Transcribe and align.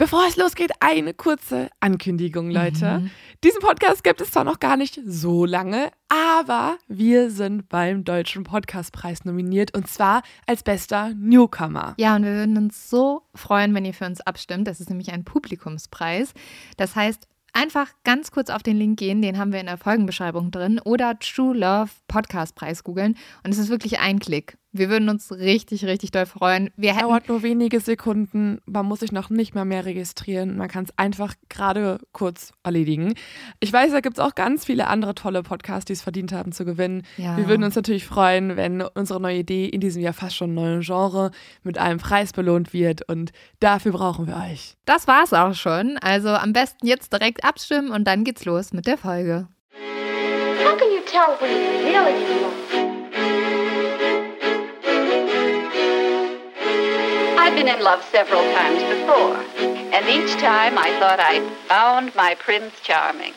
Bevor 0.00 0.26
es 0.26 0.38
losgeht, 0.38 0.70
eine 0.80 1.12
kurze 1.12 1.68
Ankündigung, 1.80 2.50
Leute. 2.50 3.00
Mhm. 3.00 3.10
Diesen 3.44 3.60
Podcast 3.60 4.02
gibt 4.02 4.22
es 4.22 4.30
zwar 4.30 4.44
noch 4.44 4.58
gar 4.58 4.78
nicht 4.78 4.98
so 5.04 5.44
lange, 5.44 5.90
aber 6.08 6.78
wir 6.88 7.30
sind 7.30 7.68
beim 7.68 8.02
Deutschen 8.02 8.44
Podcastpreis 8.44 9.26
nominiert 9.26 9.76
und 9.76 9.88
zwar 9.88 10.22
als 10.46 10.62
bester 10.62 11.12
Newcomer. 11.18 11.92
Ja, 11.98 12.16
und 12.16 12.24
wir 12.24 12.32
würden 12.32 12.56
uns 12.56 12.88
so 12.88 13.24
freuen, 13.34 13.74
wenn 13.74 13.84
ihr 13.84 13.92
für 13.92 14.06
uns 14.06 14.22
abstimmt. 14.22 14.66
Das 14.68 14.80
ist 14.80 14.88
nämlich 14.88 15.12
ein 15.12 15.24
Publikumspreis. 15.24 16.32
Das 16.78 16.96
heißt, 16.96 17.28
Einfach 17.52 17.88
ganz 18.04 18.30
kurz 18.30 18.48
auf 18.48 18.62
den 18.62 18.76
Link 18.76 19.00
gehen, 19.00 19.22
den 19.22 19.36
haben 19.36 19.52
wir 19.52 19.58
in 19.58 19.66
der 19.66 19.76
Folgenbeschreibung 19.76 20.52
drin, 20.52 20.80
oder 20.84 21.18
True 21.18 21.56
Love 21.56 21.90
Podcast 22.06 22.54
Preis 22.54 22.84
googeln. 22.84 23.16
Und 23.42 23.50
es 23.50 23.58
ist 23.58 23.70
wirklich 23.70 23.98
ein 23.98 24.20
Klick. 24.20 24.56
Wir 24.72 24.88
würden 24.88 25.08
uns 25.08 25.32
richtig, 25.32 25.84
richtig 25.84 26.12
doll 26.12 26.26
freuen. 26.26 26.70
Wir 26.76 26.94
Dauert 27.00 27.28
nur 27.28 27.42
wenige 27.42 27.80
Sekunden. 27.80 28.60
Man 28.66 28.86
muss 28.86 29.00
sich 29.00 29.10
noch 29.10 29.30
nicht 29.30 29.54
mal 29.54 29.64
mehr 29.64 29.84
registrieren. 29.84 30.56
Man 30.56 30.68
kann 30.68 30.84
es 30.84 30.96
einfach 30.96 31.34
gerade 31.48 31.98
kurz 32.12 32.52
erledigen. 32.62 33.14
Ich 33.58 33.72
weiß, 33.72 33.90
da 33.90 34.00
gibt 34.00 34.18
es 34.18 34.24
auch 34.24 34.34
ganz 34.34 34.66
viele 34.66 34.86
andere 34.86 35.14
tolle 35.14 35.42
Podcasts, 35.42 35.86
die 35.86 35.94
es 35.94 36.02
verdient 36.02 36.32
haben 36.32 36.52
zu 36.52 36.64
gewinnen. 36.64 37.02
Ja. 37.16 37.36
Wir 37.36 37.48
würden 37.48 37.64
uns 37.64 37.74
natürlich 37.74 38.06
freuen, 38.06 38.56
wenn 38.56 38.82
unsere 38.82 39.20
neue 39.20 39.38
Idee 39.38 39.66
in 39.66 39.80
diesem 39.80 40.02
Jahr 40.02 40.12
fast 40.12 40.36
schon 40.36 40.54
neuen 40.54 40.82
Genre 40.82 41.32
mit 41.62 41.78
einem 41.78 41.98
Preis 41.98 42.32
belohnt 42.32 42.72
wird. 42.72 43.08
Und 43.08 43.32
dafür 43.58 43.92
brauchen 43.92 44.26
wir 44.26 44.36
euch. 44.36 44.76
Das 44.84 45.08
war's 45.08 45.32
auch 45.32 45.54
schon. 45.54 45.98
Also 45.98 46.28
am 46.28 46.52
besten 46.52 46.86
jetzt 46.86 47.12
direkt 47.12 47.44
abstimmen 47.44 47.90
und 47.90 48.04
dann 48.04 48.22
geht's 48.22 48.44
los 48.44 48.72
mit 48.72 48.86
der 48.86 48.98
Folge. 48.98 49.48
How 50.64 50.76
can 50.76 50.90
you 50.90 51.00
tell 51.06 51.36
when 51.40 51.50
it's 51.56 51.84
really 51.84 52.89
I've 57.50 57.56
been 57.56 57.66
in 57.66 57.82
love 57.82 58.04
several 58.12 58.42
times 58.42 58.80
before, 58.80 59.36
and 59.92 60.08
each 60.08 60.40
time 60.40 60.78
I 60.78 60.96
thought 61.00 61.18
I'd 61.18 61.42
found 61.66 62.14
my 62.14 62.36
Prince 62.36 62.80
Charming. 62.80 63.34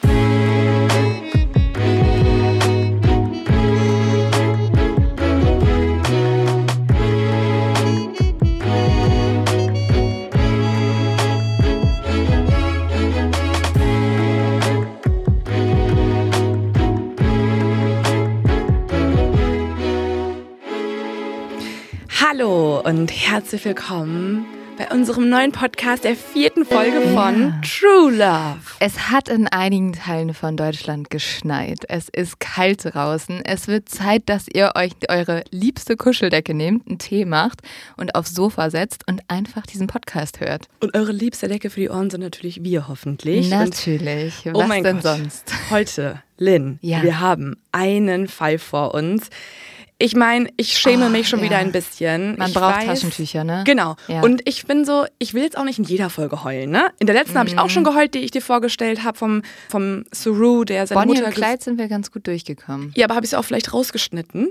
Hallo 22.36 22.80
und 22.80 23.12
herzlich 23.12 23.64
willkommen 23.64 24.48
bei 24.76 24.90
unserem 24.90 25.30
neuen 25.30 25.52
Podcast 25.52 26.04
der 26.04 26.16
vierten 26.16 26.66
Folge 26.66 27.00
von 27.14 27.62
True 27.62 28.12
Love. 28.12 28.60
Es 28.80 29.12
hat 29.12 29.30
in 29.30 29.48
einigen 29.48 29.94
Teilen 29.94 30.34
von 30.34 30.58
Deutschland 30.58 31.12
geschneit. 31.12 31.86
Es 31.90 32.10
ist 32.10 32.40
kalt 32.40 32.86
draußen. 32.86 33.46
Es 33.46 33.68
wird 33.68 33.88
Zeit, 33.88 34.24
dass 34.30 34.48
ihr 34.52 34.72
euch 34.74 34.94
eure 35.10 35.44
liebste 35.52 35.96
Kuscheldecke 35.96 36.56
nehmt, 36.56 36.88
einen 36.88 36.98
Tee 36.98 37.26
macht 37.26 37.62
und 37.98 38.16
aufs 38.16 38.34
Sofa 38.34 38.72
setzt 38.72 39.08
und 39.08 39.22
einfach 39.28 39.68
diesen 39.68 39.86
Podcast 39.86 40.40
hört. 40.40 40.70
Und 40.80 40.96
eure 40.96 41.12
liebste 41.12 41.48
Decke 41.48 41.70
für 41.70 41.82
die 41.82 41.90
Ohren 41.90 42.10
sind 42.10 42.22
natürlich 42.22 42.64
wir 42.64 42.88
hoffentlich. 42.88 43.52
Natürlich. 43.52 44.48
Und, 44.48 44.56
oh 44.56 44.62
Was 44.62 44.68
mein 44.70 44.84
denn 44.84 45.02
Gott. 45.02 45.04
sonst? 45.04 45.54
Heute, 45.70 46.24
Lynn, 46.40 46.80
ja. 46.82 47.04
wir 47.04 47.20
haben 47.20 47.58
einen 47.72 48.28
Fall 48.28 48.58
vor 48.58 48.96
uns. 48.96 49.30
Ich 50.04 50.18
meine, 50.18 50.50
ich 50.58 50.78
schäme 50.78 51.06
oh, 51.06 51.10
mich 51.10 51.30
schon 51.30 51.40
ja. 51.40 51.46
wieder 51.46 51.58
ein 51.60 51.72
bisschen. 51.72 52.38
Man 52.38 52.50
ich 52.50 52.54
braucht 52.54 52.76
weiß, 52.76 52.88
Taschentücher, 52.88 53.46
ne? 53.46 53.64
Genau. 53.66 53.96
Ja. 54.10 54.22
Und 54.22 54.42
ich 54.44 54.66
bin 54.66 54.84
so, 54.84 55.06
ich 55.18 55.34
will 55.34 55.44
jetzt 55.44 55.58
auch 55.58 55.64
nicht 55.64 55.80
in 55.80 55.86
jeder 55.86 56.10
Folge 56.10 56.44
heulen, 56.44 56.72
ne? 56.72 56.90
In 57.00 57.08
der 57.08 57.16
letzten 57.16 57.36
mhm. 57.36 57.38
habe 57.38 57.50
ich 57.50 57.58
auch 57.58 57.70
schon 57.70 57.86
geheult, 57.86 58.14
die 58.14 58.20
ich 58.20 58.32
dir 58.32 58.42
vorgestellt 58.42 59.06
habe 59.06 59.18
vom, 59.18 59.44
vom 59.70 60.04
Suru, 60.12 60.66
der 60.66 60.88
seine 60.88 61.00
Bonnie 61.00 61.14
Mutter... 61.22 61.28
und 61.28 61.36
Clyde 61.36 61.64
sind 61.64 61.78
wir 61.78 61.88
ganz 61.88 62.12
gut 62.12 62.28
durchgekommen. 62.28 62.92
Ja, 62.98 63.06
aber 63.06 63.16
habe 63.16 63.26
ich 63.26 63.32
es 63.32 63.34
auch 63.34 63.46
vielleicht 63.46 63.72
rausgeschnitten? 63.72 64.50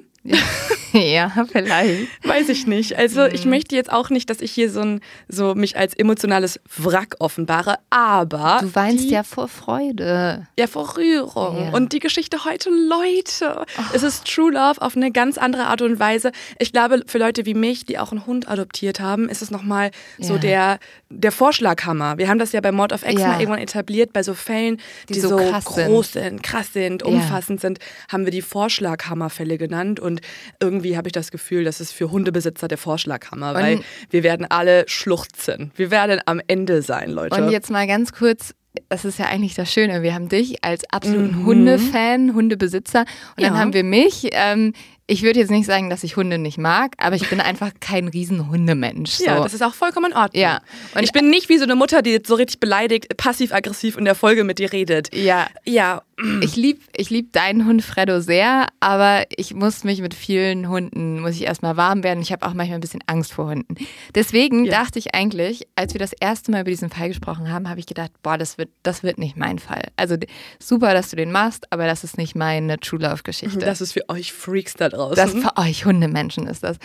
Ja, 0.93 1.45
vielleicht. 1.53 2.09
Weiß 2.25 2.49
ich 2.49 2.67
nicht. 2.67 2.97
Also 2.97 3.25
ich 3.25 3.45
mhm. 3.45 3.51
möchte 3.51 3.75
jetzt 3.75 3.91
auch 3.93 4.11
nicht, 4.11 4.31
dass 4.31 4.41
ich 4.41 4.53
hier 4.53 4.71
so, 4.71 4.81
ein, 4.81 5.01
so 5.29 5.55
mich 5.55 5.77
als 5.77 5.95
emotionales 5.95 6.61
Wrack 6.77 7.17
offenbare, 7.19 7.79
aber. 7.91 8.59
Du 8.63 8.75
weinst 8.75 9.05
die, 9.05 9.11
ja 9.11 9.25
vor 9.25 9.49
Freude. 9.49 10.47
Ja, 10.59 10.67
vor 10.67 10.97
Rührung. 10.97 11.65
Ja. 11.65 11.71
Und 11.73 11.93
die 11.93 11.99
Geschichte 11.99 12.45
heute, 12.45 12.71
Leute, 12.71 13.65
oh. 13.79 13.83
es 13.93 14.03
ist 14.03 14.27
True 14.27 14.53
Love 14.53 14.81
auf 14.81 14.97
eine 14.97 15.11
ganz 15.11 15.39
andere 15.39 15.65
Art 15.65 15.83
und 15.83 15.99
Weise. 15.99 16.31
Ich 16.59 16.73
glaube, 16.73 17.03
für 17.07 17.19
Leute 17.19 17.45
wie 17.47 17.55
mich, 17.55 17.85
die 17.85 17.99
auch 17.99 18.13
einen 18.13 18.27
Hund 18.27 18.49
adoptiert 18.49 19.01
haben, 19.01 19.29
ist 19.29 19.43
es 19.43 19.51
nochmal 19.51 19.91
ja. 20.19 20.27
so 20.27 20.39
der, 20.39 20.79
der 21.15 21.33
Vorschlaghammer. 21.33 22.19
Wir 22.19 22.29
haben 22.29 22.39
das 22.39 22.53
ja 22.53 22.61
bei 22.61 22.73
Mord 22.73 22.93
of 22.93 23.07
X 23.07 23.21
ja. 23.21 23.29
mal 23.29 23.41
irgendwann 23.41 23.63
etabliert, 23.63 24.13
bei 24.13 24.23
so 24.23 24.35
Fällen, 24.35 24.79
die, 25.09 25.15
die 25.15 25.21
so, 25.21 25.29
so 25.29 25.37
groß 25.37 26.13
sind. 26.13 26.23
sind, 26.23 26.43
krass 26.43 26.73
sind, 26.73 27.03
umfassend 27.03 27.61
sind, 27.61 27.79
haben 28.11 28.25
wir 28.25 28.33
die 28.33 28.43
Vorschlaghammerfälle 28.43 29.59
genannt. 29.59 30.01
Und 30.01 30.21
irgendwie 30.61 30.97
habe 30.97 31.09
ich 31.09 31.13
das 31.13 31.31
Gefühl, 31.31 31.65
das 31.65 31.81
ist 31.81 31.93
für 31.93 32.11
Hundebesitzer 32.11 32.69
der 32.69 32.79
Vorschlaghammer, 32.79 33.55
weil 33.55 33.81
wir 34.11 34.23
werden 34.23 34.47
alle 34.49 34.85
schluchzen. 34.87 35.73
Wir 35.77 35.91
werden 35.91 36.21
am 36.27 36.41
Ende 36.47 36.83
sein, 36.83 37.11
Leute. 37.11 37.41
Und 37.41 37.51
jetzt 37.51 37.71
mal 37.71 37.87
ganz 37.87 38.13
kurz 38.13 38.55
das 38.89 39.05
ist 39.05 39.19
ja 39.19 39.27
eigentlich 39.27 39.55
das 39.55 39.71
Schöne. 39.71 40.03
Wir 40.03 40.15
haben 40.15 40.31
dich 40.31 40.65
als 40.65 40.85
absoluten 40.91 41.41
mhm. 41.41 41.47
Hundefan, 41.47 42.35
Hundebesitzer 42.35 43.01
und 43.37 43.43
ja. 43.43 43.49
dann 43.49 43.59
haben 43.59 43.75
wir 43.75 43.85
mich. 43.85 44.31
Ähm, 44.33 44.73
ich 45.13 45.23
würde 45.23 45.41
jetzt 45.41 45.51
nicht 45.51 45.67
sagen, 45.67 45.91
dass 45.91 46.05
ich 46.05 46.17
Hunde 46.17 46.39
nicht 46.39 46.57
mag, 46.57 46.95
aber 46.97 47.17
ich 47.17 47.29
bin 47.29 47.39
einfach 47.39 47.71
kein 47.81 48.09
Riesenhundemensch. 48.09 49.11
So. 49.11 49.25
Ja, 49.27 49.43
das 49.43 49.53
ist 49.53 49.63
auch 49.63 49.75
vollkommen 49.75 50.13
in 50.13 50.17
Ordnung. 50.17 50.43
Ja. 50.43 50.61
Und 50.95 51.03
ich 51.03 51.13
bin 51.13 51.29
nicht 51.29 51.51
wie 51.51 51.59
so 51.59 51.65
eine 51.65 51.75
Mutter, 51.75 52.01
die 52.01 52.19
so 52.27 52.35
richtig 52.35 52.61
beleidigt, 52.61 53.15
passiv-aggressiv 53.19 53.99
in 53.99 54.07
der 54.07 54.15
Folge 54.15 54.43
mit 54.43 54.59
dir 54.59 54.73
redet. 54.73 55.15
Ja. 55.15 55.49
Ja. 55.65 56.03
Ich 56.41 56.57
liebe 56.57 56.81
ich 56.97 57.11
lieb 57.11 57.33
deinen 57.33 57.67
Hund 57.67 57.83
Freddo 57.83 58.21
sehr, 58.21 58.67
aber 58.81 59.25
ich 59.37 59.55
muss 59.55 59.85
mich 59.85 60.01
mit 60.01 60.15
vielen 60.15 60.69
Hunden, 60.69 61.21
muss 61.21 61.33
ich 61.33 61.43
erstmal 61.43 61.77
warm 61.77 62.03
werden. 62.03 62.23
Ich 62.23 62.33
habe 62.33 62.47
auch 62.47 62.55
manchmal 62.55 62.79
ein 62.79 62.81
bisschen 62.81 63.03
Angst 63.07 63.33
vor 63.33 63.47
Hunden. 63.47 63.75
Deswegen 64.15 64.65
ja. 64.65 64.73
dachte 64.73 64.99
ich 64.99 65.15
eigentlich, 65.15 65.67
als 65.75 65.95
wir 65.95 65.99
das 65.99 66.13
erste 66.13 66.51
Mal 66.51 66.61
über 66.61 66.71
diesen 66.71 66.91
Fall 66.91 67.09
gesprochen 67.09 67.51
haben, 67.51 67.69
habe 67.69 67.81
ich 67.81 67.87
gedacht, 67.87 68.11
boah, 68.23 68.39
das 68.39 68.59
wird, 68.59 68.71
das 68.83 69.03
wird 69.03 69.19
nicht 69.19 69.37
mein 69.37 69.59
Fall. 69.59 69.89
Also 69.97 70.17
super, 70.59 70.95
dass 70.95 71.11
du 71.11 71.17
den 71.17 71.33
machst, 71.33 71.73
aber 71.73 71.87
das 71.87 72.05
ist 72.05 72.19
nicht 72.19 72.35
meine 72.35 72.79
True 72.79 73.01
Love-Geschichte. 73.01 73.59
Das 73.59 73.81
ist 73.81 73.93
für 73.93 74.09
euch 74.09 74.33
Freaks 74.33 74.75
da 74.75 74.89
draußen. 74.89 75.17
Das 75.17 75.33
für 75.33 75.57
euch 75.57 75.85
Hundemenschen 75.85 76.47
ist 76.47 76.63
das. 76.63 76.79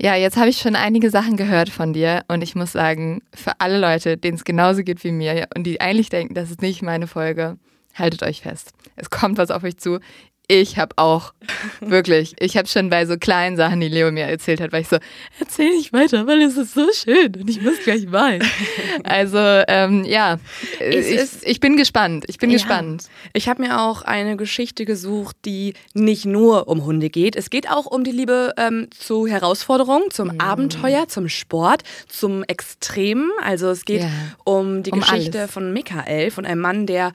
Ja, 0.00 0.14
jetzt 0.14 0.36
habe 0.36 0.48
ich 0.48 0.58
schon 0.58 0.76
einige 0.76 1.10
Sachen 1.10 1.36
gehört 1.36 1.68
von 1.68 1.92
dir 1.92 2.24
und 2.28 2.42
ich 2.42 2.54
muss 2.54 2.72
sagen, 2.72 3.22
für 3.34 3.60
alle 3.60 3.78
Leute, 3.78 4.16
denen 4.16 4.36
es 4.36 4.44
genauso 4.44 4.82
geht 4.82 5.04
wie 5.04 5.12
mir 5.12 5.48
und 5.54 5.64
die 5.64 5.80
eigentlich 5.80 6.08
denken, 6.08 6.34
das 6.34 6.50
ist 6.50 6.62
nicht 6.62 6.82
meine 6.82 7.06
Folge, 7.06 7.58
haltet 7.98 8.22
euch 8.22 8.42
fest. 8.42 8.72
Es 8.96 9.10
kommt 9.10 9.38
was 9.38 9.50
auf 9.50 9.64
euch 9.64 9.78
zu 9.78 10.00
ich 10.48 10.78
habe 10.78 10.94
auch 10.96 11.34
wirklich, 11.80 12.34
ich 12.40 12.56
habe 12.56 12.66
schon 12.66 12.88
bei 12.88 13.04
so 13.04 13.18
kleinen 13.18 13.56
Sachen, 13.56 13.80
die 13.80 13.88
Leo 13.88 14.10
mir 14.10 14.24
erzählt 14.24 14.60
hat, 14.60 14.72
weil 14.72 14.80
ich 14.80 14.88
so, 14.88 14.96
erzähl 15.38 15.70
nicht 15.70 15.92
weiter, 15.92 16.26
weil 16.26 16.40
es 16.40 16.56
ist 16.56 16.74
so 16.74 16.86
schön 16.92 17.34
und 17.36 17.48
ich 17.48 17.60
muss 17.62 17.78
gleich 17.84 18.10
weinen. 18.10 18.42
Also 19.04 19.38
ähm, 19.38 20.04
ja, 20.04 20.38
ich, 20.80 21.20
ich, 21.42 21.60
bin 21.60 21.76
gespannt. 21.76 22.24
Ich 22.28 22.38
bin 22.38 22.50
ja. 22.50 22.56
gespannt. 22.56 23.04
Ich 23.32 23.48
habe 23.48 23.62
mir 23.62 23.80
auch 23.80 24.02
eine 24.02 24.36
Geschichte 24.36 24.84
gesucht, 24.84 25.36
die 25.44 25.74
nicht 25.94 26.24
nur 26.24 26.68
um 26.68 26.84
Hunde 26.84 27.10
geht. 27.10 27.36
Es 27.36 27.50
geht 27.50 27.70
auch 27.70 27.86
um 27.86 28.04
die 28.04 28.10
Liebe 28.10 28.54
ähm, 28.56 28.88
zu 28.90 29.26
Herausforderungen, 29.26 30.10
zum 30.10 30.28
mhm. 30.28 30.40
Abenteuer, 30.40 31.08
zum 31.08 31.28
Sport, 31.28 31.82
zum 32.08 32.42
Extremen. 32.44 33.30
Also 33.42 33.68
es 33.68 33.84
geht 33.84 34.02
ja. 34.02 34.10
um 34.44 34.82
die 34.82 34.90
um 34.90 35.00
Geschichte 35.00 35.40
alles. 35.40 35.52
von 35.52 35.72
Michael, 35.72 36.30
von 36.30 36.44
einem 36.44 36.60
Mann, 36.60 36.86
der 36.86 37.12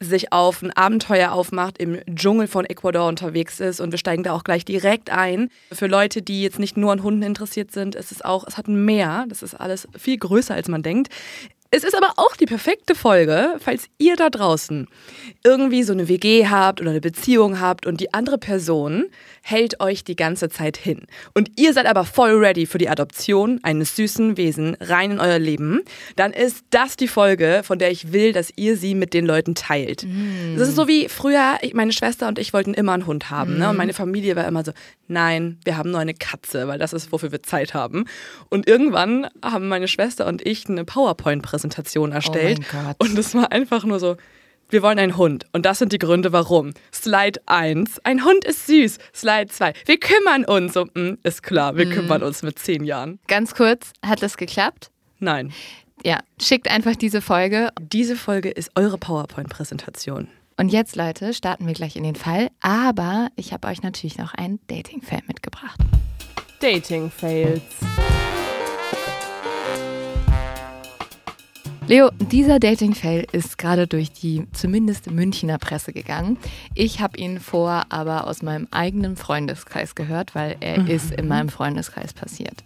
sich 0.00 0.32
auf 0.32 0.62
ein 0.62 0.70
Abenteuer 0.70 1.32
aufmacht, 1.32 1.78
im 1.78 2.00
Dschungel 2.14 2.46
von 2.46 2.64
Ecuador 2.64 3.08
unterwegs 3.08 3.60
ist 3.60 3.80
und 3.80 3.90
wir 3.90 3.98
steigen 3.98 4.22
da 4.22 4.32
auch 4.32 4.44
gleich 4.44 4.64
direkt 4.64 5.10
ein. 5.10 5.50
Für 5.72 5.86
Leute, 5.86 6.22
die 6.22 6.42
jetzt 6.42 6.58
nicht 6.58 6.76
nur 6.76 6.92
an 6.92 7.02
Hunden 7.02 7.22
interessiert 7.22 7.72
sind, 7.72 7.94
ist 7.94 8.12
es 8.12 8.22
auch, 8.22 8.44
es 8.46 8.56
hat 8.56 8.68
ein 8.68 8.84
Meer, 8.84 9.26
das 9.28 9.42
ist 9.42 9.54
alles 9.54 9.88
viel 9.96 10.18
größer 10.18 10.54
als 10.54 10.68
man 10.68 10.82
denkt. 10.82 11.08
Es 11.76 11.82
ist 11.82 11.96
aber 11.96 12.12
auch 12.18 12.36
die 12.36 12.46
perfekte 12.46 12.94
Folge, 12.94 13.56
falls 13.58 13.88
ihr 13.98 14.14
da 14.14 14.30
draußen 14.30 14.86
irgendwie 15.42 15.82
so 15.82 15.92
eine 15.92 16.06
WG 16.06 16.46
habt 16.46 16.80
oder 16.80 16.90
eine 16.90 17.00
Beziehung 17.00 17.58
habt 17.58 17.84
und 17.84 18.00
die 18.00 18.14
andere 18.14 18.38
Person 18.38 19.06
hält 19.46 19.78
euch 19.80 20.04
die 20.04 20.16
ganze 20.16 20.48
Zeit 20.48 20.78
hin. 20.78 21.02
Und 21.34 21.50
ihr 21.56 21.74
seid 21.74 21.84
aber 21.84 22.06
voll 22.06 22.32
ready 22.32 22.64
für 22.64 22.78
die 22.78 22.88
Adoption 22.88 23.60
eines 23.62 23.94
süßen 23.94 24.38
Wesen 24.38 24.74
rein 24.80 25.12
in 25.12 25.20
euer 25.20 25.38
Leben, 25.38 25.82
dann 26.16 26.32
ist 26.32 26.64
das 26.70 26.96
die 26.96 27.08
Folge, 27.08 27.60
von 27.62 27.78
der 27.78 27.90
ich 27.90 28.10
will, 28.10 28.32
dass 28.32 28.50
ihr 28.56 28.78
sie 28.78 28.94
mit 28.94 29.12
den 29.12 29.26
Leuten 29.26 29.54
teilt. 29.54 30.04
Mm. 30.04 30.56
Das 30.56 30.66
ist 30.66 30.76
so 30.76 30.88
wie 30.88 31.10
früher, 31.10 31.58
meine 31.74 31.92
Schwester 31.92 32.26
und 32.26 32.38
ich 32.38 32.54
wollten 32.54 32.72
immer 32.72 32.94
einen 32.94 33.06
Hund 33.06 33.28
haben. 33.28 33.56
Mm. 33.56 33.58
Ne? 33.58 33.68
Und 33.68 33.76
meine 33.76 33.92
Familie 33.92 34.34
war 34.34 34.46
immer 34.46 34.64
so, 34.64 34.72
nein, 35.08 35.58
wir 35.62 35.76
haben 35.76 35.90
nur 35.90 36.00
eine 36.00 36.14
Katze, 36.14 36.66
weil 36.66 36.78
das 36.78 36.94
ist, 36.94 37.12
wofür 37.12 37.30
wir 37.30 37.42
Zeit 37.42 37.74
haben. 37.74 38.06
Und 38.48 38.66
irgendwann 38.66 39.28
haben 39.44 39.68
meine 39.68 39.88
Schwester 39.88 40.26
und 40.26 40.40
ich 40.46 40.70
eine 40.70 40.86
PowerPoint-Präsentation 40.86 42.12
oh 42.12 42.14
erstellt. 42.14 42.60
Oh 42.72 43.04
und 43.04 43.18
es 43.18 43.34
war 43.34 43.52
einfach 43.52 43.84
nur 43.84 44.00
so, 44.00 44.16
wir 44.68 44.82
wollen 44.82 44.98
einen 44.98 45.16
Hund. 45.16 45.46
Und 45.52 45.66
das 45.66 45.78
sind 45.78 45.92
die 45.92 45.98
Gründe, 45.98 46.32
warum. 46.32 46.72
Slide 46.92 47.40
1, 47.46 48.00
ein 48.04 48.24
Hund 48.24 48.44
ist 48.44 48.66
süß. 48.66 48.98
Slide 49.14 49.48
2, 49.48 49.72
wir 49.86 49.98
kümmern 49.98 50.44
uns. 50.44 50.74
So, 50.74 50.84
mh, 50.84 50.90
hm, 50.94 51.18
ist 51.22 51.42
klar, 51.42 51.76
wir 51.76 51.86
mm. 51.86 51.90
kümmern 51.90 52.22
uns 52.22 52.42
mit 52.42 52.58
zehn 52.58 52.84
Jahren. 52.84 53.18
Ganz 53.28 53.54
kurz, 53.54 53.92
hat 54.04 54.22
das 54.22 54.36
geklappt? 54.36 54.90
Nein. 55.18 55.52
Ja, 56.04 56.18
schickt 56.40 56.68
einfach 56.68 56.96
diese 56.96 57.20
Folge. 57.22 57.70
Diese 57.80 58.16
Folge 58.16 58.50
ist 58.50 58.70
eure 58.74 58.98
PowerPoint-Präsentation. 58.98 60.28
Und 60.56 60.68
jetzt, 60.68 60.96
Leute, 60.96 61.34
starten 61.34 61.66
wir 61.66 61.74
gleich 61.74 61.96
in 61.96 62.04
den 62.04 62.14
Fall. 62.14 62.48
Aber 62.60 63.28
ich 63.36 63.52
habe 63.52 63.68
euch 63.68 63.82
natürlich 63.82 64.18
noch 64.18 64.34
einen 64.34 64.60
Dating-Fail 64.68 65.22
mitgebracht. 65.26 65.80
Dating-Fails. 66.60 67.62
Leo, 71.86 72.10
dieser 72.18 72.60
Dating-Fail 72.60 73.26
ist 73.32 73.58
gerade 73.58 73.86
durch 73.86 74.10
die 74.10 74.46
zumindest 74.52 75.10
Münchner 75.10 75.58
Presse 75.58 75.92
gegangen. 75.92 76.38
Ich 76.74 77.00
habe 77.00 77.18
ihn 77.18 77.40
vor 77.40 77.84
aber 77.90 78.26
aus 78.26 78.40
meinem 78.40 78.68
eigenen 78.70 79.16
Freundeskreis 79.16 79.94
gehört, 79.94 80.34
weil 80.34 80.56
er 80.60 80.80
mhm. 80.80 80.86
ist 80.86 81.10
in 81.10 81.28
meinem 81.28 81.50
Freundeskreis 81.50 82.14
passiert. 82.14 82.64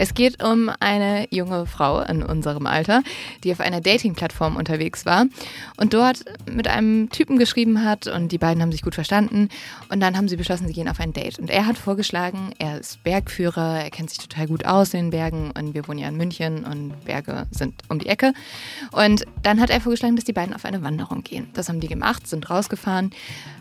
Es 0.00 0.14
geht 0.14 0.42
um 0.42 0.70
eine 0.78 1.26
junge 1.30 1.66
Frau 1.66 2.00
in 2.00 2.22
unserem 2.22 2.66
Alter, 2.66 3.02
die 3.42 3.50
auf 3.50 3.58
einer 3.58 3.80
Dating-Plattform 3.80 4.54
unterwegs 4.54 5.04
war 5.04 5.26
und 5.76 5.92
dort 5.92 6.24
mit 6.48 6.68
einem 6.68 7.10
Typen 7.10 7.36
geschrieben 7.36 7.84
hat 7.84 8.06
und 8.06 8.30
die 8.30 8.38
beiden 8.38 8.62
haben 8.62 8.70
sich 8.70 8.82
gut 8.82 8.94
verstanden 8.94 9.48
und 9.88 9.98
dann 9.98 10.16
haben 10.16 10.28
sie 10.28 10.36
beschlossen, 10.36 10.68
sie 10.68 10.72
gehen 10.72 10.88
auf 10.88 11.00
ein 11.00 11.12
Date. 11.12 11.40
Und 11.40 11.50
er 11.50 11.66
hat 11.66 11.76
vorgeschlagen, 11.76 12.52
er 12.58 12.78
ist 12.78 13.02
Bergführer, 13.02 13.82
er 13.82 13.90
kennt 13.90 14.10
sich 14.10 14.20
total 14.20 14.46
gut 14.46 14.64
aus 14.64 14.94
in 14.94 15.06
den 15.06 15.10
Bergen 15.10 15.50
und 15.50 15.74
wir 15.74 15.88
wohnen 15.88 15.98
ja 15.98 16.08
in 16.08 16.16
München 16.16 16.64
und 16.64 17.04
Berge 17.04 17.48
sind 17.50 17.74
um 17.88 17.98
die 17.98 18.06
Ecke. 18.06 18.34
Und 18.92 19.24
dann 19.42 19.60
hat 19.60 19.70
er 19.70 19.80
vorgeschlagen, 19.80 20.16
dass 20.16 20.24
die 20.24 20.32
beiden 20.32 20.54
auf 20.54 20.64
eine 20.64 20.82
Wanderung 20.82 21.22
gehen. 21.22 21.48
Das 21.54 21.68
haben 21.68 21.80
die 21.80 21.88
gemacht, 21.88 22.26
sind 22.26 22.48
rausgefahren 22.50 23.12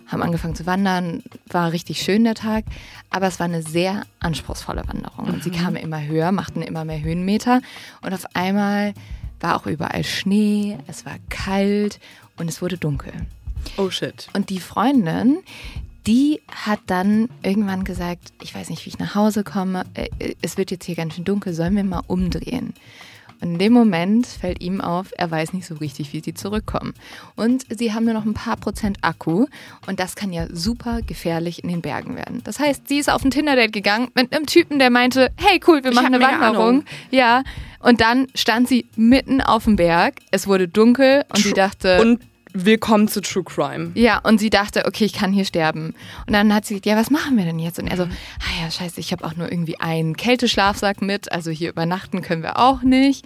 haben 0.08 0.24
angefangen 0.24 0.56
zu 0.56 0.66
wandern, 0.66 1.24
war 1.48 1.72
richtig 1.72 2.02
schön 2.02 2.24
der 2.24 2.36
Tag, 2.36 2.66
aber 3.10 3.28
es 3.28 3.40
war 3.40 3.46
eine 3.46 3.62
sehr 3.62 4.04
anspruchsvolle 4.20 4.88
Wanderung. 4.88 5.28
Und 5.28 5.44
sie 5.44 5.50
mhm. 5.50 5.56
kamen 5.56 5.76
immer 5.76 6.04
höher, 6.04 6.32
machten 6.32 6.62
immer 6.62 6.86
mehr 6.86 7.02
Höhenmeter 7.02 7.62
und 8.02 8.14
auf 8.14 8.26
einmal 8.34 8.94
war 9.40 9.56
auch 9.56 9.68
überall 9.68 10.04
Schnee, 10.04 10.78
es 10.88 11.06
war 11.06 11.16
kalt 11.30 12.00
und 12.38 12.48
es 12.50 12.62
wurde 12.62 12.78
dunkel. 12.78 13.14
Oh 13.76 13.90
shit. 13.90 14.28
Und 14.34 14.50
die 14.50 14.60
Freundin, 14.60 15.40
die 16.08 16.42
hat 16.48 16.80
dann 16.88 17.30
irgendwann 17.44 17.84
gesagt, 17.84 18.32
ich 18.42 18.56
weiß 18.56 18.70
nicht, 18.70 18.86
wie 18.86 18.90
ich 18.90 19.00
nach 19.00 19.14
Hause 19.14 19.44
komme, 19.44 19.86
äh, 19.94 20.08
es 20.42 20.58
wird 20.58 20.72
jetzt 20.72 20.86
hier 20.86 20.96
ganz 20.96 21.16
schön 21.16 21.26
dunkel, 21.26 21.54
sollen 21.54 21.76
wir 21.76 21.84
mal 21.84 22.02
umdrehen? 22.08 22.74
Und 23.42 23.54
in 23.54 23.60
dem 23.60 23.74
Moment 23.74 24.26
fällt 24.26 24.62
ihm 24.62 24.82
auf, 24.82 25.12
er 25.18 25.30
weiß 25.30 25.54
nicht 25.54 25.68
so 25.68 25.76
richtig, 25.76 26.14
wie 26.14 26.22
sie 26.22 26.34
zurückkommen. 26.34 26.94
Und 27.36 27.66
sie 27.70 27.94
haben 27.94 28.06
nur 28.06 28.14
noch 28.14 28.26
ein 28.26 28.34
paar 28.34 28.58
Prozent 28.58 28.98
Akku 29.02 29.46
und 29.86 30.00
das 30.00 30.16
kann 30.16 30.34
ja 30.34 30.48
super 30.52 31.02
gefährlich 31.02 31.64
in 31.64 31.70
den 31.70 31.82
Bergen 31.82 32.16
werden. 32.16 32.42
Das 32.44 32.60
heißt, 32.60 32.88
sie 32.88 33.00
ist 33.00 33.10
auf 33.10 33.24
ein 33.24 33.32
Tinder-Date 33.32 33.74
gegangen 33.74 34.10
mit 34.16 34.34
einem 34.34 34.46
Typen, 34.46 34.80
der 34.80 34.90
meinte, 34.90 35.32
hey 35.38 35.60
cool, 35.68 35.84
wir 35.84 35.94
machen 35.94 36.14
eine 36.14 36.22
Wanderung. 36.22 36.84
Ja. 37.12 37.44
Und 37.80 38.02
dann 38.02 38.28
stand 38.34 38.68
sie 38.68 38.88
mitten 38.96 39.40
auf 39.42 39.66
dem 39.66 39.76
Berg. 39.76 40.16
Es 40.32 40.48
wurde 40.48 40.68
dunkel 40.68 41.26
und 41.30 41.40
sie 41.40 41.54
dachte. 41.54 42.02
Und 42.02 42.22
Willkommen 42.54 43.08
zu 43.08 43.22
True 43.22 43.44
Crime. 43.44 43.92
Ja, 43.96 44.20
und 44.20 44.40
sie 44.40 44.50
dachte, 44.50 44.86
okay, 44.86 45.06
ich 45.06 45.14
kann 45.14 45.32
hier 45.32 45.46
sterben. 45.46 45.94
Und 46.26 46.34
dann 46.34 46.54
hat 46.54 46.66
sie 46.66 46.76
gesagt, 46.76 46.86
ja, 46.86 46.96
was 46.96 47.10
machen 47.10 47.38
wir 47.38 47.46
denn 47.46 47.60
jetzt? 47.60 47.80
Und 47.80 47.88
er 47.88 47.98
so, 47.98 48.06
mhm. 48.06 48.12
ah 48.40 48.64
ja, 48.64 48.72
scheiße, 48.72 49.00
ich 49.00 49.12
habe 49.12 49.26
auch 49.26 49.36
nur 49.36 49.52
irgendwie 49.52 49.80
einen 49.80 50.16
Kälteschlafsack 50.16 51.02
mit, 51.02 51.32
also 51.32 51.52
hier 51.52 51.70
übernachten 51.70 52.22
können 52.22 52.44
wir 52.44 52.58
auch 52.60 52.82
nicht. 52.82 53.26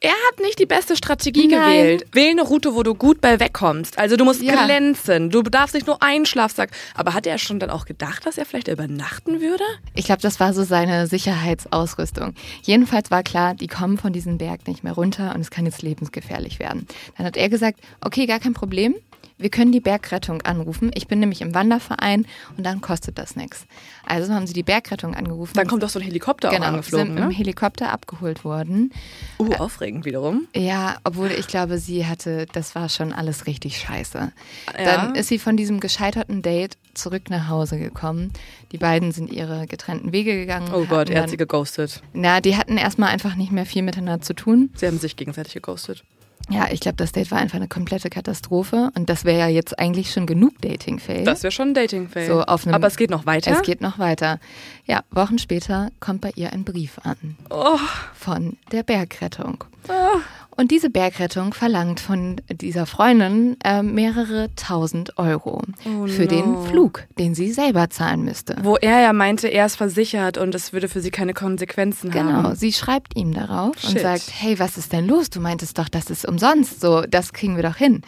Er 0.00 0.10
hat 0.10 0.40
nicht 0.40 0.58
die 0.58 0.66
beste 0.66 0.96
Strategie 0.96 1.48
Nein. 1.48 1.60
gewählt. 1.60 2.06
Wähl 2.12 2.30
eine 2.30 2.42
Route, 2.42 2.74
wo 2.74 2.82
du 2.82 2.94
gut 2.94 3.20
bei 3.20 3.40
wegkommst. 3.40 3.98
Also 3.98 4.16
du 4.16 4.24
musst 4.24 4.42
ja. 4.42 4.64
glänzen. 4.64 5.30
Du 5.30 5.42
darfst 5.42 5.74
nicht 5.74 5.86
nur 5.86 6.02
einen 6.02 6.26
Schlafsack. 6.26 6.70
Aber 6.94 7.14
hat 7.14 7.26
er 7.26 7.38
schon 7.38 7.58
dann 7.58 7.70
auch 7.70 7.84
gedacht, 7.84 8.24
dass 8.26 8.38
er 8.38 8.44
vielleicht 8.44 8.68
übernachten 8.68 9.40
würde? 9.40 9.64
Ich 9.94 10.06
glaube, 10.06 10.22
das 10.22 10.38
war 10.38 10.52
so 10.52 10.62
seine 10.62 11.06
Sicherheitsausrüstung. 11.06 12.34
Jedenfalls 12.62 13.10
war 13.10 13.22
klar, 13.22 13.54
die 13.54 13.66
kommen 13.66 13.98
von 13.98 14.12
diesem 14.12 14.38
Berg 14.38 14.68
nicht 14.68 14.84
mehr 14.84 14.92
runter 14.92 15.34
und 15.34 15.40
es 15.40 15.50
kann 15.50 15.64
jetzt 15.66 15.82
lebensgefährlich 15.82 16.58
werden. 16.58 16.86
Dann 17.16 17.26
hat 17.26 17.36
er 17.36 17.48
gesagt, 17.48 17.80
okay, 18.00 18.26
gar 18.26 18.38
kein 18.38 18.54
Problem 18.54 18.94
wir 19.38 19.50
können 19.50 19.72
die 19.72 19.80
Bergrettung 19.80 20.42
anrufen. 20.42 20.90
Ich 20.94 21.06
bin 21.06 21.20
nämlich 21.20 21.40
im 21.40 21.54
Wanderverein 21.54 22.26
und 22.56 22.64
dann 22.64 22.80
kostet 22.80 23.18
das 23.18 23.36
nichts. 23.36 23.66
Also 24.04 24.32
haben 24.32 24.46
sie 24.46 24.52
die 24.52 24.62
Bergrettung 24.62 25.14
angerufen. 25.14 25.52
Dann 25.54 25.66
kommt 25.66 25.82
doch 25.82 25.88
so 25.88 25.98
ein 25.98 26.04
Helikopter 26.04 26.50
genau, 26.50 26.64
auch 26.64 26.68
angeflogen. 26.68 27.06
sind 27.06 27.14
ne? 27.14 27.26
im 27.26 27.30
Helikopter 27.30 27.92
abgeholt 27.92 28.44
worden. 28.44 28.92
Uh, 29.38 29.54
aufregend 29.54 30.04
wiederum. 30.04 30.48
Ja, 30.54 30.98
obwohl 31.04 31.30
ich 31.30 31.46
glaube, 31.46 31.78
sie 31.78 32.06
hatte, 32.06 32.46
das 32.52 32.74
war 32.74 32.88
schon 32.88 33.12
alles 33.12 33.46
richtig 33.46 33.78
scheiße. 33.78 34.32
Ja. 34.76 34.84
Dann 34.84 35.14
ist 35.14 35.28
sie 35.28 35.38
von 35.38 35.56
diesem 35.56 35.80
gescheiterten 35.80 36.42
Date 36.42 36.76
zurück 36.94 37.30
nach 37.30 37.48
Hause 37.48 37.78
gekommen. 37.78 38.32
Die 38.72 38.78
beiden 38.78 39.12
sind 39.12 39.30
ihre 39.30 39.66
getrennten 39.66 40.12
Wege 40.12 40.34
gegangen. 40.34 40.72
Oh 40.74 40.84
Gott, 40.84 41.10
er 41.10 41.22
hat 41.22 41.30
sie 41.30 41.36
geghostet. 41.36 42.02
Na, 42.12 42.40
die 42.40 42.56
hatten 42.56 42.76
erstmal 42.76 43.10
einfach 43.10 43.36
nicht 43.36 43.52
mehr 43.52 43.66
viel 43.66 43.82
miteinander 43.82 44.20
zu 44.20 44.34
tun. 44.34 44.70
Sie 44.74 44.86
haben 44.86 44.98
sich 44.98 45.16
gegenseitig 45.16 45.54
geghostet. 45.54 46.04
Ja, 46.50 46.68
ich 46.70 46.80
glaube, 46.80 46.96
das 46.96 47.12
Date 47.12 47.30
war 47.30 47.38
einfach 47.38 47.56
eine 47.56 47.68
komplette 47.68 48.08
Katastrophe 48.08 48.90
und 48.96 49.10
das 49.10 49.24
wäre 49.24 49.38
ja 49.38 49.48
jetzt 49.48 49.78
eigentlich 49.78 50.12
schon 50.12 50.26
genug 50.26 50.60
Dating-Fail. 50.62 51.24
Das 51.24 51.42
wäre 51.42 51.52
schon 51.52 51.68
ein 51.68 51.74
Dating-Fail. 51.74 52.26
So 52.26 52.46
Aber 52.46 52.86
es 52.86 52.96
geht 52.96 53.10
noch 53.10 53.26
weiter? 53.26 53.52
Es 53.52 53.62
geht 53.62 53.80
noch 53.80 53.98
weiter. 53.98 54.40
Ja, 54.86 55.02
Wochen 55.10 55.38
später 55.38 55.90
kommt 56.00 56.22
bei 56.22 56.32
ihr 56.36 56.52
ein 56.52 56.64
Brief 56.64 56.98
an. 57.04 57.36
Oh. 57.50 57.78
Von 58.14 58.56
der 58.72 58.82
Bergrettung. 58.82 59.64
Oh. 59.88 60.20
Und 60.60 60.72
diese 60.72 60.90
Bergrettung 60.90 61.54
verlangt 61.54 62.00
von 62.00 62.40
dieser 62.50 62.84
Freundin 62.84 63.56
äh, 63.62 63.80
mehrere 63.84 64.50
tausend 64.56 65.16
Euro 65.16 65.62
oh 65.86 66.08
für 66.08 66.22
no. 66.22 66.28
den 66.28 66.66
Flug, 66.66 67.04
den 67.16 67.36
sie 67.36 67.52
selber 67.52 67.90
zahlen 67.90 68.24
müsste. 68.24 68.56
Wo 68.62 68.74
er 68.74 69.00
ja 69.00 69.12
meinte, 69.12 69.46
er 69.46 69.66
ist 69.66 69.76
versichert 69.76 70.36
und 70.36 70.56
es 70.56 70.72
würde 70.72 70.88
für 70.88 71.00
sie 71.00 71.12
keine 71.12 71.32
Konsequenzen 71.32 72.10
genau. 72.10 72.32
haben. 72.32 72.42
Genau, 72.42 72.54
sie 72.56 72.72
schreibt 72.72 73.14
ihm 73.16 73.34
darauf 73.34 73.78
Shit. 73.78 73.90
und 73.90 74.00
sagt, 74.00 74.32
hey, 74.36 74.58
was 74.58 74.76
ist 74.76 74.92
denn 74.92 75.06
los? 75.06 75.30
Du 75.30 75.38
meintest 75.38 75.78
doch, 75.78 75.88
das 75.88 76.10
ist 76.10 76.26
umsonst. 76.26 76.80
So, 76.80 77.02
das 77.02 77.32
kriegen 77.32 77.54
wir 77.54 77.62
doch 77.62 77.76
hin. 77.76 78.02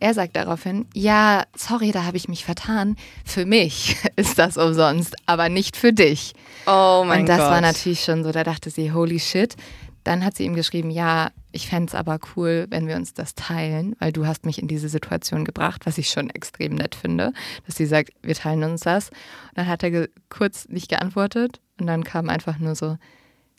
Er 0.00 0.14
sagt 0.14 0.34
daraufhin, 0.34 0.86
ja, 0.94 1.42
sorry, 1.54 1.92
da 1.92 2.04
habe 2.04 2.16
ich 2.16 2.26
mich 2.26 2.46
vertan. 2.46 2.96
Für 3.26 3.44
mich 3.44 3.98
ist 4.16 4.38
das 4.38 4.56
umsonst, 4.56 5.14
aber 5.26 5.50
nicht 5.50 5.76
für 5.76 5.92
dich. 5.92 6.32
Oh 6.66 7.04
mein 7.06 7.08
Gott. 7.08 7.18
Und 7.18 7.28
das 7.28 7.38
Gott. 7.38 7.50
war 7.50 7.60
natürlich 7.60 8.02
schon 8.02 8.24
so, 8.24 8.32
da 8.32 8.44
dachte 8.44 8.70
sie, 8.70 8.92
holy 8.92 9.20
shit. 9.20 9.56
Dann 10.04 10.24
hat 10.24 10.36
sie 10.36 10.44
ihm 10.44 10.54
geschrieben, 10.54 10.90
ja, 10.90 11.30
ich 11.52 11.68
fände 11.68 11.88
es 11.90 11.94
aber 11.94 12.18
cool, 12.34 12.66
wenn 12.70 12.88
wir 12.88 12.96
uns 12.96 13.14
das 13.14 13.34
teilen, 13.34 13.94
weil 13.98 14.12
du 14.12 14.26
hast 14.26 14.46
mich 14.46 14.60
in 14.60 14.68
diese 14.68 14.88
Situation 14.88 15.44
gebracht, 15.44 15.86
was 15.86 15.98
ich 15.98 16.08
schon 16.08 16.30
extrem 16.30 16.74
nett 16.74 16.94
finde, 16.94 17.32
dass 17.66 17.76
sie 17.76 17.86
sagt, 17.86 18.12
wir 18.22 18.34
teilen 18.34 18.64
uns 18.64 18.82
das. 18.82 19.10
Und 19.10 19.58
dann 19.58 19.68
hat 19.68 19.82
er 19.82 20.08
kurz 20.28 20.68
nicht 20.68 20.88
geantwortet 20.88 21.60
und 21.78 21.86
dann 21.86 22.04
kam 22.04 22.28
einfach 22.28 22.58
nur 22.58 22.74
so, 22.74 22.96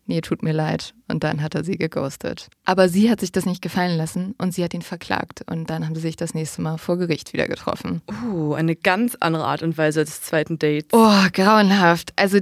nee, 0.06 0.22
tut 0.22 0.44
mir 0.44 0.52
leid. 0.52 0.94
Und 1.08 1.24
dann 1.24 1.42
hat 1.42 1.56
er 1.56 1.64
sie 1.64 1.78
geghostet. 1.78 2.50
Aber 2.66 2.90
sie 2.90 3.10
hat 3.10 3.20
sich 3.20 3.32
das 3.32 3.46
nicht 3.46 3.62
gefallen 3.62 3.98
lassen 3.98 4.36
und 4.38 4.54
sie 4.54 4.64
hat 4.64 4.74
ihn 4.74 4.82
verklagt. 4.82 5.44
Und 5.50 5.70
dann 5.70 5.86
haben 5.86 5.96
sie 5.96 6.02
sich 6.02 6.16
das 6.16 6.34
nächste 6.34 6.62
Mal 6.62 6.78
vor 6.78 6.98
Gericht 6.98 7.34
wieder 7.34 7.48
getroffen. 7.48 8.02
Uh, 8.26 8.54
eine 8.54 8.76
ganz 8.76 9.16
andere 9.20 9.46
Art 9.46 9.64
und 9.64 9.78
Weise 9.78 10.04
des 10.04 10.22
zweiten 10.22 10.60
Dates. 10.60 10.90
Oh, 10.92 11.28
grauenhaft. 11.32 12.14
Also 12.16 12.40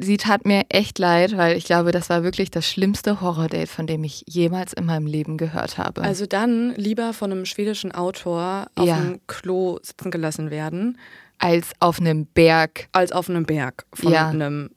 sie 0.00 0.16
tat 0.16 0.46
mir 0.46 0.64
echt 0.68 0.98
leid, 0.98 1.36
weil 1.36 1.56
ich 1.56 1.64
glaube, 1.64 1.92
das 1.92 2.10
war 2.10 2.22
wirklich 2.22 2.50
das 2.50 2.66
schlimmste 2.66 3.20
Horror-Date, 3.20 3.68
von 3.68 3.86
dem 3.86 4.04
ich 4.04 4.24
jemals 4.26 4.72
in 4.72 4.86
meinem 4.86 5.06
Leben 5.06 5.36
gehört 5.36 5.78
habe. 5.78 6.02
Also 6.02 6.26
dann 6.26 6.74
lieber 6.76 7.12
von 7.12 7.30
einem 7.30 7.44
schwedischen 7.44 7.92
Autor 7.92 8.66
auf 8.74 8.86
ja. 8.86 8.96
dem 8.98 9.20
Klo 9.26 9.78
sitzen 9.82 10.10
gelassen 10.10 10.50
werden. 10.50 10.98
Als 11.38 11.72
auf 11.80 12.00
einem 12.00 12.26
Berg. 12.26 12.88
Als 12.92 13.12
auf 13.12 13.30
einem 13.30 13.44
Berg 13.44 13.86
von 13.94 14.12
ja. 14.12 14.28
einem 14.28 14.70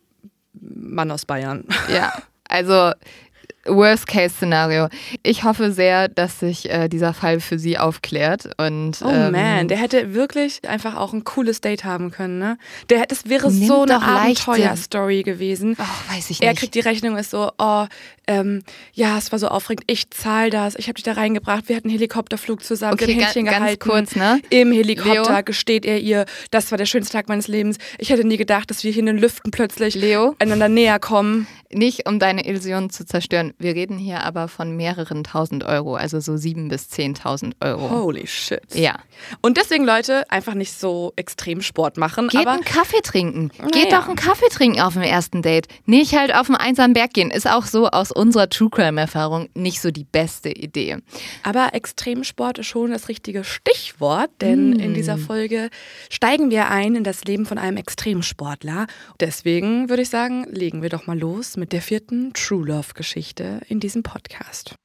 Mann 0.53 1.11
aus 1.11 1.25
Bayern. 1.25 1.65
Ja, 1.93 2.13
also 2.47 2.91
Worst-Case-Szenario. 3.65 4.89
Ich 5.23 5.43
hoffe 5.43 5.71
sehr, 5.71 6.07
dass 6.07 6.39
sich 6.39 6.69
äh, 6.69 6.89
dieser 6.89 7.13
Fall 7.13 7.39
für 7.39 7.57
sie 7.59 7.77
aufklärt. 7.77 8.49
Und, 8.57 8.99
oh 9.03 9.09
ähm, 9.09 9.31
man, 9.31 9.67
der 9.67 9.77
hätte 9.77 10.13
wirklich 10.13 10.67
einfach 10.67 10.95
auch 10.95 11.13
ein 11.13 11.23
cooles 11.23 11.61
Date 11.61 11.83
haben 11.83 12.11
können, 12.11 12.39
ne? 12.39 12.57
Der, 12.89 13.05
das 13.05 13.29
wäre 13.29 13.49
so 13.51 13.83
eine 13.83 14.01
Abenteuer-Story 14.01 15.23
gewesen. 15.23 15.77
Oh, 15.79 16.13
weiß 16.13 16.29
ich 16.29 16.39
nicht. 16.39 16.43
Er 16.43 16.53
kriegt 16.55 16.75
die 16.75 16.81
Rechnung, 16.81 17.17
ist 17.17 17.31
so, 17.31 17.51
oh, 17.57 17.85
ähm, 18.27 18.63
ja, 18.93 19.17
es 19.17 19.31
war 19.31 19.39
so 19.39 19.47
aufregend, 19.49 19.83
ich 19.87 20.09
zahle 20.11 20.49
das, 20.49 20.75
ich 20.75 20.87
habe 20.87 20.93
dich 20.93 21.03
da 21.03 21.13
reingebracht, 21.13 21.67
wir 21.67 21.75
hatten 21.75 21.87
einen 21.87 21.97
Helikopterflug 21.97 22.63
zusammen, 22.63 22.93
okay, 22.93 23.07
wir 23.07 23.15
Händchen 23.15 23.45
ganz 23.45 23.57
gehalten. 23.57 23.79
kurz, 23.79 24.15
ne? 24.15 24.41
Im 24.49 24.71
Helikopter 24.71 25.33
Leo? 25.33 25.43
gesteht 25.43 25.85
er 25.85 25.99
ihr, 25.99 26.25
das 26.51 26.71
war 26.71 26.77
der 26.77 26.85
schönste 26.85 27.13
Tag 27.13 27.27
meines 27.27 27.47
Lebens. 27.47 27.77
Ich 27.97 28.09
hätte 28.09 28.25
nie 28.25 28.37
gedacht, 28.37 28.69
dass 28.69 28.83
wir 28.83 28.91
hier 28.91 29.01
in 29.01 29.07
den 29.07 29.17
Lüften 29.17 29.51
plötzlich 29.51 29.95
Leo? 29.95 30.35
einander 30.39 30.69
näher 30.69 30.99
kommen. 30.99 31.47
Nicht, 31.71 32.07
um 32.07 32.19
deine 32.19 32.45
Illusionen 32.45 32.91
zu 32.91 33.03
zerstören. 33.03 33.52
Wir 33.59 33.75
reden 33.75 33.97
hier 33.97 34.23
aber 34.23 34.47
von 34.47 34.75
mehreren 34.75 35.23
tausend 35.23 35.63
Euro, 35.63 35.95
also 35.95 36.19
so 36.19 36.37
sieben 36.37 36.67
bis 36.67 36.89
zehntausend 36.89 37.55
Euro. 37.61 37.89
Holy 37.89 38.27
shit. 38.27 38.63
Ja. 38.73 38.99
Und 39.41 39.57
deswegen, 39.57 39.85
Leute, 39.85 40.29
einfach 40.29 40.53
nicht 40.53 40.73
so 40.73 41.13
extrem 41.15 41.61
Sport 41.61 41.97
machen. 41.97 42.27
Geht 42.27 42.41
aber 42.41 42.51
einen 42.51 42.63
Kaffee 42.63 43.01
trinken. 43.01 43.51
Geht 43.71 43.91
doch 43.91 44.07
einen 44.07 44.15
Kaffee 44.15 44.49
trinken 44.49 44.81
auf 44.81 44.93
dem 44.93 45.03
ersten 45.03 45.41
Date. 45.41 45.67
Nicht 45.85 46.17
halt 46.17 46.33
auf 46.33 46.49
einen 46.49 46.57
einsamen 46.57 46.93
Berg 46.93 47.13
gehen. 47.13 47.31
Ist 47.31 47.49
auch 47.49 47.65
so 47.65 47.87
aus 47.87 48.11
unserer 48.11 48.49
True 48.49 48.69
Crime-Erfahrung 48.69 49.49
nicht 49.53 49.81
so 49.81 49.91
die 49.91 50.05
beste 50.05 50.49
Idee. 50.49 50.97
Aber 51.43 51.73
Extremsport 51.73 52.59
ist 52.59 52.67
schon 52.67 52.91
das 52.91 53.09
richtige 53.09 53.43
Stichwort, 53.43 54.29
denn 54.41 54.71
mm. 54.71 54.79
in 54.79 54.93
dieser 54.93 55.17
Folge 55.17 55.69
steigen 56.09 56.49
wir 56.49 56.69
ein 56.69 56.95
in 56.95 57.03
das 57.03 57.23
Leben 57.25 57.45
von 57.45 57.57
einem 57.57 57.77
Extremsportler. 57.77 58.87
Deswegen 59.19 59.89
würde 59.89 60.03
ich 60.03 60.09
sagen, 60.09 60.45
legen 60.49 60.81
wir 60.81 60.89
doch 60.89 61.07
mal 61.07 61.17
los 61.17 61.57
mit 61.57 61.71
der 61.73 61.81
vierten 61.81 62.33
True 62.33 62.65
Love-Geschichte 62.65 63.42
in 63.67 63.79
diesem 63.79 64.03
Podcast. 64.03 64.75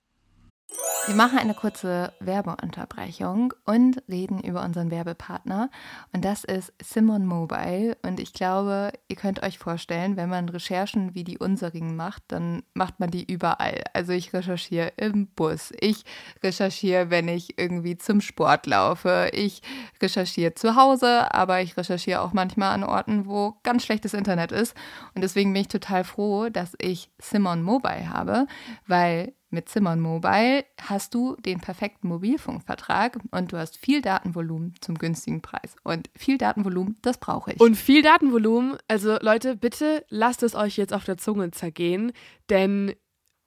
Wir 1.09 1.15
machen 1.15 1.39
eine 1.39 1.55
kurze 1.55 2.13
Werbeunterbrechung 2.21 3.55
und 3.65 4.03
reden 4.11 4.43
über 4.43 4.63
unseren 4.63 4.91
Werbepartner. 4.91 5.71
Und 6.13 6.23
das 6.23 6.45
ist 6.45 6.71
Simon 6.83 7.25
Mobile. 7.25 7.97
Und 8.03 8.21
ich 8.21 8.35
glaube, 8.35 8.93
ihr 9.09 9.17
könnt 9.17 9.43
euch 9.43 9.59
vorstellen, 9.59 10.19
wenn 10.19 10.29
man 10.29 10.51
Recherchen 10.51 11.15
wie 11.15 11.25
die 11.25 11.39
unserigen 11.39 11.97
macht, 11.97 12.25
dann 12.29 12.63
macht 12.75 13.01
man 13.01 13.11
die 13.11 13.25
überall. 13.25 13.85
Also 13.95 14.13
ich 14.13 14.35
recherchiere 14.35 14.93
im 14.99 15.29
Bus, 15.29 15.73
ich 15.81 16.05
recherchiere, 16.43 17.09
wenn 17.09 17.27
ich 17.29 17.59
irgendwie 17.59 17.97
zum 17.97 18.21
Sport 18.21 18.67
laufe, 18.67 19.31
ich 19.33 19.63
recherchiere 20.03 20.53
zu 20.53 20.77
Hause, 20.77 21.33
aber 21.33 21.63
ich 21.63 21.79
recherchiere 21.79 22.21
auch 22.21 22.35
manchmal 22.35 22.75
an 22.75 22.85
Orten, 22.85 23.25
wo 23.25 23.55
ganz 23.63 23.83
schlechtes 23.83 24.13
Internet 24.13 24.53
ist. 24.53 24.77
Und 25.15 25.23
deswegen 25.23 25.55
bin 25.55 25.63
ich 25.63 25.69
total 25.69 26.05
froh, 26.05 26.51
dass 26.51 26.75
ich 26.79 27.11
Simon 27.19 27.63
Mobile 27.63 28.11
habe, 28.11 28.47
weil 28.87 29.33
mit 29.51 29.69
Simon 29.69 30.01
Mobile 30.01 30.65
hast 30.81 31.15
du 31.15 31.37
den 31.37 31.61
perfekten 31.61 32.09
Mobilfunkvertrag 32.09 33.19
und 33.31 33.53
du 33.53 33.57
hast 33.57 33.77
viel 33.79 34.03
Datenvolumen 34.03 34.75
zum 34.81 34.97
günstigen 34.97 35.41
Preis. 35.41 35.75
Und 35.85 36.11
viel 36.17 36.39
Datenvolumen, 36.39 36.97
das 37.03 37.19
brauche 37.19 37.53
ich. 37.53 37.61
Und 37.61 37.77
viel 37.77 38.03
Datenvolumen, 38.03 38.77
also 38.89 39.17
Leute, 39.21 39.57
bitte 39.57 40.05
lasst 40.09 40.43
es 40.43 40.55
euch 40.55 40.77
jetzt 40.77 40.93
auf 40.93 41.05
der 41.05 41.17
Zunge 41.17 41.51
zergehen, 41.51 42.13
denn 42.51 42.95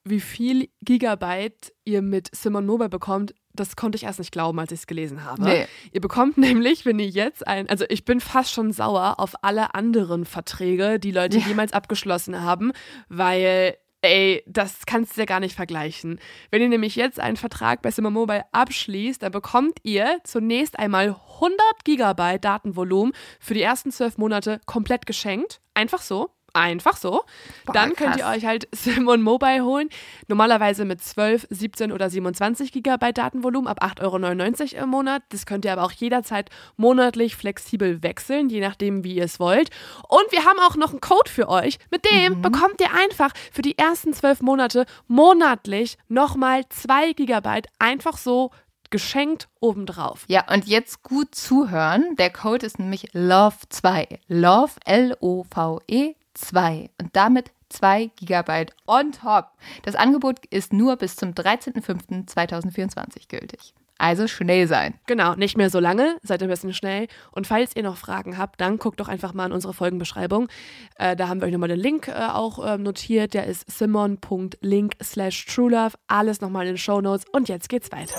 wie 0.04 0.20
viel 0.20 0.70
Gigabyte 0.82 1.74
ihr 1.86 2.02
mit 2.02 2.36
Simon 2.36 2.66
Mobile 2.66 2.90
bekommt, 2.90 3.36
das 3.54 3.76
konnte 3.76 3.98
ich 3.98 4.04
erst 4.04 4.20
nicht 4.20 4.32
glauben, 4.32 4.60
als 4.60 4.72
ich 4.72 4.80
es 4.80 4.88
gelesen 4.88 5.24
habe. 5.24 5.44
Nee. 5.44 5.68
Ihr 5.92 6.02
bekommt 6.02 6.38
nämlich, 6.40 6.86
wenn 6.86 7.00
ihr 7.00 7.10
jetzt 7.10 7.48
ein, 7.48 7.70
also 7.70 7.86
ich 7.90 8.06
bin 8.06 8.20
fast 8.20 8.52
schon 8.52 8.72
sauer 8.72 9.16
auf 9.20 9.36
alle 9.44 9.76
anderen 9.76 10.26
Verträge, 10.26 11.00
die 11.00 11.12
Leute 11.12 11.38
ja. 11.38 11.48
jemals 11.48 11.74
abgeschlossen 11.74 12.42
haben, 12.42 12.72
weil 13.10 13.76
Ey, 14.04 14.44
das 14.48 14.88
kannst 14.88 15.16
du 15.16 15.22
ja 15.22 15.26
gar 15.26 15.40
nicht 15.40 15.56
vergleichen. 15.56 16.20
Wenn 16.50 16.64
ihr 16.64 16.70
nämlich 16.70 16.96
jetzt 16.96 17.20
einen 17.20 17.38
Vertrag 17.38 17.84
bei 17.84 17.92
Simon 17.92 18.14
Mobile 18.14 18.46
abschließt, 18.52 19.22
dann 19.22 19.32
bekommt 19.32 19.78
ihr 19.84 20.20
zunächst 20.24 20.80
einmal 20.80 21.16
100 21.36 21.60
Gigabyte 21.84 22.44
Datenvolumen 22.44 23.14
für 23.40 23.54
die 23.54 23.62
ersten 23.62 23.92
zwölf 23.92 24.18
Monate 24.18 24.60
komplett 24.66 25.06
geschenkt. 25.06 25.62
Einfach 25.76 26.02
so. 26.02 26.32
Einfach 26.54 26.98
so. 26.98 27.24
Boah, 27.66 27.74
dann 27.74 27.94
könnt 27.94 28.18
ihr 28.18 28.28
euch 28.28 28.46
halt 28.46 28.68
Simon 28.76 29.22
Mobile 29.22 29.64
holen. 29.64 29.90
Normalerweise 30.28 30.84
mit 30.84 31.02
12, 31.02 31.48
17 31.50 31.92
oder 31.92 32.10
27 32.10 32.72
Gigabyte 32.72 33.18
Datenvolumen 33.18 33.68
ab 33.68 33.84
8,99 33.84 34.76
Euro 34.76 34.84
im 34.84 34.90
Monat. 34.90 35.24
Das 35.30 35.46
könnt 35.46 35.64
ihr 35.64 35.72
aber 35.72 35.84
auch 35.84 35.92
jederzeit 35.92 36.50
monatlich 36.76 37.36
flexibel 37.36 38.04
wechseln, 38.04 38.50
je 38.50 38.60
nachdem, 38.60 39.04
wie 39.04 39.16
ihr 39.16 39.26
es 39.26 39.40
wollt. 39.40 39.70
Und 40.10 40.32
wir 40.32 40.44
haben 40.44 40.60
auch 40.60 40.76
noch 40.76 40.92
einen 40.92 41.02
Code 41.02 41.30
für 41.30 41.48
euch. 41.48 41.78
Mit 41.90 42.06
dem 42.12 42.38
mhm. 42.38 42.42
bekommt 42.42 42.82
ihr 42.82 42.94
einfach 42.94 43.32
für 43.52 43.62
die 43.62 43.78
ersten 43.78 44.14
zwölf 44.14 44.42
Monate 44.42 44.86
monatlich 45.08 45.98
nochmal 46.10 46.68
2 46.68 47.14
Gigabyte 47.14 47.68
einfach 47.80 48.18
so 48.18 48.52
geschenkt 48.90 49.48
obendrauf. 49.62 50.26
Ja, 50.28 50.52
und 50.52 50.68
jetzt 50.68 51.02
gut 51.02 51.34
zuhören. 51.34 52.16
Der 52.18 52.30
Code 52.30 52.66
ist 52.66 52.78
nämlich 52.78 53.12
LOVE2. 53.14 54.20
LOVE, 54.28 54.76
L-O-V-E 54.86 56.16
2 56.42 56.90
und 57.02 57.10
damit 57.14 57.52
2 57.70 58.12
GB 58.20 58.66
on 58.88 59.12
top. 59.12 59.52
Das 59.84 59.96
Angebot 59.96 60.46
ist 60.50 60.74
nur 60.74 60.96
bis 60.98 61.16
zum 61.16 61.32
13.05.2024 61.32 63.30
gültig. 63.30 63.74
Also 64.02 64.28
schnell 64.28 64.68
sein. 64.68 64.96
Genau, 65.06 65.36
nicht 65.36 65.58
mehr 65.58 65.70
so 65.70 65.80
lange, 65.80 66.18
seid 66.24 66.42
ein 66.42 66.50
bisschen 66.50 66.74
schnell. 66.74 67.08
Und 67.32 67.46
falls 67.46 67.76
ihr 67.76 67.84
noch 67.84 67.98
Fragen 67.98 68.36
habt, 68.36 68.60
dann 68.60 68.80
guckt 68.80 69.00
doch 69.00 69.08
einfach 69.08 69.36
mal 69.36 69.46
in 69.46 69.52
unsere 69.52 69.76
Folgenbeschreibung. 69.76 70.48
Äh, 70.96 71.16
da 71.16 71.28
haben 71.28 71.40
wir 71.40 71.46
euch 71.46 71.54
nochmal 71.54 71.70
den 71.70 71.80
Link 71.80 72.08
äh, 72.08 72.14
auch 72.14 72.66
äh, 72.66 72.80
notiert. 72.80 73.36
Der 73.36 73.46
ist 73.46 73.70
simon.link 73.70 74.96
slash 75.04 75.46
truelove. 75.46 75.96
Alles 76.08 76.42
nochmal 76.42 76.66
in 76.66 76.74
den 76.74 76.78
Show 76.80 77.00
Notes. 77.00 77.26
Und 77.32 77.48
jetzt 77.48 77.70
geht's 77.70 77.92
weiter. 77.92 78.16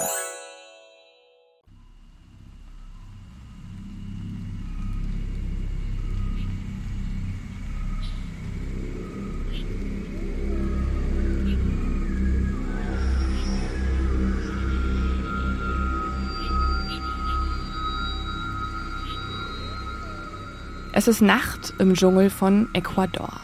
Es 21.02 21.08
ist 21.08 21.20
Nacht 21.20 21.74
im 21.80 21.94
Dschungel 21.94 22.30
von 22.30 22.68
Ecuador. 22.74 23.40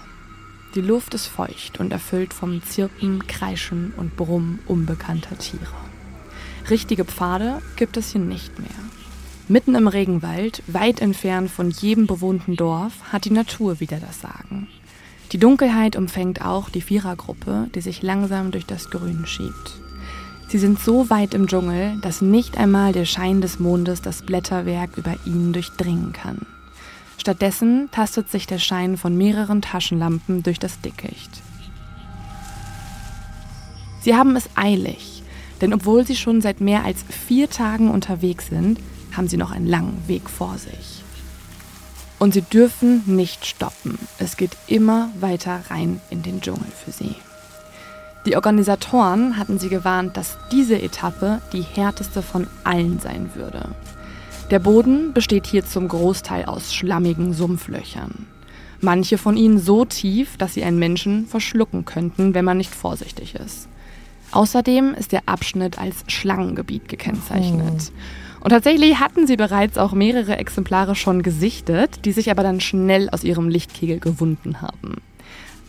Die 0.77 0.81
Luft 0.81 1.12
ist 1.15 1.27
feucht 1.27 1.81
und 1.81 1.91
erfüllt 1.91 2.33
vom 2.33 2.62
Zirpen, 2.62 3.27
Kreischen 3.27 3.93
und 3.97 4.17
Brummen 4.17 4.61
unbekannter 4.69 5.37
Tiere. 5.37 5.67
Richtige 6.71 7.05
Pfade 7.05 7.61
gibt 7.75 7.97
es 7.97 8.12
hier 8.12 8.21
nicht 8.21 8.61
mehr. 8.61 8.69
Mitten 9.49 9.75
im 9.75 9.88
Regenwald, 9.88 10.62
weit 10.69 11.00
entfernt 11.00 11.50
von 11.50 11.73
jedem 11.73 12.07
bewohnten 12.07 12.55
Dorf, 12.55 12.93
hat 13.11 13.25
die 13.25 13.33
Natur 13.33 13.81
wieder 13.81 13.99
das 13.99 14.21
Sagen. 14.21 14.69
Die 15.33 15.38
Dunkelheit 15.38 15.97
umfängt 15.97 16.45
auch 16.45 16.71
die 16.71 16.81
Vierergruppe, 16.81 17.67
die 17.75 17.81
sich 17.81 18.03
langsam 18.03 18.53
durch 18.53 18.67
das 18.67 18.88
Grün 18.88 19.27
schiebt. 19.27 19.73
Sie 20.47 20.59
sind 20.59 20.79
so 20.79 21.11
weit 21.11 21.35
im 21.35 21.49
Dschungel, 21.49 21.99
dass 22.03 22.23
nicht 22.23 22.57
einmal 22.57 22.93
der 22.93 23.05
Schein 23.05 23.41
des 23.41 23.59
Mondes 23.59 24.00
das 24.00 24.23
Blätterwerk 24.23 24.97
über 24.97 25.17
ihnen 25.27 25.53
durchdringen 25.53 26.12
kann. 26.12 26.47
Stattdessen 27.18 27.90
tastet 27.90 28.30
sich 28.30 28.46
der 28.46 28.58
Schein 28.58 28.96
von 28.96 29.16
mehreren 29.16 29.60
Taschenlampen 29.60 30.42
durch 30.42 30.58
das 30.58 30.80
Dickicht. 30.80 31.42
Sie 34.00 34.14
haben 34.14 34.37
es 34.37 34.48
eilig, 34.54 35.22
denn 35.60 35.75
obwohl 35.75 36.06
sie 36.06 36.16
schon 36.16 36.40
seit 36.40 36.60
mehr 36.60 36.84
als 36.84 37.04
vier 37.26 37.50
Tagen 37.50 37.90
unterwegs 37.90 38.46
sind, 38.46 38.78
haben 39.16 39.28
sie 39.28 39.37
noch 39.37 39.50
einen 39.50 39.66
langen 39.66 40.06
Weg 40.06 40.30
vor 40.30 40.56
sich. 40.56 41.02
Und 42.20 42.34
sie 42.34 42.42
dürfen 42.42 43.02
nicht 43.06 43.46
stoppen. 43.46 43.98
Es 44.18 44.37
geht 44.37 44.56
immer 44.66 45.10
weiter 45.20 45.60
rein 45.70 46.00
in 46.10 46.22
den 46.22 46.40
Dschungel 46.40 46.70
für 46.84 46.92
sie. 46.92 47.14
Die 48.26 48.37
Organisatoren 48.37 49.37
hatten 49.37 49.58
sie 49.58 49.68
gewarnt, 49.68 50.16
dass 50.16 50.37
diese 50.52 50.80
Etappe 50.80 51.40
die 51.52 51.62
härteste 51.62 52.22
von 52.22 52.46
allen 52.64 52.98
sein 53.00 53.30
würde. 53.34 53.70
Der 54.50 54.61
Boden 54.61 55.12
besteht 55.12 55.47
hier 55.47 55.67
zum 55.67 55.88
Großteil 55.88 56.47
aus 56.47 56.73
schlammigen 56.73 57.35
Sumpflöchern. 57.35 58.26
Manche 58.81 59.19
von 59.19 59.37
ihnen 59.37 59.59
so 59.59 59.85
tief, 59.85 60.38
dass 60.38 60.55
sie 60.55 60.64
einen 60.64 60.78
Menschen 60.78 61.26
verschlucken 61.26 61.85
könnten, 61.85 62.33
wenn 62.33 62.47
man 62.47 62.57
nicht 62.57 62.75
vorsichtig 62.75 63.35
ist. 63.35 63.69
Außerdem 64.31 64.95
ist 64.95 65.12
der 65.12 65.23
Abschnitt 65.26 65.78
als 65.78 66.05
Schlangengebiet 66.07 66.88
gekennzeichnet. 66.88 67.93
Oh. 68.40 68.45
Und 68.45 68.50
tatsächlich 68.50 68.99
hatten 69.00 69.26
sie 69.26 69.37
bereits 69.37 69.76
auch 69.76 69.93
mehrere 69.93 70.38
Exemplare 70.38 70.95
schon 70.95 71.23
gesichtet, 71.23 72.07
die 72.07 72.12
sich 72.12 72.31
aber 72.31 72.43
dann 72.43 72.61
schnell 72.61 73.11
aus 73.11 73.25
ihrem 73.25 73.50
Lichtkegel 73.50 74.00
gewunden 74.00 74.62
haben. 74.62 75.02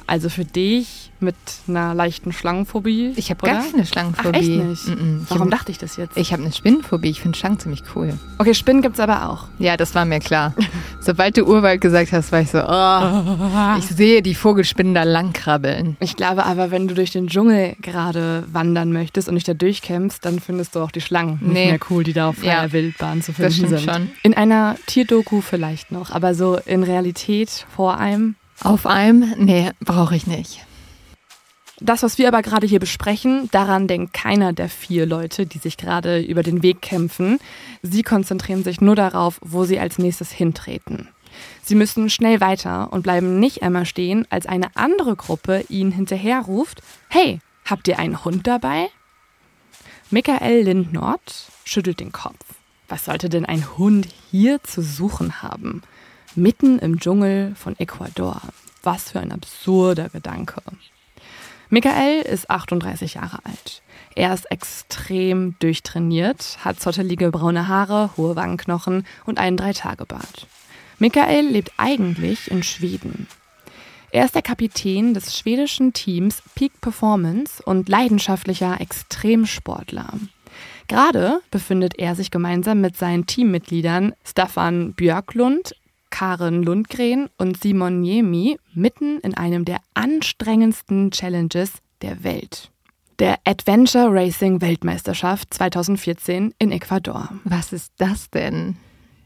Also 0.10 0.30
für 0.30 0.44
dich 0.44 1.12
mit 1.20 1.36
einer 1.68 1.94
leichten 1.94 2.34
Schlangenphobie. 2.34 3.14
Ich 3.16 3.30
habe 3.30 3.46
gar 3.46 3.64
keine 3.64 3.86
Schlangenphobie. 3.86 4.30
Ach, 4.34 4.40
echt 4.40 4.50
nicht? 4.50 4.88
Mm 4.88 4.92
-mm. 4.92 5.22
Warum 5.30 5.44
hab, 5.44 5.52
dachte 5.52 5.72
ich 5.72 5.78
das 5.78 5.98
jetzt? 5.98 6.18
Ich 6.18 6.34
habe 6.34 6.42
eine 6.42 6.52
Spinnenphobie. 6.52 7.10
Ich 7.12 7.22
finde 7.22 7.38
Schlangen 7.38 7.60
ziemlich 7.60 7.84
cool. 7.94 8.18
Okay, 8.40 8.56
Spinnen 8.56 8.82
gibt 8.82 8.96
es 8.96 9.00
aber 9.00 9.30
auch. 9.30 9.50
Ja, 9.60 9.78
das 9.78 9.94
war 9.94 10.06
mir 10.06 10.20
klar. 10.20 10.56
Sobald 11.00 11.38
du 11.38 11.44
Urwald 11.44 11.82
gesagt 11.82 12.12
hast, 12.12 12.32
war 12.32 12.42
ich 12.42 12.50
so, 12.50 12.58
oh, 12.58 13.78
ich 13.78 13.86
sehe 13.86 14.24
die 14.24 14.34
Vogelspinnen 14.34 14.96
da 14.96 15.04
langkrabbeln. 15.04 15.96
Ich 16.00 16.16
glaube 16.16 16.44
aber, 16.44 16.72
wenn 16.72 16.88
du 16.88 16.96
durch 16.96 17.12
den 17.12 17.28
Dschungel 17.28 17.76
gerade 17.80 18.46
wandern 18.52 18.92
möchtest 18.92 19.30
und 19.30 19.36
dich 19.36 19.44
da 19.44 19.54
durchkämpfst, 19.54 20.26
dann 20.26 20.40
findest 20.40 20.76
du 20.76 20.80
auch 20.80 20.92
die 20.92 21.02
Schlangen 21.02 21.38
nee. 21.42 21.66
nicht 21.66 21.70
mehr 21.70 21.80
cool, 21.92 22.04
die 22.04 22.14
da 22.14 22.30
auf 22.30 22.38
freier 22.38 22.64
ja, 22.64 22.72
Wildbahn 22.72 23.22
zu 23.22 23.32
finden 23.32 23.68
sind. 23.68 23.82
Schon. 23.82 24.10
In 24.24 24.34
einer 24.34 24.76
Tierdoku 24.88 25.42
vielleicht 25.42 25.92
noch, 25.92 26.10
aber 26.10 26.34
so 26.34 26.58
in 26.66 26.82
Realität 26.82 27.68
vor 27.76 27.98
einem 28.00 28.36
auf 28.64 28.86
einem? 28.86 29.34
Nee, 29.38 29.72
brauche 29.80 30.16
ich 30.16 30.28
nicht. 30.28 30.66
Das, 31.82 32.04
was 32.04 32.18
wir 32.18 32.28
aber 32.28 32.42
gerade 32.42 32.68
hier 32.68 32.80
besprechen, 32.80 33.48
daran 33.52 33.88
denkt 33.88 34.14
keiner 34.14 34.52
der 34.52 34.68
vier 34.68 35.06
Leute, 35.06 35.46
die 35.46 35.60
sich 35.60 35.78
gerade 35.78 36.20
über 36.20 36.44
den 36.44 36.62
Weg 36.62 36.82
kämpfen. 36.82 37.40
Sie 37.82 38.04
konzentrieren 38.04 38.66
sich 38.66 38.82
nur 38.82 38.96
darauf, 38.96 39.40
wo 39.42 39.64
sie 39.64 39.80
als 39.80 39.98
nächstes 39.98 40.32
hintreten. 40.32 41.08
Sie 41.64 41.76
müssen 41.76 42.10
schnell 42.10 42.42
weiter 42.42 42.92
und 42.92 43.04
bleiben 43.04 43.40
nicht 43.40 43.64
einmal 43.64 43.86
stehen, 43.86 44.28
als 44.30 44.46
eine 44.46 44.76
andere 44.76 45.16
Gruppe 45.16 45.64
ihnen 45.70 45.92
hinterherruft, 45.92 46.82
Hey, 47.08 47.40
habt 47.64 47.88
ihr 47.88 47.98
einen 47.98 48.26
Hund 48.26 48.46
dabei? 48.46 48.90
Michael 50.10 50.64
Lindnort 50.64 51.50
schüttelt 51.64 52.00
den 52.00 52.12
Kopf. 52.12 52.44
Was 52.90 53.06
sollte 53.06 53.30
denn 53.30 53.46
ein 53.46 53.78
Hund 53.78 54.08
hier 54.32 54.62
zu 54.64 54.82
suchen 54.82 55.42
haben? 55.42 55.84
Mitten 56.36 56.78
im 56.80 57.00
Dschungel 57.00 57.56
von 57.56 57.78
Ecuador. 57.80 58.40
Was 58.84 59.12
für 59.12 59.20
ein 59.20 59.32
absurder 59.32 60.10
Gedanke. 60.10 60.62
Michael 61.70 62.22
ist 62.22 62.50
38 62.50 63.16
Jahre 63.16 63.40
alt. 63.44 63.82
Er 64.16 64.34
ist 64.34 64.50
extrem 64.52 65.56
durchtrainiert, 65.60 66.60
hat 66.64 66.80
zottelige 66.80 67.32
braune 67.32 67.68
Haare, 67.68 68.12
hohe 68.16 68.36
Wangenknochen 68.36 69.06
und 69.26 69.40
einen 69.40 69.58
Dreitagebart. 69.58 70.48
Michael 71.00 71.48
lebt 71.48 71.72
eigentlich 71.78 72.52
in 72.52 72.62
Schweden. 72.62 73.28
Er 74.12 74.26
ist 74.26 74.36
der 74.36 74.42
Kapitän 74.42 75.14
des 75.14 75.38
schwedischen 75.38 75.94
Teams 75.94 76.44
Peak 76.56 76.80
Performance 76.82 77.62
und 77.64 77.90
leidenschaftlicher 77.90 78.80
Extremsportler. 78.80 80.14
Gerade 80.88 81.42
befindet 81.52 82.00
er 82.00 82.16
sich 82.16 82.32
gemeinsam 82.32 82.82
mit 82.82 82.98
seinen 82.98 83.28
Teammitgliedern 83.28 84.14
Staffan 84.26 84.94
Björklund, 84.94 85.76
Karen 86.10 86.64
Lundgren 86.64 87.30
und 87.38 87.62
Simon 87.62 88.02
Niemi 88.02 88.58
mitten 88.74 89.20
in 89.20 89.36
einem 89.36 89.66
der 89.66 89.78
anstrengendsten 89.94 91.12
Challenges 91.12 91.74
der 92.02 92.24
Welt. 92.24 92.72
Der 93.20 93.38
Adventure 93.46 94.08
Racing 94.12 94.62
Weltmeisterschaft 94.62 95.54
2014 95.54 96.54
in 96.58 96.72
Ecuador. 96.72 97.30
Was 97.44 97.74
ist 97.74 97.92
das 97.98 98.30
denn? 98.30 98.78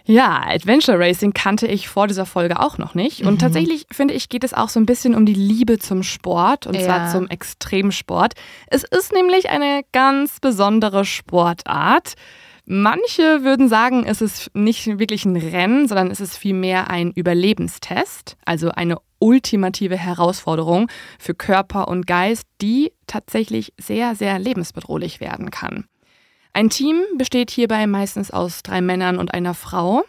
Ja, 0.05 0.41
Adventure 0.45 0.99
Racing 0.99 1.31
kannte 1.33 1.65
ich 1.67 1.87
vor 1.87 2.07
dieser 2.07 2.25
Folge 2.25 2.59
auch 2.59 2.77
noch 2.77 2.93
nicht. 2.93 3.21
Und 3.21 3.35
Mhm. 3.35 3.39
tatsächlich 3.39 3.85
finde 3.91 4.13
ich, 4.15 4.27
geht 4.27 4.43
es 4.43 4.53
auch 4.53 4.67
so 4.67 4.79
ein 4.79 4.85
bisschen 4.85 5.15
um 5.15 5.25
die 5.25 5.33
Liebe 5.33 5.79
zum 5.79 6.03
Sport 6.03 6.67
und 6.67 6.75
zwar 6.75 7.05
Ja. 7.05 7.09
zum 7.11 7.27
Extremsport. 7.29 8.33
Es 8.67 8.83
ist 8.83 9.13
nämlich 9.13 9.49
eine 9.49 9.83
ganz 9.93 10.39
besondere 10.41 11.05
Sportart. 11.05 12.15
Manche 12.65 13.43
würden 13.43 13.67
sagen, 13.67 14.05
es 14.05 14.21
ist 14.21 14.49
nicht 14.53 14.97
wirklich 14.97 15.25
ein 15.25 15.35
Rennen, 15.35 15.87
sondern 15.87 16.09
es 16.09 16.21
ist 16.21 16.37
vielmehr 16.37 16.89
ein 16.89 17.11
Überlebenstest, 17.11 18.37
also 18.45 18.69
eine 18.69 18.97
ultimative 19.19 19.97
Herausforderung 19.97 20.89
für 21.19 21.33
Körper 21.33 21.89
und 21.89 22.07
Geist, 22.07 22.45
die 22.61 22.93
tatsächlich 23.05 23.73
sehr, 23.77 24.15
sehr 24.15 24.39
lebensbedrohlich 24.39 25.19
werden 25.19 25.51
kann. 25.51 25.85
Ein 26.53 26.69
Team 26.69 27.01
besteht 27.17 27.51
hierbei 27.51 27.85
meistens 27.85 28.31
aus 28.31 28.63
drei 28.63 28.79
Männern 28.79 29.17
und 29.17 29.33
einer 29.33 29.55
Frau 29.55 30.03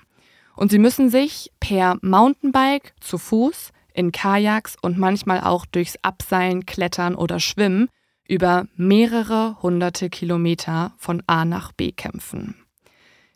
und 0.54 0.70
sie 0.70 0.78
müssen 0.78 1.10
sich 1.10 1.50
per 1.58 1.96
Mountainbike, 2.02 2.94
zu 3.00 3.18
Fuß, 3.18 3.70
in 3.94 4.12
Kajaks 4.12 4.76
und 4.80 4.98
manchmal 4.98 5.40
auch 5.40 5.66
durchs 5.66 5.96
Abseilen, 6.02 6.66
Klettern 6.66 7.16
oder 7.16 7.40
Schwimmen 7.40 7.88
über 8.28 8.66
mehrere 8.76 9.56
hunderte 9.62 10.10
Kilometer 10.10 10.92
von 10.98 11.22
A 11.26 11.44
nach 11.44 11.72
B 11.72 11.92
kämpfen. 11.92 12.56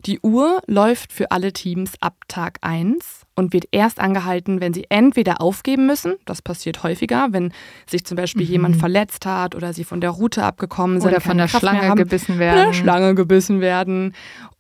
Die 0.07 0.21
Uhr 0.21 0.63
läuft 0.69 1.13
für 1.13 1.33
alle 1.33 1.53
Teams 1.53 1.95
ab 2.01 2.15
Tag 2.29 2.59
1 2.61 3.27
und 3.35 3.53
wird 3.53 3.65
erst 3.73 3.99
angehalten, 3.99 4.61
wenn 4.61 4.73
sie 4.73 4.87
entweder 4.91 5.41
aufgeben 5.41 5.87
müssen, 5.87 6.15
das 6.25 6.41
passiert 6.41 6.85
häufiger, 6.85 7.29
wenn 7.33 7.53
sich 7.85 8.05
zum 8.05 8.17
Beispiel 8.17 8.47
jemand 8.47 8.77
verletzt 8.77 9.27
hat 9.27 9.57
oder 9.57 9.73
sie 9.73 9.83
von 9.83 10.01
der 10.01 10.11
Route 10.11 10.45
abgekommen 10.45 11.01
sind, 11.01 11.11
Oder 11.11 11.21
von 11.21 11.37
der 11.37 11.49
Kraft 11.49 11.63
Schlange 11.63 11.95
gebissen 11.97 12.27
von 12.35 12.39
werden. 12.39 12.67
der 12.67 12.73
Schlange 12.75 13.15
gebissen 13.17 13.61
werden. 13.61 14.15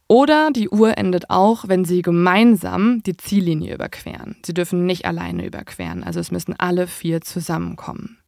Oder 0.08 0.50
die 0.50 0.70
Uhr 0.70 0.99
endet 0.99 1.30
auch, 1.30 1.68
wenn 1.68 1.85
sie 1.85 2.02
gemeinsam 2.02 3.02
die 3.04 3.16
Ziellinie 3.16 3.75
überqueren. 3.75 4.37
Sie 4.44 4.54
dürfen 4.54 4.87
nicht 4.87 5.04
alleine 5.04 5.47
überqueren, 5.47 6.02
also 6.02 6.18
es 6.18 6.32
müssen 6.32 6.54
alle 6.58 6.88
vier 6.88 7.20
zusammenkommen. 7.20 8.18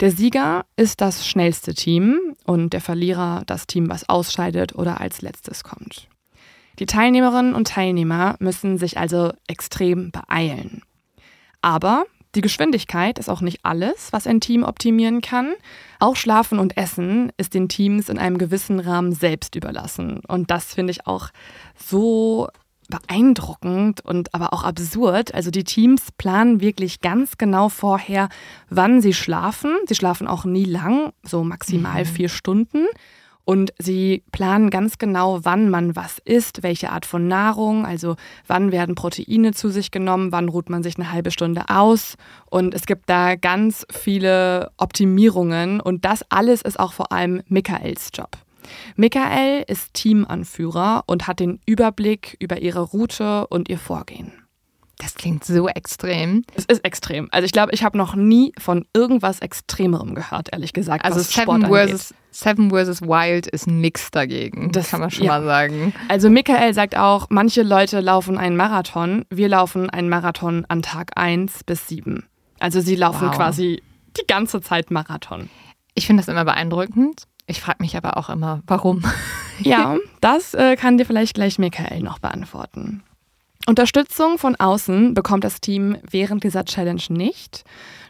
Der 0.00 0.10
Sieger 0.10 0.66
ist 0.76 1.00
das 1.00 1.26
schnellste 1.26 1.72
Team 1.72 2.34
und 2.44 2.74
der 2.74 2.82
Verlierer 2.82 3.42
das 3.46 3.66
Team, 3.66 3.88
was 3.88 4.08
ausscheidet 4.08 4.74
oder 4.74 5.00
als 5.00 5.22
letztes 5.22 5.64
kommt. 5.64 6.08
Die 6.78 6.84
Teilnehmerinnen 6.84 7.54
und 7.54 7.68
Teilnehmer 7.68 8.36
müssen 8.38 8.76
sich 8.76 8.98
also 8.98 9.32
extrem 9.46 10.10
beeilen. 10.10 10.82
Aber 11.62 12.04
die 12.34 12.42
Geschwindigkeit 12.42 13.18
ist 13.18 13.30
auch 13.30 13.40
nicht 13.40 13.60
alles, 13.62 14.12
was 14.12 14.26
ein 14.26 14.42
Team 14.42 14.62
optimieren 14.62 15.22
kann. 15.22 15.54
Auch 15.98 16.16
Schlafen 16.16 16.58
und 16.58 16.76
Essen 16.76 17.32
ist 17.38 17.54
den 17.54 17.70
Teams 17.70 18.10
in 18.10 18.18
einem 18.18 18.36
gewissen 18.36 18.78
Rahmen 18.78 19.12
selbst 19.12 19.54
überlassen. 19.54 20.20
Und 20.28 20.50
das 20.50 20.74
finde 20.74 20.90
ich 20.90 21.06
auch 21.06 21.30
so 21.74 22.48
beeindruckend 22.88 24.04
und 24.04 24.34
aber 24.34 24.52
auch 24.52 24.64
absurd. 24.64 25.34
Also 25.34 25.50
die 25.50 25.64
Teams 25.64 26.12
planen 26.16 26.60
wirklich 26.60 27.00
ganz 27.00 27.38
genau 27.38 27.68
vorher, 27.68 28.28
wann 28.70 29.00
sie 29.00 29.14
schlafen. 29.14 29.76
Sie 29.86 29.94
schlafen 29.94 30.26
auch 30.26 30.44
nie 30.44 30.64
lang, 30.64 31.12
so 31.22 31.44
maximal 31.44 32.04
vier 32.04 32.28
Stunden. 32.28 32.86
Und 33.46 33.72
sie 33.78 34.24
planen 34.32 34.70
ganz 34.70 34.98
genau, 34.98 35.44
wann 35.44 35.70
man 35.70 35.94
was 35.94 36.18
isst, 36.24 36.64
welche 36.64 36.90
Art 36.90 37.06
von 37.06 37.28
Nahrung, 37.28 37.86
also 37.86 38.16
wann 38.48 38.72
werden 38.72 38.96
Proteine 38.96 39.52
zu 39.52 39.68
sich 39.68 39.92
genommen, 39.92 40.32
wann 40.32 40.48
ruht 40.48 40.68
man 40.68 40.82
sich 40.82 40.96
eine 40.96 41.12
halbe 41.12 41.30
Stunde 41.30 41.62
aus. 41.68 42.16
Und 42.50 42.74
es 42.74 42.86
gibt 42.86 43.08
da 43.08 43.36
ganz 43.36 43.86
viele 43.88 44.72
Optimierungen 44.78 45.80
und 45.80 46.04
das 46.04 46.24
alles 46.28 46.60
ist 46.60 46.80
auch 46.80 46.92
vor 46.92 47.12
allem 47.12 47.40
Michaels 47.46 48.10
Job. 48.12 48.36
Michael 48.96 49.64
ist 49.68 49.94
Teamanführer 49.94 51.04
und 51.06 51.26
hat 51.26 51.40
den 51.40 51.60
Überblick 51.66 52.36
über 52.40 52.60
ihre 52.60 52.80
Route 52.80 53.46
und 53.48 53.68
ihr 53.68 53.78
Vorgehen. 53.78 54.32
Das 54.98 55.14
klingt 55.14 55.44
so 55.44 55.68
extrem. 55.68 56.42
Es 56.54 56.64
ist 56.64 56.82
extrem. 56.82 57.28
Also 57.30 57.44
ich 57.44 57.52
glaube, 57.52 57.72
ich 57.74 57.84
habe 57.84 57.98
noch 57.98 58.14
nie 58.14 58.52
von 58.58 58.86
irgendwas 58.94 59.40
Extremerem 59.40 60.14
gehört, 60.14 60.48
ehrlich 60.52 60.72
gesagt. 60.72 61.04
Also 61.04 61.20
Seven 61.20 61.66
versus, 61.66 62.14
Seven 62.30 62.70
versus 62.70 63.02
Wild 63.02 63.46
ist 63.46 63.66
nix 63.66 64.10
dagegen. 64.10 64.72
Das 64.72 64.84
Das- 64.84 64.90
kann 64.92 65.00
man 65.00 65.10
schon 65.10 65.26
ja. 65.26 65.32
mal 65.38 65.44
sagen. 65.44 65.92
Also 66.08 66.30
Michael 66.30 66.72
sagt 66.72 66.96
auch, 66.96 67.26
manche 67.28 67.62
Leute 67.62 68.00
laufen 68.00 68.38
einen 68.38 68.56
Marathon. 68.56 69.26
Wir 69.28 69.50
laufen 69.50 69.90
einen 69.90 70.08
Marathon 70.08 70.64
an 70.68 70.80
Tag 70.80 71.10
1 71.14 71.64
bis 71.64 71.88
7. 71.88 72.24
Also 72.58 72.80
sie 72.80 72.96
laufen 72.96 73.28
Wow. 73.28 73.36
quasi 73.36 73.82
die 74.18 74.26
ganze 74.26 74.62
Zeit 74.62 74.90
Marathon. 74.90 75.50
Ich 75.94 76.06
finde 76.06 76.22
das 76.22 76.28
immer 76.28 76.46
beeindruckend. 76.46 77.24
Ich 77.46 77.60
frage 77.60 77.82
mich 77.82 77.96
aber 77.96 78.16
auch 78.16 78.28
immer, 78.28 78.62
warum? 78.66 79.02
Ja, 79.58 79.96
das 80.20 80.52
äh, 80.52 80.76
kann 80.76 80.98
dir 80.98 81.06
vielleicht 81.06 81.32
gleich 81.32 81.58
Michael 81.58 82.02
noch 82.02 82.18
beantworten. 82.18 83.02
Unterstützung 83.66 84.38
von 84.38 84.54
außen 84.54 85.14
bekommt 85.14 85.44
das 85.44 85.60
Team 85.60 85.96
während 86.08 86.44
dieser 86.44 86.64
Challenge 86.66 87.02
nicht. 87.08 87.64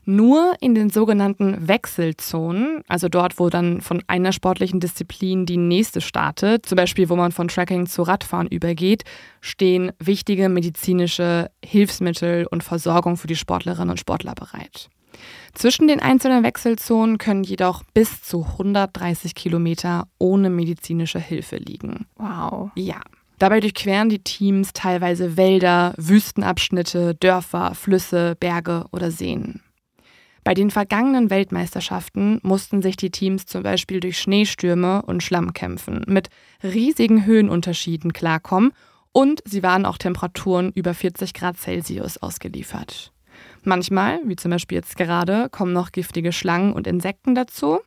Nur 0.05 0.55
in 0.61 0.75
den 0.75 0.91
sogenannten 0.91 1.67
Wechselzonen, 1.67 2.83
also 2.89 3.09
dort, 3.09 3.39
wo 3.39 3.49
dann 3.49 3.81
von 3.81 4.03
einer 4.07 4.33
sportlichen 4.33 4.81
Disziplin 4.81 5.47
die 5.47 5.57
nächste 5.57 6.01
startet, 6.01 6.67
zum 6.67 6.77
Beispiel 6.77 7.09
wo 7.09 7.17
man 7.17 7.33
von 7.33 7.49
Tracking 7.49 7.87
zu 7.87 8.03
Radfahren 8.03 8.47
übergeht, 8.49 9.05
stehen 9.41 9.93
wichtige 9.99 10.49
medizinische 10.49 11.51
Hilfsmittel 11.65 12.47
und 12.51 12.63
Versorgung 12.63 13.17
für 13.17 13.27
die 13.27 13.35
Sportlerinnen 13.35 13.91
und 13.91 14.01
Sportler 14.01 14.35
bereit. 14.35 14.91
Zwischen 15.55 15.89
den 15.89 16.01
einzelnen 16.01 16.45
Wechselzonen 16.45 17.19
können 17.19 17.45
jedoch 17.45 17.83
bis 17.95 18.23
zu 18.23 18.45
130 18.45 19.35
Kilometer 19.35 20.09
ohne 20.19 20.51
medizinische 20.51 21.19
Hilfe 21.19 21.57
liegen. 21.57 22.07
Wow. 22.17 22.71
Ja. 22.75 23.01
Dabei 23.39 23.61
durchqueren 23.61 24.09
die 24.09 24.21
Teams 24.21 24.73
teilweise 24.73 25.37
Wälder, 25.37 25.93
Wüstenabschnitte, 25.99 27.15
Dörfer, 27.15 27.75
Flüsse, 27.75 28.35
Berge 28.39 28.87
oder 28.93 29.11
Seen. 29.11 29.61
Bei 30.47 30.55
den 30.55 30.71
vergangenen 30.71 31.29
Weltmeisterschaften 31.29 32.39
mussten 32.43 32.81
sich 32.81 32.97
die 32.97 33.11
Teams 33.11 33.47
zum 33.47 33.65
Beispiel 33.65 33.99
durch 33.99 34.19
Schneestürme 34.19 35.03
und 35.03 35.25
Schlamm 35.25 35.53
kämpfen, 35.53 36.05
mit 36.07 36.29
riesigen 36.63 37.27
Höhenunterschieden 37.27 38.13
klarkommen 38.13 38.73
und 39.11 39.43
sie 39.45 39.63
waren 39.63 39.85
auch 39.85 39.99
Temperaturen 39.99 40.71
über 40.73 40.95
40 40.95 41.35
Grad 41.35 41.57
Celsius 41.59 42.19
ausgeliefert. 42.19 43.13
Manchmal, 43.67 44.21
wie 44.25 44.37
zum 44.37 44.53
Beispiel 44.53 44.77
jetzt 44.77 44.97
gerade, 44.97 45.49
kommen 45.51 45.73
noch 45.73 45.93
giftige 45.93 46.33
Schlangen 46.33 46.73
und 46.73 46.87
Insekten 46.87 47.35
dazu. 47.35 47.81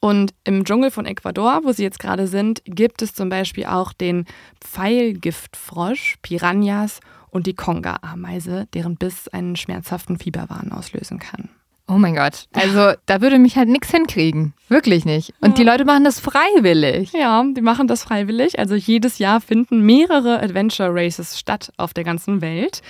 Und 0.00 0.34
im 0.44 0.64
Dschungel 0.64 0.90
von 0.90 1.06
Ecuador, 1.06 1.60
wo 1.64 1.72
sie 1.72 1.82
jetzt 1.82 1.98
gerade 1.98 2.26
sind, 2.26 2.62
gibt 2.64 3.02
es 3.02 3.14
zum 3.14 3.28
Beispiel 3.28 3.64
auch 3.64 3.92
den 3.92 4.26
Pfeilgiftfrosch, 4.60 6.16
Piranhas 6.22 7.00
und 7.30 7.46
die 7.46 7.54
Konga-Ameise, 7.54 8.68
deren 8.74 8.96
Biss 8.96 9.28
einen 9.28 9.56
schmerzhaften 9.56 10.18
Fieberwahn 10.18 10.72
auslösen 10.72 11.18
kann. 11.18 11.48
Oh 11.90 11.96
mein 11.96 12.14
Gott. 12.14 12.44
Also 12.52 12.92
da 13.06 13.22
würde 13.22 13.38
mich 13.38 13.56
halt 13.56 13.70
nichts 13.70 13.90
hinkriegen. 13.90 14.52
Wirklich 14.68 15.06
nicht. 15.06 15.32
Und 15.40 15.56
die 15.56 15.64
Leute 15.64 15.86
machen 15.86 16.04
das 16.04 16.20
freiwillig. 16.20 17.12
Ja, 17.14 17.42
die 17.42 17.62
machen 17.62 17.88
das 17.88 18.02
freiwillig. 18.02 18.58
Also 18.58 18.74
jedes 18.74 19.18
Jahr 19.18 19.40
finden 19.40 19.80
mehrere 19.80 20.42
Adventure 20.42 20.90
Races 20.92 21.38
statt 21.38 21.72
auf 21.78 21.94
der 21.94 22.04
ganzen 22.04 22.42
Welt. 22.42 22.82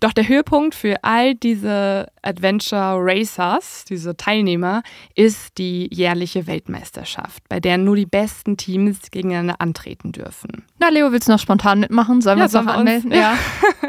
Doch 0.00 0.12
der 0.12 0.28
Höhepunkt 0.28 0.74
für 0.74 1.02
all 1.02 1.34
diese 1.34 2.08
Adventure 2.22 2.96
Racers, 2.98 3.84
diese 3.88 4.16
Teilnehmer, 4.16 4.82
ist 5.14 5.56
die 5.58 5.88
jährliche 5.92 6.46
Weltmeisterschaft, 6.46 7.42
bei 7.48 7.60
der 7.60 7.78
nur 7.78 7.96
die 7.96 8.06
besten 8.06 8.56
Teams 8.56 9.10
gegeneinander 9.10 9.56
antreten 9.60 10.12
dürfen. 10.12 10.64
Na, 10.78 10.88
Leo, 10.90 11.12
willst 11.12 11.28
du 11.28 11.32
noch 11.32 11.38
spontan 11.38 11.80
mitmachen? 11.80 12.20
Sollen 12.20 12.36
wir 12.38 12.40
Ja, 12.40 12.44
uns 12.44 12.52
noch 12.52 12.64
wir 12.66 12.70
uns- 12.72 12.78
anmelden? 12.78 13.12
Ja. 13.12 13.38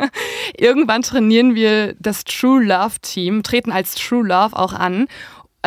Irgendwann 0.58 1.02
trainieren 1.02 1.56
wir 1.56 1.94
das 2.00 2.24
True 2.24 2.64
Love 2.64 3.00
Team, 3.02 3.44
treten 3.44 3.72
als 3.72 3.96
True 3.96 4.26
Love 4.26 4.56
auch 4.56 4.74
an. 4.74 5.08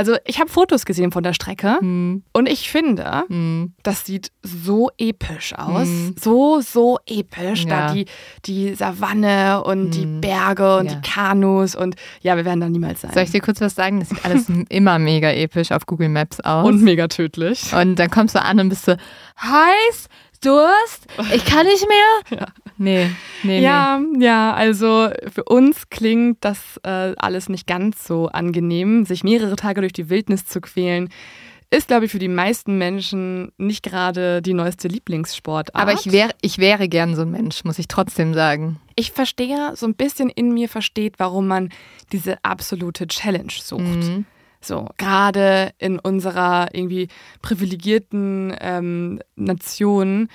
Also 0.00 0.16
ich 0.24 0.40
habe 0.40 0.48
Fotos 0.48 0.86
gesehen 0.86 1.12
von 1.12 1.22
der 1.22 1.34
Strecke 1.34 1.76
Hm, 1.78 2.22
und 2.32 2.48
ich 2.48 2.70
finde, 2.70 3.24
hm. 3.28 3.74
das 3.82 4.06
sieht 4.06 4.32
so 4.42 4.88
episch 4.96 5.52
aus. 5.58 5.86
Mhm. 5.88 6.14
So, 6.18 6.60
so 6.62 6.98
episch. 7.06 7.64
Ja. 7.66 7.88
Da 7.88 7.92
die, 7.94 8.06
die 8.46 8.72
Savanne 8.74 9.62
und 9.62 9.90
die 9.90 10.06
Mhm. 10.06 10.20
Berge 10.22 10.78
und 10.78 10.86
Ja. 10.86 10.94
die 10.94 11.00
Kanus 11.02 11.74
und 11.74 11.96
ja, 12.22 12.36
wir 12.38 12.46
werden 12.46 12.60
da 12.60 12.68
niemals 12.70 13.02
sein. 13.02 13.12
Soll 13.12 13.24
ich 13.24 13.30
dir 13.30 13.42
kurz 13.42 13.60
was 13.60 13.74
sagen? 13.74 14.00
Das 14.00 14.08
sieht 14.08 14.24
alles 14.24 14.46
immer 14.70 14.98
mega 14.98 15.30
episch 15.30 15.70
auf 15.70 15.84
Google 15.84 16.08
Maps 16.08 16.40
aus. 16.40 16.66
und 16.66 16.80
mega 16.82 17.06
tödlich. 17.08 17.70
Und 17.74 17.96
dann 17.96 18.08
kommst 18.10 18.34
du 18.34 18.42
an 18.42 18.58
und 18.58 18.70
bist 18.70 18.86
so, 18.86 18.94
heiß, 19.42 20.06
Durst? 20.40 21.07
Ich 21.35 21.44
kann 21.44 21.66
nicht 21.66 21.87
mehr? 21.88 22.38
Ja. 22.40 22.46
Nee, 22.79 23.11
nee, 23.42 23.61
Ja, 23.61 24.00
ja, 24.18 24.55
also 24.55 25.11
für 25.31 25.44
uns 25.44 25.90
klingt 25.90 26.38
das 26.40 26.59
äh, 26.83 27.12
alles 27.18 27.50
nicht 27.50 27.66
ganz 27.66 28.07
so 28.07 28.29
angenehm. 28.29 29.05
Sich 29.05 29.22
mehrere 29.22 29.57
Tage 29.57 29.83
durch 29.83 29.92
die 29.92 30.09
Wildnis 30.09 30.46
zu 30.46 30.62
quälen, 30.62 31.11
ist, 31.68 31.88
glaube 31.88 32.07
ich, 32.07 32.11
für 32.11 32.18
die 32.18 32.29
meisten 32.29 32.79
Menschen 32.79 33.53
nicht 33.59 33.83
gerade 33.83 34.40
die 34.42 34.55
neueste 34.55 34.88
Lieblingssportart. 34.88 35.74
Aber 35.76 35.92
ich, 35.92 36.11
wär, 36.11 36.31
ich 36.40 36.59
wäre 36.59 36.88
gern 36.88 37.14
so 37.14 37.22
ein 37.22 37.31
Mensch, 37.31 37.62
muss 37.64 37.79
ich 37.79 37.87
trotzdem 37.87 38.33
sagen. 38.35 38.81
ich 38.96 39.12
verstehe, 39.12 39.72
so 39.76 39.87
ein 39.87 39.94
bisschen 39.94 40.31
in 40.31 40.53
mir 40.55 40.68
versteht, 40.68 41.14
warum 41.18 41.46
man 41.46 41.68
diese 42.12 42.42
absolute 42.44 43.07
Challenge 43.07 43.53
sucht. 43.53 43.81
Mhm. 43.83 44.24
So, 44.62 44.87
gerade 44.99 45.70
in 45.79 45.99
unserer 45.99 46.68
irgendwie 46.73 47.09
privilegierten 47.42 48.55
ähm, 48.61 49.20
Nation 49.37 50.29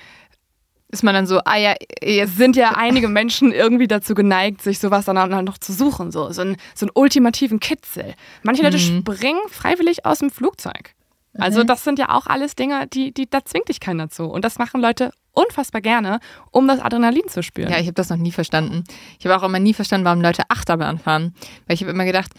Ist 0.88 1.02
man 1.02 1.14
dann 1.14 1.26
so, 1.26 1.40
ah 1.44 1.56
ja, 1.56 1.74
jetzt 2.00 2.36
sind 2.36 2.54
ja 2.54 2.74
einige 2.76 3.08
Menschen 3.08 3.50
irgendwie 3.52 3.88
dazu 3.88 4.14
geneigt, 4.14 4.62
sich 4.62 4.78
sowas 4.78 5.04
dann 5.04 5.18
auch 5.18 5.42
noch 5.42 5.58
zu 5.58 5.72
suchen, 5.72 6.12
so, 6.12 6.30
so, 6.30 6.42
einen, 6.42 6.56
so 6.76 6.86
einen 6.86 6.92
ultimativen 6.94 7.58
Kitzel. 7.58 8.14
Manche 8.44 8.62
Leute 8.62 8.78
Mhm. 8.78 9.00
springen 9.00 9.40
freiwillig 9.50 10.06
aus 10.06 10.20
dem 10.20 10.30
Flugzeug. 10.30 10.94
Also 11.38 11.64
das 11.64 11.84
sind 11.84 11.98
ja 11.98 12.10
auch 12.10 12.26
alles 12.28 12.54
Dinge, 12.54 12.86
die, 12.86 13.12
die, 13.12 13.28
da 13.28 13.44
zwingt 13.44 13.68
dich 13.68 13.78
keiner 13.80 14.08
zu. 14.08 14.24
Und 14.24 14.42
das 14.44 14.58
machen 14.58 14.80
Leute 14.80 15.10
unfassbar 15.32 15.82
gerne, 15.82 16.20
um 16.50 16.66
das 16.66 16.80
Adrenalin 16.80 17.28
zu 17.28 17.42
spüren. 17.42 17.70
Ja, 17.70 17.78
ich 17.78 17.86
habe 17.86 17.92
das 17.94 18.08
noch 18.08 18.16
nie 18.16 18.32
verstanden. 18.32 18.84
Ich 19.18 19.26
habe 19.26 19.36
auch 19.36 19.42
immer 19.46 19.58
nie 19.58 19.74
verstanden, 19.74 20.06
warum 20.06 20.22
Leute 20.22 20.44
Achterbahn 20.48 20.98
fahren. 20.98 21.34
Weil 21.66 21.74
ich 21.74 21.82
habe 21.82 21.90
immer 21.90 22.06
gedacht, 22.06 22.30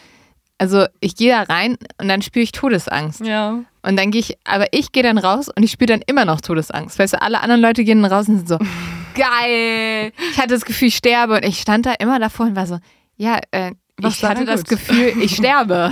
also 0.57 0.85
ich 0.99 1.15
gehe 1.15 1.31
da 1.31 1.43
rein 1.43 1.77
und 2.01 2.07
dann 2.07 2.21
spüre 2.21 2.43
ich 2.43 2.51
Todesangst. 2.51 3.21
ja. 3.25 3.59
Und 3.83 3.95
dann 3.97 4.11
gehe 4.11 4.19
ich, 4.19 4.37
aber 4.43 4.65
ich 4.71 4.91
gehe 4.91 5.01
dann 5.03 5.17
raus 5.17 5.47
und 5.55 5.63
ich 5.63 5.71
spüre 5.71 5.85
dann 5.87 6.01
immer 6.07 6.25
noch 6.25 6.41
Todesangst. 6.41 6.99
Weißt 6.99 7.13
du, 7.13 7.21
alle 7.21 7.39
anderen 7.39 7.61
Leute 7.61 7.85
gehen 7.85 8.01
dann 8.01 8.11
raus 8.11 8.27
und 8.27 8.37
sind 8.39 8.49
so, 8.49 8.57
geil. 9.15 10.11
Ich 10.31 10.37
hatte 10.37 10.49
das 10.49 10.65
Gefühl, 10.65 10.89
ich 10.89 10.97
sterbe. 10.97 11.35
Und 11.35 11.45
ich 11.45 11.59
stand 11.61 11.85
da 11.85 11.93
immer 11.93 12.19
davor 12.19 12.47
und 12.47 12.55
war 12.57 12.67
so, 12.67 12.79
ja, 13.15 13.39
äh, 13.51 13.71
ich 14.05 14.23
hatte 14.25 14.43
das 14.45 14.61
gut? 14.65 14.69
Gefühl, 14.69 15.13
ich 15.21 15.35
sterbe. 15.37 15.91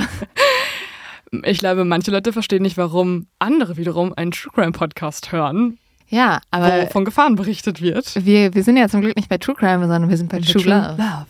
Ich 1.43 1.59
glaube, 1.59 1.85
manche 1.85 2.11
Leute 2.11 2.33
verstehen 2.33 2.61
nicht, 2.63 2.77
warum 2.77 3.27
andere 3.39 3.77
wiederum 3.77 4.13
einen 4.15 4.31
True 4.31 4.51
Crime 4.53 4.71
Podcast 4.73 5.31
hören, 5.31 5.77
Ja, 6.07 6.39
wo 6.51 6.57
aber 6.57 6.87
von 6.87 7.03
Gefahren 7.05 7.35
berichtet 7.35 7.81
wird. 7.81 8.25
wir, 8.25 8.53
wir 8.53 8.63
sind 8.63 8.77
ja 8.77 8.87
zum 8.89 9.01
Glück 9.01 9.15
nicht 9.15 9.27
bei 9.29 9.37
True 9.37 9.55
Crime, 9.55 9.79
sondern 9.87 10.09
wir 10.09 10.17
sind 10.17 10.29
bei 10.29 10.39
True 10.39 10.63
Love. 10.63 11.25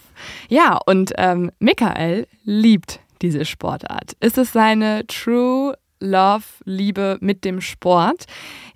Ja, 0.50 0.80
und 0.86 1.14
ähm, 1.18 1.52
Michael 1.60 2.28
liebt 2.44 3.00
diese 3.26 3.46
Sportart. 3.46 4.14
Ist 4.20 4.38
es 4.38 4.54
seine 4.54 5.06
True 5.08 5.76
Love, 6.00 6.46
Liebe 6.66 7.18
mit 7.22 7.44
dem 7.44 7.60
Sport? 7.60 8.26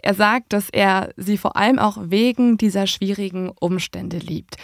Er 0.02 0.16
sagt, 0.16 0.54
dass 0.54 0.70
er 0.70 1.12
sie 1.18 1.38
vor 1.38 1.56
allem 1.56 1.78
auch 1.78 1.98
wegen 2.02 2.58
dieser 2.58 2.88
schwierigen 2.88 3.52
Umstände 3.60 4.18
liebt. 4.18 4.56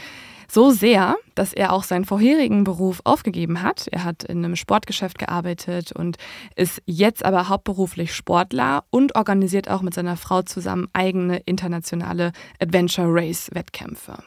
So 0.50 0.72
sehr, 0.72 1.18
dass 1.36 1.54
er 1.54 1.74
auch 1.74 1.84
seinen 1.84 2.06
vorherigen 2.06 2.64
Beruf 2.64 3.02
aufgegeben 3.04 3.62
hat. 3.62 3.88
Er 3.92 4.04
hat 4.04 4.24
in 4.24 4.44
einem 4.44 4.56
Sportgeschäft 4.56 5.18
gearbeitet 5.18 5.92
und 5.92 6.18
ist 6.56 6.82
jetzt 6.86 7.26
aber 7.26 7.50
hauptberuflich 7.50 8.14
Sportler 8.14 8.86
und 8.90 9.16
organisiert 9.16 9.70
auch 9.70 9.82
mit 9.82 9.94
seiner 9.94 10.18
Frau 10.18 10.44
zusammen 10.44 10.88
eigene 10.94 11.38
internationale 11.46 12.32
Adventure 12.60 13.08
Race 13.10 13.50
Wettkämpfe. 13.54 14.18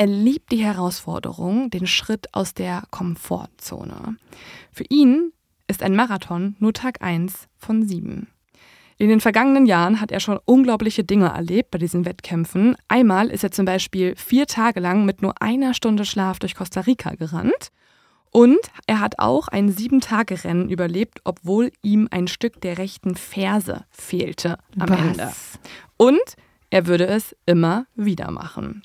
Er 0.00 0.06
liebt 0.06 0.52
die 0.52 0.64
Herausforderung, 0.64 1.70
den 1.70 1.88
Schritt 1.88 2.32
aus 2.32 2.54
der 2.54 2.84
Komfortzone. 2.92 4.16
Für 4.70 4.84
ihn 4.88 5.32
ist 5.66 5.82
ein 5.82 5.96
Marathon 5.96 6.54
nur 6.60 6.72
Tag 6.72 7.02
1 7.02 7.48
von 7.56 7.84
7. 7.84 8.28
In 8.98 9.08
den 9.08 9.20
vergangenen 9.20 9.66
Jahren 9.66 10.00
hat 10.00 10.12
er 10.12 10.20
schon 10.20 10.38
unglaubliche 10.44 11.02
Dinge 11.02 11.30
erlebt 11.30 11.72
bei 11.72 11.78
diesen 11.78 12.04
Wettkämpfen. 12.04 12.76
Einmal 12.86 13.28
ist 13.28 13.42
er 13.42 13.50
zum 13.50 13.64
Beispiel 13.64 14.14
vier 14.14 14.46
Tage 14.46 14.78
lang 14.78 15.04
mit 15.04 15.20
nur 15.20 15.42
einer 15.42 15.74
Stunde 15.74 16.04
Schlaf 16.04 16.38
durch 16.38 16.54
Costa 16.54 16.82
Rica 16.82 17.16
gerannt. 17.16 17.72
Und 18.30 18.70
er 18.86 19.00
hat 19.00 19.18
auch 19.18 19.48
ein 19.48 19.68
Sieben-Tage-Rennen 19.68 20.68
überlebt, 20.68 21.22
obwohl 21.24 21.72
ihm 21.82 22.06
ein 22.12 22.28
Stück 22.28 22.60
der 22.60 22.78
rechten 22.78 23.16
Ferse 23.16 23.84
fehlte 23.90 24.58
am 24.78 24.90
Was? 24.90 25.00
Ende. 25.00 25.32
Und 25.96 26.36
er 26.70 26.86
würde 26.86 27.08
es 27.08 27.34
immer 27.46 27.86
wieder 27.96 28.30
machen. 28.30 28.82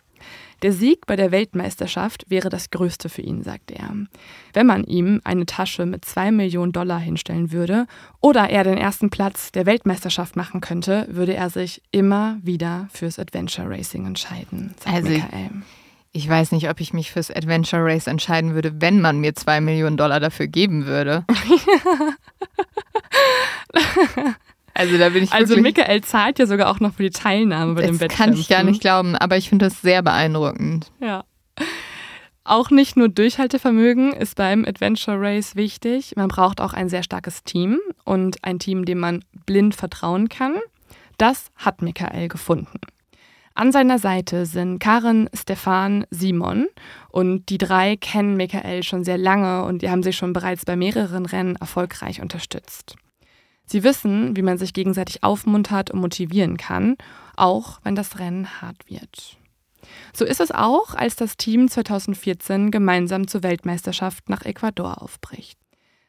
Der 0.64 0.72
Sieg 0.74 1.06
bei 1.06 1.16
der 1.18 1.32
Weltmeisterschaft 1.32 2.24
wäre 2.30 2.50
das 2.50 2.70
Größte 2.72 3.10
für 3.10 3.22
ihn, 3.22 3.44
sagt 3.44 3.70
er. 3.70 3.90
Wenn 4.54 4.66
man 4.66 4.86
ihm 4.86 5.20
eine 5.26 5.46
Tasche 5.46 5.86
mit 5.86 6.06
zwei 6.06 6.32
Millionen 6.32 6.72
Dollar 6.72 7.00
hinstellen 7.00 7.52
würde 7.52 7.86
oder 8.22 8.50
er 8.50 8.64
den 8.64 8.78
ersten 8.78 9.10
Platz 9.10 9.52
der 9.52 9.66
Weltmeisterschaft 9.66 10.36
machen 10.38 10.62
könnte, 10.62 11.06
würde 11.10 11.34
er 11.36 11.50
sich 11.50 11.82
immer 11.92 12.38
wieder 12.42 12.88
fürs 12.94 13.20
Adventure 13.20 13.70
Racing 13.70 14.06
entscheiden, 14.08 14.74
sagt 14.80 14.96
Also- 14.96 15.10
Michael. 15.10 15.50
Ich 16.16 16.30
weiß 16.30 16.52
nicht, 16.52 16.70
ob 16.70 16.80
ich 16.80 16.94
mich 16.94 17.12
fürs 17.12 17.32
Adventure 17.32 17.84
Race 17.84 18.06
entscheiden 18.06 18.54
würde, 18.54 18.80
wenn 18.80 19.02
man 19.02 19.18
mir 19.20 19.34
zwei 19.34 19.60
Millionen 19.60 19.98
Dollar 19.98 20.20
dafür 20.20 20.46
geben 20.46 20.86
würde. 20.86 21.26
also 24.74 24.98
da 24.98 25.10
bin 25.10 25.24
ich 25.24 25.32
Also 25.32 25.58
Michael 25.58 26.02
zahlt 26.02 26.40
ja 26.40 26.48
sogar 26.48 26.70
auch 26.70 26.80
noch 26.80 26.94
für 26.96 27.04
die 27.04 27.10
Teilnahme 27.12 27.76
bei 27.76 27.86
dem 27.86 27.98
das 27.98 28.10
kann 28.10 28.34
ich 28.34 28.50
gar 28.50 28.64
nicht 28.64 28.82
glauben, 28.82 29.16
aber 29.16 29.38
ich 29.38 29.50
finde 29.50 29.66
das 29.66 29.82
sehr 29.82 30.02
beeindruckend. 30.02 30.92
Ja. 31.00 31.24
Auch 32.46 32.72
nicht 32.72 32.98
nur 32.98 33.08
Durchhaltevermögen 33.08 34.12
ist 34.12 34.36
beim 34.36 34.66
Adventure 34.66 35.20
Race 35.20 35.56
wichtig. 35.56 36.14
Man 36.18 36.28
braucht 36.28 36.60
auch 36.60 36.74
ein 36.74 36.90
sehr 36.90 37.04
starkes 37.04 37.44
Team 37.44 37.80
und 38.04 38.44
ein 38.44 38.60
Team, 38.60 38.84
dem 38.84 39.00
man 39.00 39.24
blind 39.46 39.76
vertrauen 39.76 40.28
kann. 40.28 40.56
Das 41.18 41.52
hat 41.56 41.82
Michael 41.82 42.28
gefunden. 42.28 42.80
An 43.56 43.72
seiner 43.72 44.00
Seite 44.00 44.46
sind 44.46 44.80
Karen, 44.80 45.30
Stefan, 45.34 46.06
Simon 46.10 46.68
und 47.10 47.50
die 47.50 47.60
drei 47.60 47.96
kennen 47.96 48.36
Michael 48.36 48.82
schon 48.84 49.04
sehr 49.04 49.20
lange 49.20 49.64
und 49.64 49.84
die 49.84 49.90
haben 49.90 50.02
sich 50.02 50.18
schon 50.18 50.34
bereits 50.34 50.66
bei 50.66 50.76
mehreren 50.76 51.28
Rennen 51.28 51.56
erfolgreich 51.56 52.20
unterstützt. 52.20 52.96
Sie 53.66 53.84
wissen, 53.84 54.36
wie 54.36 54.42
man 54.42 54.58
sich 54.58 54.74
gegenseitig 54.74 55.24
aufmuntert 55.24 55.92
und 55.92 56.02
motivieren 56.02 56.58
kann, 56.58 56.96
auch 57.36 57.80
wenn 57.84 57.96
das 57.96 58.20
Rennen 58.20 58.62
hart 58.62 58.90
wird. 58.90 59.38
So 60.14 60.26
ist 60.26 60.40
es 60.40 60.52
auch, 60.52 60.96
als 60.96 61.16
das 61.16 61.38
Team 61.38 61.70
2014 61.70 62.72
gemeinsam 62.72 63.28
zur 63.28 63.44
Weltmeisterschaft 63.44 64.30
nach 64.30 64.44
Ecuador 64.44 65.02
aufbricht. 65.02 65.60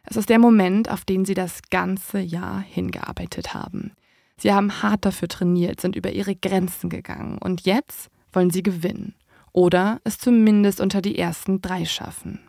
Es 0.05 0.17
ist 0.17 0.29
der 0.29 0.39
Moment, 0.39 0.91
auf 0.91 1.05
den 1.05 1.25
sie 1.25 1.35
das 1.35 1.61
ganze 1.71 2.21
Jahr 2.21 2.61
hingearbeitet 2.61 3.55
haben. 3.55 3.93
Sie 4.37 4.53
haben 4.53 4.83
hart 4.83 5.05
dafür 5.05 5.29
trainiert, 5.29 5.81
sind 5.81 5.97
über 5.97 6.11
ihre 6.11 6.35
Grenzen 6.35 6.91
gegangen 6.91 7.39
und 7.39 7.63
jetzt 7.63 8.11
wollen 8.33 8.51
sie 8.51 8.63
gewinnen 8.63 9.15
oder 9.53 10.01
es 10.05 10.19
zumindest 10.19 10.81
unter 10.81 11.01
die 11.01 11.17
ersten 11.19 11.63
drei 11.63 11.85
schaffen. 11.87 12.41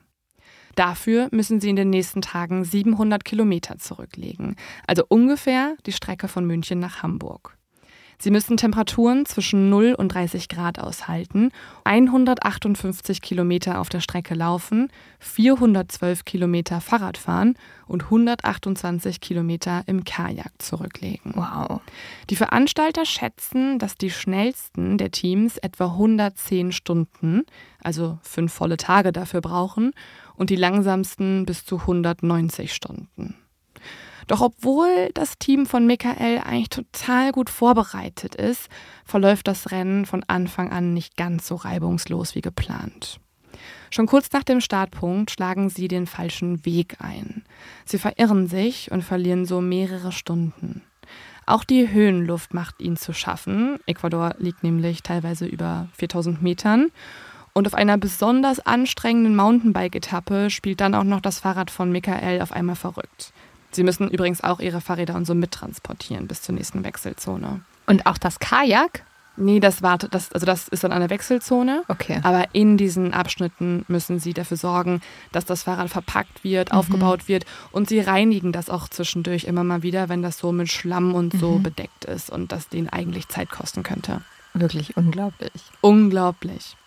Dafür 0.76 1.30
müssen 1.32 1.62
sie 1.62 1.70
in 1.70 1.78
den 1.78 1.90
nächsten 1.90 2.22
Tagen 2.22 2.64
700 2.64 3.24
Kilometer 3.24 3.78
zurücklegen, 3.78 4.56
also 4.86 5.06
ungefähr 5.08 5.76
die 5.86 5.94
Strecke 5.94 6.28
von 6.28 6.46
München 6.46 6.80
nach 6.80 7.02
Hamburg. 7.02 7.58
Sie 8.18 8.32
müssen 8.32 8.58
Temperaturen 8.58 9.26
zwischen 9.26 9.70
0 9.70 9.96
und 9.98 10.14
30 10.14 10.50
Grad 10.50 10.80
aushalten, 10.80 11.52
158 11.84 13.22
Kilometer 13.22 13.80
auf 13.80 13.90
der 13.90 14.00
Strecke 14.00 14.34
laufen, 14.34 14.90
412 15.20 16.26
Kilometer 16.26 16.82
Fahrrad 16.82 17.18
fahren 17.18 17.56
und 17.88 18.06
128 18.06 19.22
Kilometer 19.22 19.84
im 19.88 20.04
Kajak 20.04 20.52
zurücklegen. 20.60 21.34
Wow. 21.36 21.82
Die 22.30 22.36
Veranstalter 22.36 23.06
schätzen, 23.06 23.80
dass 23.80 23.96
die 23.96 24.10
schnellsten 24.10 24.98
der 24.98 25.12
Teams 25.12 25.58
etwa 25.58 25.86
110 25.86 26.72
Stunden, 26.72 27.44
also 27.84 28.18
fünf 28.22 28.54
volle 28.54 28.78
Tage 28.78 29.12
dafür 29.12 29.42
brauchen, 29.42 29.92
und 30.36 30.50
die 30.50 30.56
langsamsten 30.56 31.46
bis 31.46 31.66
zu 31.66 31.80
190 31.80 32.74
Stunden. 32.74 33.36
Doch 34.28 34.42
obwohl 34.42 35.10
das 35.14 35.38
Team 35.38 35.66
von 35.66 35.86
Michael 35.86 36.40
eigentlich 36.40 36.70
total 36.70 37.32
gut 37.32 37.50
vorbereitet 37.50 38.36
ist, 38.36 38.70
verläuft 39.06 39.48
das 39.48 39.72
Rennen 39.72 40.06
von 40.06 40.24
Anfang 40.28 40.72
an 40.72 40.94
nicht 40.94 41.16
ganz 41.16 41.48
so 41.48 41.56
reibungslos 41.56 42.36
wie 42.36 42.42
geplant. 42.42 43.20
Schon 43.92 44.08
kurz 44.08 44.32
nach 44.32 44.44
dem 44.44 44.62
Startpunkt 44.62 45.32
schlagen 45.32 45.70
sie 45.70 45.88
den 45.88 46.08
falschen 46.08 46.66
Weg 46.66 46.98
ein. 47.00 47.46
Sie 47.86 47.98
verirren 47.98 48.48
sich 48.48 48.92
und 48.92 49.04
verlieren 49.04 49.46
so 49.46 49.62
mehrere 49.62 50.12
Stunden. 50.12 50.82
Auch 51.46 51.64
die 51.64 51.92
Höhenluft 51.92 52.54
macht 52.54 52.82
ihnen 52.82 52.98
zu 52.98 53.14
schaffen. 53.14 53.78
Ecuador 53.86 54.34
liegt 54.40 54.64
nämlich 54.64 55.04
teilweise 55.04 55.46
über 55.46 55.88
4000 55.94 56.42
Metern. 56.42 56.92
Und 57.54 57.68
auf 57.68 57.74
einer 57.74 57.98
besonders 57.98 58.60
anstrengenden 58.60 59.36
Mountainbike-Etappe 59.36 60.50
spielt 60.50 60.82
dann 60.82 60.96
auch 60.96 61.06
noch 61.06 61.22
das 61.22 61.40
Fahrrad 61.40 61.72
von 61.72 61.92
Michael 61.92 62.42
auf 62.42 62.52
einmal 62.52 62.76
verrückt. 62.76 63.32
Sie 63.76 63.84
müssen 63.84 64.10
übrigens 64.10 64.42
auch 64.44 64.60
ihre 64.60 64.82
Fahrräder 64.82 65.16
und 65.16 65.26
so 65.26 65.36
mittransportieren 65.36 66.28
bis 66.28 66.42
zur 66.42 66.56
nächsten 66.56 66.84
Wechselzone. 66.84 67.62
Und 67.88 68.06
auch 68.06 68.18
das 68.18 68.40
Kajak? 68.40 69.04
Nee, 69.38 69.60
das 69.60 69.82
wartet, 69.82 70.14
das, 70.16 70.32
also 70.32 70.46
das 70.46 70.70
ist 70.70 70.86
dann 70.86 70.94
eine 70.94 71.10
Wechselzone. 71.10 71.84
Okay. 71.90 72.22
Aber 72.24 72.46
in 72.54 72.78
diesen 72.78 73.14
Abschnitten 73.14 73.84
müssen 73.90 74.18
sie 74.18 74.34
dafür 74.34 74.56
sorgen, 74.56 75.02
dass 75.34 75.44
das 75.44 75.64
Fahrrad 75.64 75.90
verpackt 75.90 76.46
wird, 76.46 76.72
Mhm. 76.72 76.78
aufgebaut 76.78 77.28
wird 77.28 77.46
und 77.74 77.90
sie 77.90 78.00
reinigen 78.00 78.54
das 78.54 78.70
auch 78.70 78.88
zwischendurch 78.88 79.44
immer 79.44 79.66
mal 79.66 79.84
wieder, 79.84 80.08
wenn 80.08 80.22
das 80.22 80.38
so 80.38 80.54
mit 80.54 80.72
Schlamm 80.72 81.14
und 81.14 81.38
so 81.38 81.58
Mhm. 81.58 81.64
bedeckt 81.64 82.06
ist 82.06 82.30
und 82.30 82.54
das 82.54 82.70
denen 82.70 82.88
eigentlich 82.88 83.28
Zeit 83.28 83.50
kosten 83.50 83.84
könnte. 83.84 84.22
Wirklich 84.54 84.96
unglaublich. 84.96 85.52
Unglaublich. 85.82 86.78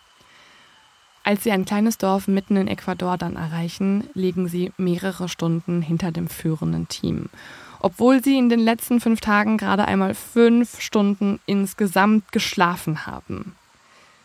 Als 1.28 1.44
sie 1.44 1.52
ein 1.52 1.66
kleines 1.66 1.98
Dorf 1.98 2.26
mitten 2.26 2.56
in 2.56 2.68
Ecuador 2.68 3.18
dann 3.18 3.36
erreichen, 3.36 4.08
liegen 4.14 4.48
sie 4.48 4.72
mehrere 4.78 5.28
Stunden 5.28 5.82
hinter 5.82 6.10
dem 6.10 6.26
führenden 6.26 6.88
Team. 6.88 7.28
Obwohl 7.80 8.24
sie 8.24 8.38
in 8.38 8.48
den 8.48 8.60
letzten 8.60 8.98
fünf 8.98 9.20
Tagen 9.20 9.58
gerade 9.58 9.84
einmal 9.84 10.14
fünf 10.14 10.80
Stunden 10.80 11.38
insgesamt 11.44 12.32
geschlafen 12.32 13.04
haben. 13.04 13.54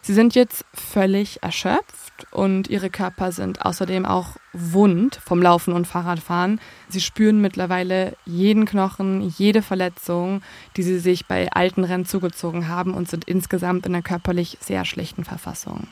Sie 0.01 0.13
sind 0.13 0.33
jetzt 0.33 0.63
völlig 0.73 1.43
erschöpft 1.43 2.25
und 2.31 2.69
ihre 2.69 2.89
Körper 2.89 3.33
sind 3.33 3.65
außerdem 3.65 4.05
auch 4.05 4.37
wund 4.53 5.19
vom 5.25 5.41
Laufen 5.41 5.73
und 5.73 5.85
Fahrradfahren. 5.85 6.61
Sie 6.87 7.01
spüren 7.01 7.41
mittlerweile 7.41 8.15
jeden 8.25 8.63
Knochen, 8.63 9.29
jede 9.37 9.61
Verletzung, 9.61 10.41
die 10.77 10.83
sie 10.83 10.99
sich 10.99 11.25
bei 11.25 11.51
alten 11.51 11.83
Rennen 11.83 12.05
zugezogen 12.05 12.69
haben 12.69 12.93
und 12.93 13.09
sind 13.09 13.25
insgesamt 13.25 13.85
in 13.85 13.93
einer 13.93 14.03
körperlich 14.03 14.57
sehr 14.61 14.85
schlechten 14.85 15.25
Verfassung. 15.25 15.87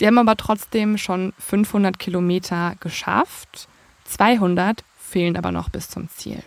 Sie 0.00 0.06
haben 0.06 0.16
aber 0.16 0.38
trotzdem 0.38 0.96
schon 0.96 1.34
500 1.38 1.98
Kilometer 1.98 2.74
geschafft. 2.80 3.68
200 4.06 4.82
fehlen 4.98 5.36
aber 5.36 5.52
noch 5.52 5.68
bis 5.68 5.90
zum 5.90 6.08
Ziel. 6.08 6.42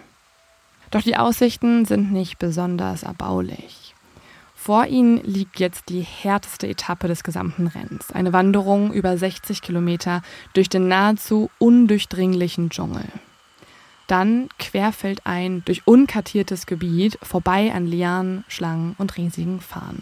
Doch 0.90 1.04
die 1.04 1.18
Aussichten 1.18 1.86
sind 1.86 2.12
nicht 2.12 2.40
besonders 2.40 3.04
erbaulich. 3.04 3.94
Vor 4.56 4.88
ihnen 4.88 5.18
liegt 5.24 5.60
jetzt 5.60 5.90
die 5.90 6.02
härteste 6.02 6.68
Etappe 6.68 7.08
des 7.08 7.24
gesamten 7.24 7.68
Rennens. 7.68 8.10
Eine 8.12 8.34
Wanderung 8.34 8.92
über 8.92 9.20
60 9.20 9.62
Kilometer 9.62 10.24
durch 10.56 10.68
den 10.68 10.88
nahezu 10.88 11.52
undurchdringlichen 11.60 12.72
Dschungel. 12.72 13.06
Dann 14.08 14.50
querfeldein 14.58 15.62
durch 15.66 15.86
unkartiertes 15.86 16.66
Gebiet 16.66 17.20
vorbei 17.22 17.72
an 17.72 17.86
Lianen, 17.86 18.46
Schlangen 18.48 18.96
und 18.98 19.16
riesigen 19.16 19.62
Farnen. 19.62 20.02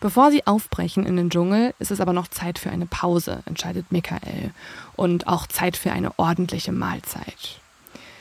Bevor 0.00 0.30
sie 0.30 0.46
aufbrechen 0.46 1.04
in 1.04 1.16
den 1.16 1.30
Dschungel, 1.30 1.74
ist 1.80 1.90
es 1.90 2.00
aber 2.00 2.12
noch 2.12 2.28
Zeit 2.28 2.58
für 2.58 2.70
eine 2.70 2.86
Pause, 2.86 3.42
entscheidet 3.46 3.90
Michael. 3.90 4.52
Und 4.94 5.26
auch 5.26 5.46
Zeit 5.46 5.76
für 5.76 5.90
eine 5.90 6.16
ordentliche 6.18 6.72
Mahlzeit. 6.72 7.60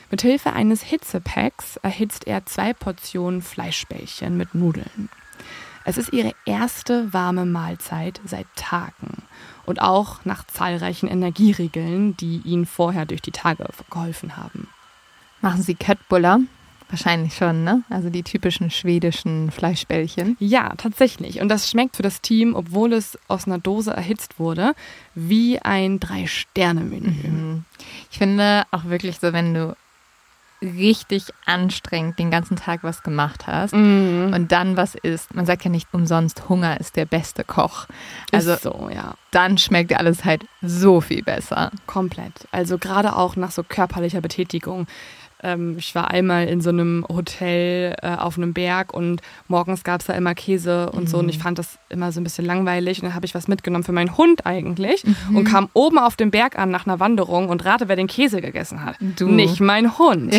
Mit 0.09 0.21
Hilfe 0.21 0.53
eines 0.53 0.81
Hitzepacks 0.81 1.77
erhitzt 1.77 2.25
er 2.27 2.45
zwei 2.45 2.73
Portionen 2.73 3.41
Fleischbällchen 3.41 4.37
mit 4.37 4.55
Nudeln. 4.55 5.09
Es 5.83 5.97
ist 5.97 6.11
ihre 6.11 6.33
erste 6.45 7.13
warme 7.13 7.45
Mahlzeit 7.45 8.19
seit 8.25 8.47
Tagen 8.55 9.23
und 9.65 9.81
auch 9.81 10.25
nach 10.25 10.45
zahlreichen 10.47 11.07
Energieriegeln, 11.07 12.17
die 12.17 12.41
ihnen 12.43 12.65
vorher 12.65 13.05
durch 13.05 13.21
die 13.21 13.31
Tage 13.31 13.65
geholfen 13.89 14.35
haben. 14.35 14.67
Machen 15.41 15.61
Sie 15.61 15.75
Köttbullar? 15.75 16.39
Wahrscheinlich 16.89 17.35
schon, 17.35 17.63
ne? 17.65 17.83
Also 17.89 18.09
die 18.09 18.23
typischen 18.23 18.71
schwedischen 18.71 19.51
Fleischbällchen. 19.51 20.37
Ja, 20.39 20.73
tatsächlich. 20.77 21.41
Und 21.41 21.49
das 21.49 21.69
schmeckt 21.69 21.97
für 21.97 22.03
das 22.03 22.21
Team, 22.21 22.55
obwohl 22.55 22.93
es 22.93 23.19
aus 23.27 23.45
einer 23.45 23.57
Dose 23.57 23.91
erhitzt 23.91 24.39
wurde, 24.39 24.73
wie 25.13 25.59
ein 25.59 25.99
Drei-Sterne-Menü. 25.99 27.09
Mhm. 27.09 27.65
Ich 28.09 28.17
finde 28.17 28.63
auch 28.71 28.85
wirklich 28.85 29.19
so, 29.19 29.33
wenn 29.33 29.53
du 29.53 29.75
richtig 30.61 31.25
anstrengend 31.45 32.17
den 32.17 32.31
ganzen 32.31 32.55
Tag 32.57 32.79
was 32.83 33.03
gemacht 33.03 33.45
hast 33.45 33.75
Mhm. 33.75 34.33
und 34.33 34.51
dann 34.51 34.75
was 34.75 34.95
isst. 34.95 35.35
Man 35.35 35.45
sagt 35.45 35.63
ja 35.65 35.69
nicht 35.69 35.87
umsonst, 35.91 36.49
Hunger 36.49 36.79
ist 36.79 36.95
der 36.95 37.05
beste 37.05 37.43
Koch. 37.43 37.85
Also 38.31 38.53
ist 38.53 38.63
so, 38.63 38.89
ja. 38.91 39.13
dann 39.29 39.57
schmeckt 39.59 39.93
alles 39.95 40.25
halt 40.25 40.45
so 40.63 40.99
viel 40.99 41.21
besser. 41.21 41.69
Komplett. 41.85 42.47
Also 42.51 42.79
gerade 42.79 43.15
auch 43.15 43.35
nach 43.35 43.51
so 43.51 43.61
körperlicher 43.61 44.21
Betätigung. 44.21 44.87
Ähm, 45.43 45.75
ich 45.77 45.93
war 45.93 46.09
einmal 46.09 46.47
in 46.47 46.61
so 46.61 46.69
einem 46.69 47.05
Hotel 47.07 47.95
äh, 48.01 48.15
auf 48.15 48.37
einem 48.37 48.53
Berg 48.53 48.93
und 48.93 49.21
morgens 49.47 49.83
gab 49.83 50.01
es 50.01 50.07
da 50.07 50.13
immer 50.13 50.33
Käse 50.33 50.89
und 50.91 51.09
so 51.09 51.19
und 51.19 51.29
ich 51.29 51.37
fand 51.37 51.59
das 51.59 51.77
immer 51.89 52.11
so 52.11 52.19
ein 52.19 52.23
bisschen 52.23 52.45
langweilig 52.45 52.99
und 52.99 53.05
dann 53.05 53.15
habe 53.15 53.25
ich 53.25 53.35
was 53.35 53.47
mitgenommen 53.47 53.83
für 53.83 53.91
meinen 53.91 54.17
Hund 54.17 54.45
eigentlich 54.45 55.03
und 55.33 55.43
kam 55.43 55.69
oben 55.73 55.99
auf 55.99 56.15
dem 56.15 56.31
Berg 56.31 56.57
an 56.57 56.71
nach 56.71 56.87
einer 56.87 56.99
Wanderung 56.99 57.49
und 57.49 57.65
rate, 57.65 57.87
wer 57.87 57.95
den 57.95 58.07
Käse 58.07 58.41
gegessen 58.41 58.83
hat. 58.83 58.95
Du. 58.99 59.27
Nicht 59.27 59.59
mein 59.59 59.97
Hund. 59.97 60.35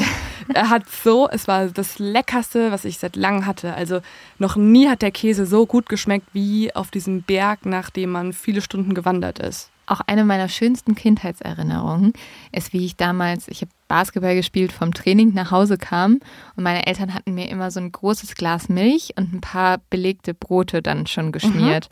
Er 0.54 0.70
hat 0.70 0.88
so, 0.88 1.28
es 1.30 1.46
war 1.46 1.66
das 1.66 1.98
leckerste, 1.98 2.72
was 2.72 2.84
ich 2.84 2.98
seit 2.98 3.16
langem 3.16 3.46
hatte. 3.46 3.74
Also 3.74 4.00
noch 4.38 4.56
nie 4.56 4.88
hat 4.88 5.02
der 5.02 5.10
Käse 5.10 5.46
so 5.46 5.66
gut 5.66 5.88
geschmeckt 5.88 6.26
wie 6.32 6.74
auf 6.74 6.90
diesem 6.90 7.22
Berg, 7.22 7.66
nachdem 7.66 8.10
man 8.10 8.32
viele 8.32 8.62
Stunden 8.62 8.94
gewandert 8.94 9.38
ist. 9.38 9.70
Auch 9.86 10.00
eine 10.06 10.24
meiner 10.24 10.48
schönsten 10.48 10.94
Kindheitserinnerungen 10.94 12.12
ist, 12.52 12.72
wie 12.72 12.84
ich 12.84 12.96
damals, 12.96 13.48
ich 13.48 13.62
habe 13.62 13.70
Basketball 13.88 14.34
gespielt, 14.34 14.70
vom 14.72 14.94
Training 14.94 15.32
nach 15.34 15.50
Hause 15.50 15.78
kam 15.78 16.20
und 16.56 16.62
meine 16.62 16.86
Eltern 16.86 17.14
hatten 17.14 17.34
mir 17.34 17.48
immer 17.48 17.70
so 17.70 17.80
ein 17.80 17.90
großes 17.90 18.34
Glas 18.34 18.68
Milch 18.68 19.14
und 19.16 19.32
ein 19.32 19.40
paar 19.40 19.78
belegte 19.90 20.34
Brote 20.34 20.82
dann 20.82 21.06
schon 21.06 21.32
geschmiert. 21.32 21.88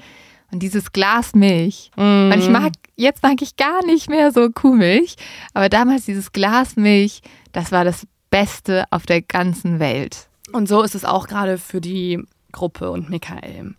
Und 0.52 0.60
dieses 0.62 0.92
Glas 0.92 1.34
Milch, 1.34 1.90
weil 1.96 2.38
ich 2.38 2.48
mag, 2.48 2.72
jetzt 2.94 3.22
mag 3.24 3.42
ich 3.42 3.56
gar 3.56 3.84
nicht 3.84 4.08
mehr 4.08 4.30
so 4.30 4.48
Kuhmilch, 4.50 5.16
aber 5.54 5.68
damals 5.68 6.04
dieses 6.04 6.30
Glas 6.30 6.76
Milch, 6.76 7.22
das 7.52 7.72
war 7.72 7.84
das 7.84 8.06
Beste 8.30 8.84
auf 8.90 9.06
der 9.06 9.22
ganzen 9.22 9.80
Welt. 9.80 10.28
Und 10.52 10.68
so 10.68 10.82
ist 10.82 10.94
es 10.94 11.04
auch 11.04 11.26
gerade 11.26 11.58
für 11.58 11.80
die 11.80 12.22
Gruppe 12.52 12.90
und 12.90 13.10
Michael. 13.10 13.74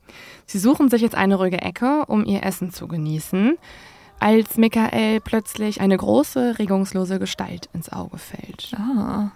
Sie 0.45 0.59
suchen 0.59 0.89
sich 0.89 1.01
jetzt 1.01 1.15
eine 1.15 1.35
ruhige 1.35 1.61
Ecke, 1.61 2.05
um 2.07 2.25
ihr 2.25 2.43
Essen 2.43 2.71
zu 2.71 2.87
genießen, 2.87 3.57
als 4.19 4.57
Michael 4.57 5.19
plötzlich 5.21 5.81
eine 5.81 5.97
große, 5.97 6.57
regungslose 6.59 7.19
Gestalt 7.19 7.69
ins 7.73 7.91
Auge 7.91 8.17
fällt. 8.17 8.71
Ah, 8.75 9.31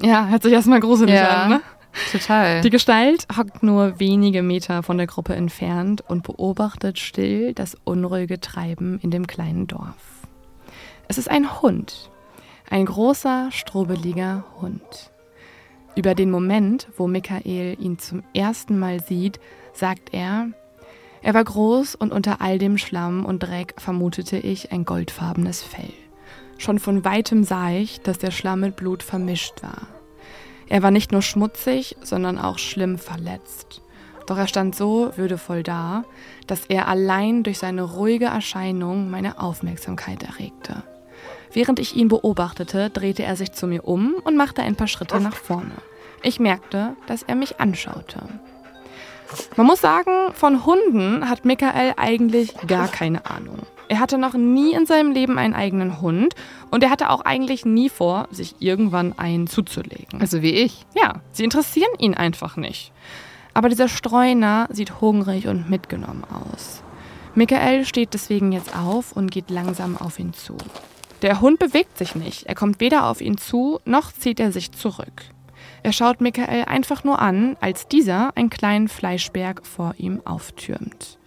Ja, 0.00 0.26
hört 0.26 0.42
sich 0.42 0.52
erstmal 0.52 0.80
gruselig 0.80 1.14
Ja. 1.14 1.42
an, 1.44 1.50
ne? 1.50 1.60
total. 2.10 2.62
Die 2.62 2.70
Gestalt 2.70 3.26
hockt 3.36 3.62
nur 3.62 4.00
wenige 4.00 4.42
Meter 4.42 4.82
von 4.82 4.96
der 4.96 5.06
Gruppe 5.06 5.34
entfernt 5.34 6.02
und 6.08 6.22
beobachtet 6.22 6.98
still 6.98 7.52
das 7.52 7.76
unruhige 7.84 8.40
Treiben 8.40 8.98
in 9.00 9.10
dem 9.10 9.26
kleinen 9.26 9.66
Dorf. 9.66 9.94
Es 11.08 11.18
ist 11.18 11.30
ein 11.30 11.60
Hund. 11.60 12.10
Ein 12.70 12.86
großer, 12.86 13.48
strobeliger 13.52 14.44
Hund. 14.62 15.10
Über 15.94 16.14
den 16.14 16.30
Moment, 16.30 16.88
wo 16.96 17.06
Michael 17.06 17.76
ihn 17.78 17.98
zum 17.98 18.22
ersten 18.34 18.78
Mal 18.78 19.00
sieht, 19.00 19.38
sagt 19.74 20.14
er, 20.14 20.48
er 21.22 21.34
war 21.34 21.44
groß 21.44 21.94
und 21.94 22.12
unter 22.12 22.40
all 22.40 22.58
dem 22.58 22.78
Schlamm 22.78 23.24
und 23.24 23.40
Dreck 23.40 23.74
vermutete 23.78 24.38
ich 24.38 24.72
ein 24.72 24.84
goldfarbenes 24.84 25.62
Fell. 25.62 25.92
Schon 26.58 26.78
von 26.78 27.04
weitem 27.04 27.44
sah 27.44 27.70
ich, 27.70 28.00
dass 28.00 28.18
der 28.18 28.30
Schlamm 28.30 28.60
mit 28.60 28.76
Blut 28.76 29.02
vermischt 29.02 29.62
war. 29.62 29.86
Er 30.68 30.82
war 30.82 30.90
nicht 30.90 31.12
nur 31.12 31.22
schmutzig, 31.22 31.96
sondern 32.02 32.38
auch 32.38 32.58
schlimm 32.58 32.98
verletzt. 32.98 33.82
Doch 34.26 34.38
er 34.38 34.46
stand 34.46 34.74
so 34.74 35.12
würdevoll 35.16 35.62
da, 35.62 36.04
dass 36.46 36.66
er 36.66 36.88
allein 36.88 37.42
durch 37.42 37.58
seine 37.58 37.82
ruhige 37.82 38.26
Erscheinung 38.26 39.10
meine 39.10 39.40
Aufmerksamkeit 39.40 40.22
erregte. 40.22 40.82
Während 41.52 41.78
ich 41.78 41.94
ihn 41.96 42.08
beobachtete, 42.08 42.90
drehte 42.90 43.24
er 43.24 43.36
sich 43.36 43.52
zu 43.52 43.66
mir 43.66 43.84
um 43.84 44.14
und 44.24 44.36
machte 44.36 44.62
ein 44.62 44.76
paar 44.76 44.88
Schritte 44.88 45.20
nach 45.20 45.36
vorne. 45.36 45.74
Ich 46.22 46.40
merkte, 46.40 46.96
dass 47.06 47.22
er 47.22 47.34
mich 47.34 47.60
anschaute. 47.60 48.20
Man 49.56 49.66
muss 49.66 49.80
sagen, 49.80 50.32
von 50.34 50.64
Hunden 50.64 51.28
hat 51.28 51.44
Michael 51.44 51.94
eigentlich 51.96 52.54
gar 52.66 52.88
keine 52.88 53.26
Ahnung. 53.26 53.58
Er 53.88 54.00
hatte 54.00 54.16
noch 54.16 54.34
nie 54.34 54.72
in 54.72 54.86
seinem 54.86 55.12
Leben 55.12 55.38
einen 55.38 55.54
eigenen 55.54 56.00
Hund 56.00 56.34
und 56.70 56.82
er 56.82 56.90
hatte 56.90 57.10
auch 57.10 57.20
eigentlich 57.22 57.66
nie 57.66 57.90
vor, 57.90 58.28
sich 58.30 58.56
irgendwann 58.58 59.18
einen 59.18 59.46
zuzulegen. 59.46 60.20
Also 60.20 60.40
wie 60.40 60.52
ich. 60.52 60.86
Ja, 60.94 61.20
sie 61.32 61.44
interessieren 61.44 61.92
ihn 61.98 62.14
einfach 62.14 62.56
nicht. 62.56 62.92
Aber 63.54 63.68
dieser 63.68 63.88
Streuner 63.88 64.68
sieht 64.70 65.00
hungrig 65.00 65.46
und 65.46 65.68
mitgenommen 65.68 66.24
aus. 66.24 66.82
Michael 67.34 67.84
steht 67.84 68.14
deswegen 68.14 68.52
jetzt 68.52 68.76
auf 68.76 69.12
und 69.12 69.30
geht 69.30 69.50
langsam 69.50 69.96
auf 69.96 70.18
ihn 70.18 70.32
zu. 70.32 70.56
Der 71.22 71.40
Hund 71.40 71.58
bewegt 71.58 71.98
sich 71.98 72.14
nicht. 72.14 72.46
Er 72.46 72.54
kommt 72.54 72.80
weder 72.80 73.06
auf 73.06 73.20
ihn 73.20 73.38
zu, 73.38 73.78
noch 73.84 74.12
zieht 74.12 74.40
er 74.40 74.52
sich 74.52 74.72
zurück. 74.72 75.24
Er 75.84 75.92
schaut 75.92 76.20
Michael 76.20 76.64
einfach 76.66 77.02
nur 77.02 77.20
an, 77.20 77.56
als 77.60 77.88
dieser 77.88 78.36
einen 78.36 78.50
kleinen 78.50 78.88
Fleischberg 78.88 79.66
vor 79.66 79.94
ihm 79.98 80.20
auftürmt. 80.24 81.18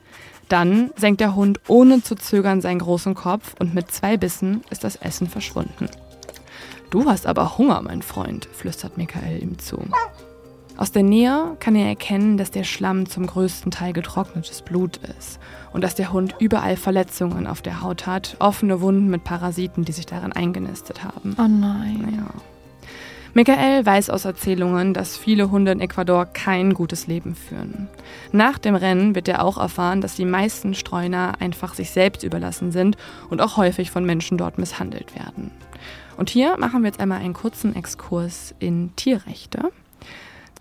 Dann 0.47 0.91
senkt 0.95 1.21
der 1.21 1.35
Hund 1.35 1.59
ohne 1.67 2.03
zu 2.03 2.15
zögern 2.15 2.61
seinen 2.61 2.79
großen 2.79 3.15
Kopf 3.15 3.55
und 3.59 3.73
mit 3.73 3.91
zwei 3.91 4.15
Bissen 4.15 4.61
ist 4.69 4.83
das 4.83 4.95
Essen 4.95 5.27
verschwunden. 5.27 5.89
Du 6.89 7.09
hast 7.09 7.25
aber 7.25 7.57
Hunger, 7.57 7.81
mein 7.81 8.01
Freund, 8.01 8.45
flüstert 8.45 8.97
Michael 8.97 9.41
ihm 9.41 9.59
zu. 9.59 9.81
Aus 10.77 10.91
der 10.91 11.03
Nähe 11.03 11.55
kann 11.59 11.75
er 11.75 11.87
erkennen, 11.87 12.37
dass 12.37 12.51
der 12.51 12.63
Schlamm 12.63 13.09
zum 13.09 13.25
größten 13.25 13.71
Teil 13.71 13.91
getrocknetes 13.91 14.61
Blut 14.61 14.99
ist 15.17 15.39
und 15.73 15.83
dass 15.83 15.95
der 15.95 16.13
Hund 16.13 16.35
überall 16.39 16.77
Verletzungen 16.77 17.47
auf 17.47 17.61
der 17.61 17.81
Haut 17.81 18.05
hat, 18.05 18.35
offene 18.39 18.81
Wunden 18.81 19.09
mit 19.09 19.23
Parasiten, 19.23 19.83
die 19.83 19.93
sich 19.93 20.05
darin 20.05 20.31
eingenistet 20.33 21.03
haben. 21.03 21.35
Oh 21.37 21.47
nein. 21.47 22.13
Ja. 22.17 22.54
Michael 23.37 23.85
weiß 23.85 24.11
aus 24.11 24.23
Erzählungen, 24.23 24.93
dass 24.93 25.17
viele 25.17 25.51
Hunde 25.51 25.73
in 25.73 25.81
Ecuador 25.81 26.25
kein 26.25 26.73
gutes 26.73 27.07
Leben 27.07 27.35
führen. 27.35 27.89
Nach 28.31 28.57
dem 28.57 28.75
Rennen 28.75 29.13
wird 29.13 29.27
er 29.27 29.43
auch 29.43 29.57
erfahren, 29.57 29.99
dass 29.99 30.15
die 30.15 30.23
meisten 30.23 30.73
Streuner 30.73 31.33
einfach 31.41 31.73
sich 31.73 31.91
selbst 31.91 32.23
überlassen 32.23 32.71
sind 32.71 32.95
und 33.29 33.41
auch 33.41 33.57
häufig 33.57 33.91
von 33.91 34.05
Menschen 34.05 34.37
dort 34.37 34.57
misshandelt 34.57 35.15
werden. 35.15 35.51
Und 36.15 36.29
hier 36.29 36.55
machen 36.57 36.81
wir 36.81 36.87
jetzt 36.87 37.01
einmal 37.01 37.19
einen 37.19 37.33
kurzen 37.33 37.75
Exkurs 37.75 38.55
in 38.59 38.95
Tierrechte. 38.95 39.69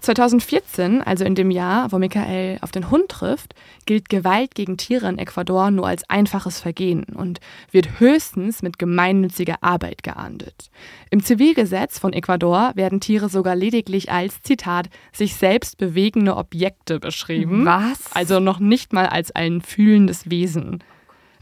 2014, 0.04 1.02
also 1.02 1.24
in 1.24 1.34
dem 1.34 1.50
Jahr, 1.50 1.90
wo 1.92 1.98
Michael 1.98 2.58
auf 2.60 2.70
den 2.70 2.90
Hund 2.90 3.08
trifft, 3.08 3.54
gilt 3.86 4.08
Gewalt 4.08 4.54
gegen 4.54 4.76
Tiere 4.76 5.08
in 5.08 5.18
Ecuador 5.18 5.70
nur 5.70 5.86
als 5.86 6.08
einfaches 6.08 6.60
Vergehen 6.60 7.04
und 7.04 7.40
wird 7.70 8.00
höchstens 8.00 8.62
mit 8.62 8.78
gemeinnütziger 8.78 9.56
Arbeit 9.62 10.02
geahndet. 10.02 10.70
Im 11.10 11.22
Zivilgesetz 11.22 11.98
von 11.98 12.12
Ecuador 12.12 12.72
werden 12.74 13.00
Tiere 13.00 13.28
sogar 13.28 13.56
lediglich 13.56 14.10
als, 14.12 14.42
Zitat, 14.42 14.88
sich 15.12 15.36
selbst 15.36 15.76
bewegende 15.78 16.36
Objekte 16.36 17.00
beschrieben. 17.00 17.64
Was? 17.64 17.98
Also 18.14 18.40
noch 18.40 18.60
nicht 18.60 18.92
mal 18.92 19.06
als 19.06 19.30
ein 19.32 19.60
fühlendes 19.60 20.30
Wesen. 20.30 20.82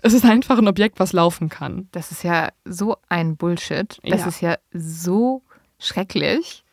Es 0.03 0.15
ist 0.15 0.25
einfach 0.25 0.59
ein 0.59 0.67
Objekt, 0.69 0.99
was 0.99 1.13
laufen 1.13 1.49
kann. 1.49 1.89
Das 1.93 2.11
ist 2.11 2.25
ja 2.25 2.49
so 2.65 2.97
ein 3.09 3.37
Bullshit. 3.37 3.99
Das 4.05 4.21
Ja. 4.23 4.27
ist 4.27 4.41
ja 4.41 4.57
so 4.73 5.43
schrecklich. 5.79 6.65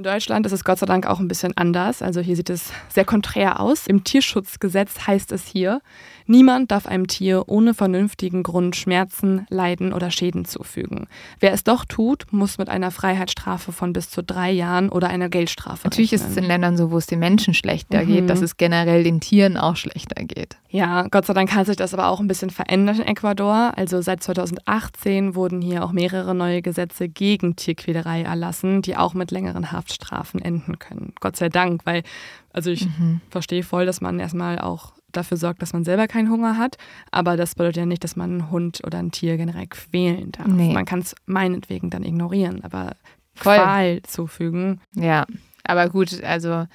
In 0.00 0.04
Deutschland 0.04 0.46
ist 0.46 0.52
es 0.52 0.64
Gott 0.64 0.78
sei 0.78 0.86
Dank 0.86 1.06
auch 1.06 1.20
ein 1.20 1.28
bisschen 1.28 1.54
anders. 1.58 2.00
Also 2.00 2.22
hier 2.22 2.34
sieht 2.34 2.48
es 2.48 2.72
sehr 2.88 3.04
konträr 3.04 3.60
aus. 3.60 3.86
Im 3.86 4.02
Tierschutzgesetz 4.02 5.06
heißt 5.06 5.30
es 5.30 5.46
hier, 5.46 5.82
niemand 6.26 6.70
darf 6.70 6.86
einem 6.86 7.06
Tier 7.06 7.44
ohne 7.48 7.74
vernünftigen 7.74 8.42
Grund 8.42 8.76
Schmerzen, 8.76 9.46
Leiden 9.48 9.92
oder 9.92 10.10
Schäden 10.10 10.44
zufügen. 10.44 11.06
Wer 11.38 11.52
es 11.52 11.64
doch 11.64 11.84
tut, 11.84 12.26
muss 12.32 12.58
mit 12.58 12.68
einer 12.68 12.90
Freiheitsstrafe 12.90 13.72
von 13.72 13.92
bis 13.92 14.10
zu 14.10 14.22
drei 14.22 14.50
Jahren 14.50 14.88
oder 14.88 15.08
einer 15.08 15.28
Geldstrafe 15.28 15.80
Natürlich 15.84 16.12
ist 16.12 16.22
es 16.22 16.28
rechnen. 16.28 16.44
in 16.44 16.48
Ländern 16.48 16.76
so, 16.76 16.90
wo 16.90 16.98
es 16.98 17.06
den 17.06 17.18
Menschen 17.18 17.54
schlechter 17.54 18.04
geht, 18.04 18.28
dass 18.30 18.40
es 18.40 18.56
generell 18.56 19.02
den 19.04 19.20
Tieren 19.20 19.56
auch 19.56 19.76
schlechter 19.76 20.24
geht. 20.24 20.56
Ja, 20.68 21.06
Gott 21.10 21.26
sei 21.26 21.34
Dank 21.34 21.52
hat 21.52 21.66
sich 21.66 21.76
das 21.76 21.94
aber 21.94 22.08
auch 22.08 22.20
ein 22.20 22.28
bisschen 22.28 22.50
verändert 22.50 22.98
in 22.98 23.06
Ecuador. 23.06 23.72
Also 23.76 24.00
seit 24.02 24.22
2018 24.22 25.34
wurden 25.34 25.60
hier 25.60 25.84
auch 25.84 25.92
mehrere 25.92 26.34
neue 26.34 26.62
Gesetze 26.62 27.08
gegen 27.08 27.56
Tierquälerei 27.56 28.22
erlassen, 28.22 28.82
die 28.82 28.96
auch 28.96 29.14
mit 29.14 29.30
längeren 29.32 29.72
Haftstrafen 29.72 30.40
enden 30.40 30.78
können. 30.78 31.12
Gott 31.20 31.36
sei 31.36 31.48
Dank, 31.48 31.82
weil, 31.86 32.04
also 32.52 32.70
ich 32.70 32.86
verstehe 33.30 33.62
voll, 33.62 33.86
dass 33.86 34.00
man 34.00 34.20
erstmal 34.20 34.58
auch 34.58 34.92
dafür 35.12 35.36
sorgt, 35.36 35.62
dass 35.62 35.72
man 35.72 35.84
selber 35.84 36.06
keinen 36.08 36.30
Hunger 36.30 36.56
hat. 36.58 36.76
Aber 37.10 37.36
das 37.36 37.54
bedeutet 37.54 37.76
ja 37.78 37.86
nicht, 37.86 38.04
dass 38.04 38.16
man 38.16 38.30
einen 38.30 38.50
Hund 38.50 38.80
oder 38.86 38.98
ein 38.98 39.10
Tier 39.10 39.36
generell 39.36 39.66
quälen 39.66 40.32
darf. 40.32 40.46
Nee. 40.46 40.72
Man 40.72 40.84
kann 40.84 41.00
es 41.00 41.14
meinetwegen 41.26 41.90
dann 41.90 42.04
ignorieren, 42.04 42.62
aber 42.64 42.92
Voll. 43.34 43.56
Qual 43.56 44.02
zufügen. 44.02 44.80
Ja, 44.94 45.24
aber 45.64 45.88
gut, 45.88 46.22
also 46.24 46.66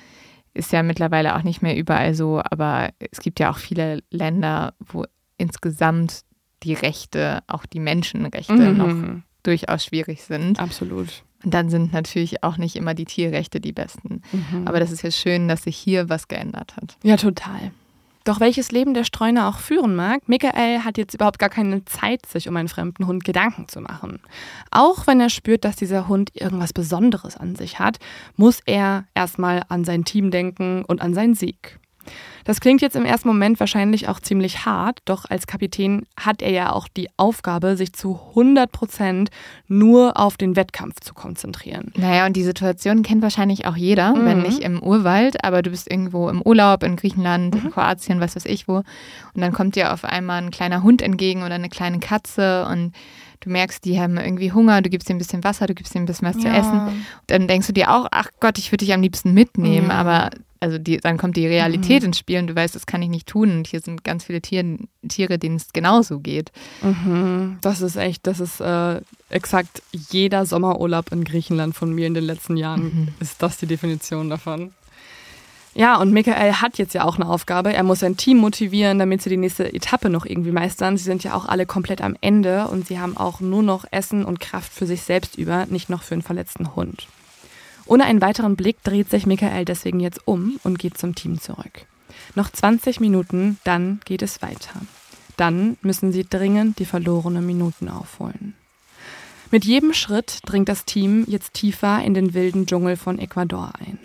ist 0.54 0.71
ja 0.71 0.84
mittlerweile 0.84 1.36
auch 1.36 1.43
nicht 1.43 1.62
mehr 1.62 1.76
überall 1.78 2.13
so, 2.15 2.41
aber 2.43 2.89
es 3.12 3.19
gibt 3.19 3.39
ja 3.39 3.50
auch 3.52 3.58
viele 3.58 4.02
Länder, 4.10 4.74
wo 4.80 5.04
insgesamt 5.38 6.21
die 6.63 6.74
Rechte, 6.74 7.43
auch 7.48 7.65
die 7.65 7.80
Menschenrechte 7.80 8.54
noch 8.74 8.88
Mhm. 8.88 9.24
durchaus 9.43 9.86
schwierig 9.86 10.24
sind. 10.24 10.60
Absolut. 10.60 11.24
Und 11.43 11.54
dann 11.54 11.69
sind 11.69 11.93
natürlich 11.93 12.41
auch 12.43 12.58
nicht 12.58 12.76
immer 12.76 12.93
die 12.95 13.06
Tierrechte 13.06 13.60
die 13.60 13.74
besten. 13.74 14.21
Mhm. 14.32 14.65
Aber 14.67 14.80
das 14.80 14.91
ist 14.91 15.04
ja 15.04 15.12
schön, 15.12 15.48
dass 15.48 15.63
sich 15.63 15.76
hier 15.78 16.10
was 16.10 16.28
geändert 16.28 16.76
hat. 16.78 16.98
Ja, 17.04 17.17
total. 17.17 17.71
Doch 18.25 18.39
welches 18.39 18.71
Leben 18.71 18.95
der 18.95 19.03
Streuner 19.03 19.47
auch 19.47 19.59
führen 19.59 19.95
mag, 19.95 20.27
Michael 20.27 20.79
hat 20.79 20.97
jetzt 20.97 21.13
überhaupt 21.13 21.38
gar 21.38 21.49
keine 21.49 21.85
Zeit, 21.85 22.25
sich 22.25 22.49
um 22.49 22.57
einen 22.57 22.67
fremden 22.67 23.05
Hund 23.05 23.23
Gedanken 23.23 23.67
zu 23.67 23.81
machen. 23.81 24.19
Auch 24.71 25.05
wenn 25.05 25.21
er 25.21 25.29
spürt, 25.29 25.63
dass 25.63 25.75
dieser 25.75 26.07
Hund 26.07 26.31
irgendwas 26.33 26.73
Besonderes 26.73 27.38
an 27.38 27.55
sich 27.55 27.77
hat, 27.77 27.99
muss 28.35 28.61
er 28.65 29.05
erstmal 29.13 29.61
an 29.69 29.85
sein 29.85 30.05
Team 30.05 30.31
denken 30.31 30.83
und 30.83 31.01
an 31.01 31.13
seinen 31.13 31.35
Sieg. 31.35 31.79
Das 32.46 32.60
klingt 32.60 32.82
jetzt 32.82 32.96
im 32.96 33.06
ersten 33.06 33.28
Moment 33.28 33.60
wahrscheinlich 33.60 34.08
auch 34.08 34.20
ziemlich 34.20 34.65
hart, 34.65 35.00
doch 35.06 35.26
als 35.28 35.48
Kapitän 35.48 36.06
hat 36.15 36.44
er 36.44 36.52
ja 36.52 36.72
auch 36.72 36.88
die 36.88 37.10
Aufgabe, 37.18 37.76
sich 37.76 37.94
zu 37.94 38.20
100 38.30 38.72
Prozent 38.72 39.30
nur 39.68 40.18
auf 40.18 40.38
den 40.38 40.56
Wettkampf 40.56 41.00
zu 41.00 41.15
konzentrieren. 41.15 41.91
Naja, 41.96 42.28
und 42.28 42.36
die 42.36 42.44
Situation 42.44 43.02
kennt 43.02 43.24
wahrscheinlich 43.24 43.65
auch 43.65 43.76
jeder, 43.76 44.13
wenn 44.15 44.44
nicht 44.44 44.60
im 44.60 44.84
Urwald, 44.84 45.44
aber 45.44 45.63
du 45.63 45.72
bist 45.72 45.89
irgendwo 45.89 46.30
im 46.30 46.41
Urlaub 46.41 46.84
in 46.84 46.96
Griechenland, 46.96 47.56
in 47.56 47.72
Kroatien, 47.72 48.20
was 48.20 48.36
weiß 48.36 48.46
ich 48.46 48.68
wo. 48.68 48.78
Und 48.78 49.41
dann 49.41 49.52
kommt 49.52 49.76
dir 49.76 49.91
auf 49.91 50.04
einmal 50.04 50.41
ein 50.41 50.52
kleiner 50.52 50.84
Hund 50.84 51.02
entgegen 51.02 51.44
oder 51.44 51.56
eine 51.56 51.70
kleine 51.70 52.00
Katze 52.00 52.68
und 52.72 52.94
du 53.41 53.50
merkst, 53.50 53.84
die 53.86 54.00
haben 54.00 54.17
irgendwie 54.17 54.52
Hunger, 54.52 54.82
du 54.82 54.89
gibst 54.89 55.10
ihnen 55.10 55.17
ein 55.17 55.19
bisschen 55.19 55.43
Wasser, 55.43 55.67
du 55.67 55.74
gibst 55.76 55.93
ihnen 55.95 56.04
ein 56.04 56.08
bisschen 56.08 56.28
was 56.28 56.38
zu 56.39 56.48
essen. 56.48 57.04
Dann 57.28 57.48
denkst 57.48 57.67
du 57.67 57.74
dir 57.74 57.91
auch, 57.93 58.08
ach 58.12 58.30
Gott, 58.39 58.58
ich 58.58 58.71
würde 58.71 58.86
dich 58.86 58.93
am 58.93 59.02
liebsten 59.02 59.34
mitnehmen, 59.34 59.88
Ja. 59.89 59.95
aber 59.95 60.30
also 60.62 60.80
die, 60.80 60.98
dann 60.98 61.17
kommt 61.17 61.38
die 61.38 61.45
Realität 61.45 62.04
ins 62.04 62.17
Spiel 62.17 62.39
und 62.39 62.48
du 62.48 62.56
weißt, 62.56 62.74
das 62.74 62.88
kann 62.88 63.02
ich 63.04 63.10
nicht 63.10 63.28
tun. 63.28 63.52
Und 63.58 63.67
hier 63.67 63.82
sind 63.82 64.04
ganz 64.04 64.24
viele 64.24 64.41
Tieren, 64.41 64.88
Tiere, 65.08 65.38
denen 65.38 65.58
es 65.58 65.74
genauso 65.74 66.19
geht. 66.19 66.52
Mhm, 66.82 67.58
das 67.62 67.82
ist 67.82 67.98
echt, 67.98 68.26
das 68.26 68.39
ist 68.39 68.62
äh, 68.62 69.02
exakt 69.30 69.84
jeder 69.91 70.45
Sommerurlaub 70.45 71.12
in 71.12 71.24
Griechenland 71.24 71.76
von 71.76 71.93
mir 71.93 72.08
in 72.08 72.13
den 72.15 72.24
letzten 72.24 72.58
Jahren, 72.58 73.13
ist 73.19 73.43
das 73.43 73.58
die 73.58 73.67
Definition 73.67 74.30
davon. 74.30 74.71
Ja, 75.77 75.97
und 75.97 76.13
Michael 76.13 76.53
hat 76.53 76.77
jetzt 76.77 76.93
ja 76.93 77.03
auch 77.03 77.17
eine 77.17 77.27
Aufgabe. 77.27 77.73
Er 77.73 77.83
muss 77.83 77.99
sein 77.99 78.15
Team 78.15 78.38
motivieren, 78.38 78.97
damit 78.97 79.21
sie 79.21 79.29
die 79.29 79.35
nächste 79.35 79.73
Etappe 79.73 80.09
noch 80.09 80.25
irgendwie 80.25 80.53
meistern. 80.53 80.95
Sie 80.95 81.03
sind 81.03 81.25
ja 81.25 81.33
auch 81.33 81.45
alle 81.45 81.65
komplett 81.65 81.99
am 81.99 82.15
Ende 82.21 82.69
und 82.69 82.88
sie 82.88 82.97
haben 82.97 83.17
auch 83.17 83.41
nur 83.41 83.61
noch 83.61 83.83
Essen 83.91 84.23
und 84.23 84.39
Kraft 84.39 84.71
für 84.71 84.85
sich 84.85 85.01
selbst 85.01 85.38
über, 85.38 85.65
nicht 85.65 85.89
noch 85.89 86.01
für 86.01 86.13
einen 86.13 86.21
verletzten 86.21 86.77
Hund. 86.77 87.07
Ohne 87.85 88.05
einen 88.05 88.21
weiteren 88.21 88.55
Blick 88.55 88.81
dreht 88.83 89.09
sich 89.09 89.25
Michael 89.25 89.65
deswegen 89.65 89.99
jetzt 89.99 90.25
um 90.25 90.61
und 90.63 90.79
geht 90.79 90.97
zum 90.97 91.13
Team 91.13 91.41
zurück. 91.41 91.85
Noch 92.35 92.49
20 92.49 93.01
Minuten, 93.01 93.59
dann 93.65 93.99
geht 94.05 94.21
es 94.21 94.41
weiter. 94.41 94.81
Dann 95.35 95.75
müssen 95.81 96.13
sie 96.13 96.23
dringend 96.23 96.79
die 96.79 96.85
verlorenen 96.85 97.45
Minuten 97.45 97.89
aufholen. 97.89 98.55
Mit 99.51 99.65
jedem 99.65 99.93
Schritt 99.93 100.39
dringt 100.45 100.69
das 100.69 100.85
Team 100.85 101.25
jetzt 101.27 101.53
tiefer 101.53 102.01
in 102.01 102.13
den 102.13 102.33
wilden 102.33 102.65
Dschungel 102.65 102.95
von 102.95 103.19
Ecuador 103.19 103.73
ein. 103.77 103.99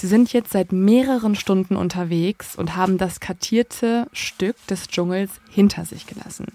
Sie 0.00 0.06
sind 0.06 0.32
jetzt 0.32 0.52
seit 0.52 0.70
mehreren 0.70 1.34
Stunden 1.34 1.74
unterwegs 1.74 2.54
und 2.54 2.76
haben 2.76 2.98
das 2.98 3.18
kartierte 3.18 4.06
Stück 4.12 4.54
des 4.68 4.86
Dschungels 4.86 5.32
hinter 5.50 5.84
sich 5.84 6.06
gelassen. 6.06 6.46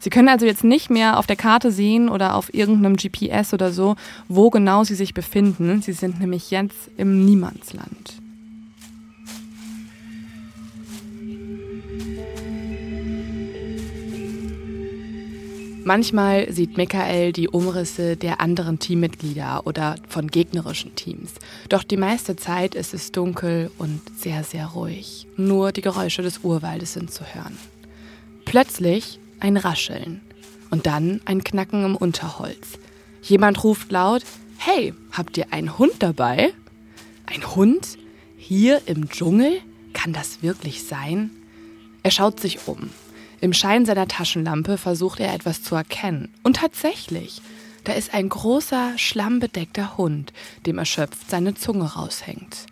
Sie 0.00 0.10
können 0.10 0.28
also 0.28 0.44
jetzt 0.44 0.64
nicht 0.64 0.90
mehr 0.90 1.18
auf 1.18 1.26
der 1.26 1.36
Karte 1.36 1.72
sehen 1.72 2.10
oder 2.10 2.34
auf 2.34 2.52
irgendeinem 2.52 2.96
GPS 2.96 3.54
oder 3.54 3.72
so, 3.72 3.96
wo 4.28 4.50
genau 4.50 4.84
sie 4.84 4.96
sich 4.96 5.14
befinden. 5.14 5.80
Sie 5.80 5.94
sind 5.94 6.20
nämlich 6.20 6.50
jetzt 6.50 6.90
im 6.98 7.24
Niemandsland. 7.24 8.20
Manchmal 15.86 16.50
sieht 16.50 16.78
Michael 16.78 17.32
die 17.32 17.48
Umrisse 17.48 18.16
der 18.16 18.40
anderen 18.40 18.78
Teammitglieder 18.78 19.66
oder 19.66 19.96
von 20.08 20.28
gegnerischen 20.28 20.94
Teams. 20.94 21.32
Doch 21.68 21.82
die 21.82 21.98
meiste 21.98 22.36
Zeit 22.36 22.74
ist 22.74 22.94
es 22.94 23.12
dunkel 23.12 23.70
und 23.76 24.00
sehr, 24.16 24.44
sehr 24.44 24.68
ruhig. 24.68 25.26
Nur 25.36 25.72
die 25.72 25.82
Geräusche 25.82 26.22
des 26.22 26.38
Urwaldes 26.38 26.94
sind 26.94 27.12
zu 27.12 27.24
hören. 27.24 27.58
Plötzlich 28.46 29.18
ein 29.40 29.58
Rascheln 29.58 30.22
und 30.70 30.86
dann 30.86 31.20
ein 31.26 31.44
Knacken 31.44 31.84
im 31.84 31.96
Unterholz. 31.96 32.78
Jemand 33.20 33.62
ruft 33.62 33.92
laut, 33.92 34.22
Hey, 34.56 34.94
habt 35.12 35.36
ihr 35.36 35.52
einen 35.52 35.76
Hund 35.76 35.92
dabei? 35.98 36.54
Ein 37.26 37.54
Hund? 37.54 37.98
Hier 38.38 38.80
im 38.86 39.10
Dschungel? 39.10 39.60
Kann 39.92 40.14
das 40.14 40.42
wirklich 40.42 40.84
sein? 40.84 41.28
Er 42.02 42.10
schaut 42.10 42.40
sich 42.40 42.66
um. 42.66 42.88
Im 43.44 43.52
Schein 43.52 43.84
seiner 43.84 44.08
Taschenlampe 44.08 44.78
versucht 44.78 45.20
er 45.20 45.34
etwas 45.34 45.62
zu 45.62 45.74
erkennen. 45.74 46.32
Und 46.44 46.56
tatsächlich, 46.56 47.42
da 47.84 47.92
ist 47.92 48.14
ein 48.14 48.30
großer, 48.30 48.96
schlammbedeckter 48.96 49.98
Hund, 49.98 50.32
dem 50.64 50.78
erschöpft 50.78 51.28
seine 51.28 51.54
Zunge 51.54 51.92
raushängt. 51.92 52.64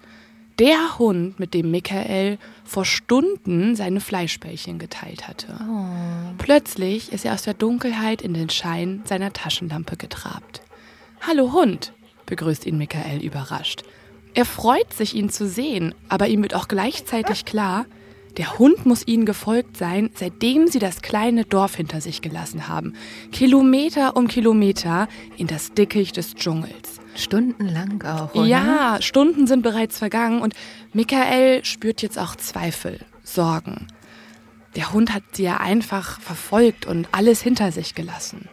Der 0.59 0.99
Hund, 0.99 1.39
mit 1.39 1.53
dem 1.53 1.71
Michael 1.71 2.39
vor 2.65 2.87
Stunden 2.87 3.77
seine 3.77 4.01
Fleischbällchen 4.01 4.79
geteilt 4.79 5.29
hatte. 5.29 5.55
Plötzlich 6.39 7.13
ist 7.13 7.27
er 7.27 7.35
aus 7.35 7.43
der 7.43 7.53
Dunkelheit 7.53 8.23
in 8.23 8.33
den 8.33 8.49
Schein 8.49 9.03
seiner 9.05 9.35
Taschenlampe 9.35 9.99
getrabt. 9.99 10.63
Hallo 11.21 11.53
Hund, 11.53 11.93
begrüßt 12.25 12.65
ihn 12.65 12.79
Michael 12.79 13.23
überrascht. 13.23 13.83
Er 14.33 14.47
freut 14.47 14.95
sich, 14.95 15.15
ihn 15.15 15.29
zu 15.29 15.47
sehen, 15.47 15.95
aber 16.09 16.29
ihm 16.29 16.41
wird 16.41 16.55
auch 16.55 16.67
gleichzeitig 16.67 17.45
klar, 17.45 17.85
der 18.38 18.59
Hund 18.59 18.87
muss 18.87 19.07
ihnen 19.07 19.27
gefolgt 19.27 19.77
sein, 19.77 20.11
seitdem 20.14 20.66
sie 20.66 20.79
das 20.79 21.03
kleine 21.03 21.45
Dorf 21.45 21.75
hinter 21.77 22.01
sich 22.01 22.23
gelassen 22.23 22.68
haben. 22.68 22.95
Kilometer 23.31 24.16
um 24.16 24.29
Kilometer 24.29 25.09
in 25.37 25.47
das 25.47 25.73
Dickicht 25.73 26.17
des 26.17 26.35
Dschungels. 26.35 27.00
Stundenlang 27.15 28.02
auch. 28.02 28.35
Oder? 28.35 28.46
Ja, 28.46 28.98
Stunden 29.02 29.46
sind 29.46 29.63
bereits 29.63 29.98
vergangen 29.98 30.40
und 30.40 30.54
Michael 30.92 31.65
spürt 31.65 32.00
jetzt 32.00 32.19
auch 32.19 32.37
Zweifel, 32.37 33.00
Sorgen. 33.23 33.88
Der 34.77 34.92
Hund 34.92 35.13
hat 35.13 35.23
sie 35.33 35.42
ja 35.42 35.59
einfach 35.59 36.19
verfolgt 36.21 36.87
und 36.87 37.09
alles 37.13 37.42
hinter 37.42 37.73
sich 37.73 37.94
gelassen. 37.94 38.48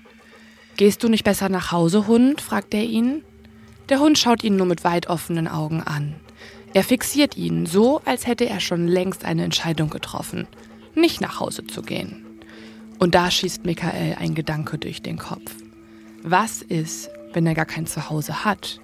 Gehst 0.75 1.03
du 1.03 1.07
nicht 1.09 1.23
besser 1.23 1.47
nach 1.47 1.71
Hause, 1.71 2.07
Hund? 2.07 2.41
fragt 2.41 2.73
er 2.73 2.83
ihn. 2.83 3.23
Der 3.87 3.99
Hund 3.99 4.17
schaut 4.17 4.43
ihn 4.43 4.57
nur 4.57 4.65
mit 4.65 4.83
weit 4.83 5.07
offenen 5.07 5.47
Augen 5.47 5.81
an. 5.81 6.15
Er 6.73 6.83
fixiert 6.83 7.35
ihn, 7.35 7.65
so 7.65 8.01
als 8.05 8.27
hätte 8.27 8.47
er 8.47 8.59
schon 8.59 8.87
längst 8.87 9.25
eine 9.25 9.43
Entscheidung 9.43 9.89
getroffen, 9.89 10.47
nicht 10.95 11.19
nach 11.21 11.39
Hause 11.39 11.65
zu 11.65 11.81
gehen. 11.81 12.25
Und 12.99 13.15
da 13.15 13.31
schießt 13.31 13.65
Michael 13.65 14.17
ein 14.19 14.35
Gedanke 14.35 14.77
durch 14.77 15.01
den 15.01 15.17
Kopf. 15.17 15.55
Was 16.21 16.61
ist, 16.61 17.09
wenn 17.33 17.47
er 17.47 17.55
gar 17.55 17.65
kein 17.65 17.87
Zuhause 17.87 18.43
hat? 18.43 18.79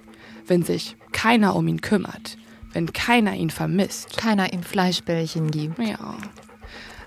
Wenn 0.46 0.62
sich 0.62 0.96
keiner 1.12 1.54
um 1.54 1.68
ihn 1.68 1.80
kümmert, 1.80 2.38
wenn 2.72 2.92
keiner 2.92 3.34
ihn 3.34 3.50
vermisst. 3.50 4.16
Keiner 4.16 4.52
ihm 4.52 4.62
Fleischbällchen 4.62 5.50
gibt. 5.50 5.78
Ja. 5.78 6.16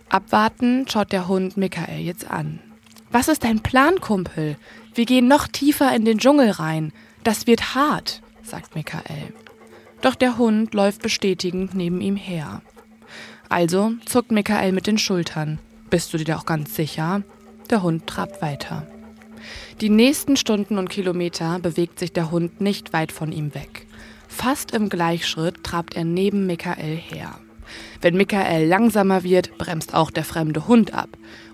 Abwartend 0.09 0.91
schaut 0.91 1.11
der 1.11 1.27
Hund 1.27 1.57
Michael 1.57 1.99
jetzt 1.99 2.29
an. 2.29 2.59
Was 3.11 3.27
ist 3.27 3.43
dein 3.43 3.61
Plan, 3.61 3.99
Kumpel? 4.01 4.57
Wir 4.93 5.05
gehen 5.05 5.27
noch 5.27 5.47
tiefer 5.47 5.95
in 5.95 6.05
den 6.05 6.19
Dschungel 6.19 6.51
rein. 6.51 6.91
Das 7.23 7.47
wird 7.47 7.75
hart, 7.75 8.21
sagt 8.43 8.75
Michael. 8.75 9.33
Doch 10.01 10.15
der 10.15 10.37
Hund 10.37 10.73
läuft 10.73 11.01
bestätigend 11.01 11.75
neben 11.75 12.01
ihm 12.01 12.15
her. 12.15 12.61
Also 13.49 13.93
zuckt 14.05 14.31
Michael 14.31 14.71
mit 14.71 14.87
den 14.87 14.97
Schultern. 14.97 15.59
Bist 15.89 16.13
du 16.13 16.17
dir 16.17 16.37
auch 16.37 16.45
ganz 16.45 16.75
sicher? 16.75 17.23
Der 17.69 17.83
Hund 17.83 18.07
trabt 18.07 18.41
weiter. 18.41 18.87
Die 19.81 19.89
nächsten 19.89 20.37
Stunden 20.37 20.77
und 20.77 20.89
Kilometer 20.89 21.59
bewegt 21.59 21.99
sich 21.99 22.13
der 22.13 22.31
Hund 22.31 22.61
nicht 22.61 22.93
weit 22.93 23.11
von 23.11 23.31
ihm 23.31 23.53
weg. 23.55 23.87
Fast 24.27 24.71
im 24.71 24.89
Gleichschritt 24.89 25.63
trabt 25.63 25.95
er 25.95 26.03
neben 26.03 26.45
Michael 26.45 26.95
her. 26.95 27.39
Wenn 28.01 28.15
Michael 28.15 28.67
langsamer 28.67 29.23
wird, 29.23 29.57
bremst 29.57 29.93
auch 29.93 30.11
der 30.11 30.23
fremde 30.23 30.67
Hund 30.67 30.93
ab. 30.93 31.09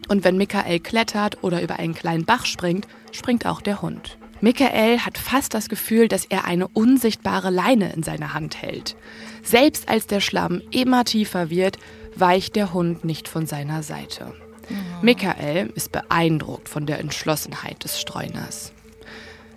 Und 0.08 0.24
wenn 0.24 0.38
Michael 0.38 0.80
klettert 0.80 1.43
oder 1.43 1.62
über 1.62 1.80
einen 1.80 1.96
kleinen 1.96 2.26
Bach 2.26 2.46
springt, 2.46 2.88
springt 3.12 3.46
auch 3.46 3.62
der 3.62 3.82
Hund. 3.82 4.18
Michael 4.42 5.00
hat 5.00 5.18
fast 5.18 5.54
das 5.54 5.70
Gefühl, 5.70 6.08
dass 6.08 6.26
er 6.26 6.46
eine 6.46 6.68
unsichtbare 6.68 7.50
Leine 7.50 7.94
in 7.94 8.04
seiner 8.04 8.34
Hand 8.34 8.62
hält. 8.62 8.96
Selbst 9.44 9.88
als 9.90 10.08
der 10.08 10.20
Schlamm 10.20 10.62
immer 10.72 11.06
tiefer 11.06 11.50
wird, 11.50 11.78
weicht 12.16 12.56
der 12.56 12.74
Hund 12.74 13.06
nicht 13.06 13.28
von 13.28 13.46
seiner 13.46 13.82
Seite. 13.84 14.34
Michael 15.02 15.72
ist 15.76 15.92
beeindruckt 15.92 16.70
von 16.70 16.86
der 16.86 17.00
Entschlossenheit 17.00 17.84
des 17.84 18.00
Streuners. 18.00 18.74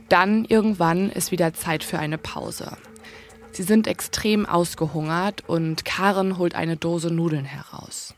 Dann 0.08 0.44
irgendwann 0.44 1.10
ist 1.10 1.32
wieder 1.32 1.54
Zeit 1.54 1.84
für 1.84 1.98
eine 1.98 2.18
Pause. 2.18 2.76
Sie 3.52 3.62
sind 3.62 3.86
extrem 3.86 4.46
ausgehungert 4.46 5.44
und 5.48 5.84
Karen 5.84 6.38
holt 6.38 6.54
eine 6.54 6.76
Dose 6.76 7.10
Nudeln 7.10 7.44
heraus. 7.44 8.14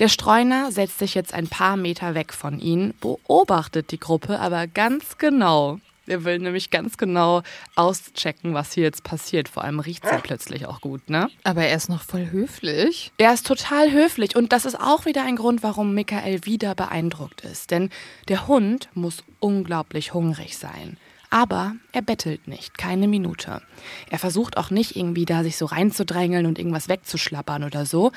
Der 0.00 0.08
Streuner 0.08 0.72
setzt 0.72 0.98
sich 0.98 1.14
jetzt 1.14 1.32
ein 1.34 1.46
paar 1.46 1.76
Meter 1.76 2.14
weg 2.14 2.32
von 2.32 2.58
ihnen, 2.58 2.94
beobachtet 3.00 3.92
die 3.92 4.00
Gruppe 4.00 4.40
aber 4.40 4.66
ganz 4.66 5.18
genau. 5.18 5.78
Er 6.06 6.24
will 6.24 6.38
nämlich 6.38 6.70
ganz 6.70 6.98
genau 6.98 7.42
auschecken, 7.76 8.52
was 8.52 8.72
hier 8.72 8.82
jetzt 8.82 9.04
passiert. 9.04 9.48
Vor 9.48 9.64
allem 9.64 9.80
riecht 9.80 10.04
es 10.04 10.10
ja 10.10 10.18
plötzlich 10.18 10.66
auch 10.66 10.80
gut, 10.80 11.08
ne? 11.08 11.28
Aber 11.44 11.64
er 11.64 11.76
ist 11.76 11.88
noch 11.88 12.02
voll 12.02 12.30
höflich. 12.30 13.12
Er 13.16 13.32
ist 13.32 13.46
total 13.46 13.90
höflich 13.90 14.36
und 14.36 14.52
das 14.52 14.66
ist 14.66 14.78
auch 14.78 15.06
wieder 15.06 15.22
ein 15.24 15.36
Grund, 15.36 15.62
warum 15.62 15.94
Michael 15.94 16.44
wieder 16.44 16.74
beeindruckt 16.74 17.42
ist. 17.42 17.70
Denn 17.70 17.88
der 18.28 18.48
Hund 18.48 18.88
muss 18.94 19.24
unglaublich 19.40 20.12
hungrig 20.12 20.58
sein. 20.58 20.98
Aber 21.30 21.72
er 21.90 22.02
bettelt 22.02 22.46
nicht, 22.46 22.78
keine 22.78 23.08
Minute. 23.08 23.60
Er 24.08 24.18
versucht 24.20 24.56
auch 24.56 24.70
nicht 24.70 24.94
irgendwie 24.94 25.24
da 25.24 25.42
sich 25.42 25.56
so 25.56 25.64
reinzudrängeln 25.64 26.46
und 26.46 26.60
irgendwas 26.60 26.88
wegzuschlappern 26.88 27.64
oder 27.64 27.86
so. 27.86 28.12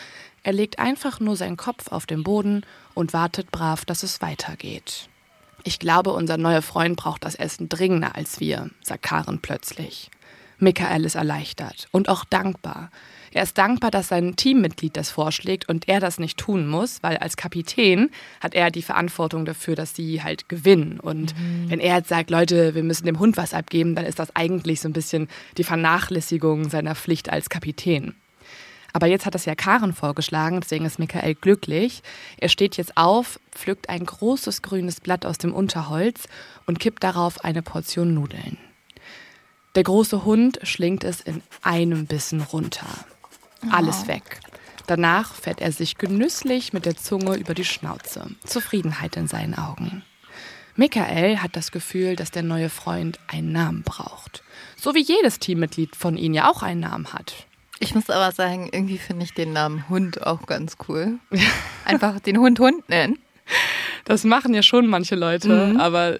Er 0.48 0.54
legt 0.54 0.80
einfach 0.80 1.20
nur 1.20 1.36
seinen 1.36 1.58
Kopf 1.58 1.92
auf 1.92 2.06
den 2.06 2.24
Boden 2.24 2.66
und 2.94 3.12
wartet 3.12 3.52
brav, 3.52 3.84
dass 3.84 4.02
es 4.02 4.22
weitergeht. 4.22 5.10
Ich 5.66 5.78
glaube, 5.78 6.14
unser 6.14 6.38
neuer 6.38 6.62
Freund 6.62 6.96
braucht 6.96 7.26
das 7.26 7.36
Essen 7.36 7.68
dringender 7.68 8.16
als 8.16 8.40
wir, 8.40 8.70
sagt 8.82 9.04
Karen 9.04 9.40
plötzlich. 9.42 10.10
Michael 10.58 11.04
ist 11.04 11.16
erleichtert 11.16 11.90
und 11.92 12.08
auch 12.08 12.24
dankbar. 12.24 12.92
Er 13.34 13.44
ist 13.44 13.58
dankbar, 13.58 13.92
dass 13.92 14.08
sein 14.08 14.38
Teammitglied 14.38 14.96
das 14.96 15.10
vorschlägt 15.10 15.68
und 15.68 15.90
er 15.90 16.00
das 16.00 16.18
nicht 16.18 16.38
tun 16.38 16.66
muss, 16.66 17.04
weil 17.04 17.18
als 17.18 17.36
Kapitän 17.36 18.10
hat 18.40 18.56
er 18.56 18.72
die 18.72 18.84
Verantwortung 18.84 19.44
dafür, 19.44 19.76
dass 19.76 19.96
sie 19.96 20.24
halt 20.24 20.48
gewinnen. 20.48 21.02
Und 21.02 21.38
mhm. 21.38 21.70
wenn 21.70 21.82
er 21.82 21.98
jetzt 21.98 22.08
sagt, 22.08 22.30
Leute, 22.30 22.74
wir 22.74 22.84
müssen 22.84 23.06
dem 23.06 23.20
Hund 23.20 23.36
was 23.36 23.54
abgeben, 23.54 23.96
dann 23.96 24.06
ist 24.06 24.18
das 24.18 24.34
eigentlich 24.34 24.80
so 24.80 24.88
ein 24.88 24.94
bisschen 24.94 25.28
die 25.58 25.66
Vernachlässigung 25.66 26.70
seiner 26.70 26.96
Pflicht 26.96 27.30
als 27.30 27.50
Kapitän. 27.50 28.16
Aber 28.94 29.08
jetzt 29.08 29.26
hat 29.26 29.36
das 29.36 29.46
ja 29.46 29.56
Karen 29.56 29.94
vorgeschlagen, 29.94 30.62
deswegen 30.62 30.86
ist 30.86 31.00
Michael 31.00 31.36
glücklich. 31.36 32.02
Er 32.38 32.50
steht 32.50 32.78
jetzt 32.78 32.98
auf, 32.98 33.40
pflückt 33.52 33.90
ein 33.90 34.06
großes 34.06 34.62
grünes 34.62 35.02
Blatt 35.02 35.26
aus 35.26 35.38
dem 35.38 35.54
Unterholz 35.54 36.28
und 36.66 36.80
kippt 36.80 37.04
darauf 37.04 37.44
eine 37.44 37.62
Portion 37.62 38.14
Nudeln. 38.14 38.58
Der 39.76 39.84
große 39.84 40.26
Hund 40.26 40.60
schlingt 40.64 41.04
es 41.04 41.22
in 41.22 41.44
einem 41.62 42.08
Bissen 42.08 42.42
runter. 42.42 42.88
Alles 43.70 44.04
oh. 44.06 44.08
weg. 44.08 44.40
Danach 44.88 45.34
fährt 45.34 45.60
er 45.62 45.72
sich 45.72 45.98
genüsslich 45.98 46.72
mit 46.72 46.86
der 46.86 46.96
Zunge 46.96 47.36
über 47.36 47.54
die 47.54 47.66
Schnauze. 47.66 48.32
Zufriedenheit 48.46 49.18
in 49.18 49.28
seinen 49.28 49.56
Augen. 49.56 50.04
Michael 50.78 51.40
hat 51.40 51.56
das 51.56 51.72
Gefühl, 51.72 52.16
dass 52.16 52.30
der 52.30 52.44
neue 52.44 52.70
Freund 52.70 53.20
einen 53.28 53.52
Namen 53.52 53.82
braucht. 53.82 54.44
So 54.80 54.94
wie 54.94 55.02
jedes 55.02 55.40
Teammitglied 55.40 55.96
von 55.96 56.18
ihnen 56.18 56.36
ja 56.36 56.50
auch 56.50 56.62
einen 56.62 56.82
Namen 56.82 57.14
hat. 57.14 57.47
Ich 57.80 57.94
muss 57.94 58.10
aber 58.10 58.32
sagen, 58.32 58.70
irgendwie 58.72 58.98
finde 58.98 59.24
ich 59.26 59.34
den 59.34 59.54
Namen 59.54 59.88
Hund 59.90 60.26
auch 60.26 60.46
ganz 60.46 60.78
cool. 60.88 61.20
Einfach 61.86 62.20
den 62.20 62.38
Hund 62.38 62.60
Hund 62.60 62.88
nennen. 62.90 63.20
Das 64.06 64.24
machen 64.24 64.54
ja 64.54 64.64
schon 64.64 64.88
manche 64.88 65.16
Leute, 65.16 65.74
mhm. 65.74 65.80
aber 65.80 66.20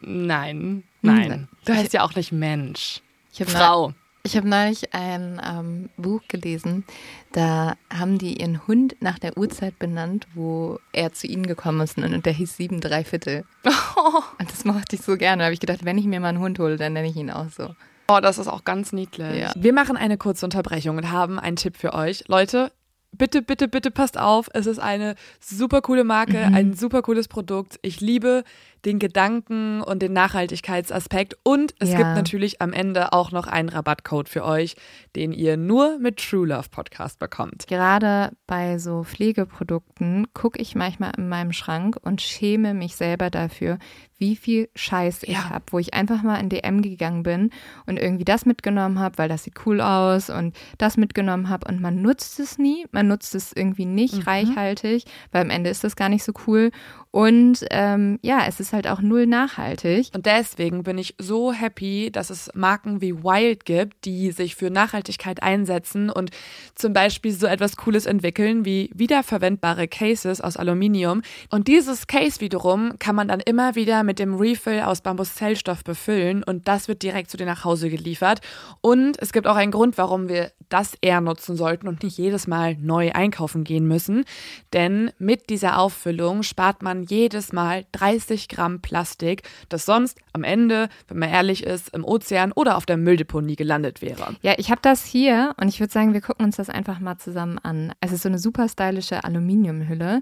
nein, 0.00 0.84
nein. 1.02 1.30
Mhm. 1.30 1.48
Du 1.64 1.74
heißt 1.74 1.92
ja 1.92 2.02
auch 2.02 2.14
nicht 2.14 2.32
Mensch. 2.32 3.00
Ich 3.32 3.44
Frau. 3.44 3.92
Ich 4.26 4.36
habe 4.36 4.48
neulich 4.48 4.92
ein 4.92 5.40
ähm, 5.44 5.88
Buch 5.96 6.20
gelesen, 6.26 6.84
da 7.30 7.76
haben 7.96 8.18
die 8.18 8.40
ihren 8.40 8.66
Hund 8.66 8.96
nach 8.98 9.20
der 9.20 9.38
Uhrzeit 9.38 9.78
benannt, 9.78 10.26
wo 10.34 10.80
er 10.92 11.12
zu 11.12 11.28
ihnen 11.28 11.46
gekommen 11.46 11.80
ist 11.80 11.96
und 11.96 12.26
der 12.26 12.32
hieß 12.32 12.56
sieben 12.56 12.80
Dreiviertel. 12.80 13.44
Oh. 13.64 14.22
Und 14.40 14.50
das 14.50 14.64
mochte 14.64 14.96
ich 14.96 15.02
so 15.02 15.16
gerne. 15.16 15.40
Da 15.40 15.44
habe 15.44 15.54
ich 15.54 15.60
gedacht, 15.60 15.84
wenn 15.84 15.96
ich 15.96 16.06
mir 16.06 16.18
mal 16.18 16.30
einen 16.30 16.40
Hund 16.40 16.58
hole, 16.58 16.76
dann 16.76 16.94
nenne 16.94 17.08
ich 17.08 17.14
ihn 17.14 17.30
auch 17.30 17.50
so. 17.50 17.76
Oh, 18.08 18.20
das 18.20 18.38
ist 18.38 18.48
auch 18.48 18.64
ganz 18.64 18.92
niedlich. 18.92 19.40
Ja. 19.40 19.52
Wir 19.56 19.72
machen 19.72 19.96
eine 19.96 20.16
kurze 20.16 20.46
Unterbrechung 20.46 20.96
und 20.96 21.10
haben 21.10 21.38
einen 21.38 21.56
Tipp 21.56 21.76
für 21.76 21.92
euch. 21.92 22.24
Leute, 22.28 22.70
bitte, 23.12 23.42
bitte, 23.42 23.68
bitte 23.68 23.90
passt 23.90 24.18
auf. 24.18 24.48
Es 24.54 24.66
ist 24.66 24.78
eine 24.78 25.16
super 25.40 25.82
coole 25.82 26.04
Marke, 26.04 26.46
mhm. 26.46 26.54
ein 26.54 26.74
super 26.74 27.02
cooles 27.02 27.28
Produkt. 27.28 27.78
Ich 27.82 28.00
liebe 28.00 28.44
den 28.86 28.98
Gedanken 28.98 29.82
und 29.82 30.00
den 30.00 30.12
Nachhaltigkeitsaspekt. 30.12 31.36
Und 31.42 31.74
es 31.80 31.90
ja. 31.90 31.98
gibt 31.98 32.14
natürlich 32.14 32.62
am 32.62 32.72
Ende 32.72 33.12
auch 33.12 33.32
noch 33.32 33.48
einen 33.48 33.68
Rabattcode 33.68 34.28
für 34.28 34.44
euch, 34.44 34.76
den 35.16 35.32
ihr 35.32 35.56
nur 35.56 35.98
mit 35.98 36.18
True 36.18 36.46
Love 36.46 36.68
Podcast 36.70 37.18
bekommt. 37.18 37.66
Gerade 37.66 38.30
bei 38.46 38.78
so 38.78 39.02
Pflegeprodukten 39.02 40.28
gucke 40.32 40.60
ich 40.60 40.74
manchmal 40.74 41.12
in 41.18 41.28
meinem 41.28 41.52
Schrank 41.52 41.96
und 42.00 42.22
schäme 42.22 42.72
mich 42.72 42.96
selber 42.96 43.28
dafür, 43.28 43.78
wie 44.18 44.36
viel 44.36 44.68
Scheiß 44.74 45.24
ich 45.24 45.34
ja. 45.34 45.50
habe, 45.50 45.64
wo 45.70 45.78
ich 45.78 45.92
einfach 45.92 46.22
mal 46.22 46.36
in 46.36 46.48
DM 46.48 46.80
gegangen 46.80 47.22
bin 47.22 47.50
und 47.86 47.98
irgendwie 47.98 48.24
das 48.24 48.46
mitgenommen 48.46 48.98
habe, 48.98 49.18
weil 49.18 49.28
das 49.28 49.44
sieht 49.44 49.66
cool 49.66 49.80
aus 49.80 50.30
und 50.30 50.56
das 50.78 50.96
mitgenommen 50.96 51.48
habe 51.48 51.68
und 51.68 51.80
man 51.80 52.00
nutzt 52.00 52.40
es 52.40 52.56
nie, 52.56 52.86
man 52.92 53.08
nutzt 53.08 53.34
es 53.34 53.52
irgendwie 53.52 53.84
nicht 53.84 54.14
mhm. 54.14 54.22
reichhaltig, 54.22 55.04
weil 55.32 55.42
am 55.42 55.50
Ende 55.50 55.70
ist 55.70 55.84
das 55.84 55.96
gar 55.96 56.08
nicht 56.08 56.24
so 56.24 56.32
cool 56.46 56.70
und 57.10 57.64
ähm, 57.70 58.18
ja, 58.22 58.44
es 58.46 58.60
ist 58.60 58.72
halt 58.76 58.86
auch 58.86 59.00
null 59.00 59.26
nachhaltig. 59.26 60.10
Und 60.14 60.26
deswegen 60.26 60.84
bin 60.84 60.98
ich 60.98 61.16
so 61.18 61.52
happy, 61.52 62.10
dass 62.12 62.30
es 62.30 62.50
Marken 62.54 63.00
wie 63.00 63.24
Wild 63.24 63.64
gibt, 63.64 64.04
die 64.04 64.30
sich 64.30 64.54
für 64.54 64.70
Nachhaltigkeit 64.70 65.42
einsetzen 65.42 66.10
und 66.10 66.30
zum 66.76 66.92
Beispiel 66.92 67.32
so 67.32 67.46
etwas 67.46 67.76
Cooles 67.76 68.06
entwickeln 68.06 68.64
wie 68.64 68.90
wiederverwendbare 68.94 69.88
Cases 69.88 70.40
aus 70.40 70.56
Aluminium. 70.56 71.22
Und 71.50 71.66
dieses 71.66 72.06
Case 72.06 72.40
wiederum 72.40 72.98
kann 73.00 73.16
man 73.16 73.26
dann 73.28 73.40
immer 73.40 73.74
wieder 73.74 74.04
mit 74.04 74.18
dem 74.18 74.36
Refill 74.36 74.80
aus 74.82 75.00
Bambuszellstoff 75.00 75.82
befüllen 75.82 76.44
und 76.44 76.68
das 76.68 76.86
wird 76.86 77.02
direkt 77.02 77.30
zu 77.30 77.36
dir 77.36 77.46
nach 77.46 77.64
Hause 77.64 77.90
geliefert. 77.90 78.40
Und 78.80 79.20
es 79.20 79.32
gibt 79.32 79.46
auch 79.46 79.56
einen 79.56 79.72
Grund, 79.72 79.98
warum 79.98 80.28
wir 80.28 80.52
das 80.68 80.94
eher 81.00 81.20
nutzen 81.20 81.56
sollten 81.56 81.88
und 81.88 82.02
nicht 82.02 82.18
jedes 82.18 82.46
Mal 82.46 82.76
neu 82.76 83.12
einkaufen 83.12 83.64
gehen 83.64 83.86
müssen. 83.86 84.24
Denn 84.72 85.12
mit 85.18 85.48
dieser 85.48 85.78
Auffüllung 85.78 86.42
spart 86.42 86.82
man 86.82 87.04
jedes 87.04 87.52
Mal 87.52 87.86
30 87.92 88.48
Gramm 88.48 88.55
Plastik, 88.80 89.42
das 89.68 89.86
sonst 89.86 90.18
am 90.32 90.44
Ende, 90.44 90.88
wenn 91.08 91.18
man 91.18 91.30
ehrlich 91.30 91.64
ist, 91.64 91.94
im 91.94 92.04
Ozean 92.04 92.52
oder 92.52 92.76
auf 92.76 92.86
der 92.86 92.96
Mülldeponie 92.96 93.56
gelandet 93.56 94.02
wäre. 94.02 94.36
Ja, 94.42 94.54
ich 94.56 94.70
habe 94.70 94.80
das 94.82 95.04
hier 95.04 95.54
und 95.60 95.68
ich 95.68 95.80
würde 95.80 95.92
sagen, 95.92 96.12
wir 96.12 96.20
gucken 96.20 96.44
uns 96.44 96.56
das 96.56 96.70
einfach 96.70 96.98
mal 97.00 97.18
zusammen 97.18 97.58
an. 97.58 97.92
Es 98.00 98.12
ist 98.12 98.22
so 98.22 98.28
eine 98.28 98.38
super 98.38 98.68
stylische 98.68 99.24
Aluminiumhülle. 99.24 100.20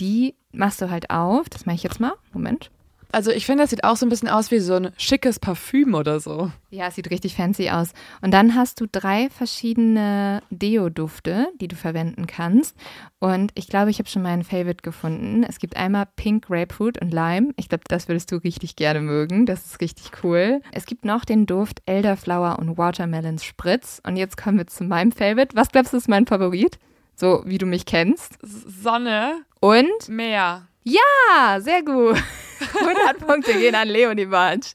Die 0.00 0.34
machst 0.52 0.82
du 0.82 0.90
halt 0.90 1.10
auf. 1.10 1.48
Das 1.48 1.66
mache 1.66 1.76
ich 1.76 1.82
jetzt 1.82 2.00
mal. 2.00 2.12
Moment. 2.32 2.70
Also 3.12 3.30
ich 3.30 3.46
finde, 3.46 3.64
das 3.64 3.70
sieht 3.70 3.84
auch 3.84 3.96
so 3.96 4.04
ein 4.06 4.08
bisschen 4.08 4.28
aus 4.28 4.50
wie 4.50 4.58
so 4.58 4.74
ein 4.74 4.90
schickes 4.96 5.38
Parfüm 5.38 5.94
oder 5.94 6.20
so. 6.20 6.50
Ja, 6.70 6.88
es 6.88 6.96
sieht 6.96 7.10
richtig 7.10 7.34
fancy 7.34 7.70
aus. 7.70 7.92
Und 8.20 8.32
dann 8.32 8.54
hast 8.54 8.80
du 8.80 8.86
drei 8.90 9.30
verschiedene 9.30 10.42
Deo-Dufte, 10.50 11.48
die 11.60 11.68
du 11.68 11.76
verwenden 11.76 12.26
kannst. 12.26 12.76
Und 13.18 13.52
ich 13.54 13.68
glaube, 13.68 13.90
ich 13.90 13.98
habe 13.98 14.08
schon 14.08 14.22
meinen 14.22 14.44
Favorite 14.44 14.82
gefunden. 14.82 15.44
Es 15.44 15.58
gibt 15.58 15.76
einmal 15.76 16.06
Pink 16.16 16.46
Grapefruit 16.46 17.00
und 17.00 17.12
Lime. 17.12 17.52
Ich 17.56 17.68
glaube, 17.68 17.84
das 17.88 18.08
würdest 18.08 18.30
du 18.32 18.36
richtig 18.36 18.76
gerne 18.76 19.00
mögen. 19.00 19.46
Das 19.46 19.64
ist 19.64 19.80
richtig 19.80 20.10
cool. 20.22 20.60
Es 20.72 20.84
gibt 20.86 21.04
noch 21.04 21.24
den 21.24 21.46
Duft 21.46 21.82
Elderflower 21.86 22.58
und 22.58 22.76
Watermelon 22.76 23.38
Spritz. 23.38 24.00
Und 24.06 24.16
jetzt 24.16 24.36
kommen 24.36 24.58
wir 24.58 24.66
zu 24.66 24.84
meinem 24.84 25.12
Favorite. 25.12 25.56
Was 25.56 25.70
glaubst 25.70 25.92
du 25.92 25.96
ist 25.96 26.08
mein 26.08 26.26
Favorit? 26.26 26.78
So 27.14 27.42
wie 27.46 27.58
du 27.58 27.64
mich 27.64 27.86
kennst. 27.86 28.36
Sonne 28.42 29.38
und 29.60 30.08
Meer. 30.08 30.68
Ja, 30.86 31.58
sehr 31.60 31.82
gut. 31.82 32.16
100 32.80 33.18
Punkte 33.26 33.52
gehen 33.54 33.74
an 33.74 33.88
Leonie 33.88 34.26
Bartsch. 34.26 34.74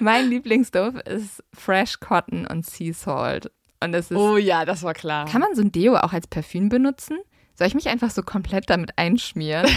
Mein 0.00 0.28
Lieblingsduft 0.28 1.08
ist 1.08 1.42
Fresh 1.56 2.00
Cotton 2.00 2.46
und 2.46 2.66
Sea 2.66 2.92
Salt. 2.92 3.50
Und 3.80 3.94
es 3.94 4.10
ist, 4.10 4.16
Oh 4.16 4.36
ja, 4.36 4.64
das 4.64 4.82
war 4.82 4.94
klar. 4.94 5.26
kann 5.26 5.40
man 5.40 5.54
so 5.54 5.62
ein 5.62 5.70
Deo 5.72 5.96
auch 5.96 6.12
als 6.12 6.26
Parfüm 6.26 6.68
benutzen? 6.68 7.18
Soll 7.56 7.68
ich 7.68 7.74
mich 7.74 7.88
einfach 7.88 8.10
so 8.10 8.22
komplett 8.22 8.68
damit 8.68 8.98
einschmieren? 8.98 9.70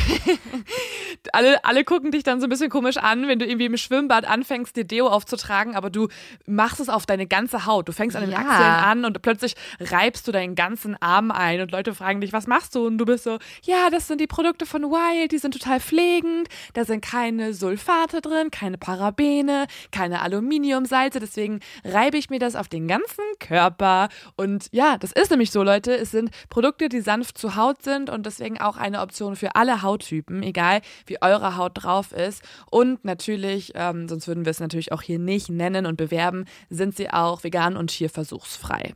alle, 1.33 1.63
alle 1.63 1.83
gucken 1.83 2.11
dich 2.11 2.23
dann 2.23 2.39
so 2.39 2.47
ein 2.47 2.49
bisschen 2.49 2.69
komisch 2.69 2.97
an, 2.97 3.27
wenn 3.27 3.37
du 3.37 3.45
irgendwie 3.45 3.65
im 3.65 3.77
Schwimmbad 3.77 4.25
anfängst, 4.25 4.75
dir 4.75 4.83
Deo 4.83 5.07
aufzutragen, 5.07 5.75
aber 5.75 5.89
du 5.89 6.07
machst 6.47 6.79
es 6.79 6.89
auf 6.89 7.05
deine 7.05 7.27
ganze 7.27 7.65
Haut. 7.65 7.87
Du 7.87 7.91
fängst 7.91 8.15
an 8.15 8.23
den 8.23 8.31
Ja. 8.31 8.39
Achseln 8.39 8.61
an 8.61 9.05
und 9.05 9.21
plötzlich 9.21 9.55
reibst 9.79 10.27
du 10.27 10.31
deinen 10.31 10.55
ganzen 10.55 10.99
Arm 11.01 11.29
ein 11.29 11.61
und 11.61 11.71
Leute 11.71 11.93
fragen 11.93 12.21
dich, 12.21 12.33
was 12.33 12.47
machst 12.47 12.73
du? 12.73 12.87
Und 12.87 12.97
du 12.97 13.05
bist 13.05 13.23
so, 13.23 13.37
ja, 13.63 13.89
das 13.91 14.07
sind 14.07 14.21
die 14.21 14.27
Produkte 14.27 14.65
von 14.65 14.83
Wild, 14.83 15.31
die 15.31 15.37
sind 15.37 15.53
total 15.53 15.79
pflegend, 15.79 16.47
da 16.73 16.83
sind 16.83 17.01
keine 17.01 17.53
Sulfate 17.53 18.21
drin, 18.21 18.49
keine 18.51 18.77
Parabene, 18.77 19.67
keine 19.91 20.21
Aluminiumsalze, 20.21 21.19
deswegen 21.19 21.59
reibe 21.83 22.17
ich 22.17 22.29
mir 22.29 22.39
das 22.39 22.55
auf 22.55 22.67
den 22.67 22.87
ganzen 22.87 23.23
Körper. 23.39 24.09
Und 24.35 24.67
ja, 24.71 24.97
das 24.97 25.11
ist 25.11 25.29
nämlich 25.29 25.51
so, 25.51 25.61
Leute, 25.61 25.95
es 25.95 26.11
sind 26.11 26.31
Produkte, 26.49 26.89
die 26.89 27.01
sanft 27.01 27.37
zu 27.37 27.55
Haut 27.55 27.66
sind 27.81 28.09
und 28.09 28.25
deswegen 28.25 28.59
auch 28.59 28.77
eine 28.77 29.01
Option 29.01 29.35
für 29.35 29.55
alle 29.55 29.81
Hauttypen, 29.81 30.43
egal 30.43 30.81
wie 31.05 31.21
eure 31.21 31.57
Haut 31.57 31.71
drauf 31.75 32.11
ist. 32.11 32.43
Und 32.69 33.05
natürlich, 33.05 33.73
ähm, 33.75 34.07
sonst 34.07 34.27
würden 34.27 34.45
wir 34.45 34.51
es 34.51 34.59
natürlich 34.59 34.91
auch 34.91 35.01
hier 35.01 35.19
nicht 35.19 35.49
nennen 35.49 35.85
und 35.85 35.97
bewerben, 35.97 36.45
sind 36.69 36.95
sie 36.95 37.09
auch 37.09 37.43
vegan 37.43 37.77
und 37.77 37.87
tierversuchsfrei. 37.87 38.93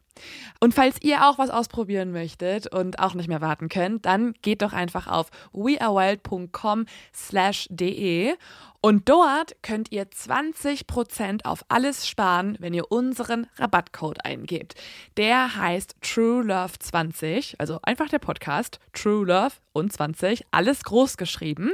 Und 0.60 0.74
falls 0.74 1.02
ihr 1.02 1.28
auch 1.28 1.38
was 1.38 1.50
ausprobieren 1.50 2.12
möchtet 2.12 2.68
und 2.68 3.00
auch 3.00 3.14
nicht 3.14 3.28
mehr 3.28 3.42
warten 3.42 3.70
könnt, 3.70 4.06
dann 4.06 4.34
geht 4.42 4.62
doch 4.62 4.74
einfach 4.74 5.08
auf 5.08 5.30
wearewild.com 5.54 6.86
slash 7.14 7.68
de 7.70 8.36
und 8.82 9.10
dort 9.10 9.56
könnt 9.62 9.92
ihr 9.92 10.10
20% 10.10 11.46
auf 11.46 11.64
alles 11.70 12.08
sparen, 12.08 12.58
wenn 12.60 12.74
ihr 12.74 12.92
unseren 12.92 13.48
Rabattcode 13.58 14.26
eingebt. 14.26 14.74
Der 15.18 15.56
heißt 15.56 15.96
True 16.02 16.44
Love 16.44 16.74
20, 16.80 17.60
also 17.60 17.80
einfach 17.84 18.10
der 18.10 18.20
Podcast 18.20 18.80
True 18.94 19.26
Love 19.26 19.54
und 19.72 19.94
20, 19.94 20.46
alles 20.50 20.84
groß 20.84 21.18
geschrieben 21.18 21.74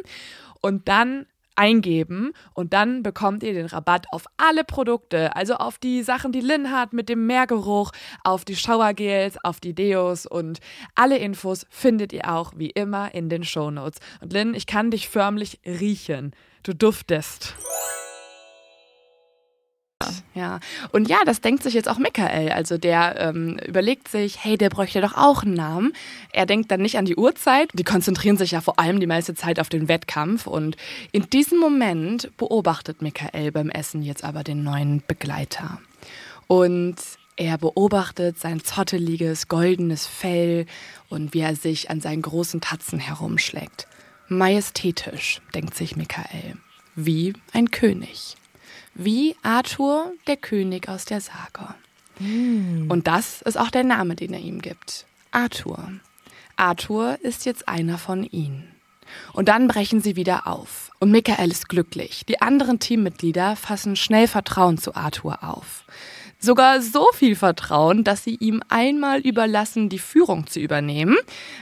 und 0.62 0.90
dann 0.90 1.26
eingeben 1.58 2.34
und 2.54 2.74
dann 2.74 3.04
bekommt 3.04 3.42
ihr 3.42 3.54
den 3.54 3.66
Rabatt 3.66 4.06
auf 4.12 4.26
alle 4.38 4.64
Produkte, 4.64 5.36
also 5.36 5.56
auf 5.56 5.80
die 5.80 6.04
Sachen, 6.04 6.32
die 6.32 6.42
Lynn 6.42 6.72
hat 6.72 6.94
mit 6.94 7.10
dem 7.10 7.26
Meergeruch, 7.26 7.92
auf 8.24 8.46
die 8.46 8.56
Showergels, 8.56 9.44
auf 9.44 9.60
die 9.60 9.74
Deos 9.74 10.26
und 10.26 10.60
alle 10.94 11.18
Infos 11.18 11.66
findet 11.70 12.14
ihr 12.14 12.32
auch 12.32 12.54
wie 12.56 12.70
immer 12.70 13.14
in 13.16 13.30
den 13.30 13.44
Shownotes. 13.44 14.00
Und 14.22 14.34
Lynn, 14.34 14.54
ich 14.54 14.68
kann 14.68 14.92
dich 14.92 15.10
förmlich 15.10 15.60
riechen. 15.66 16.34
Du 16.68 16.74
duftest. 16.74 17.56
Ja, 20.36 20.60
und 20.92 21.08
ja, 21.08 21.20
das 21.26 21.40
denkt 21.40 21.64
sich 21.64 21.74
jetzt 21.74 21.88
auch 21.88 21.98
Michael. 21.98 22.50
Also 22.50 22.78
der 22.78 23.16
ähm, 23.22 23.58
überlegt 23.66 24.10
sich, 24.10 24.44
hey, 24.44 24.58
der 24.58 24.70
bräuchte 24.70 25.00
doch 25.00 25.16
auch 25.16 25.44
einen 25.44 25.54
Namen. 25.54 25.94
Er 26.34 26.46
denkt 26.46 26.70
dann 26.70 26.82
nicht 26.82 26.98
an 26.98 27.06
die 27.06 27.16
Uhrzeit. 27.16 27.70
Die 27.74 27.86
konzentrieren 27.86 28.36
sich 28.36 28.52
ja 28.52 28.60
vor 28.60 28.80
allem 28.80 29.00
die 29.00 29.08
meiste 29.08 29.34
Zeit 29.34 29.62
auf 29.62 29.70
den 29.70 29.88
Wettkampf. 29.88 30.46
Und 30.46 30.76
in 31.14 31.30
diesem 31.30 31.58
Moment 31.58 32.36
beobachtet 32.36 33.02
Michael 33.02 33.54
beim 33.54 33.70
Essen 33.70 34.04
jetzt 34.04 34.26
aber 34.26 34.44
den 34.44 34.64
neuen 34.64 35.02
Begleiter. 35.08 35.80
Und 36.48 36.98
er 37.38 37.58
beobachtet 37.58 38.40
sein 38.40 38.62
zotteliges, 38.62 39.48
goldenes 39.48 40.06
Fell 40.06 40.66
und 41.08 41.34
wie 41.34 41.40
er 41.40 41.56
sich 41.56 41.90
an 41.90 42.02
seinen 42.02 42.24
großen 42.24 42.60
Tatzen 42.60 43.00
herumschlägt. 43.00 43.88
Majestätisch, 44.30 45.42
denkt 45.56 45.76
sich 45.76 45.96
Michael. 45.96 46.58
Wie 46.96 47.34
ein 47.54 47.72
König. 47.72 48.36
Wie 48.94 49.36
Arthur, 49.44 50.12
der 50.28 50.38
König 50.38 50.90
aus 50.90 51.06
der 51.06 51.22
Sage. 51.22 51.76
Und 52.20 53.08
das 53.08 53.42
ist 53.44 53.58
auch 53.58 53.70
der 53.70 53.84
Name, 53.84 54.16
den 54.16 54.34
er 54.34 54.40
ihm 54.40 54.62
gibt. 54.62 55.06
Arthur. 55.32 55.92
Arthur 56.56 57.20
ist 57.22 57.46
jetzt 57.46 57.68
einer 57.68 57.98
von 57.98 58.24
ihnen. 58.24 58.68
Und 59.34 59.48
dann 59.48 59.68
brechen 59.68 60.02
sie 60.02 60.16
wieder 60.16 60.48
auf. 60.48 60.92
Und 61.00 61.12
Michael 61.12 61.52
ist 61.52 61.70
glücklich. 61.70 62.26
Die 62.28 62.42
anderen 62.42 62.80
Teammitglieder 62.80 63.56
fassen 63.56 63.96
schnell 63.96 64.28
Vertrauen 64.28 64.78
zu 64.78 64.96
Arthur 64.96 65.44
auf. 65.44 65.86
Sogar 66.40 66.82
so 66.82 67.08
viel 67.14 67.36
Vertrauen, 67.36 68.04
dass 68.04 68.24
sie 68.24 68.36
ihm 68.40 68.62
einmal 68.70 69.20
überlassen, 69.22 69.90
die 69.90 69.98
Führung 69.98 70.46
zu 70.46 70.60
übernehmen, 70.60 71.18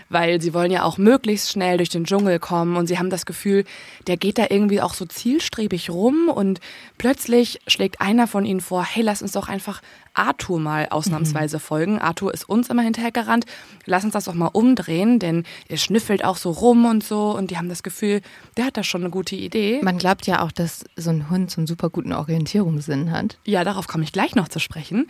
weil 0.10 0.42
sie 0.42 0.54
wollen 0.54 0.72
ja 0.72 0.84
auch 0.84 0.98
möglichst 0.98 1.50
schnell 1.50 1.78
durch 1.78 1.88
den 1.88 2.04
Dschungel 2.04 2.40
kommen 2.40 2.76
und 2.76 2.88
sie 2.88 3.00
haben 3.00 3.10
das 3.10 3.26
Gefühl, 3.26 3.64
der 4.08 4.18
geht 4.18 4.38
da 4.38 4.48
irgendwie 4.50 4.82
auch 4.82 4.94
so 4.94 5.06
zielstrebig 5.06 5.90
rum 5.90 6.28
und 6.28 6.60
plötzlich 6.98 7.62
schlägt 7.68 8.02
einer 8.02 8.28
von 8.28 8.44
ihnen 8.44 8.60
vor, 8.60 8.84
hey, 8.84 9.02
lass 9.02 9.22
uns 9.22 9.32
doch 9.32 9.48
einfach 9.48 9.82
Arthur 10.16 10.60
mal 10.60 10.88
ausnahmsweise 10.90 11.60
folgen. 11.60 12.00
Arthur 12.00 12.34
ist 12.34 12.48
uns 12.50 12.70
immer 12.70 12.82
hinterhergerannt. 12.82 13.46
Lass 13.86 14.04
uns 14.04 14.14
das 14.14 14.26
doch 14.26 14.34
mal 14.34 14.48
umdrehen, 14.48 15.20
denn 15.20 15.44
er 15.68 15.78
schnüffelt 15.78 16.24
auch 16.24 16.38
so 16.38 16.52
rum 16.52 16.86
und 16.86 17.04
so 17.04 17.36
und 17.36 17.52
die 17.52 17.58
haben 17.58 17.70
das 17.70 17.84
Gefühl, 17.84 18.22
der 18.58 18.66
hat 18.66 18.78
da 18.78 18.84
schon 18.84 19.02
eine 19.02 19.10
gute 19.10 19.36
Idee. 19.36 19.80
Man 19.84 19.98
glaubt 19.98 20.28
ja 20.28 20.42
auch, 20.42 20.52
dass 20.52 20.86
so 20.96 21.10
ein 21.10 21.30
Hund 21.30 21.52
so 21.52 21.60
einen 21.60 21.68
super 21.68 21.90
guten 21.90 22.14
Orientierungssinn 22.14 23.12
hat. 23.12 23.38
Ja, 23.46 23.64
darauf 23.64 23.88
komme 23.88 24.04
ich 24.04 24.12
gleich 24.12 24.36
noch 24.36 24.48
zu 24.48 24.60
sprechen. 24.60 25.08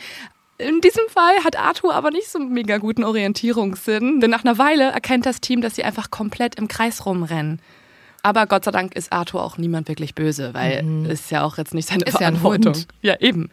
In 0.57 0.79
diesem 0.79 1.03
Fall 1.09 1.43
hat 1.43 1.59
Arthur 1.59 1.93
aber 1.93 2.11
nicht 2.11 2.29
so 2.29 2.39
einen 2.39 2.53
mega 2.53 2.77
guten 2.77 3.03
Orientierungssinn, 3.03 4.21
denn 4.21 4.29
nach 4.29 4.45
einer 4.45 4.57
Weile 4.57 4.85
erkennt 4.85 5.25
das 5.25 5.41
Team, 5.41 5.59
dass 5.59 5.75
sie 5.75 5.83
einfach 5.83 6.11
komplett 6.11 6.55
im 6.55 6.69
Kreis 6.69 7.05
rumrennen. 7.05 7.59
Aber 8.26 8.47
Gott 8.47 8.65
sei 8.65 8.71
Dank 8.71 8.95
ist 8.95 9.13
Arthur 9.13 9.43
auch 9.43 9.59
niemand 9.59 9.88
wirklich 9.88 10.15
böse, 10.15 10.55
weil 10.55 11.05
ist 11.07 11.30
ja 11.30 11.43
auch 11.43 11.59
jetzt 11.59 11.76
nicht 11.76 11.88
seine 11.88 12.05
Ist 12.05 12.13
ja 12.13 12.17
Verantwortung. 12.21 12.73
Hund. 12.73 12.88
Ja, 13.03 13.19
eben. 13.19 13.51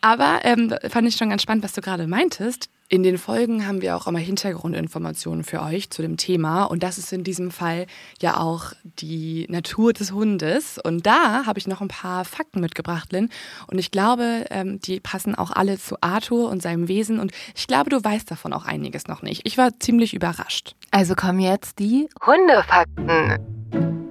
Aber 0.00 0.38
ähm, 0.44 0.74
fand 0.88 1.06
ich 1.06 1.16
schon 1.16 1.28
ganz 1.28 1.42
spannend, 1.42 1.62
was 1.62 1.74
du 1.74 1.82
gerade 1.82 2.06
meintest. 2.06 2.70
In 2.88 3.02
den 3.02 3.18
Folgen 3.18 3.66
haben 3.66 3.82
wir 3.82 3.94
auch 3.94 4.06
immer 4.06 4.18
Hintergrundinformationen 4.18 5.44
für 5.44 5.60
euch 5.60 5.90
zu 5.90 6.00
dem 6.00 6.16
Thema. 6.16 6.64
Und 6.64 6.82
das 6.82 6.96
ist 6.96 7.12
in 7.12 7.22
diesem 7.22 7.50
Fall 7.50 7.86
ja 8.18 8.38
auch 8.38 8.72
die 8.82 9.44
Natur 9.50 9.92
des 9.92 10.12
Hundes. 10.12 10.78
Und 10.82 11.04
da 11.04 11.44
habe 11.44 11.58
ich 11.58 11.66
noch 11.66 11.82
ein 11.82 11.88
paar 11.88 12.24
Fakten 12.24 12.60
mitgebracht, 12.60 13.12
Lynn. 13.12 13.28
Und 13.66 13.78
ich 13.78 13.90
glaube, 13.90 14.46
ähm, 14.48 14.80
die 14.80 15.00
passen 15.00 15.34
auch 15.34 15.50
alle 15.50 15.78
zu 15.78 15.96
Arthur 16.00 16.48
und 16.48 16.62
seinem 16.62 16.88
Wesen. 16.88 17.20
Und 17.20 17.32
ich 17.54 17.66
glaube, 17.66 17.90
du 17.90 18.02
weißt 18.02 18.30
davon 18.30 18.54
auch 18.54 18.64
einiges 18.64 19.06
noch 19.06 19.20
nicht. 19.20 19.42
Ich 19.44 19.58
war 19.58 19.78
ziemlich 19.80 20.14
überrascht. 20.14 20.76
Also 20.92 21.14
kommen 21.14 21.40
jetzt 21.40 21.78
die 21.78 22.08
Hundefakten. 22.24 24.03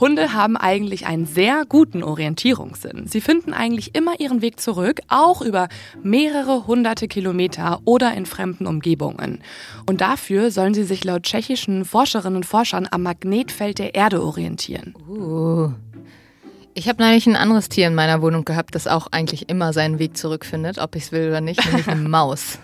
Hunde 0.00 0.32
haben 0.32 0.56
eigentlich 0.56 1.06
einen 1.06 1.26
sehr 1.26 1.64
guten 1.68 2.02
Orientierungssinn. 2.02 3.06
Sie 3.06 3.20
finden 3.20 3.52
eigentlich 3.52 3.94
immer 3.94 4.18
ihren 4.18 4.42
Weg 4.42 4.58
zurück, 4.58 5.00
auch 5.08 5.42
über 5.42 5.68
mehrere 6.02 6.66
hunderte 6.66 7.06
Kilometer 7.06 7.80
oder 7.84 8.14
in 8.14 8.26
fremden 8.26 8.66
Umgebungen. 8.66 9.42
Und 9.86 10.00
dafür 10.00 10.50
sollen 10.50 10.74
sie 10.74 10.84
sich 10.84 11.04
laut 11.04 11.24
tschechischen 11.24 11.84
Forscherinnen 11.84 12.36
und 12.36 12.46
Forschern 12.46 12.88
am 12.90 13.02
Magnetfeld 13.02 13.78
der 13.78 13.94
Erde 13.94 14.22
orientieren. 14.22 14.94
Uh. 15.08 15.72
Ich 16.72 16.88
habe 16.88 17.02
neulich 17.02 17.26
ein 17.26 17.36
anderes 17.36 17.68
Tier 17.68 17.88
in 17.88 17.94
meiner 17.94 18.22
Wohnung 18.22 18.44
gehabt, 18.44 18.74
das 18.74 18.86
auch 18.86 19.08
eigentlich 19.10 19.48
immer 19.48 19.72
seinen 19.72 19.98
Weg 19.98 20.16
zurückfindet, 20.16 20.78
ob 20.78 20.94
ich 20.94 21.04
es 21.04 21.12
will 21.12 21.28
oder 21.28 21.40
nicht, 21.40 21.64
nämlich 21.66 21.88
eine 21.88 22.00
Maus. 22.08 22.58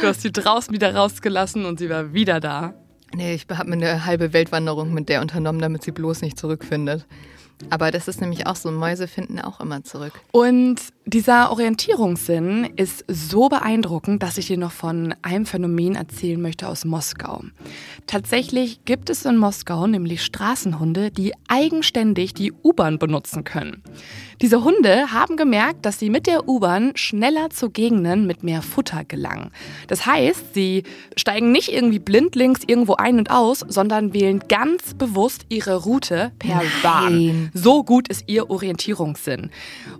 Du 0.00 0.06
hast 0.06 0.22
sie 0.22 0.32
draußen 0.32 0.74
wieder 0.74 0.94
rausgelassen 0.94 1.64
und 1.66 1.78
sie 1.78 1.90
war 1.90 2.14
wieder 2.14 2.40
da. 2.40 2.74
Nee, 3.14 3.34
ich 3.34 3.46
habe 3.50 3.68
mir 3.68 3.76
eine 3.76 4.04
halbe 4.04 4.32
Weltwanderung 4.32 4.94
mit 4.94 5.08
der 5.08 5.20
unternommen, 5.20 5.60
damit 5.60 5.82
sie 5.82 5.92
bloß 5.92 6.22
nicht 6.22 6.38
zurückfindet. 6.38 7.06
Aber 7.70 7.90
das 7.90 8.08
ist 8.08 8.20
nämlich 8.20 8.46
auch 8.46 8.56
so, 8.56 8.70
Mäuse 8.70 9.06
finden 9.06 9.38
auch 9.38 9.60
immer 9.60 9.84
zurück. 9.84 10.12
Und 10.32 10.80
dieser 11.04 11.50
Orientierungssinn 11.50 12.64
ist 12.76 13.04
so 13.08 13.48
beeindruckend, 13.48 14.22
dass 14.22 14.38
ich 14.38 14.46
dir 14.46 14.58
noch 14.58 14.72
von 14.72 15.14
einem 15.22 15.46
Phänomen 15.46 15.94
erzählen 15.94 16.40
möchte 16.40 16.68
aus 16.68 16.84
Moskau. 16.84 17.42
Tatsächlich 18.06 18.84
gibt 18.84 19.10
es 19.10 19.24
in 19.24 19.36
Moskau 19.36 19.86
nämlich 19.86 20.24
Straßenhunde, 20.24 21.10
die 21.10 21.34
eigenständig 21.48 22.34
die 22.34 22.52
U-Bahn 22.52 22.98
benutzen 22.98 23.44
können. 23.44 23.82
Diese 24.42 24.64
Hunde 24.64 25.12
haben 25.12 25.36
gemerkt, 25.36 25.86
dass 25.86 26.00
sie 26.00 26.10
mit 26.10 26.26
der 26.26 26.48
U-Bahn 26.48 26.92
schneller 26.96 27.50
zu 27.50 27.70
Gegenden 27.70 28.26
mit 28.26 28.42
mehr 28.42 28.60
Futter 28.60 29.04
gelangen. 29.04 29.52
Das 29.86 30.04
heißt, 30.04 30.52
sie 30.54 30.82
steigen 31.16 31.52
nicht 31.52 31.72
irgendwie 31.72 32.00
blindlings 32.00 32.62
irgendwo 32.66 32.94
ein 32.94 33.18
und 33.18 33.30
aus, 33.30 33.60
sondern 33.60 34.12
wählen 34.12 34.40
ganz 34.48 34.94
bewusst 34.94 35.46
ihre 35.48 35.76
Route 35.84 36.32
per 36.40 36.56
Nein. 36.56 36.66
Bahn. 36.82 37.50
So 37.54 37.84
gut 37.84 38.08
ist 38.08 38.24
ihr 38.26 38.50
Orientierungssinn. 38.50 39.50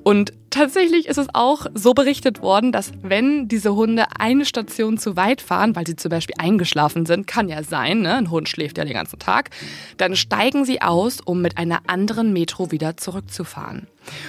Und 0.03 0.33
tatsächlich 0.53 1.07
ist 1.07 1.19
es 1.19 1.27
auch 1.33 1.67
so 1.75 1.95
berichtet 1.95 2.43
worden, 2.43 2.71
dass 2.71 2.93
wenn 3.03 3.49
diese 3.49 3.75
Hunde 3.75 4.05
eine 4.19 4.45
Station 4.45 4.99
zu 4.99 5.17
weit 5.17 5.41
fahren, 5.41 5.75
weil 5.75 5.87
sie 5.87 5.97
zum 5.97 6.11
Beispiel 6.11 6.37
eingeschlafen 6.39 7.07
sind, 7.07 7.27
kann 7.27 7.49
ja 7.49 7.65
sein, 7.65 8.03
ne? 8.03 8.15
ein 8.15 8.31
Hund 8.31 8.49
schläft 8.49 8.79
ja 8.79 8.85
den 8.85 8.95
ganzen 8.95 9.19
Tag, 9.19 9.51
dann 9.97 10.15
steigen 10.15 10.65
sie 10.65 10.81
aus, 10.81 11.21
um 11.21 11.43
mit 11.43 11.59
einer 11.59 11.81
anderen 11.87 12.33
Metro 12.33 12.71
wieder 12.71 12.97
zurückzufahren. 12.97 13.89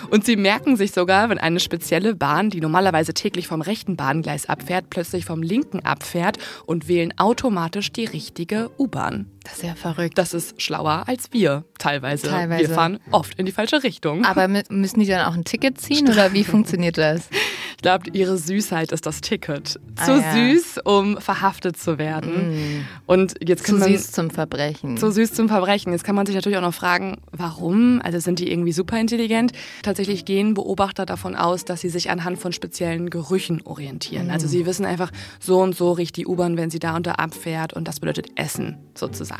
Und 0.09 0.25
sie 0.25 0.35
merken 0.35 0.77
sich 0.77 0.91
sogar, 0.91 1.29
wenn 1.29 1.39
eine 1.39 1.59
spezielle 1.59 2.15
Bahn, 2.15 2.49
die 2.49 2.61
normalerweise 2.61 3.13
täglich 3.13 3.47
vom 3.47 3.61
rechten 3.61 3.95
Bahngleis 3.95 4.47
abfährt, 4.47 4.89
plötzlich 4.89 5.25
vom 5.25 5.41
linken 5.41 5.81
abfährt 5.85 6.37
und 6.65 6.87
wählen 6.87 7.13
automatisch 7.17 7.91
die 7.91 8.05
richtige 8.05 8.69
U-Bahn. 8.77 9.32
Das 9.43 9.55
ist 9.55 9.63
ja 9.63 9.75
verrückt. 9.75 10.17
Das 10.17 10.33
ist 10.33 10.61
schlauer 10.61 11.03
als 11.07 11.31
wir 11.33 11.65
teilweise. 11.77 12.27
Teilweise. 12.27 12.69
Wir 12.69 12.73
fahren 12.75 12.99
oft 13.11 13.37
in 13.37 13.45
die 13.45 13.51
falsche 13.51 13.83
Richtung. 13.83 14.23
Aber 14.25 14.43
mü- 14.45 14.71
müssen 14.71 15.01
die 15.01 15.05
dann 15.05 15.25
auch 15.25 15.33
ein 15.33 15.43
Ticket 15.43 15.79
ziehen 15.81 16.07
oder 16.09 16.31
wie 16.33 16.43
funktioniert 16.45 16.97
das? 16.97 17.27
Ich 17.75 17.81
glaube, 17.83 18.09
ihre 18.13 18.37
Süßheit 18.37 18.93
ist 18.93 19.05
das 19.05 19.19
Ticket. 19.19 19.77
Ah, 19.97 20.05
Zu 20.05 20.11
ja. 20.21 20.31
süß, 20.33 20.77
um 20.85 21.19
verhaftet 21.19 21.75
zu 21.75 21.97
werden. 21.97 22.85
Und 23.05 23.35
jetzt 23.45 23.65
Zu 23.67 23.75
man 23.75 23.89
süß 23.91 24.13
zum 24.13 24.29
Verbrechen. 24.29 24.95
zu 24.95 25.11
süß 25.11 25.33
zum 25.33 25.49
Verbrechen. 25.49 25.91
Jetzt 25.91 26.05
kann 26.05 26.15
man 26.15 26.25
sich 26.25 26.35
natürlich 26.35 26.57
auch 26.57 26.61
noch 26.61 26.73
fragen, 26.73 27.17
warum? 27.33 28.01
Also 28.01 28.19
sind 28.19 28.39
die 28.39 28.49
irgendwie 28.49 28.71
super 28.71 28.97
intelligent? 28.97 29.51
Tatsächlich 29.81 30.23
gehen 30.23 30.53
Beobachter 30.53 31.05
davon 31.05 31.35
aus, 31.35 31.65
dass 31.65 31.81
sie 31.81 31.89
sich 31.89 32.09
anhand 32.09 32.39
von 32.39 32.53
speziellen 32.53 33.09
Gerüchen 33.09 33.61
orientieren. 33.63 34.29
Also 34.31 34.47
sie 34.47 34.65
wissen 34.65 34.85
einfach, 34.85 35.11
so 35.41 35.59
und 35.61 35.75
so 35.75 35.91
riecht 35.91 36.15
die 36.15 36.25
U-Bahn, 36.25 36.55
wenn 36.55 36.69
sie 36.69 36.79
da 36.79 36.95
und 36.95 37.05
da 37.05 37.13
abfährt. 37.15 37.73
Und 37.73 37.89
das 37.89 37.99
bedeutet 37.99 38.27
Essen 38.35 38.77
sozusagen. 38.95 39.32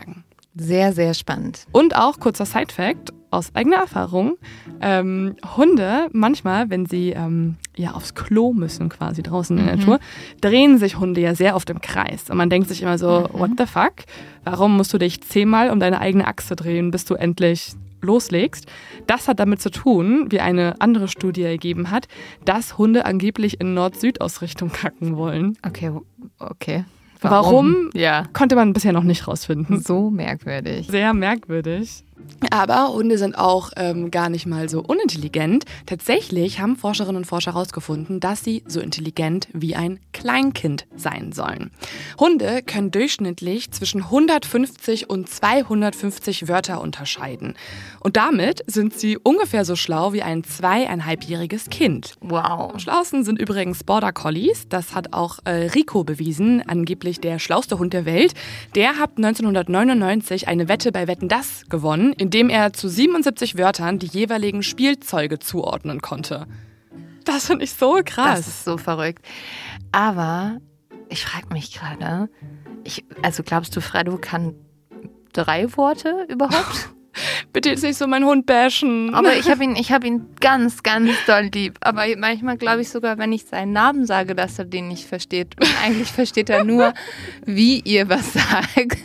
Sehr, 0.56 0.94
sehr 0.94 1.16
spannend. 1.16 1.66
Und 1.72 1.96
auch 1.96 2.20
kurzer 2.20 2.46
Side-Fact 2.46 3.12
aus 3.32 3.56
eigener 3.56 3.78
Erfahrung: 3.78 4.38
ähm, 4.82 5.36
Hunde, 5.58 6.10
manchmal, 6.12 6.70
wenn 6.70 6.86
sie 6.86 7.10
ähm, 7.10 7.56
ja 7.76 7.94
aufs 7.94 8.14
Klo 8.14 8.54
müssen, 8.54 8.90
quasi 8.90 9.24
draußen 9.24 9.58
in 9.58 9.66
der 9.66 9.78
Natur, 9.78 10.00
drehen 10.42 10.78
sich 10.78 11.00
Hunde 11.00 11.22
ja 11.22 11.34
sehr 11.34 11.56
oft 11.56 11.72
im 11.72 11.82
Kreis. 11.82 12.30
Und 12.30 12.38
man 12.38 12.52
denkt 12.52 12.70
sich 12.70 12.84
immer 12.84 13.00
so: 13.00 13.28
What 13.34 13.52
the 13.58 13.66
fuck? 13.66 13.94
Warum 14.44 14.78
musst 14.78 14.94
du 14.94 15.00
dich 15.00 15.22
zehnmal 15.22 15.72
um 15.72 15.80
deine 15.80 16.00
eigene 16.00 16.28
Achse 16.28 16.56
drehen, 16.56 16.92
bis 16.92 17.06
du 17.06 17.16
endlich 17.16 17.74
loslegst? 18.02 18.68
Das 19.08 19.28
hat 19.28 19.40
damit 19.40 19.60
zu 19.60 19.72
tun, 19.72 20.28
wie 20.30 20.40
eine 20.40 20.80
andere 20.80 21.08
Studie 21.08 21.44
ergeben 21.44 21.90
hat, 21.90 22.08
dass 22.46 22.78
Hunde 22.78 23.06
angeblich 23.06 23.60
in 23.60 23.74
Nord-Süd-Ausrichtung 23.74 24.72
kacken 24.72 25.18
wollen. 25.18 25.58
Okay, 25.66 25.92
okay. 26.38 26.86
Warum? 27.32 27.90
Ja. 27.94 28.26
Konnte 28.34 28.56
man 28.56 28.74
bisher 28.74 28.94
noch 28.94 29.04
nicht 29.04 29.28
rausfinden. 29.28 29.80
So 29.82 30.10
merkwürdig. 30.10 30.88
Sehr 30.88 31.14
merkwürdig. 31.14 32.04
Aber 32.50 32.94
Hunde 32.94 33.18
sind 33.18 33.38
auch 33.38 33.72
ähm, 33.78 34.12
gar 34.12 34.30
nicht 34.30 34.46
mal 34.46 34.70
so 34.70 34.82
unintelligent. 34.82 35.66
Tatsächlich 35.86 36.60
haben 36.60 36.76
Forscherinnen 36.76 37.18
und 37.18 37.26
Forscher 37.26 37.54
herausgefunden, 37.54 38.20
dass 38.20 38.44
sie 38.44 38.64
so 38.68 38.80
intelligent 38.80 39.48
wie 39.54 39.76
ein 39.76 40.00
Kleinkind 40.12 40.86
sein 40.96 41.32
sollen. 41.32 41.72
Hunde 42.20 42.62
können 42.62 42.92
durchschnittlich 42.92 43.72
zwischen 43.72 44.04
150 44.04 45.10
und 45.10 45.30
250 45.30 46.48
Wörter 46.48 46.82
unterscheiden. 46.82 47.56
Und 48.00 48.18
damit 48.18 48.64
sind 48.68 48.94
sie 48.94 49.18
ungefähr 49.18 49.66
so 49.66 49.76
schlau 49.76 50.14
wie 50.14 50.24
ein 50.24 50.44
zweieinhalbjähriges 50.44 51.70
Kind. 51.70 52.16
Wow. 52.22 52.74
Am 52.74 52.80
schlausten 52.80 53.24
sind 53.24 53.40
übrigens 53.40 53.84
Border 53.84 54.12
Collies. 54.12 54.68
Das 54.70 54.94
hat 54.94 55.14
auch 55.14 55.40
äh, 55.46 55.68
Rico 55.74 56.04
bewiesen, 56.04 56.62
angeblich 56.68 57.20
der 57.22 57.40
schlauste 57.40 57.80
Hund 57.80 57.94
der 57.94 58.06
Welt. 58.06 58.34
Der 58.76 58.98
hat 59.00 59.12
1999 59.18 60.48
eine 60.48 60.68
Wette 60.68 60.92
bei 60.92 61.08
Wetten 61.08 61.30
Das 61.30 61.64
gewonnen, 61.70 62.13
indem 62.18 62.50
er 62.50 62.74
zu 62.74 62.88
77 62.88 63.58
Wörtern 63.58 64.00
die 64.00 64.08
jeweiligen 64.08 64.64
Spielzeuge 64.64 65.40
zuordnen 65.40 66.02
konnte. 66.02 66.48
Das 67.26 67.48
finde 67.48 67.64
ich 67.64 67.74
so 67.74 68.02
krass. 68.04 68.40
Das 68.40 68.48
ist 68.48 68.66
so 68.66 68.78
verrückt. 68.78 69.26
Aber 69.92 70.58
ich 71.10 71.26
frage 71.26 71.54
mich 71.54 71.74
gerade, 71.74 72.30
also 73.22 73.44
glaubst 73.44 73.76
du, 73.76 73.82
Fredo 73.82 74.18
kann 74.18 74.56
drei 75.32 75.76
Worte 75.78 76.26
überhaupt? 76.30 76.90
Bitte 77.52 77.70
jetzt 77.70 77.84
nicht 77.84 77.98
so 77.98 78.08
meinen 78.08 78.26
Hund 78.26 78.46
bashen. 78.46 79.14
Aber 79.14 79.36
ich 79.36 79.50
habe 79.50 79.64
ihn, 79.64 79.76
ich 79.76 79.92
habe 79.92 80.08
ihn 80.08 80.26
ganz, 80.40 80.84
ganz 80.84 81.12
doll 81.28 81.50
lieb. 81.54 81.78
Aber 81.82 82.04
manchmal 82.18 82.58
glaube 82.58 82.82
ich 82.82 82.90
sogar, 82.90 83.18
wenn 83.18 83.32
ich 83.32 83.46
seinen 83.46 83.72
Namen 83.74 84.06
sage, 84.06 84.36
dass 84.36 84.58
er 84.60 84.66
den 84.66 84.88
nicht 84.88 85.06
versteht. 85.08 85.56
Und 85.60 85.70
eigentlich 85.84 86.12
versteht 86.12 86.50
er 86.50 86.64
nur, 86.64 86.94
wie 87.46 87.80
ihr 87.82 88.10
was 88.10 88.34
sagt. 88.34 88.98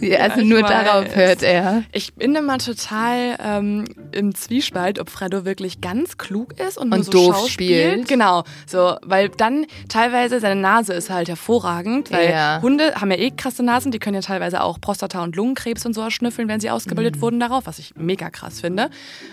Ja, 0.00 0.18
also 0.20 0.42
nur 0.44 0.62
darauf 0.62 1.14
hört 1.16 1.42
er. 1.42 1.82
Ich 1.92 2.14
bin 2.14 2.34
immer 2.34 2.58
total 2.58 3.36
ähm, 3.42 3.84
im 4.12 4.34
Zwiespalt, 4.34 4.98
ob 4.98 5.10
Fredo 5.10 5.44
wirklich 5.44 5.80
ganz 5.80 6.18
klug 6.18 6.58
ist 6.58 6.78
und, 6.78 6.88
nur 6.90 6.98
Und 6.98 7.04
so 7.04 7.10
doof 7.12 7.36
schauspielt. 7.36 7.92
spielt. 7.92 8.08
Genau, 8.08 8.44
so, 8.66 8.96
weil 9.02 9.28
dann 9.28 9.66
teilweise 9.88 10.40
seine 10.40 10.60
Nase 10.60 10.92
ist 10.94 11.10
halt 11.10 11.28
hervorragend, 11.28 12.10
weil 12.10 12.30
Ja. 12.30 12.60
Hunde 12.62 12.94
haben 12.96 13.10
ja 13.10 13.18
eh 13.18 13.30
krasse 13.30 13.62
Nasen, 13.62 13.90
die 13.92 13.98
können 13.98 14.14
ja 14.14 14.20
teilweise 14.20 14.62
auch 14.62 14.78
Prostata- 14.80 15.22
und 15.22 15.36
Lungenkrebs 15.36 15.84
und 15.86 15.94
so 15.94 16.00
erschnüffeln, 16.02 16.48
wenn 16.48 16.60
sie 16.60 16.70
ausgebildet 16.70 17.07
Mhm. 17.16 17.20
wurden 17.20 17.40
darauf, 17.40 17.66
was 17.66 17.78
ich 17.78 17.94
mega 17.96 18.30
krass 18.30 18.60
finde. 18.60 18.90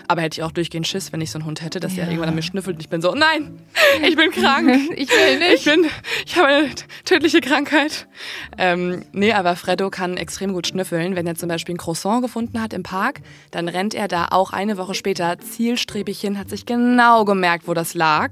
Aber 0.08 0.22
hätte 0.22 0.40
ich 0.40 0.44
auch 0.44 0.52
durchgehend 0.52 0.86
Schiss, 0.86 1.12
wenn 1.12 1.20
ich 1.20 1.30
so 1.30 1.38
einen 1.38 1.46
Hund 1.46 1.62
hätte, 1.62 1.80
dass 1.80 1.96
er 1.96 2.06
irgendwann 2.06 2.28
an 2.30 2.34
mir 2.34 2.42
schnüffelt 2.42 2.76
und 2.76 2.80
ich 2.80 2.88
bin 2.88 3.02
so, 3.02 3.14
nein, 3.14 3.58
ich 4.02 4.16
bin 4.16 4.30
krank. 4.30 4.66
Ich 4.96 5.10
will 5.10 5.38
nicht. 5.38 5.54
Ich 5.56 5.64
bin, 5.64 5.86
ich 6.24 6.36
habe 6.36 6.46
eine 6.48 6.68
tödliche 7.04 7.40
Krankheit. 7.40 8.06
Ähm, 8.56 9.04
nee, 9.12 9.32
aber 9.32 9.56
Freddo 9.56 9.90
kann 9.90 10.16
extrem 10.16 10.52
gut 10.52 10.66
schnüffeln. 10.66 11.16
Wenn 11.16 11.26
er 11.26 11.34
zum 11.34 11.48
Beispiel 11.48 11.74
ein 11.74 11.78
Croissant 11.78 12.22
gefunden 12.22 12.60
hat 12.62 12.72
im 12.72 12.82
Park, 12.82 13.20
dann 13.50 13.68
rennt 13.68 13.94
er 13.94 14.08
da 14.08 14.28
auch 14.30 14.52
eine 14.52 14.76
Woche 14.78 14.94
später 14.94 15.38
zielstrebig 15.38 16.20
hin, 16.20 16.38
hat 16.38 16.48
sich 16.48 16.66
genau 16.66 17.24
gemerkt, 17.24 17.68
wo 17.68 17.74
das 17.74 17.94
lag. 17.94 18.30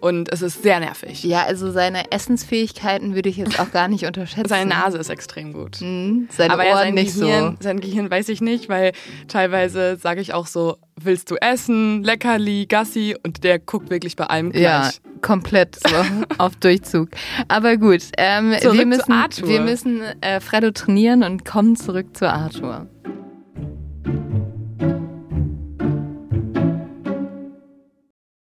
Und 0.00 0.30
es 0.32 0.42
ist 0.42 0.62
sehr 0.62 0.80
nervig. 0.80 1.22
Ja, 1.24 1.44
also 1.44 1.70
seine 1.70 2.10
Essensfähigkeiten 2.12 3.14
würde 3.14 3.28
ich 3.28 3.36
jetzt 3.36 3.58
auch 3.58 3.70
gar 3.70 3.88
nicht 3.88 4.04
unterschätzen. 4.06 4.48
Seine 4.48 4.70
Nase 4.70 4.98
ist 4.98 5.08
extrem 5.08 5.52
gut. 5.52 5.80
Mhm, 5.80 6.28
seine 6.30 6.52
aber 6.52 6.64
ja, 6.66 6.72
Ohren 6.72 6.78
sein 6.84 6.94
nicht 6.94 7.14
Gehirn, 7.18 7.56
so. 7.58 7.62
sein 7.64 7.80
Gehirn 7.80 8.10
weiß 8.10 8.28
ich 8.28 8.40
nicht, 8.40 8.68
weil 8.68 8.81
teilweise 9.28 9.96
sage 9.96 10.20
ich 10.20 10.34
auch 10.34 10.46
so, 10.46 10.78
willst 11.00 11.30
du 11.30 11.36
essen, 11.36 12.02
Leckerli, 12.02 12.66
Gassi? 12.66 13.14
Und 13.22 13.44
der 13.44 13.60
guckt 13.60 13.90
wirklich 13.90 14.16
bei 14.16 14.24
allem 14.24 14.50
gleich. 14.50 14.62
Ja, 14.62 14.90
komplett 15.20 15.78
so 15.88 15.96
auf 16.38 16.56
Durchzug. 16.56 17.10
Aber 17.48 17.76
gut, 17.76 18.02
ähm, 18.18 18.50
wir 18.50 18.86
müssen, 18.86 19.12
wir 19.12 19.60
müssen 19.60 20.02
äh, 20.20 20.40
Freddo 20.40 20.72
trainieren 20.72 21.22
und 21.22 21.44
kommen 21.44 21.76
zurück 21.76 22.16
zu 22.16 22.28
Arthur. 22.28 22.88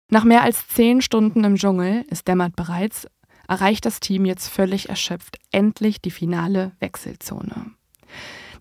Nach 0.09 0.23
mehr 0.23 0.43
als 0.43 0.67
zehn 0.69 1.01
Stunden 1.01 1.43
im 1.43 1.55
Dschungel, 1.55 2.05
es 2.09 2.23
dämmert 2.23 2.55
bereits, 2.55 3.07
erreicht 3.47 3.85
das 3.85 3.99
Team 3.99 4.25
jetzt 4.25 4.47
völlig 4.47 4.89
erschöpft 4.89 5.37
endlich 5.51 6.01
die 6.01 6.11
finale 6.11 6.71
Wechselzone. 6.79 7.74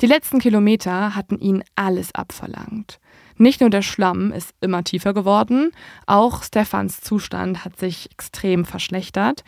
Die 0.01 0.07
letzten 0.07 0.39
Kilometer 0.39 1.15
hatten 1.15 1.39
ihnen 1.39 1.63
alles 1.77 2.15
abverlangt. 2.15 2.99
Nicht 3.37 3.61
nur 3.61 3.71
der 3.71 3.83
Schlamm 3.83 4.33
ist 4.33 4.55
immer 4.61 4.85
tiefer 4.85 5.13
geworden, 5.13 5.73
auch 6.07 6.43
Stefans 6.45 7.01
Zustand 7.01 7.65
hat 7.65 7.79
sich 7.79 8.11
extrem 8.13 8.65
verschlechtert. 8.65 9.43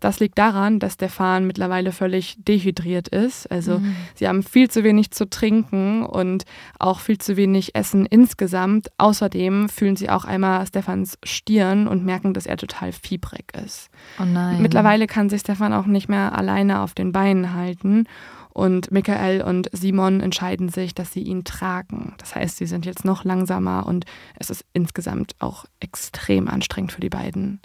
Das 0.00 0.20
liegt 0.20 0.38
daran, 0.38 0.78
dass 0.78 0.94
Stefan 0.94 1.46
mittlerweile 1.46 1.92
völlig 1.92 2.36
dehydriert 2.38 3.08
ist. 3.08 3.50
Also 3.50 3.82
sie 4.14 4.26
haben 4.26 4.42
viel 4.42 4.70
zu 4.70 4.82
wenig 4.82 5.10
zu 5.10 5.28
trinken 5.28 6.04
und 6.04 6.44
auch 6.78 7.00
viel 7.00 7.18
zu 7.18 7.36
wenig 7.36 7.74
Essen 7.74 8.06
insgesamt. 8.06 8.88
Außerdem 8.96 9.68
fühlen 9.68 9.96
sie 9.96 10.08
auch 10.08 10.24
einmal 10.24 10.66
Stefans 10.66 11.18
Stirn 11.22 11.86
und 11.86 12.04
merken, 12.04 12.32
dass 12.32 12.46
er 12.46 12.56
total 12.56 12.92
fiebrig 12.92 13.52
ist. 13.62 13.90
Oh 14.18 14.24
nein. 14.24 14.62
Mittlerweile 14.62 15.06
kann 15.06 15.28
sich 15.28 15.40
Stefan 15.40 15.74
auch 15.74 15.86
nicht 15.86 16.08
mehr 16.08 16.36
alleine 16.36 16.80
auf 16.80 16.94
den 16.94 17.12
Beinen 17.12 17.54
halten. 17.54 18.06
Und 18.52 18.90
Michael 18.90 19.42
und 19.42 19.68
Simon 19.72 20.20
entscheiden 20.20 20.68
sich, 20.68 20.94
dass 20.94 21.12
sie 21.12 21.22
ihn 21.22 21.44
tragen. 21.44 22.14
Das 22.18 22.34
heißt, 22.34 22.56
sie 22.56 22.66
sind 22.66 22.84
jetzt 22.84 23.04
noch 23.04 23.24
langsamer 23.24 23.86
und 23.86 24.06
es 24.38 24.50
ist 24.50 24.64
insgesamt 24.72 25.36
auch 25.38 25.66
extrem 25.78 26.48
anstrengend 26.48 26.92
für 26.92 27.00
die 27.00 27.08
beiden. 27.08 27.60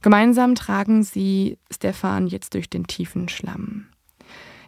Gemeinsam 0.00 0.54
tragen 0.54 1.02
sie 1.02 1.58
Stefan 1.70 2.26
jetzt 2.26 2.54
durch 2.54 2.68
den 2.68 2.86
tiefen 2.86 3.28
Schlamm. 3.28 3.86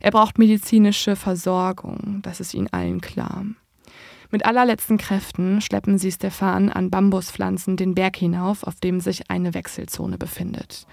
Er 0.01 0.11
braucht 0.11 0.39
medizinische 0.39 1.17
Versorgung, 1.17 2.21
das 2.23 2.41
ist 2.41 2.53
ihnen 2.55 2.69
allen 2.73 3.01
klar. 3.01 3.47
Mit 4.31 4.45
allerletzten 4.45 4.99
Kräften 4.99 5.61
schleppen 5.61 5.97
sie 5.97 6.13
Stefan 6.13 6.69
an 6.69 6.91
Bambuspflanzen 6.91 7.77
den 7.77 7.95
Berg 7.95 8.17
hinauf, 8.17 8.65
auf 8.65 8.81
dem 8.81 9.01
sich 9.01 9.31
eine 9.31 9.55
Wechselzone 9.55 10.19
befindet. 10.19 10.87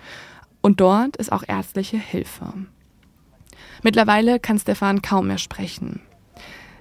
Und 0.62 0.80
dort 0.80 1.18
ist 1.18 1.32
auch 1.32 1.44
ärztliche 1.48 1.98
Hilfe. 1.98 2.54
Mittlerweile 3.84 4.40
kann 4.40 4.60
Stefan 4.60 5.02
kaum 5.02 5.28
mehr 5.28 5.38
sprechen. 5.38 6.02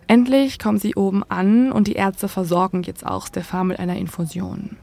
Endlich 0.07 0.59
kommen 0.59 0.79
sie 0.79 0.97
oben 0.97 1.23
an 1.29 1.71
und 1.71 1.87
die 1.87 1.93
Ärzte 1.93 2.29
versorgen 2.29 2.83
jetzt 2.83 3.07
auch 3.07 3.27
Stefan 3.27 3.69
mit 3.69 3.79
einer 3.79 3.97
Infusion. 3.97 4.77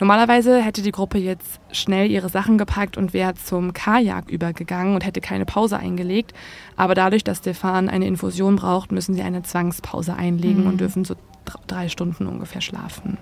Normalerweise 0.00 0.62
hätte 0.62 0.82
die 0.82 0.92
Gruppe 0.92 1.18
jetzt 1.18 1.60
schnell 1.72 2.10
ihre 2.10 2.28
Sachen 2.28 2.58
gepackt 2.58 2.96
und 2.96 3.12
wäre 3.12 3.34
zum 3.34 3.72
Kajak 3.72 4.30
übergegangen 4.30 4.94
und 4.94 5.04
hätte 5.04 5.20
keine 5.20 5.44
Pause 5.44 5.78
eingelegt. 5.78 6.32
Aber 6.76 6.94
dadurch, 6.94 7.24
dass 7.24 7.38
Stefan 7.38 7.88
eine 7.88 8.06
Infusion 8.06 8.56
braucht, 8.56 8.92
müssen 8.92 9.14
sie 9.14 9.22
eine 9.22 9.42
Zwangspause 9.42 10.14
einlegen 10.14 10.66
und 10.66 10.80
dürfen 10.80 11.04
so 11.04 11.16
dr- 11.44 11.60
drei 11.66 11.88
Stunden 11.88 12.26
ungefähr 12.26 12.60
schlafen. 12.60 13.18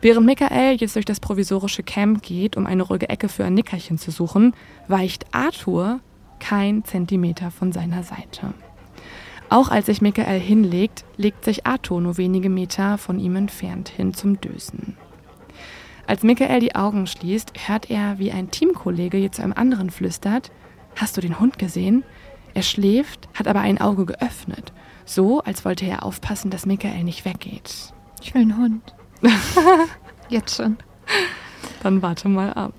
Während 0.00 0.26
Michael 0.26 0.76
jetzt 0.76 0.96
durch 0.96 1.04
das 1.04 1.20
provisorische 1.20 1.82
Camp 1.82 2.22
geht, 2.22 2.56
um 2.56 2.66
eine 2.66 2.82
ruhige 2.82 3.08
Ecke 3.08 3.28
für 3.28 3.44
ein 3.44 3.54
Nickerchen 3.54 3.98
zu 3.98 4.10
suchen, 4.10 4.54
weicht 4.86 5.26
Arthur 5.32 6.00
kein 6.38 6.84
Zentimeter 6.84 7.50
von 7.50 7.72
seiner 7.72 8.02
Seite. 8.02 8.54
Auch 9.50 9.70
als 9.70 9.86
sich 9.86 10.02
Michael 10.02 10.40
hinlegt, 10.40 11.04
legt 11.16 11.44
sich 11.44 11.66
Arthur 11.66 12.00
nur 12.00 12.18
wenige 12.18 12.50
Meter 12.50 12.98
von 12.98 13.18
ihm 13.18 13.36
entfernt 13.36 13.88
hin 13.88 14.12
zum 14.12 14.40
Dösen. 14.40 14.96
Als 16.06 16.22
Michael 16.22 16.60
die 16.60 16.74
Augen 16.74 17.06
schließt, 17.06 17.52
hört 17.66 17.90
er, 17.90 18.18
wie 18.18 18.32
ein 18.32 18.50
Teamkollege 18.50 19.18
jetzt 19.18 19.36
zu 19.36 19.42
einem 19.42 19.52
anderen 19.54 19.90
flüstert: 19.90 20.50
Hast 20.96 21.16
du 21.16 21.20
den 21.20 21.38
Hund 21.38 21.58
gesehen? 21.58 22.04
Er 22.54 22.62
schläft, 22.62 23.28
hat 23.34 23.46
aber 23.46 23.60
ein 23.60 23.80
Auge 23.80 24.06
geöffnet. 24.06 24.72
So, 25.04 25.42
als 25.42 25.64
wollte 25.64 25.86
er 25.86 26.04
aufpassen, 26.04 26.50
dass 26.50 26.66
Michael 26.66 27.04
nicht 27.04 27.24
weggeht. 27.24 27.92
Ich 28.22 28.34
will 28.34 28.42
einen 28.42 28.56
Hund. 28.56 28.94
Jetzt 30.28 30.56
schon. 30.56 30.76
Dann 31.82 32.02
warte 32.02 32.28
mal 32.28 32.52
ab. 32.52 32.72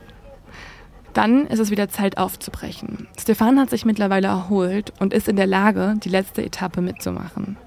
Dann 1.14 1.48
ist 1.48 1.60
es 1.60 1.72
wieder 1.72 1.90
Zeit 1.90 2.18
aufzubrechen. 2.18 3.08
Stefan 3.20 3.60
hat 3.60 3.70
sich 3.70 3.86
mittlerweile 3.86 4.28
erholt 4.28 4.94
und 5.00 5.14
ist 5.14 5.28
in 5.28 5.36
der 5.36 5.48
Lage, 5.48 5.96
die 6.04 6.10
letzte 6.10 6.44
Etappe 6.44 6.82
mitzumachen. 6.82 7.58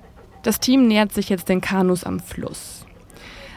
Das 0.42 0.60
Team 0.60 0.88
nähert 0.88 1.12
sich 1.12 1.28
jetzt 1.28 1.48
den 1.48 1.60
Kanus 1.60 2.04
am 2.04 2.20
Fluss. 2.20 2.84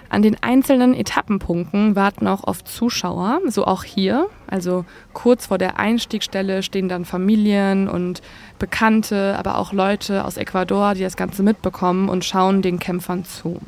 An 0.10 0.22
den 0.22 0.42
einzelnen 0.42 0.94
Etappenpunkten 0.94 1.96
warten 1.96 2.28
auch 2.28 2.44
oft 2.44 2.68
Zuschauer, 2.68 3.42
so 3.48 3.66
auch 3.66 3.84
hier. 3.84 4.28
Also 4.48 4.86
kurz 5.14 5.48
vor 5.48 5.58
der 5.58 5.80
Einstiegsstelle 5.80 6.62
stehen 6.64 6.90
dann 6.90 7.06
Familien 7.06 7.90
und 7.90 8.22
Bekannte, 8.60 9.36
aber 9.38 9.58
auch 9.58 9.74
Leute 9.74 10.24
aus 10.24 10.38
Ecuador, 10.38 10.94
die 10.94 11.02
das 11.02 11.18
Ganze 11.18 11.42
mitbekommen 11.42 12.10
und 12.10 12.24
schauen 12.24 12.62
den 12.62 12.80
Kämpfern 12.80 13.26
zu. 13.26 13.60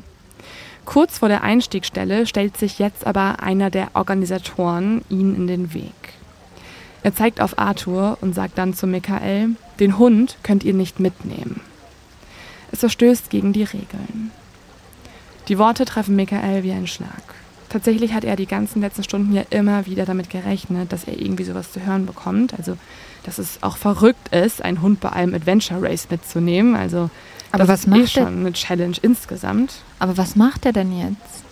Kurz 0.88 1.18
vor 1.18 1.28
der 1.28 1.44
Einstiegsstelle 1.44 2.26
stellt 2.26 2.56
sich 2.56 2.80
jetzt 2.80 3.06
aber 3.06 3.44
einer 3.44 3.70
der 3.70 3.90
Organisatoren 3.94 5.04
ihnen 5.10 5.36
in 5.36 5.46
den 5.46 5.74
Weg. 5.74 5.92
Er 7.04 7.14
zeigt 7.14 7.42
auf 7.42 7.60
Arthur 7.60 8.18
und 8.22 8.34
sagt 8.34 8.58
dann 8.58 8.74
zu 8.74 8.88
Michael, 8.88 9.50
den 9.82 9.98
Hund 9.98 10.38
könnt 10.44 10.64
ihr 10.64 10.74
nicht 10.74 11.02
mitnehmen. 11.02 11.60
Es 12.72 12.80
verstößt 12.80 13.30
gegen 13.30 13.52
die 13.52 13.64
Regeln. 13.64 14.32
Die 15.50 15.58
Worte 15.58 15.84
treffen 15.84 16.16
Michael 16.16 16.64
wie 16.64 16.72
ein 16.72 16.88
Schlag. 16.88 17.36
Tatsächlich 17.68 18.14
hat 18.14 18.24
er 18.24 18.38
die 18.38 18.48
ganzen 18.48 18.82
letzten 18.82 19.04
Stunden 19.04 19.34
ja 19.34 19.44
immer 19.50 19.88
wieder 19.88 20.06
damit 20.06 20.30
gerechnet, 20.30 20.94
dass 20.94 21.04
er 21.04 21.20
irgendwie 21.20 21.44
sowas 21.44 21.74
zu 21.74 21.86
hören 21.86 22.06
bekommt. 22.06 22.54
Also, 22.58 22.78
dass 23.24 23.40
es 23.40 23.62
auch 23.62 23.76
verrückt 23.76 24.34
ist, 24.34 24.64
einen 24.64 24.82
Hund 24.82 25.02
bei 25.02 25.12
einem 25.12 25.34
Adventure 25.34 25.82
Race 25.82 26.08
mitzunehmen. 26.10 26.76
Also, 26.78 27.10
Aber 27.52 27.66
das 27.66 27.70
was 27.70 27.80
ist 27.82 27.88
eh 27.88 27.90
macht 27.90 28.12
schon 28.12 28.24
er? 28.24 28.28
eine 28.28 28.54
Challenge 28.54 28.98
insgesamt. 29.02 29.76
Aber 30.00 30.18
was 30.18 30.36
macht 30.36 30.66
er 30.66 30.74
denn 30.74 30.98
jetzt? 30.98 31.44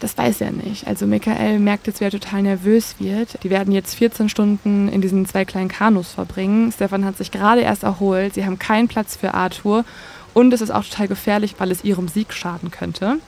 Das 0.00 0.16
weiß 0.16 0.40
er 0.40 0.50
nicht. 0.50 0.86
Also 0.86 1.06
Michael 1.06 1.58
merkt 1.58 1.86
jetzt, 1.86 2.00
wie 2.00 2.04
er 2.04 2.10
total 2.10 2.42
nervös 2.42 2.96
wird. 2.98 3.42
Die 3.42 3.50
werden 3.50 3.72
jetzt 3.72 3.94
14 3.96 4.30
Stunden 4.30 4.88
in 4.88 5.02
diesen 5.02 5.26
zwei 5.26 5.44
kleinen 5.44 5.68
Kanus 5.68 6.12
verbringen. 6.12 6.72
Stefan 6.72 7.04
hat 7.04 7.18
sich 7.18 7.30
gerade 7.30 7.60
erst 7.60 7.82
erholt. 7.82 8.34
Sie 8.34 8.46
haben 8.46 8.58
keinen 8.58 8.88
Platz 8.88 9.16
für 9.16 9.34
Arthur. 9.34 9.84
Und 10.32 10.54
es 10.54 10.62
ist 10.62 10.70
auch 10.70 10.84
total 10.84 11.08
gefährlich, 11.08 11.56
weil 11.58 11.70
es 11.70 11.84
ihrem 11.84 12.08
Sieg 12.08 12.32
schaden 12.32 12.70
könnte. 12.70 13.18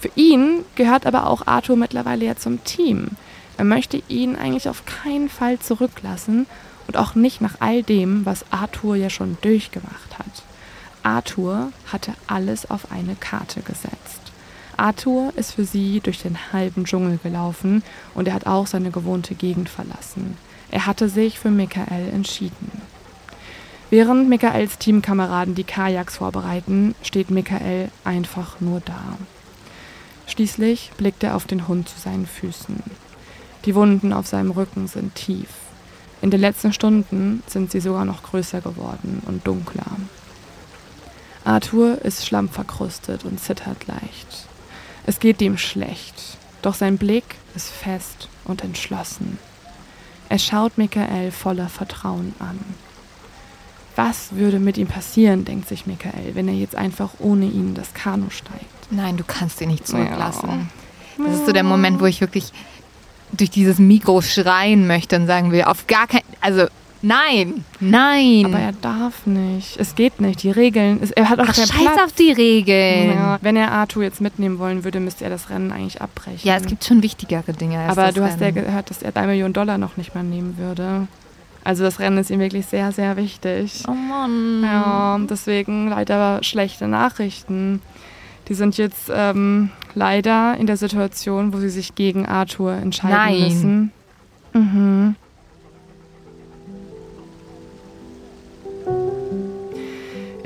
Für 0.00 0.10
ihn 0.16 0.64
gehört 0.74 1.06
aber 1.06 1.28
auch 1.28 1.46
Arthur 1.46 1.76
mittlerweile 1.76 2.26
ja 2.26 2.36
zum 2.36 2.62
Team. 2.62 3.08
Er 3.56 3.64
möchte 3.64 4.02
ihn 4.08 4.36
eigentlich 4.36 4.68
auf 4.68 4.84
keinen 4.84 5.28
Fall 5.28 5.58
zurücklassen 5.58 6.46
und 6.86 6.96
auch 6.96 7.14
nicht 7.14 7.40
nach 7.40 7.56
all 7.60 7.82
dem, 7.82 8.26
was 8.26 8.44
Arthur 8.50 8.96
ja 8.96 9.08
schon 9.08 9.38
durchgemacht 9.40 10.18
hat. 10.18 10.42
Arthur 11.02 11.72
hatte 11.90 12.14
alles 12.26 12.70
auf 12.70 12.90
eine 12.92 13.14
Karte 13.14 13.60
gesetzt. 13.62 14.32
Arthur 14.76 15.32
ist 15.36 15.52
für 15.52 15.64
sie 15.64 16.00
durch 16.00 16.22
den 16.22 16.38
halben 16.52 16.84
Dschungel 16.84 17.18
gelaufen 17.22 17.82
und 18.14 18.28
er 18.28 18.34
hat 18.34 18.46
auch 18.46 18.66
seine 18.66 18.90
gewohnte 18.90 19.34
Gegend 19.34 19.68
verlassen. 19.68 20.36
Er 20.70 20.86
hatte 20.86 21.08
sich 21.08 21.38
für 21.38 21.50
Michael 21.50 22.08
entschieden. 22.08 22.82
Während 23.90 24.28
Michaels 24.28 24.78
Teamkameraden 24.78 25.54
die 25.54 25.64
Kajaks 25.64 26.18
vorbereiten, 26.18 26.94
steht 27.02 27.30
Michael 27.30 27.90
einfach 28.04 28.60
nur 28.60 28.80
da. 28.80 29.16
Schließlich 30.26 30.92
blickt 30.98 31.24
er 31.24 31.34
auf 31.34 31.46
den 31.46 31.66
Hund 31.68 31.88
zu 31.88 31.98
seinen 31.98 32.26
Füßen. 32.26 32.82
Die 33.64 33.74
Wunden 33.74 34.12
auf 34.12 34.26
seinem 34.26 34.50
Rücken 34.50 34.86
sind 34.86 35.14
tief. 35.14 35.48
In 36.20 36.30
den 36.30 36.40
letzten 36.40 36.72
Stunden 36.72 37.42
sind 37.46 37.70
sie 37.70 37.80
sogar 37.80 38.04
noch 38.04 38.22
größer 38.22 38.60
geworden 38.60 39.22
und 39.26 39.46
dunkler. 39.46 39.86
Arthur 41.44 42.02
ist 42.02 42.26
schlammverkrustet 42.26 43.24
und 43.24 43.40
zittert 43.40 43.86
leicht. 43.86 44.46
Es 45.06 45.20
geht 45.20 45.40
ihm 45.40 45.56
schlecht, 45.56 46.36
doch 46.62 46.74
sein 46.74 46.98
Blick 46.98 47.36
ist 47.54 47.70
fest 47.70 48.28
und 48.44 48.62
entschlossen. 48.62 49.38
Er 50.28 50.38
schaut 50.38 50.76
Michael 50.76 51.30
voller 51.30 51.68
Vertrauen 51.68 52.34
an. 52.38 52.58
Was 53.96 54.32
würde 54.32 54.60
mit 54.60 54.78
ihm 54.78 54.86
passieren, 54.86 55.44
denkt 55.44 55.68
sich 55.68 55.86
Michael, 55.86 56.34
wenn 56.34 56.46
er 56.46 56.54
jetzt 56.54 56.76
einfach 56.76 57.10
ohne 57.18 57.46
ihn 57.46 57.74
das 57.74 57.94
Kanu 57.94 58.30
steigt? 58.30 58.92
Nein, 58.92 59.16
du 59.16 59.24
kannst 59.24 59.60
ihn 59.60 59.70
nicht 59.70 59.86
zurücklassen. 59.86 60.70
Das 61.18 61.34
ist 61.34 61.46
so 61.46 61.52
der 61.52 61.64
Moment, 61.64 62.00
wo 62.00 62.06
ich 62.06 62.20
wirklich 62.20 62.52
durch 63.32 63.50
dieses 63.50 63.78
Mikro 63.78 64.22
schreien 64.22 64.86
möchte 64.86 65.16
und 65.16 65.26
sagen 65.26 65.50
will, 65.50 65.64
auf 65.64 65.86
gar 65.86 66.06
keinen, 66.06 66.22
also 66.40 66.66
nein, 67.02 67.64
nein. 67.80 68.44
Aber 68.46 68.58
er 68.58 68.72
darf 68.72 69.26
nicht. 69.26 69.76
Es 69.78 69.94
geht 69.94 70.20
nicht. 70.20 70.42
Die 70.42 70.50
Regeln. 70.50 71.00
Es, 71.02 71.10
er 71.10 71.28
hat 71.30 71.38
auch 71.40 71.46
Ach, 71.48 71.54
keinen 71.54 71.66
scheiß 71.66 71.76
Platz. 71.94 72.00
auf 72.04 72.12
die 72.12 72.32
Regeln. 72.32 73.08
Ja, 73.10 73.14
Ja, 73.14 73.38
wenn 73.42 73.56
er 73.56 73.72
Arthur 73.72 74.02
jetzt 74.02 74.20
mitnehmen 74.20 74.58
wollen 74.58 74.84
würde, 74.84 75.00
müsste 75.00 75.24
er 75.24 75.30
das 75.30 75.50
Rennen 75.50 75.72
eigentlich 75.72 76.00
abbrechen. 76.02 76.50
es 76.50 76.66
gibt 76.66 76.84
schon 76.84 77.02
wichtigere 77.02 77.52
Dinge 77.52 77.78
als 77.78 77.96
Aber 77.96 78.12
du 78.12 78.22
hast 78.22 78.40
ja 78.40 78.46
Rennen. 78.48 78.64
gehört, 78.64 78.90
dass 78.90 79.02
er 79.02 79.12
drei 79.12 79.26
Millionen 79.26 79.52
Dollar 79.54 79.78
noch 79.78 79.96
nicht 79.96 80.14
mal 80.14 80.24
nehmen 80.24 80.56
würde. 80.58 81.06
Also 81.64 81.84
das 81.84 81.98
Rennen 81.98 82.18
ist 82.18 82.30
ihm 82.30 82.40
wirklich 82.40 82.66
sehr, 82.66 82.92
sehr 82.92 83.16
wichtig. 83.16 83.82
Oh 83.86 83.92
Mann. 83.92 84.62
Ja, 84.64 85.18
deswegen 85.28 85.88
leider 85.88 86.42
schlechte 86.42 86.88
Nachrichten. 86.88 87.82
Die 88.48 88.54
sind 88.54 88.78
jetzt 88.78 89.10
ähm, 89.14 89.70
leider 89.94 90.56
in 90.56 90.66
der 90.66 90.78
Situation, 90.78 91.52
wo 91.52 91.58
sie 91.58 91.68
sich 91.68 91.94
gegen 91.94 92.24
Arthur 92.24 92.72
entscheiden 92.72 93.16
Nein. 93.16 93.40
müssen. 93.42 93.92
Mhm. 94.54 95.16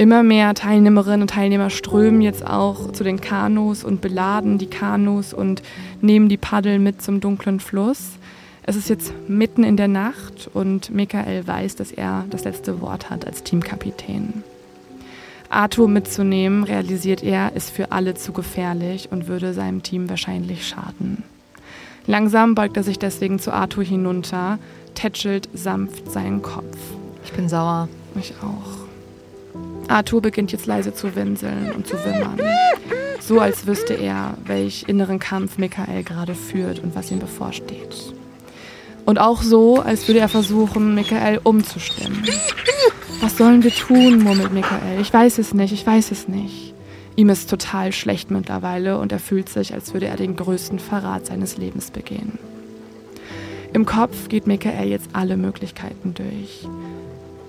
Immer 0.03 0.24
mehr 0.24 0.53
Teilnehmerinnen 0.53 1.22
und 1.22 1.30
Teilnehmer 1.30 1.70
strömen 1.70 2.22
jetzt 2.22 2.44
auch 2.44 2.90
zu 2.90 3.05
den 3.05 3.20
Kanus 3.20 3.84
und 3.84 4.00
beladen 4.00 4.59
die 4.59 4.66
Kanus 4.66 5.32
und 5.32 5.62
nehmen 6.00 6.28
die 6.28 6.36
Paddel 6.36 6.80
mit 6.80 7.00
zum 7.00 7.20
dunklen 7.20 7.61
Fluss. 7.61 8.18
Es 8.64 8.74
ist 8.74 8.88
jetzt 8.88 9.14
mitten 9.28 9.62
in 9.62 9.76
der 9.76 9.86
Nacht 9.86 10.50
und 10.55 10.90
Michael 10.90 11.46
weiß, 11.46 11.76
dass 11.76 11.92
er 11.92 12.24
das 12.30 12.42
letzte 12.42 12.80
Wort 12.80 13.11
hat 13.11 13.28
als 13.28 13.44
Teamkapitän. 13.44 14.42
Arthur 15.48 15.86
mitzunehmen, 15.86 16.64
realisiert 16.64 17.22
er, 17.22 17.55
ist 17.55 17.70
für 17.70 17.92
alle 17.92 18.14
zu 18.14 18.32
gefährlich 18.32 19.12
und 19.12 19.28
würde 19.28 19.55
seinem 19.55 19.84
Team 19.84 20.11
wahrscheinlich 20.11 20.66
schaden. 20.66 21.22
Langsam 22.09 22.57
beugt 22.57 22.76
er 22.76 22.82
sich 22.82 22.98
deswegen 22.98 23.38
zu 23.38 23.53
Arthur 23.53 23.84
hinunter, 23.84 24.59
tätschelt 24.96 25.48
sanft 25.55 26.11
seinen 26.11 26.42
Kopf. 26.42 26.76
Ich 27.24 27.32
bin 27.34 27.48
sauer. 27.48 27.88
Ich 28.16 28.34
auch. 28.42 28.81
Arthur 29.88 30.22
beginnt 30.22 30.52
jetzt 30.52 30.66
leise 30.66 30.94
zu 30.94 31.14
winseln 31.14 31.72
und 31.72 31.86
zu 31.86 31.94
wimmern. 32.04 32.40
So 33.20 33.40
als 33.40 33.66
wüsste 33.66 33.94
er, 33.94 34.34
welch 34.44 34.84
inneren 34.88 35.18
Kampf 35.18 35.58
Michael 35.58 36.02
gerade 36.02 36.34
führt 36.34 36.80
und 36.80 36.94
was 36.94 37.10
ihm 37.10 37.18
bevorsteht. 37.18 38.14
Und 39.04 39.18
auch 39.18 39.42
so, 39.42 39.80
als 39.80 40.06
würde 40.08 40.20
er 40.20 40.28
versuchen, 40.28 40.94
Michael 40.94 41.40
umzustimmen. 41.42 42.22
Was 43.20 43.36
sollen 43.36 43.62
wir 43.62 43.72
tun, 43.72 44.22
murmelt 44.22 44.52
Michael. 44.52 45.00
Ich 45.00 45.12
weiß 45.12 45.38
es 45.38 45.54
nicht, 45.54 45.72
ich 45.72 45.86
weiß 45.86 46.10
es 46.10 46.28
nicht. 46.28 46.74
Ihm 47.14 47.28
ist 47.28 47.50
total 47.50 47.92
schlecht 47.92 48.30
mittlerweile 48.30 48.98
und 48.98 49.12
er 49.12 49.18
fühlt 49.18 49.48
sich, 49.48 49.74
als 49.74 49.92
würde 49.92 50.06
er 50.06 50.16
den 50.16 50.36
größten 50.36 50.78
Verrat 50.78 51.26
seines 51.26 51.58
Lebens 51.58 51.90
begehen. 51.90 52.38
Im 53.72 53.86
Kopf 53.86 54.28
geht 54.28 54.46
Michael 54.46 54.88
jetzt 54.88 55.10
alle 55.12 55.36
Möglichkeiten 55.36 56.14
durch. 56.14 56.66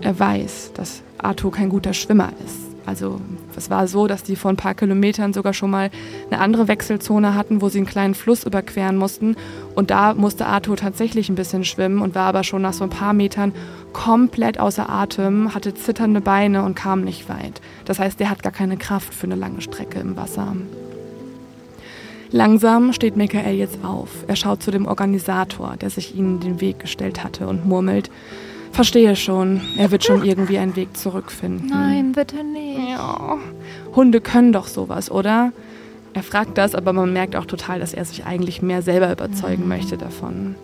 Er 0.01 0.19
weiß, 0.19 0.71
dass 0.73 1.01
Arthur 1.23 1.51
kein 1.51 1.69
guter 1.69 1.93
Schwimmer 1.93 2.29
ist. 2.45 2.73
Also 2.85 3.21
es 3.55 3.69
war 3.69 3.87
so, 3.87 4.07
dass 4.07 4.23
die 4.23 4.35
vor 4.35 4.51
ein 4.51 4.57
paar 4.57 4.73
Kilometern 4.73 5.33
sogar 5.33 5.53
schon 5.53 5.69
mal 5.69 5.89
eine 6.29 6.41
andere 6.41 6.67
Wechselzone 6.67 7.33
hatten, 7.33 7.61
wo 7.61 7.69
sie 7.69 7.77
einen 7.77 7.87
kleinen 7.87 8.13
Fluss 8.13 8.43
überqueren 8.43 8.97
mussten. 8.97 9.35
Und 9.73 9.89
da 9.89 10.13
musste 10.13 10.45
Arthur 10.45 10.75
tatsächlich 10.75 11.29
ein 11.29 11.35
bisschen 11.35 11.63
schwimmen 11.63 12.01
und 12.01 12.15
war 12.15 12.25
aber 12.25 12.43
schon 12.43 12.61
nach 12.61 12.73
so 12.73 12.83
ein 12.83 12.89
paar 12.89 13.13
Metern 13.13 13.53
komplett 13.93 14.59
außer 14.59 14.89
Atem, 14.89 15.53
hatte 15.55 15.73
zitternde 15.73 16.19
Beine 16.19 16.63
und 16.63 16.75
kam 16.75 17.03
nicht 17.03 17.29
weit. 17.29 17.61
Das 17.85 17.99
heißt, 17.99 18.19
er 18.19 18.29
hat 18.29 18.43
gar 18.43 18.51
keine 18.51 18.77
Kraft 18.77 19.13
für 19.13 19.27
eine 19.27 19.35
lange 19.35 19.61
Strecke 19.61 19.99
im 19.99 20.17
Wasser. 20.17 20.53
Langsam 22.31 22.93
steht 22.93 23.15
Michael 23.15 23.55
jetzt 23.55 23.85
auf. 23.85 24.09
Er 24.27 24.35
schaut 24.35 24.63
zu 24.63 24.71
dem 24.71 24.87
Organisator, 24.87 25.75
der 25.79 25.91
sich 25.91 26.15
ihnen 26.15 26.39
den 26.39 26.61
Weg 26.61 26.79
gestellt 26.79 27.23
hatte 27.23 27.47
und 27.47 27.65
murmelt, 27.65 28.09
Verstehe 28.73 29.15
schon, 29.15 29.61
er 29.77 29.91
wird 29.91 30.03
schon 30.03 30.25
irgendwie 30.25 30.57
einen 30.57 30.75
Weg 30.75 30.97
zurückfinden. 30.97 31.69
Nein, 31.69 32.11
bitte 32.11 32.43
nicht. 32.43 32.89
Ja, 32.89 33.37
Hunde 33.95 34.19
können 34.19 34.51
doch 34.51 34.65
sowas, 34.67 35.11
oder? 35.11 35.51
Er 36.13 36.23
fragt 36.23 36.57
das, 36.57 36.73
aber 36.73 36.91
man 36.91 37.13
merkt 37.13 37.35
auch 37.35 37.45
total, 37.45 37.79
dass 37.79 37.93
er 37.93 38.03
sich 38.03 38.25
eigentlich 38.25 38.63
mehr 38.63 38.81
selber 38.81 39.11
überzeugen 39.11 39.67
möchte 39.67 39.97
davon. 39.97 40.55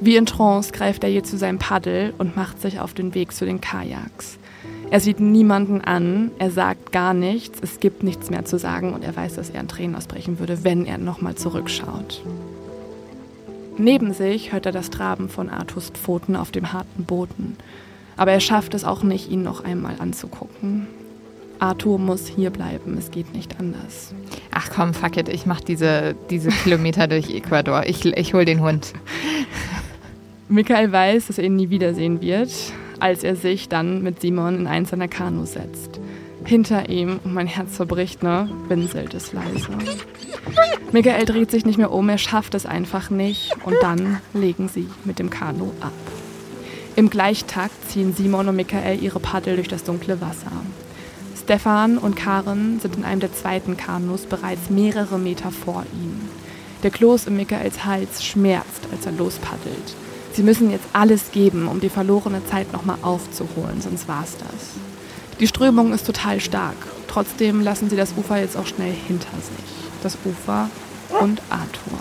Wie 0.00 0.16
in 0.16 0.24
Trance 0.24 0.72
greift 0.72 1.04
er 1.04 1.10
je 1.10 1.22
zu 1.22 1.36
seinem 1.36 1.58
Paddel 1.58 2.14
und 2.16 2.34
macht 2.34 2.62
sich 2.62 2.80
auf 2.80 2.94
den 2.94 3.14
Weg 3.14 3.32
zu 3.32 3.44
den 3.44 3.60
Kajaks. 3.60 4.38
Er 4.90 5.00
sieht 5.00 5.20
niemanden 5.20 5.82
an, 5.82 6.30
er 6.38 6.50
sagt 6.50 6.92
gar 6.92 7.12
nichts, 7.12 7.58
es 7.62 7.80
gibt 7.80 8.02
nichts 8.02 8.30
mehr 8.30 8.46
zu 8.46 8.58
sagen 8.58 8.94
und 8.94 9.04
er 9.04 9.14
weiß, 9.14 9.34
dass 9.34 9.50
er 9.50 9.60
in 9.60 9.68
Tränen 9.68 9.96
ausbrechen 9.96 10.38
würde, 10.38 10.64
wenn 10.64 10.86
er 10.86 10.96
nochmal 10.96 11.34
zurückschaut. 11.34 12.22
Neben 13.82 14.12
sich 14.12 14.52
hört 14.52 14.66
er 14.66 14.72
das 14.72 14.90
Traben 14.90 15.30
von 15.30 15.48
Arthurs 15.48 15.88
Pfoten 15.88 16.36
auf 16.36 16.50
dem 16.50 16.74
harten 16.74 17.04
Boden. 17.04 17.56
Aber 18.18 18.30
er 18.30 18.40
schafft 18.40 18.74
es 18.74 18.84
auch 18.84 19.02
nicht, 19.02 19.30
ihn 19.30 19.42
noch 19.42 19.64
einmal 19.64 19.94
anzugucken. 19.98 20.86
Arthur 21.60 21.98
muss 21.98 22.26
hier 22.26 22.50
bleiben, 22.50 22.98
es 22.98 23.10
geht 23.10 23.34
nicht 23.34 23.58
anders. 23.58 24.14
Ach 24.50 24.68
komm, 24.68 24.92
fuck 24.92 25.16
it, 25.16 25.30
ich 25.30 25.46
mach 25.46 25.62
diese, 25.62 26.14
diese 26.28 26.50
Kilometer 26.50 27.06
durch 27.08 27.30
Ecuador. 27.30 27.84
Ich, 27.86 28.04
ich 28.04 28.34
hol 28.34 28.44
den 28.44 28.60
Hund. 28.60 28.92
Michael 30.50 30.92
weiß, 30.92 31.28
dass 31.28 31.38
er 31.38 31.44
ihn 31.44 31.56
nie 31.56 31.70
wiedersehen 31.70 32.20
wird, 32.20 32.50
als 32.98 33.24
er 33.24 33.34
sich 33.34 33.70
dann 33.70 34.02
mit 34.02 34.20
Simon 34.20 34.58
in 34.58 34.66
eins 34.66 34.90
seiner 34.90 35.08
Kanus 35.08 35.54
setzt. 35.54 35.98
Hinter 36.44 36.90
ihm, 36.90 37.18
und 37.24 37.32
mein 37.32 37.46
Herz 37.46 37.76
zerbricht, 37.76 38.22
ne, 38.22 38.50
winselt 38.68 39.14
es 39.14 39.32
leise. 39.32 39.68
Michael 40.92 41.24
dreht 41.24 41.50
sich 41.50 41.64
nicht 41.64 41.78
mehr 41.78 41.92
um, 41.92 42.08
er 42.08 42.18
schafft 42.18 42.54
es 42.54 42.66
einfach 42.66 43.10
nicht 43.10 43.52
und 43.64 43.76
dann 43.80 44.20
legen 44.34 44.68
sie 44.68 44.88
mit 45.04 45.18
dem 45.18 45.30
Kanu 45.30 45.70
ab. 45.80 45.92
Im 46.96 47.08
Gleichtakt 47.08 47.90
ziehen 47.90 48.14
Simon 48.14 48.48
und 48.48 48.56
Michael 48.56 49.02
ihre 49.02 49.20
Paddel 49.20 49.56
durch 49.56 49.68
das 49.68 49.84
dunkle 49.84 50.20
Wasser. 50.20 50.52
Stefan 51.40 51.98
und 51.98 52.16
Karen 52.16 52.80
sind 52.80 52.96
in 52.96 53.04
einem 53.04 53.20
der 53.20 53.32
zweiten 53.32 53.76
Kanus 53.76 54.26
bereits 54.26 54.70
mehrere 54.70 55.18
Meter 55.18 55.50
vor 55.50 55.84
ihnen. 55.92 56.28
Der 56.82 56.90
Kloß 56.90 57.26
in 57.26 57.36
Michaels 57.36 57.84
Hals 57.84 58.24
schmerzt, 58.24 58.88
als 58.92 59.06
er 59.06 59.12
lospaddelt. 59.12 59.94
Sie 60.32 60.42
müssen 60.42 60.70
jetzt 60.70 60.86
alles 60.92 61.32
geben, 61.32 61.68
um 61.68 61.80
die 61.80 61.88
verlorene 61.88 62.44
Zeit 62.46 62.72
nochmal 62.72 62.98
aufzuholen, 63.02 63.80
sonst 63.80 64.08
war's 64.08 64.36
das. 64.38 64.74
Die 65.40 65.46
Strömung 65.46 65.92
ist 65.92 66.06
total 66.06 66.40
stark. 66.40 66.76
Trotzdem 67.08 67.62
lassen 67.62 67.90
sie 67.90 67.96
das 67.96 68.14
Ufer 68.16 68.38
jetzt 68.38 68.56
auch 68.56 68.66
schnell 68.66 68.92
hinter 68.92 69.36
sich. 69.36 69.79
Das 70.02 70.16
Ufer 70.24 70.70
und 71.20 71.42
Arthur. 71.50 71.98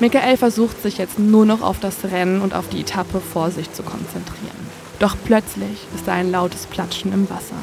Michael 0.00 0.36
versucht 0.36 0.80
sich 0.80 0.98
jetzt 0.98 1.18
nur 1.18 1.44
noch 1.44 1.60
auf 1.60 1.80
das 1.80 2.04
Rennen 2.04 2.40
und 2.40 2.54
auf 2.54 2.68
die 2.68 2.80
Etappe 2.80 3.20
vor 3.20 3.50
sich 3.50 3.72
zu 3.72 3.82
konzentrieren. 3.82 4.68
Doch 5.00 5.16
plötzlich 5.24 5.86
ist 5.94 6.06
da 6.06 6.12
ein 6.12 6.30
lautes 6.30 6.66
Platschen 6.66 7.12
im 7.12 7.28
Wasser. 7.30 7.56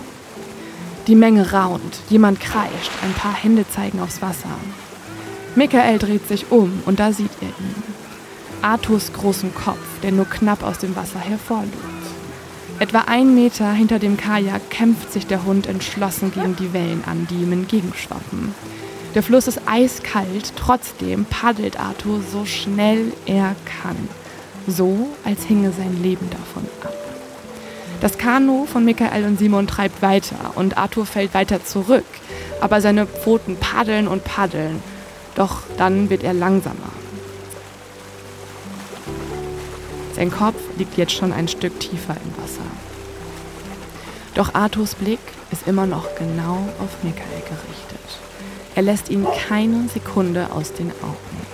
Die 1.08 1.16
Menge 1.16 1.52
raunt, 1.52 2.00
jemand 2.10 2.40
kreischt, 2.40 2.92
ein 3.04 3.14
paar 3.14 3.34
Hände 3.34 3.66
zeigen 3.70 4.00
aufs 4.02 4.22
Wasser. 4.22 4.50
Michael 5.56 6.00
dreht 6.00 6.28
sich 6.28 6.52
um 6.52 6.82
und 6.86 7.00
da 7.00 7.14
sieht 7.14 7.32
er 7.42 7.48
ihn. 7.48 7.84
Arthurs 8.62 9.14
großen 9.14 9.54
Kopf, 9.54 9.78
der 10.02 10.12
nur 10.12 10.26
knapp 10.26 10.64
aus 10.64 10.80
dem 10.80 10.96
Wasser 10.96 11.20
hervorlugt. 11.20 11.74
Etwa 12.80 13.06
ein 13.08 13.34
Meter 13.36 13.72
hinter 13.72 14.00
dem 14.00 14.18
Kajak 14.18 14.70
kämpft 14.70 15.14
sich 15.14 15.28
der 15.28 15.46
Hund 15.46 15.68
entschlossen 15.68 16.34
gegen 16.34 16.58
die 16.58 16.74
Wellen 16.74 17.04
an, 17.06 17.26
die 17.30 17.36
ihm 17.36 17.54
entgegenschwappen. 17.54 18.54
Der 19.16 19.24
Fluss 19.24 19.48
ist 19.48 19.62
eiskalt, 19.66 20.52
trotzdem 20.58 21.24
paddelt 21.24 21.80
Arthur 21.80 22.20
so 22.30 22.46
schnell 22.46 23.14
er 23.26 23.56
kann. 23.64 24.10
So, 24.68 25.08
als 25.24 25.46
hinge 25.46 25.72
sein 25.72 26.04
Leben 26.04 26.30
davon 26.30 26.68
ab. 26.84 26.94
Das 28.02 28.18
Kanu 28.18 28.66
von 28.66 28.84
Michael 28.84 29.24
und 29.24 29.40
Simon 29.40 29.68
treibt 29.68 30.02
weiter 30.02 30.52
und 30.56 30.78
Arthur 30.78 31.06
fällt 31.06 31.34
weiter 31.34 31.64
zurück, 31.64 32.04
aber 32.60 32.82
seine 32.82 33.08
Pfoten 33.08 33.56
paddeln 33.56 34.10
und 34.10 34.26
paddeln. 34.26 34.84
Doch 35.36 35.62
dann 35.78 36.10
wird 36.10 36.24
er 36.24 36.34
langsamer. 36.34 36.92
Sein 40.14 40.30
Kopf 40.30 40.60
liegt 40.78 40.98
jetzt 40.98 41.14
schon 41.14 41.32
ein 41.32 41.48
Stück 41.48 41.80
tiefer 41.80 42.16
im 42.16 42.44
Wasser. 42.44 42.70
Doch 44.34 44.54
Arthurs 44.56 44.96
Blick 44.96 45.20
ist 45.52 45.68
immer 45.68 45.86
noch 45.86 46.16
genau 46.16 46.68
auf 46.80 47.02
Michael 47.02 47.42
gerichtet. 47.48 48.20
Er 48.76 48.82
lässt 48.82 49.10
ihn 49.10 49.26
keine 49.48 49.88
Sekunde 49.88 50.52
aus 50.52 50.74
den 50.74 50.92
Augen. 51.02 51.46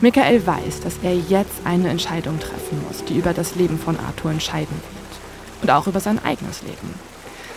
Michael 0.00 0.46
weiß, 0.46 0.80
dass 0.82 0.94
er 1.02 1.14
jetzt 1.14 1.60
eine 1.64 1.88
Entscheidung 1.88 2.38
treffen 2.40 2.82
muss, 2.86 3.04
die 3.04 3.18
über 3.18 3.34
das 3.34 3.54
Leben 3.56 3.78
von 3.78 3.98
Arthur 3.98 4.30
entscheiden 4.30 4.74
wird. 4.74 5.62
Und 5.62 5.70
auch 5.70 5.86
über 5.86 6.00
sein 6.00 6.24
eigenes 6.24 6.62
Leben. 6.62 6.94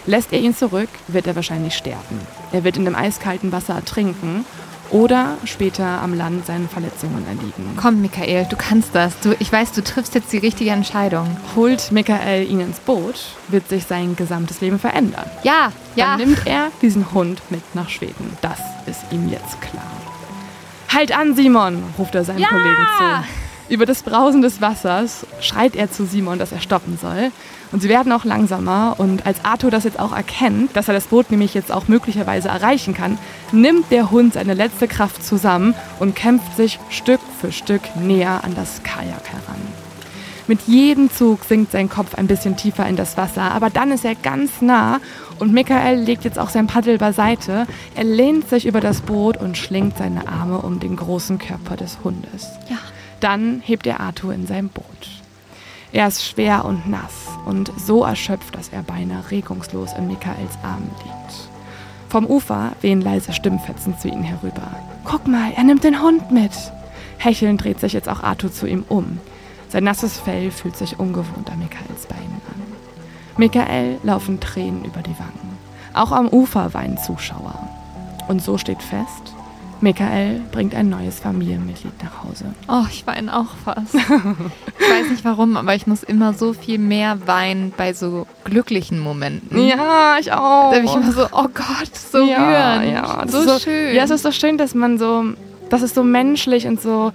Lässt 0.08 0.34
er 0.34 0.40
ihn 0.40 0.56
zurück, 0.56 0.90
wird 1.08 1.28
er 1.28 1.36
wahrscheinlich 1.36 1.76
sterben. 1.76 2.20
Er 2.52 2.64
wird 2.64 2.78
in 2.78 2.86
dem 2.86 2.96
eiskalten 2.96 3.52
Wasser 3.52 3.76
ertrinken 3.76 4.46
oder 4.90 5.38
später 5.46 5.86
am 5.86 6.14
Land 6.14 6.48
seinen 6.48 6.68
Verletzungen 6.68 7.26
erliegen. 7.28 7.78
Komm, 7.78 8.02
Michael, 8.02 8.48
du 8.50 8.56
kannst 8.58 8.94
das. 8.94 9.20
Du, 9.20 9.36
ich 9.40 9.52
weiß, 9.52 9.72
du 9.72 9.84
triffst 9.84 10.16
jetzt 10.16 10.34
die 10.34 10.40
richtige 10.40 10.72
Entscheidung. 10.72 11.38
Holt 11.56 11.92
Michael 11.92 12.50
ihn 12.50 12.60
ins 12.60 12.80
Boot, 12.80 13.16
wird 13.48 13.70
sich 13.70 13.86
sein 13.86 14.16
gesamtes 14.16 14.60
Leben 14.60 14.80
verändern. 14.80 15.30
Ja, 15.44 15.72
ja. 15.96 16.18
Dann 16.18 16.18
nimmt 16.18 16.46
er 16.46 16.72
diesen 16.82 17.14
Hund 17.14 17.42
mit 17.50 17.62
nach 17.74 17.90
Schweden. 17.90 18.36
Das 18.42 18.60
ist 18.86 19.02
ihm 19.12 19.30
jetzt 19.30 19.62
klar. 19.62 19.84
Halt 20.94 21.18
an, 21.18 21.36
Simon, 21.36 21.84
ruft 21.98 22.16
er 22.16 22.24
seinem 22.24 22.40
Ja! 22.40 22.50
Kollegen 22.50 22.88
zu. 22.98 23.74
Über 23.74 23.86
das 23.86 24.04
Brausen 24.04 24.42
des 24.42 24.60
Wassers 24.60 25.26
schreit 25.40 25.78
er 25.78 25.90
zu 25.90 26.06
Simon, 26.06 26.38
dass 26.40 26.52
er 26.52 26.60
stoppen 26.60 26.98
soll. 27.02 27.32
Und 27.72 27.82
sie 27.82 27.88
werden 27.88 28.12
auch 28.12 28.26
langsamer. 28.26 28.96
Und 28.98 29.26
als 29.26 29.46
Arthur 29.46 29.72
das 29.72 29.86
jetzt 29.86 29.98
auch 29.98 30.14
erkennt, 30.14 30.76
dass 30.76 30.90
er 30.90 30.94
das 30.94 31.08
Boot 31.08 31.32
nämlich 31.32 31.54
jetzt 31.54 31.72
auch 31.72 31.88
möglicherweise 31.88 32.50
erreichen 32.50 32.94
kann, 32.94 33.18
nimmt 33.54 33.90
der 33.90 34.12
Hund 34.12 34.34
seine 34.34 34.56
letzte 34.56 34.90
Kraft 34.90 35.24
zusammen 35.24 35.74
und 36.00 36.18
kämpft 36.18 36.58
sich 36.58 36.80
Stück 36.90 37.22
für 37.40 37.54
Stück 37.54 37.82
näher 37.96 38.44
an 38.44 38.56
das 38.56 38.84
Kajak 38.84 39.30
heran. 39.30 39.62
Mit 40.48 40.64
jedem 40.68 41.10
Zug 41.10 41.46
sinkt 41.46 41.72
sein 41.72 41.88
Kopf 41.88 42.16
ein 42.16 42.28
bisschen 42.28 42.58
tiefer 42.58 42.86
in 42.86 42.98
das 42.98 43.16
Wasser, 43.16 43.44
aber 43.52 43.70
dann 43.70 43.92
ist 43.92 44.04
er 44.04 44.16
ganz 44.16 44.62
nah 44.62 45.00
und 45.42 45.54
Michael 45.54 46.00
legt 46.00 46.24
jetzt 46.24 46.38
auch 46.38 46.50
sein 46.50 46.68
Paddel 46.68 47.00
beiseite. 47.00 47.66
Er 47.96 48.04
lehnt 48.04 48.48
sich 48.48 48.68
über 48.68 48.80
das 48.80 49.02
Boot 49.02 49.38
und 49.38 49.58
schlingt 49.58 49.98
seine 49.98 50.28
Arme 50.28 50.60
um 50.60 50.80
den 50.80 50.96
großen 50.96 51.40
Körper 51.40 51.76
des 51.76 51.98
Hundes. 52.04 52.48
Ja. 52.70 52.78
Dann 53.22 53.60
hebt 53.66 53.88
er 53.88 54.00
Arthur 54.02 54.36
in 54.36 54.46
sein 54.46 54.70
Boot. 54.70 54.86
Er 55.92 56.08
ist 56.08 56.24
schwer 56.24 56.64
und 56.64 56.88
nass 56.88 57.28
und 57.46 57.72
so 57.76 58.04
erschöpft, 58.04 58.56
dass 58.56 58.70
er 58.70 58.84
beinahe 58.84 59.32
regungslos 59.32 59.94
in 59.98 60.06
Michaels 60.06 60.60
Armen 60.62 60.92
liegt. 61.04 61.50
Vom 62.08 62.28
Ufer 62.28 62.74
wehen 62.82 63.02
leise 63.02 63.34
Stimmfetzen 63.34 63.98
zu 63.98 64.10
ihnen 64.10 64.24
herüber. 64.24 64.76
Guck 65.06 65.28
mal, 65.28 65.54
er 65.56 65.64
nimmt 65.64 65.84
den 65.84 66.04
Hund 66.04 66.30
mit. 66.30 66.52
Hechelnd 67.18 67.64
dreht 67.64 67.80
sich 67.80 67.94
jetzt 67.94 68.10
auch 68.10 68.22
Arthur 68.22 68.54
zu 68.54 68.68
ihm 68.68 68.86
um. 68.90 69.20
Sein 69.70 69.86
nasses 69.86 70.20
Fell 70.20 70.52
fühlt 70.52 70.78
sich 70.78 71.00
ungewohnt 71.00 71.50
an 71.50 71.58
Michaels 71.58 72.06
Beinen 72.06 72.42
an. 72.48 72.71
Michael 73.42 73.98
laufen 74.04 74.40
Tränen 74.40 74.86
über 74.86 75.02
die 75.02 75.18
Wangen. 75.18 75.58
Auch 75.96 76.12
am 76.12 76.28
Ufer 76.28 76.76
weinen 76.76 77.00
Zuschauer. 77.00 77.56
Und 78.28 78.40
so 78.44 78.60
steht 78.60 78.84
fest, 78.84 79.34
Michael 79.80 80.42
bringt 80.52 80.76
ein 80.76 80.90
neues 80.90 81.20
Familienmitglied 81.20 82.04
nach 82.04 82.24
Hause. 82.24 82.54
Oh, 82.68 82.86
ich 82.92 83.08
weine 83.08 83.36
auch 83.36 83.48
fast. 83.66 83.96
ich 83.96 84.02
weiß 84.04 85.10
nicht 85.10 85.26
warum, 85.26 85.58
aber 85.58 85.74
ich 85.74 85.88
muss 85.88 86.04
immer 86.04 86.36
so 86.36 86.54
viel 86.54 86.78
mehr 86.78 87.26
weinen 87.26 87.74
bei 87.76 87.94
so 87.94 88.28
glücklichen 88.44 89.00
Momenten. 89.00 89.68
Ja, 89.68 90.18
ich 90.20 90.32
auch. 90.32 90.72
Da 90.72 90.78
bin 90.78 90.86
ich 90.86 90.94
immer 90.94 91.12
so, 91.12 91.26
oh 91.32 91.48
Gott, 91.52 91.96
so 91.96 92.24
ja, 92.24 92.76
rührend. 92.76 92.94
ja, 92.94 93.24
so, 93.28 93.42
so 93.42 93.58
schön. 93.58 93.96
Ja, 93.96 94.04
es 94.04 94.12
ist 94.12 94.22
so 94.22 94.32
schön, 94.32 94.60
dass 94.60 94.76
man 94.76 95.00
so, 95.00 95.24
das 95.72 95.82
ist 95.82 95.96
so 95.96 96.04
menschlich 96.04 96.68
und 96.68 96.80
so, 96.80 97.12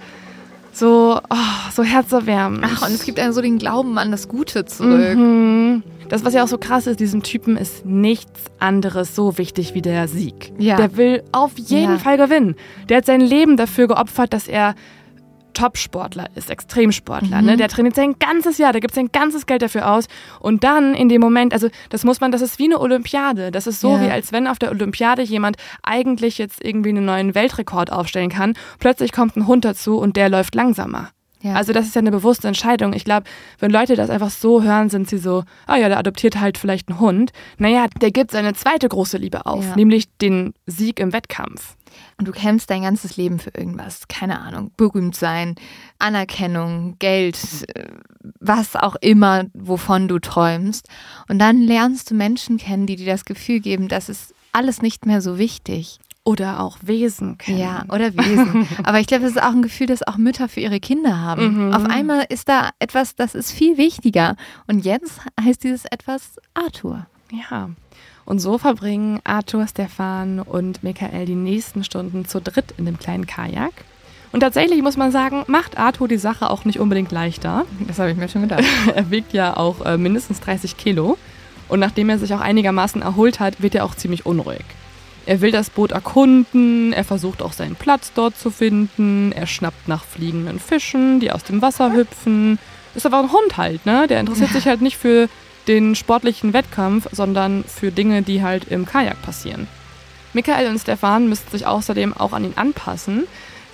so, 0.77 1.19
oh, 1.29 1.71
so 1.73 1.83
herzerwärmend. 1.83 2.63
Ach, 2.65 2.81
und 2.87 2.93
es 2.93 3.03
gibt 3.03 3.19
einem 3.19 3.33
so 3.33 3.41
den 3.41 3.57
Glauben 3.57 3.97
an 3.97 4.11
das 4.11 4.27
Gute 4.27 4.65
zurück. 4.65 5.17
Mhm. 5.17 5.83
Das, 6.09 6.23
was 6.23 6.33
ja 6.33 6.43
auch 6.43 6.47
so 6.47 6.57
krass 6.57 6.87
ist, 6.87 6.99
diesem 6.99 7.21
Typen 7.23 7.57
ist 7.57 7.85
nichts 7.85 8.45
anderes 8.59 9.13
so 9.15 9.37
wichtig 9.37 9.73
wie 9.73 9.81
der 9.81 10.07
Sieg. 10.07 10.53
Ja. 10.57 10.77
Der 10.77 10.95
will 10.95 11.23
auf 11.33 11.57
jeden 11.57 11.93
Ja. 11.93 11.99
Fall 11.99 12.17
gewinnen. 12.17 12.55
Der 12.87 12.97
hat 12.97 13.05
sein 13.05 13.19
Leben 13.21 13.57
dafür 13.57 13.87
geopfert, 13.87 14.33
dass 14.33 14.47
er 14.47 14.75
Top-Sportler 15.57 16.27
ist, 16.35 16.49
Extremsportler. 16.51 17.39
Mhm. 17.41 17.45
Ne? 17.47 17.57
Der 17.57 17.67
trainiert 17.67 17.95
sein 17.95 18.15
ganzes 18.19 18.59
Jahr, 18.59 18.71
der 18.71 18.81
gibt 18.81 18.93
sein 18.93 19.09
ganzes 19.11 19.47
Geld 19.47 19.63
dafür 19.63 19.91
aus. 19.91 20.05
Und 20.39 20.63
dann 20.63 20.93
in 20.93 21.09
dem 21.09 21.19
Moment, 21.19 21.51
also 21.53 21.69
das 21.89 22.03
muss 22.03 22.21
man, 22.21 22.31
das 22.31 22.41
ist 22.41 22.59
wie 22.59 22.65
eine 22.65 22.79
Olympiade. 22.79 23.49
Das 23.51 23.65
ist 23.65 23.81
so, 23.81 23.95
Ja. 23.95 24.01
wie 24.03 24.11
als 24.11 24.31
wenn 24.31 24.45
auf 24.47 24.59
der 24.59 24.69
Olympiade 24.69 25.23
jemand 25.23 25.57
eigentlich 25.81 26.37
jetzt 26.37 26.63
irgendwie 26.63 26.89
einen 26.89 27.05
neuen 27.05 27.33
Weltrekord 27.33 27.91
aufstellen 27.91 28.29
kann. 28.29 28.53
Plötzlich 28.79 29.11
kommt 29.11 29.35
ein 29.35 29.47
Hund 29.47 29.65
dazu 29.65 29.97
und 29.97 30.15
der 30.15 30.29
läuft 30.29 30.53
langsamer. 30.53 31.09
Ja. 31.41 31.53
Also 31.53 31.71
das 31.71 31.85
ist 31.85 31.95
ja 31.95 31.99
eine 32.01 32.11
bewusste 32.11 32.47
Entscheidung. 32.47 32.93
Ich 32.93 33.05
glaube, 33.05 33.25
wenn 33.59 33.71
Leute 33.71 33.95
das 33.95 34.09
einfach 34.09 34.31
so 34.31 34.63
hören, 34.63 34.89
sind 34.89 35.07
sie 35.07 35.17
so, 35.19 35.43
ah 35.67 35.75
ja, 35.77 35.87
der 35.87 35.99
adoptiert 35.99 36.39
halt 36.39 36.57
vielleicht 36.57 36.89
einen 36.89 36.99
Hund. 36.99 37.31
Naja, 37.57 37.85
der 38.01 38.11
gibt 38.11 38.31
seine 38.31 38.53
zweite 38.53 38.89
große 38.89 39.17
Liebe 39.17 39.45
auf, 39.45 39.63
Ja. 39.63 39.75
nämlich 39.75 40.05
den 40.17 40.53
Sieg 40.65 40.99
im 40.99 41.13
Wettkampf. 41.13 41.75
Und 42.19 42.27
du 42.27 42.31
kämpfst 42.31 42.69
dein 42.69 42.81
ganzes 42.81 43.15
Leben 43.15 43.37
für 43.37 43.51
irgendwas. 43.51 44.07
Keine 44.07 44.39
Ahnung. 44.41 44.71
Berühmt 44.75 45.15
sein, 45.15 45.55
Anerkennung, 45.99 46.95
Geld, 46.97 47.37
äh, 47.75 47.87
was 48.39 48.75
auch 48.75 48.95
immer, 48.95 49.45
wovon 49.53 50.07
du 50.07 50.17
träumst. 50.17 50.87
Und 51.29 51.37
dann 51.39 51.61
lernst 51.61 52.09
du 52.09 52.15
Menschen 52.15 52.57
kennen, 52.57 52.87
die 52.87 52.95
dir 52.95 53.05
das 53.05 53.25
Gefühl 53.25 53.59
geben, 53.59 53.87
das 53.87 54.09
ist 54.09 54.33
alles 54.51 54.81
nicht 54.81 55.05
mehr 55.05 55.21
so 55.21 55.37
wichtig. 55.37 55.99
Oder 56.23 56.59
auch 56.59 56.77
Wesen 56.81 57.37
kennen. 57.37 57.59
Ja, 57.59 57.85
oder 57.87 58.13
Wesen. 58.17 58.67
Aber 58.83 58.99
ich 58.99 59.07
glaube, 59.07 59.23
das 59.23 59.31
ist 59.31 59.41
auch 59.41 59.53
ein 59.53 59.61
Gefühl, 59.61 59.87
das 59.87 60.05
auch 60.05 60.17
Mütter 60.17 60.49
für 60.49 60.59
ihre 60.59 60.81
Kinder 60.81 61.21
haben. 61.21 61.67
Mhm. 61.67 61.73
Auf 61.73 61.85
einmal 61.85 62.25
ist 62.27 62.49
da 62.49 62.71
etwas, 62.79 63.15
das 63.15 63.33
ist 63.33 63.51
viel 63.51 63.77
wichtiger. 63.77 64.35
Und 64.65 64.83
jetzt 64.83 65.21
heißt 65.39 65.63
dieses 65.63 65.85
etwas 65.85 66.35
Arthur. 66.53 67.07
Ja. 67.31 67.69
Und 68.27 68.39
so 68.39 68.57
verbringen 68.57 69.21
Arthur, 69.23 69.65
Stefan 69.67 70.41
und 70.41 70.83
Michael 70.83 71.25
die 71.25 71.33
nächsten 71.33 71.85
Stunden 71.85 72.25
zu 72.25 72.41
dritt 72.41 72.73
in 72.77 72.83
dem 72.85 72.99
kleinen 72.99 73.25
Kajak. 73.25 73.71
Und 74.33 74.41
tatsächlich 74.41 74.81
muss 74.81 74.97
man 74.97 75.13
sagen, 75.13 75.45
macht 75.47 75.77
Arthur 75.77 76.09
die 76.09 76.17
Sache 76.17 76.49
auch 76.49 76.65
nicht 76.65 76.77
unbedingt 76.77 77.13
leichter. 77.13 77.65
Das 77.87 77.99
habe 77.99 78.11
ich 78.11 78.17
mir 78.17 78.27
schon 78.27 78.41
gedacht. 78.41 78.65
er 78.95 79.09
wiegt 79.11 79.31
ja 79.31 79.55
auch 79.55 79.79
äh, 79.85 79.97
mindestens 79.97 80.41
30 80.41 80.75
Kilo. 80.75 81.17
Und 81.69 81.79
nachdem 81.79 82.09
er 82.09 82.19
sich 82.19 82.33
auch 82.33 82.41
einigermaßen 82.41 83.01
erholt 83.01 83.39
hat, 83.39 83.61
wird 83.61 83.75
er 83.75 83.85
auch 83.85 83.95
ziemlich 83.95 84.25
unruhig. 84.25 84.65
Er 85.25 85.39
will 85.39 85.51
das 85.51 85.69
Boot 85.69 85.91
erkunden, 85.91 86.91
er 86.91 87.05
versucht 87.05 87.41
auch 87.41 87.53
seinen 87.53 87.75
Platz 87.75 88.11
dort 88.13 88.37
zu 88.37 88.51
finden, 88.51 89.31
er 89.31 89.47
schnappt 89.47 89.87
nach 89.87 90.03
fliegenden 90.03 90.59
Fischen, 90.59 91.21
die 91.21 91.31
aus 91.31 91.45
dem 91.45 91.61
Wasser 91.61 91.93
hüpfen. 91.93 92.59
Ist 92.93 93.05
aber 93.05 93.19
ein 93.19 93.31
Hund 93.31 93.55
halt, 93.55 93.85
ne? 93.85 94.05
Der 94.07 94.19
interessiert 94.19 94.51
sich 94.51 94.67
halt 94.67 94.81
nicht 94.81 94.97
für 94.97 95.29
den 95.67 95.95
sportlichen 95.95 96.53
Wettkampf, 96.53 97.07
sondern 97.11 97.63
für 97.63 97.91
Dinge, 97.91 98.21
die 98.21 98.43
halt 98.43 98.65
im 98.65 98.85
Kajak 98.85 99.21
passieren. 99.21 99.67
Michael 100.33 100.67
und 100.67 100.79
Stefan 100.79 101.29
müssten 101.29 101.51
sich 101.51 101.65
außerdem 101.65 102.13
auch 102.15 102.33
an 102.33 102.45
ihn 102.45 102.53
anpassen, 102.55 103.23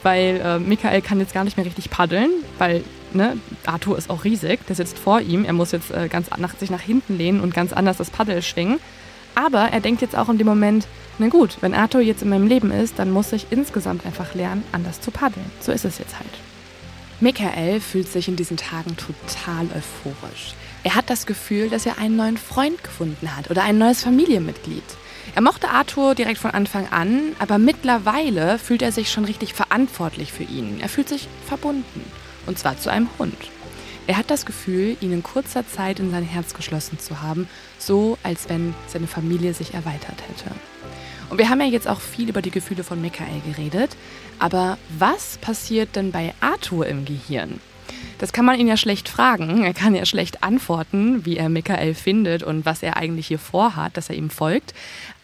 weil 0.02 0.42
äh, 0.44 0.60
Michael 0.60 1.02
kann 1.02 1.20
jetzt 1.20 1.34
gar 1.34 1.44
nicht 1.44 1.58
mehr 1.58 1.66
richtig 1.66 1.90
paddeln, 1.90 2.30
weil 2.58 2.84
ne, 3.14 3.38
Arthur 3.66 3.98
ist 3.98 4.10
auch 4.10 4.24
riesig, 4.24 4.66
der 4.68 4.76
sitzt 4.76 4.98
vor 4.98 5.22
ihm, 5.22 5.46
er 5.46 5.54
muss 5.54 5.72
jetzt 5.72 5.92
äh, 5.92 6.08
ganz 6.08 6.30
nach, 6.38 6.56
sich 6.58 6.70
nach 6.70 6.82
hinten 6.82 7.18
lehnen 7.18 7.42
und 7.42 7.54
ganz 7.54 7.74
anders 7.74 7.98
das 7.98 8.10
Paddel 8.10 8.42
schwingen. 8.42 8.80
Aber 9.36 9.70
er 9.72 9.80
denkt 9.80 10.02
jetzt 10.02 10.16
auch 10.16 10.30
in 10.30 10.38
dem 10.38 10.48
Moment, 10.48 10.88
na 11.18 11.28
gut, 11.28 11.58
wenn 11.62 11.74
Arthur 11.74 12.02
jetzt 12.02 12.22
in 12.22 12.30
meinem 12.30 12.48
Leben 12.48 12.72
ist, 12.72 13.00
dann 13.00 13.12
muss 13.12 13.34
ich 13.34 13.48
insgesamt 13.50 14.06
einfach 14.06 14.36
lernen, 14.36 14.64
anders 14.72 15.02
zu 15.02 15.12
paddeln. 15.12 15.46
So 15.60 15.72
ist 15.72 15.86
es 15.86 15.98
jetzt 15.98 16.16
halt. 16.18 16.30
Michael 17.20 17.80
fühlt 17.80 18.08
sich 18.08 18.28
in 18.28 18.36
diesen 18.36 18.58
Tagen 18.58 18.96
total 18.98 19.66
euphorisch. 19.76 20.54
Er 20.84 20.96
hat 20.96 21.10
das 21.10 21.26
Gefühl, 21.26 21.70
dass 21.70 21.86
er 21.86 21.98
einen 21.98 22.18
neuen 22.18 22.38
Freund 22.38 22.84
gefunden 22.84 23.36
hat 23.36 23.50
oder 23.50 23.64
ein 23.64 23.78
neues 23.78 24.04
Familienmitglied. 24.04 24.84
Er 25.34 25.42
mochte 25.42 25.70
Arthur 25.70 26.14
direkt 26.14 26.38
von 26.38 26.52
Anfang 26.52 26.90
an, 26.90 27.34
aber 27.40 27.58
mittlerweile 27.58 28.60
fühlt 28.60 28.82
er 28.82 28.92
sich 28.92 29.10
schon 29.10 29.24
richtig 29.24 29.54
verantwortlich 29.54 30.34
für 30.34 30.44
ihn. 30.44 30.80
Er 30.82 30.90
fühlt 30.90 31.08
sich 31.08 31.30
verbunden. 31.48 32.12
Und 32.46 32.60
zwar 32.60 32.78
zu 32.78 32.90
einem 32.92 33.08
Hund. 33.18 33.38
Er 34.06 34.18
hat 34.18 34.30
das 34.30 34.46
Gefühl, 34.46 34.98
ihn 35.00 35.14
in 35.14 35.24
kurzer 35.24 35.66
Zeit 35.66 36.00
in 36.00 36.12
sein 36.12 36.26
Herz 36.26 36.54
geschlossen 36.54 37.00
zu 37.00 37.22
haben, 37.22 37.48
so 37.80 38.18
als 38.22 38.50
wenn 38.50 38.76
seine 38.88 39.08
Familie 39.08 39.54
sich 39.54 39.74
erweitert 39.74 40.22
hätte. 40.28 40.54
Und 41.30 41.38
wir 41.38 41.50
haben 41.50 41.62
ja 41.62 41.68
jetzt 41.68 41.88
auch 41.88 42.02
viel 42.02 42.28
über 42.28 42.42
die 42.42 42.52
Gefühle 42.52 42.84
von 42.84 43.02
Michael 43.02 43.42
geredet, 43.46 43.96
aber 44.40 44.78
was 45.00 45.38
passiert 45.38 45.96
denn 45.96 46.12
bei 46.12 46.34
Arthur 46.42 46.86
im 46.86 47.06
Gehirn? 47.06 47.62
Das 48.20 48.32
kann 48.32 48.46
man 48.46 48.60
ihn 48.60 48.68
ja 48.68 48.78
schlecht 48.78 49.10
fragen. 49.10 49.64
Er 49.64 49.74
kann 49.74 49.96
ja 49.96 50.06
schlecht 50.06 50.44
antworten, 50.44 51.26
wie 51.26 51.38
er 51.38 51.50
Michael 51.50 51.94
findet 51.94 52.44
und 52.44 52.66
was 52.66 52.84
er 52.84 52.98
eigentlich 52.98 53.28
hier 53.28 53.40
vorhat, 53.40 53.98
dass 53.98 54.10
er 54.10 54.16
ihm 54.16 54.30
folgt. 54.30 54.74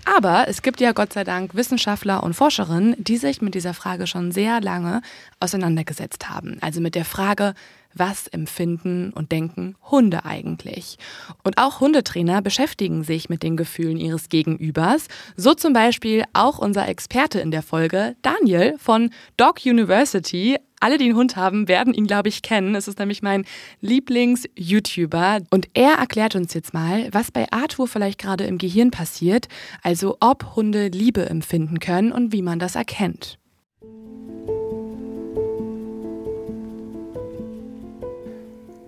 Aber 0.06 0.48
es 0.48 0.62
gibt 0.62 0.82
ja 0.82 0.92
Gott 0.92 1.14
sei 1.14 1.24
Dank 1.24 1.56
Wissenschaftler 1.56 2.24
und 2.24 2.34
Forscherinnen, 2.34 2.96
die 2.98 3.18
sich 3.18 3.42
mit 3.42 3.54
dieser 3.54 3.74
Frage 3.74 4.08
schon 4.08 4.32
sehr 4.32 4.60
lange 4.62 5.02
auseinandergesetzt 5.40 6.30
haben. 6.30 6.58
Also 6.62 6.82
mit 6.82 6.96
der 6.96 7.06
Frage, 7.06 7.54
was 7.94 8.28
empfinden 8.28 9.12
und 9.14 9.32
denken 9.32 9.76
Hunde 9.90 10.26
eigentlich? 10.26 10.98
Und 11.44 11.58
auch 11.58 11.80
Hundetrainer 11.80 12.42
beschäftigen 12.42 13.04
sich 13.04 13.30
mit 13.30 13.44
den 13.44 13.58
Gefühlen 13.58 13.98
ihres 13.98 14.30
Gegenübers. 14.30 15.08
So 15.36 15.54
zum 15.54 15.74
Beispiel 15.74 16.24
auch 16.34 16.60
unser 16.60 16.88
Experte 16.88 17.40
in 17.40 17.52
der 17.52 17.64
Folge, 17.64 18.16
Daniel 18.22 18.76
von 18.78 19.12
Dog 19.38 19.66
University. 19.66 20.58
Alle, 20.82 20.98
die 20.98 21.06
einen 21.06 21.16
Hund 21.16 21.36
haben, 21.36 21.68
werden 21.68 21.94
ihn, 21.94 22.08
glaube 22.08 22.30
ich, 22.30 22.42
kennen. 22.42 22.74
Es 22.74 22.88
ist 22.88 23.00
nämlich 23.00 23.22
mein 23.22 23.44
Lieblings-YouTuber. 23.82 25.40
Und 25.50 25.68
er 25.74 25.96
erklärt 25.96 26.36
uns 26.36 26.54
jetzt 26.54 26.74
mal, 26.74 27.10
was 27.12 27.32
bei 27.32 27.52
Arthur 27.52 27.88
vielleicht 27.88 28.18
gerade 28.18 28.46
im 28.46 28.58
Gehirn 28.58 28.90
passiert, 28.90 29.50
also 29.84 30.16
ob 30.22 30.56
Hunde 30.56 30.88
Liebe 30.88 31.30
empfinden 31.30 31.80
können 31.80 32.14
und 32.14 32.32
wie 32.32 32.42
man 32.42 32.60
das 32.60 32.76
erkennt. 32.76 33.38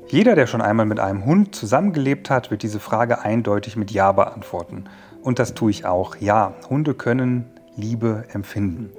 Jeder, 0.07 0.35
der 0.35 0.47
schon 0.47 0.61
einmal 0.61 0.85
mit 0.85 0.99
einem 0.99 1.25
Hund 1.25 1.55
zusammengelebt 1.55 2.29
hat, 2.29 2.51
wird 2.51 2.63
diese 2.63 2.79
Frage 2.79 3.21
eindeutig 3.21 3.75
mit 3.75 3.91
Ja 3.91 4.13
beantworten. 4.13 4.85
Und 5.21 5.39
das 5.39 5.53
tue 5.53 5.71
ich 5.71 5.85
auch. 5.85 6.15
Ja, 6.17 6.53
Hunde 6.69 6.93
können 6.93 7.45
Liebe 7.75 8.25
empfinden. 8.31 8.91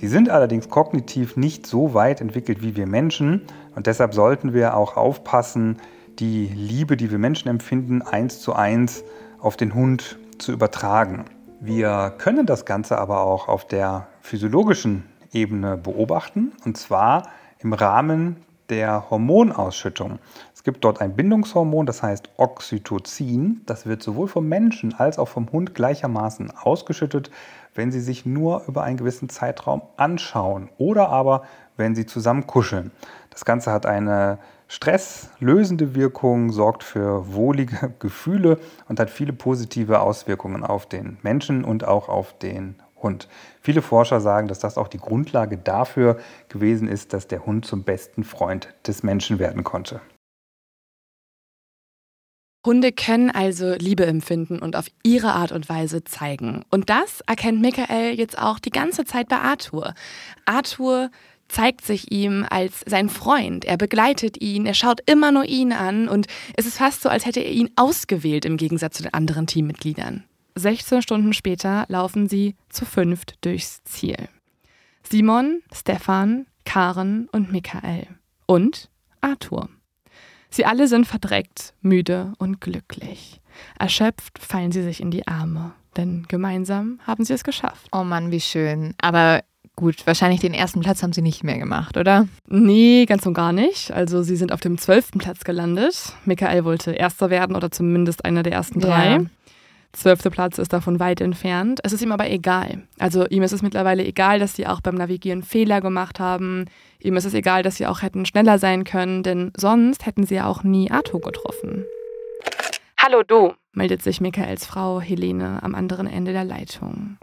Sie 0.00 0.06
sind 0.06 0.30
allerdings 0.30 0.68
kognitiv 0.68 1.36
nicht 1.36 1.66
so 1.66 1.92
weit 1.92 2.20
entwickelt 2.20 2.62
wie 2.62 2.76
wir 2.76 2.86
Menschen 2.86 3.42
und 3.74 3.88
deshalb 3.88 4.14
sollten 4.14 4.54
wir 4.54 4.76
auch 4.76 4.96
aufpassen, 4.96 5.78
die 6.20 6.46
Liebe, 6.46 6.96
die 6.96 7.10
wir 7.10 7.18
Menschen 7.18 7.48
empfinden, 7.48 8.02
eins 8.02 8.40
zu 8.40 8.52
eins 8.52 9.02
auf 9.40 9.56
den 9.56 9.74
Hund 9.74 10.16
zu 10.38 10.52
übertragen. 10.52 11.24
Wir 11.58 12.14
können 12.16 12.46
das 12.46 12.64
Ganze 12.64 12.96
aber 12.96 13.22
auch 13.22 13.48
auf 13.48 13.66
der 13.66 14.06
physiologischen 14.20 15.02
Ebene 15.32 15.76
beobachten 15.76 16.52
und 16.64 16.76
zwar 16.76 17.24
im 17.58 17.72
Rahmen 17.72 18.36
der 18.70 19.10
Hormonausschüttung. 19.10 20.20
Es 20.54 20.62
gibt 20.62 20.84
dort 20.84 21.00
ein 21.00 21.16
Bindungshormon, 21.16 21.86
das 21.86 22.04
heißt 22.04 22.30
Oxytocin. 22.36 23.62
Das 23.66 23.86
wird 23.86 24.02
sowohl 24.02 24.28
vom 24.28 24.48
Menschen 24.48 24.94
als 24.94 25.18
auch 25.18 25.28
vom 25.28 25.50
Hund 25.50 25.74
gleichermaßen 25.74 26.52
ausgeschüttet, 26.56 27.32
wenn 27.78 27.92
sie 27.92 28.00
sich 28.00 28.26
nur 28.26 28.64
über 28.66 28.82
einen 28.82 28.96
gewissen 28.96 29.28
Zeitraum 29.28 29.82
anschauen 29.96 30.68
oder 30.78 31.08
aber 31.10 31.44
wenn 31.76 31.94
sie 31.94 32.06
zusammen 32.06 32.46
kuscheln. 32.48 32.90
Das 33.30 33.44
Ganze 33.44 33.70
hat 33.70 33.86
eine 33.86 34.38
stresslösende 34.66 35.94
Wirkung, 35.94 36.50
sorgt 36.50 36.82
für 36.82 37.32
wohlige 37.32 37.94
Gefühle 38.00 38.58
und 38.88 38.98
hat 38.98 39.10
viele 39.10 39.32
positive 39.32 40.00
Auswirkungen 40.00 40.64
auf 40.64 40.86
den 40.86 41.18
Menschen 41.22 41.64
und 41.64 41.86
auch 41.86 42.08
auf 42.08 42.36
den 42.36 42.74
Hund. 43.00 43.28
Viele 43.60 43.80
Forscher 43.80 44.20
sagen, 44.20 44.48
dass 44.48 44.58
das 44.58 44.76
auch 44.76 44.88
die 44.88 44.98
Grundlage 44.98 45.56
dafür 45.56 46.18
gewesen 46.48 46.88
ist, 46.88 47.12
dass 47.12 47.28
der 47.28 47.46
Hund 47.46 47.64
zum 47.64 47.84
besten 47.84 48.24
Freund 48.24 48.74
des 48.88 49.04
Menschen 49.04 49.38
werden 49.38 49.62
konnte. 49.62 50.00
Hunde 52.64 52.92
können 52.92 53.30
also 53.30 53.74
Liebe 53.74 54.04
empfinden 54.06 54.58
und 54.58 54.76
auf 54.76 54.86
ihre 55.02 55.32
Art 55.32 55.52
und 55.52 55.68
Weise 55.68 56.04
zeigen. 56.04 56.64
Und 56.70 56.90
das 56.90 57.22
erkennt 57.26 57.60
Michael 57.60 58.14
jetzt 58.18 58.38
auch 58.38 58.58
die 58.58 58.70
ganze 58.70 59.04
Zeit 59.04 59.28
bei 59.28 59.38
Arthur. 59.38 59.94
Arthur 60.44 61.10
zeigt 61.48 61.84
sich 61.84 62.12
ihm 62.12 62.44
als 62.48 62.82
sein 62.86 63.08
Freund. 63.08 63.64
Er 63.64 63.76
begleitet 63.76 64.40
ihn, 64.40 64.66
er 64.66 64.74
schaut 64.74 65.00
immer 65.06 65.32
nur 65.32 65.44
ihn 65.44 65.72
an 65.72 66.08
und 66.08 66.26
es 66.56 66.66
ist 66.66 66.78
fast 66.78 67.02
so, 67.02 67.08
als 67.08 67.24
hätte 67.24 67.40
er 67.40 67.50
ihn 67.50 67.70
ausgewählt 67.76 68.44
im 68.44 68.56
Gegensatz 68.56 68.98
zu 68.98 69.02
den 69.02 69.14
anderen 69.14 69.46
Teammitgliedern. 69.46 70.24
16 70.56 71.02
Stunden 71.02 71.32
später 71.32 71.86
laufen 71.88 72.28
sie 72.28 72.56
zu 72.68 72.84
fünft 72.84 73.36
durchs 73.44 73.82
Ziel. 73.84 74.28
Simon, 75.02 75.62
Stefan, 75.72 76.46
Karen 76.64 77.28
und 77.32 77.50
Michael. 77.50 78.08
Und 78.46 78.90
Arthur. 79.20 79.68
Sie 80.50 80.64
alle 80.64 80.88
sind 80.88 81.06
verdreckt, 81.06 81.74
müde 81.80 82.32
und 82.38 82.60
glücklich. 82.60 83.40
Erschöpft 83.78 84.38
fallen 84.38 84.72
sie 84.72 84.82
sich 84.82 85.00
in 85.00 85.10
die 85.10 85.26
Arme, 85.26 85.72
denn 85.96 86.24
gemeinsam 86.28 87.00
haben 87.06 87.24
sie 87.24 87.34
es 87.34 87.44
geschafft. 87.44 87.88
Oh 87.92 88.04
Mann, 88.04 88.30
wie 88.30 88.40
schön. 88.40 88.94
Aber 89.00 89.42
gut, 89.76 90.06
wahrscheinlich 90.06 90.40
den 90.40 90.54
ersten 90.54 90.80
Platz 90.80 91.02
haben 91.02 91.12
sie 91.12 91.22
nicht 91.22 91.44
mehr 91.44 91.58
gemacht, 91.58 91.96
oder? 91.96 92.26
Nee, 92.48 93.06
ganz 93.06 93.24
und 93.26 93.34
gar 93.34 93.52
nicht. 93.52 93.92
Also 93.92 94.22
sie 94.22 94.36
sind 94.36 94.52
auf 94.52 94.60
dem 94.60 94.78
zwölften 94.78 95.18
Platz 95.18 95.44
gelandet. 95.44 96.14
Michael 96.24 96.64
wollte 96.64 96.92
Erster 96.92 97.30
werden 97.30 97.54
oder 97.54 97.70
zumindest 97.70 98.24
einer 98.24 98.42
der 98.42 98.52
ersten 98.52 98.80
drei. 98.80 99.12
Ja. 99.12 99.20
Zwölfte 99.92 100.30
Platz 100.30 100.58
ist 100.58 100.72
davon 100.72 101.00
weit 101.00 101.20
entfernt. 101.20 101.80
Es 101.82 101.92
ist 101.92 102.02
ihm 102.02 102.12
aber 102.12 102.30
egal. 102.30 102.82
Also 102.98 103.26
ihm 103.26 103.42
ist 103.42 103.52
es 103.52 103.62
mittlerweile 103.62 104.04
egal, 104.04 104.38
dass 104.38 104.54
sie 104.54 104.66
auch 104.66 104.80
beim 104.80 104.94
Navigieren 104.94 105.42
Fehler 105.42 105.80
gemacht 105.80 106.20
haben. 106.20 106.66
Ihm 107.00 107.16
ist 107.16 107.24
es 107.24 107.34
egal, 107.34 107.62
dass 107.62 107.76
sie 107.76 107.86
auch 107.86 108.02
hätten 108.02 108.26
schneller 108.26 108.58
sein 108.58 108.84
können, 108.84 109.22
denn 109.22 109.50
sonst 109.56 110.04
hätten 110.04 110.26
sie 110.26 110.36
ja 110.36 110.46
auch 110.46 110.62
nie 110.62 110.90
Arthur 110.90 111.20
getroffen. 111.20 111.84
Hallo 112.98 113.22
du, 113.22 113.54
meldet 113.72 114.02
sich 114.02 114.20
Michaels 114.20 114.66
Frau 114.66 115.00
Helene 115.00 115.62
am 115.62 115.74
anderen 115.74 116.06
Ende 116.06 116.32
der 116.32 116.44
Leitung. 116.44 117.16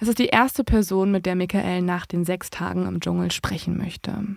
Es 0.00 0.08
ist 0.08 0.18
die 0.18 0.26
erste 0.26 0.64
Person, 0.64 1.10
mit 1.10 1.26
der 1.26 1.34
Michael 1.34 1.82
nach 1.82 2.06
den 2.06 2.24
sechs 2.24 2.50
Tagen 2.50 2.86
im 2.86 3.00
Dschungel 3.00 3.32
sprechen 3.32 3.76
möchte. 3.76 4.36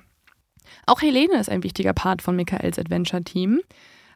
Auch 0.88 1.02
Helene 1.02 1.40
ist 1.40 1.50
ein 1.50 1.64
wichtiger 1.64 1.94
Part 1.94 2.22
von 2.22 2.36
Michaels 2.36 2.80
Adventure-Team 2.80 3.62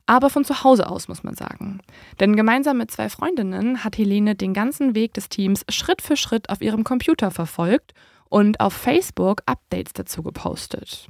aber 0.07 0.29
von 0.29 0.45
zu 0.45 0.63
Hause 0.63 0.89
aus, 0.89 1.07
muss 1.07 1.23
man 1.23 1.35
sagen. 1.35 1.79
Denn 2.19 2.35
gemeinsam 2.35 2.77
mit 2.77 2.91
zwei 2.91 3.09
Freundinnen 3.09 3.83
hat 3.83 3.97
Helene 3.97 4.35
den 4.35 4.53
ganzen 4.53 4.95
Weg 4.95 5.13
des 5.13 5.29
Teams 5.29 5.65
Schritt 5.69 6.01
für 6.01 6.17
Schritt 6.17 6.49
auf 6.49 6.61
ihrem 6.61 6.83
Computer 6.83 7.31
verfolgt 7.31 7.93
und 8.29 8.59
auf 8.59 8.73
Facebook 8.73 9.41
Updates 9.45 9.93
dazu 9.93 10.23
gepostet. 10.23 11.09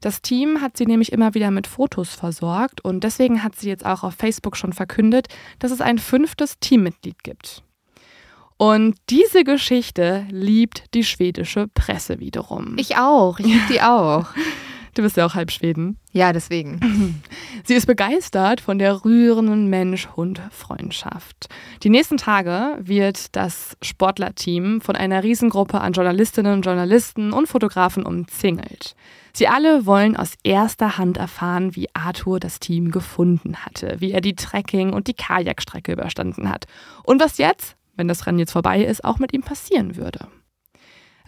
Das 0.00 0.20
Team 0.20 0.60
hat 0.60 0.76
sie 0.76 0.86
nämlich 0.86 1.12
immer 1.12 1.34
wieder 1.34 1.50
mit 1.50 1.66
Fotos 1.66 2.14
versorgt 2.14 2.84
und 2.84 3.02
deswegen 3.02 3.42
hat 3.42 3.56
sie 3.56 3.68
jetzt 3.68 3.86
auch 3.86 4.02
auf 4.02 4.14
Facebook 4.14 4.56
schon 4.56 4.72
verkündet, 4.72 5.28
dass 5.58 5.70
es 5.70 5.80
ein 5.80 5.98
fünftes 5.98 6.58
Teammitglied 6.60 7.24
gibt. 7.24 7.62
Und 8.58 8.96
diese 9.10 9.44
Geschichte 9.44 10.26
liebt 10.30 10.94
die 10.94 11.04
schwedische 11.04 11.68
Presse 11.68 12.20
wiederum. 12.20 12.76
Ich 12.78 12.96
auch, 12.96 13.38
ich 13.38 13.46
liebe 13.46 13.64
die 13.70 13.82
auch. 13.82 14.26
Du 14.96 15.02
bist 15.02 15.18
ja 15.18 15.26
auch 15.26 15.34
halb 15.34 15.50
Schweden. 15.50 15.98
Ja, 16.12 16.32
deswegen. 16.32 17.22
Sie 17.64 17.74
ist 17.74 17.84
begeistert 17.84 18.62
von 18.62 18.78
der 18.78 19.04
rührenden 19.04 19.68
Mensch-Hund-Freundschaft. 19.68 21.50
Die 21.82 21.90
nächsten 21.90 22.16
Tage 22.16 22.78
wird 22.80 23.36
das 23.36 23.76
Sportlerteam 23.82 24.80
von 24.80 24.96
einer 24.96 25.22
Riesengruppe 25.22 25.82
an 25.82 25.92
Journalistinnen, 25.92 26.62
Journalisten 26.62 27.34
und 27.34 27.46
Fotografen 27.46 28.06
umzingelt. 28.06 28.96
Sie 29.34 29.48
alle 29.48 29.84
wollen 29.84 30.16
aus 30.16 30.32
erster 30.44 30.96
Hand 30.96 31.18
erfahren, 31.18 31.76
wie 31.76 31.90
Arthur 31.92 32.40
das 32.40 32.58
Team 32.58 32.90
gefunden 32.90 33.66
hatte, 33.66 33.96
wie 33.98 34.12
er 34.12 34.22
die 34.22 34.34
Trekking- 34.34 34.94
und 34.94 35.08
die 35.08 35.14
Kajakstrecke 35.14 35.92
überstanden 35.92 36.48
hat 36.48 36.64
und 37.02 37.20
was 37.20 37.36
jetzt, 37.36 37.76
wenn 37.96 38.08
das 38.08 38.26
Rennen 38.26 38.38
jetzt 38.38 38.52
vorbei 38.52 38.82
ist, 38.82 39.04
auch 39.04 39.18
mit 39.18 39.34
ihm 39.34 39.42
passieren 39.42 39.96
würde. 39.96 40.28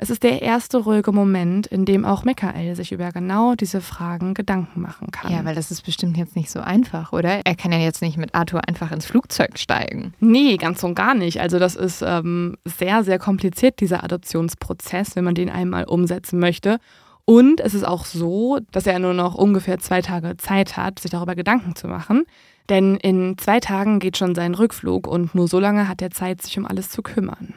Es 0.01 0.11
ist 0.11 0.23
der 0.23 0.43
erste 0.43 0.79
ruhige 0.79 1.11
Moment, 1.11 1.67
in 1.67 1.85
dem 1.85 2.05
auch 2.05 2.25
Michael 2.25 2.77
sich 2.77 2.93
über 2.93 3.11
genau 3.11 3.57
diese 3.57 3.81
Fragen 3.81 4.33
Gedanken 4.33 4.81
machen 4.81 5.11
kann. 5.11 5.33
Ja, 5.33 5.45
weil 5.45 5.57
das 5.57 5.73
ist 5.73 5.85
bestimmt 5.85 6.17
jetzt 6.17 6.37
nicht 6.37 6.51
so 6.51 6.61
einfach, 6.61 7.13
oder? 7.13 7.41
Er 7.45 7.57
kann 7.57 7.73
ja 7.73 7.79
jetzt 7.79 8.01
nicht 8.01 8.17
mit 8.17 8.33
Arthur 8.33 8.67
einfach 8.69 8.93
ins 8.93 9.07
Flugzeug 9.07 9.59
steigen. 9.59 10.15
Nee, 10.21 10.57
ganz 10.57 10.85
und 10.85 10.95
gar 10.95 11.15
nicht. 11.15 11.41
Also 11.41 11.59
das 11.59 11.75
ist 11.75 12.03
ähm, 12.07 12.57
sehr, 12.65 13.03
sehr 13.03 13.19
kompliziert, 13.19 13.81
dieser 13.81 14.05
Adoptionsprozess, 14.05 15.17
wenn 15.17 15.25
man 15.25 15.35
den 15.35 15.51
einmal 15.51 15.85
umsetzen 15.85 16.39
möchte. 16.39 16.79
Und 17.25 17.61
es 17.61 17.75
ist 17.75 17.85
auch 17.85 18.05
so, 18.05 18.61
dass 18.71 18.87
er 18.87 19.01
nur 19.01 19.15
noch 19.15 19.35
ungefähr 19.35 19.81
zwei 19.81 20.01
Tage 20.01 20.37
Zeit 20.37 20.77
hat, 20.77 21.01
sich 21.01 21.11
darüber 21.11 21.35
Gedanken 21.35 21.75
zu 21.75 21.89
machen. 21.89 22.25
Denn 22.69 22.97
in 22.97 23.37
zwei 23.37 23.59
Tagen 23.61 23.99
geht 23.99 24.17
schon 24.17 24.35
sein 24.35 24.55
Rückflug 24.55 25.09
und 25.09 25.35
nur 25.35 25.49
so 25.49 25.59
lange 25.59 25.89
hat 25.89 26.01
er 26.03 26.11
Zeit, 26.11 26.41
sich 26.41 26.57
um 26.57 26.67
alles 26.67 26.89
zu 26.89 27.03
kümmern. 27.03 27.55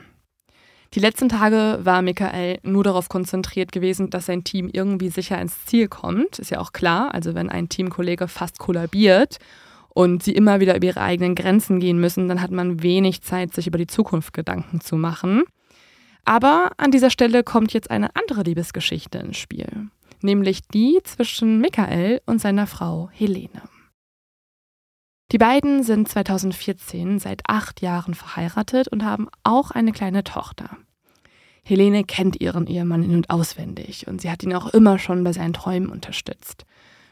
Die 0.94 1.00
letzten 1.00 1.30
Tage 1.30 1.80
war 1.84 2.02
Michael 2.02 2.60
nur 2.64 2.84
darauf 2.84 3.08
konzentriert 3.08 3.72
gewesen, 3.72 4.10
dass 4.10 4.26
sein 4.26 4.44
Team 4.44 4.70
irgendwie 4.72 5.08
sicher 5.08 5.40
ins 5.40 5.66
Ziel 5.66 5.88
kommt. 5.88 6.38
Ist 6.38 6.52
ja 6.52 6.60
auch 6.60 6.74
klar, 6.74 7.14
also 7.14 7.34
wenn 7.34 7.50
ein 7.50 7.70
Teamkollege 7.70 8.28
fast 8.28 8.60
kollabiert 8.60 9.38
und 9.88 10.22
sie 10.22 10.34
immer 10.34 10.60
wieder 10.60 10.76
über 10.76 10.88
ihre 10.88 11.02
eigenen 11.02 11.36
Grenzen 11.36 11.80
gehen 11.80 11.98
müssen, 11.98 12.28
dann 12.28 12.42
hat 12.42 12.52
man 12.52 12.84
wenig 12.84 13.22
Zeit, 13.22 13.54
sich 13.54 13.68
über 13.68 13.78
die 13.78 13.88
Zukunft 13.88 14.34
Gedanken 14.34 14.82
zu 14.82 14.98
machen. 14.98 15.44
Aber 16.26 16.72
an 16.76 16.92
dieser 16.92 17.10
Stelle 17.10 17.44
kommt 17.44 17.72
jetzt 17.72 17.90
eine 17.90 18.14
andere 18.18 18.44
Liebesgeschichte 18.44 19.18
ins 19.18 19.38
Spiel, 19.38 19.88
nämlich 20.22 20.62
die 20.74 21.00
zwischen 21.06 21.60
Michael 21.62 22.22
und 22.26 22.42
seiner 22.42 22.68
Frau 22.68 23.10
Helene. 23.14 23.62
Die 25.32 25.38
beiden 25.38 25.82
sind 25.84 26.10
2014 26.10 27.20
seit 27.20 27.44
acht 27.48 27.82
Jahren 27.82 28.14
verheiratet 28.16 28.90
und 28.90 29.06
haben 29.06 29.28
auch 29.44 29.72
eine 29.72 29.94
kleine 29.94 30.26
Tochter. 30.26 30.78
Helene 31.64 32.04
kennt 32.04 32.42
ihren 32.42 32.68
Ehemann 32.68 33.04
in- 33.04 33.16
und 33.16 33.30
auswendig 33.30 34.08
und 34.08 34.20
sie 34.20 34.30
hat 34.30 34.44
ihn 34.44 34.54
auch 34.54 34.68
immer 34.74 35.00
schon 35.00 35.24
bei 35.24 35.32
seinen 35.32 35.54
Träumen 35.54 35.90
unterstützt. 35.90 36.66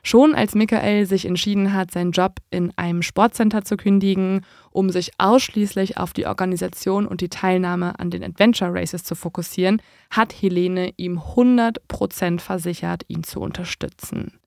Schon 0.04 0.34
als 0.36 0.54
Michael 0.54 1.06
sich 1.06 1.26
entschieden 1.26 1.74
hat, 1.74 1.92
seinen 1.92 2.12
Job 2.12 2.38
in 2.50 2.74
einem 2.78 3.04
Sportcenter 3.04 3.64
zu 3.64 3.78
kündigen, 3.78 4.46
um 4.72 4.90
sich 4.90 5.12
ausschließlich 5.18 5.98
auf 5.98 6.12
die 6.12 6.26
Organisation 6.26 7.06
und 7.06 7.22
die 7.22 7.30
Teilnahme 7.30 8.00
an 8.00 8.10
den 8.10 8.24
Adventure 8.24 8.74
Races 8.74 9.04
zu 9.04 9.16
fokussieren, 9.16 9.82
hat 10.10 10.34
Helene 10.34 10.94
ihm 10.98 11.20
100% 11.20 12.40
versichert, 12.40 13.04
ihn 13.08 13.24
zu 13.24 13.40
unterstützen. 13.40 14.40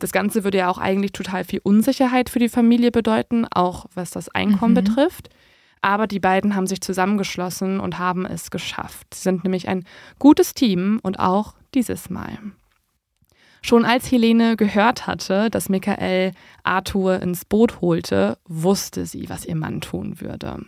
Das 0.00 0.12
Ganze 0.12 0.44
würde 0.44 0.58
ja 0.58 0.68
auch 0.68 0.78
eigentlich 0.78 1.12
total 1.12 1.44
viel 1.44 1.60
Unsicherheit 1.62 2.30
für 2.30 2.38
die 2.38 2.48
Familie 2.48 2.90
bedeuten, 2.90 3.46
auch 3.50 3.86
was 3.94 4.10
das 4.10 4.28
Einkommen 4.30 4.72
mhm. 4.72 4.84
betrifft. 4.84 5.28
Aber 5.82 6.06
die 6.06 6.20
beiden 6.20 6.56
haben 6.56 6.66
sich 6.66 6.80
zusammengeschlossen 6.80 7.80
und 7.80 7.98
haben 7.98 8.26
es 8.26 8.50
geschafft. 8.50 9.14
Sie 9.14 9.22
sind 9.22 9.44
nämlich 9.44 9.68
ein 9.68 9.84
gutes 10.18 10.54
Team 10.54 11.00
und 11.02 11.18
auch 11.18 11.54
dieses 11.74 12.10
Mal. 12.10 12.38
Schon 13.62 13.84
als 13.84 14.10
Helene 14.10 14.56
gehört 14.56 15.06
hatte, 15.06 15.50
dass 15.50 15.68
Michael 15.68 16.32
Arthur 16.64 17.20
ins 17.20 17.44
Boot 17.44 17.80
holte, 17.82 18.38
wusste 18.46 19.04
sie, 19.04 19.28
was 19.28 19.44
ihr 19.44 19.56
Mann 19.56 19.80
tun 19.82 20.20
würde. 20.20 20.64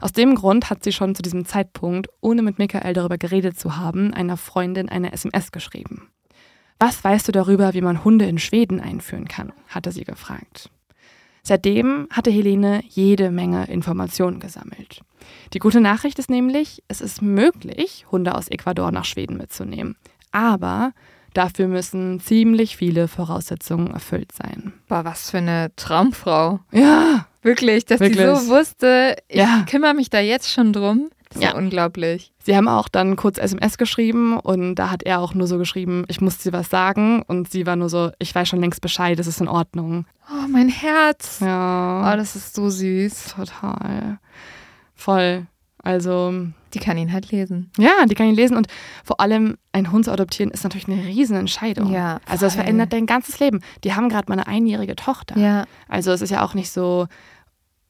Aus 0.00 0.12
dem 0.12 0.34
Grund 0.34 0.70
hat 0.70 0.82
sie 0.82 0.92
schon 0.92 1.14
zu 1.14 1.22
diesem 1.22 1.44
Zeitpunkt, 1.44 2.08
ohne 2.20 2.42
mit 2.42 2.58
Michael 2.58 2.94
darüber 2.94 3.18
geredet 3.18 3.58
zu 3.58 3.76
haben, 3.76 4.12
einer 4.14 4.36
Freundin 4.36 4.88
eine 4.88 5.12
SMS 5.12 5.52
geschrieben. 5.52 6.11
Was 6.78 7.02
weißt 7.04 7.28
du 7.28 7.32
darüber, 7.32 7.74
wie 7.74 7.80
man 7.80 8.04
Hunde 8.04 8.26
in 8.26 8.38
Schweden 8.38 8.80
einführen 8.80 9.28
kann? 9.28 9.52
hatte 9.68 9.92
sie 9.92 10.04
gefragt. 10.04 10.68
Seitdem 11.44 12.06
hatte 12.10 12.30
Helene 12.30 12.82
jede 12.88 13.30
Menge 13.30 13.66
Informationen 13.66 14.38
gesammelt. 14.40 15.00
Die 15.54 15.58
gute 15.58 15.80
Nachricht 15.80 16.18
ist 16.18 16.30
nämlich, 16.30 16.82
es 16.88 17.00
ist 17.00 17.20
möglich, 17.22 18.06
Hunde 18.12 18.34
aus 18.36 18.48
Ecuador 18.48 18.92
nach 18.92 19.04
Schweden 19.04 19.36
mitzunehmen. 19.38 19.96
Aber 20.30 20.92
dafür 21.34 21.66
müssen 21.68 22.20
ziemlich 22.20 22.76
viele 22.76 23.08
Voraussetzungen 23.08 23.88
erfüllt 23.92 24.30
sein. 24.32 24.72
Boah, 24.88 25.04
was 25.04 25.30
für 25.30 25.38
eine 25.38 25.72
Traumfrau. 25.76 26.60
Ja. 26.70 27.26
Wirklich, 27.42 27.84
dass 27.86 27.98
die 27.98 28.14
so 28.14 28.46
wusste, 28.48 29.16
ich 29.26 29.36
Ja. 29.38 29.64
kümmere 29.68 29.94
mich 29.94 30.10
da 30.10 30.20
jetzt 30.20 30.52
schon 30.52 30.72
drum. 30.72 31.10
Das 31.34 31.42
ist 31.42 31.42
ja. 31.50 31.54
Unglaublich. 31.56 32.32
Sie 32.44 32.56
haben 32.56 32.68
auch 32.68 32.88
dann 32.88 33.16
kurz 33.16 33.38
SMS 33.38 33.78
geschrieben 33.78 34.38
und 34.38 34.74
da 34.74 34.90
hat 34.90 35.02
er 35.02 35.20
auch 35.20 35.34
nur 35.34 35.46
so 35.46 35.58
geschrieben, 35.58 36.04
ich 36.08 36.20
muss 36.20 36.38
dir 36.38 36.52
was 36.52 36.68
sagen. 36.70 37.22
Und 37.26 37.50
sie 37.50 37.66
war 37.66 37.76
nur 37.76 37.88
so, 37.88 38.10
ich 38.18 38.34
weiß 38.34 38.48
schon 38.48 38.60
längst 38.60 38.80
Bescheid, 38.80 39.18
es 39.18 39.26
ist 39.26 39.40
in 39.40 39.48
Ordnung. 39.48 40.06
Oh, 40.30 40.46
mein 40.48 40.68
Herz. 40.68 41.38
Ja. 41.40 42.12
Oh, 42.12 42.16
das 42.16 42.36
ist 42.36 42.54
so 42.54 42.68
süß. 42.70 43.34
Total. 43.36 44.18
Voll. 44.94 45.46
Also, 45.84 46.32
Die 46.74 46.78
kann 46.78 46.96
ihn 46.96 47.12
halt 47.12 47.32
lesen. 47.32 47.70
ja, 47.76 48.06
die 48.08 48.14
kann 48.14 48.28
ich 48.30 48.36
lesen. 48.36 48.56
Und 48.56 48.68
vor 49.02 49.18
allem, 49.20 49.56
ein 49.72 49.90
Hund 49.90 50.04
zu 50.04 50.12
adoptieren, 50.12 50.52
ist 50.52 50.62
natürlich 50.62 50.86
eine 50.86 51.04
Riesenentscheidung. 51.04 51.90
Ja, 51.92 52.20
Also, 52.28 52.46
es 52.46 52.54
voll. 52.54 52.62
verändert 52.62 52.92
dein 52.92 53.06
ganzes 53.06 53.40
Leben. 53.40 53.60
Die 53.82 53.94
haben 53.94 54.08
gerade 54.08 54.28
mal 54.30 54.34
eine 54.38 54.46
einjährige 54.46 54.94
Tochter. 54.94 55.36
Ja. 55.36 55.64
Also, 55.88 56.12
es 56.12 56.20
ist 56.22 56.30
ja 56.30 56.44
auch 56.44 56.54
nicht 56.54 56.70
so 56.70 57.08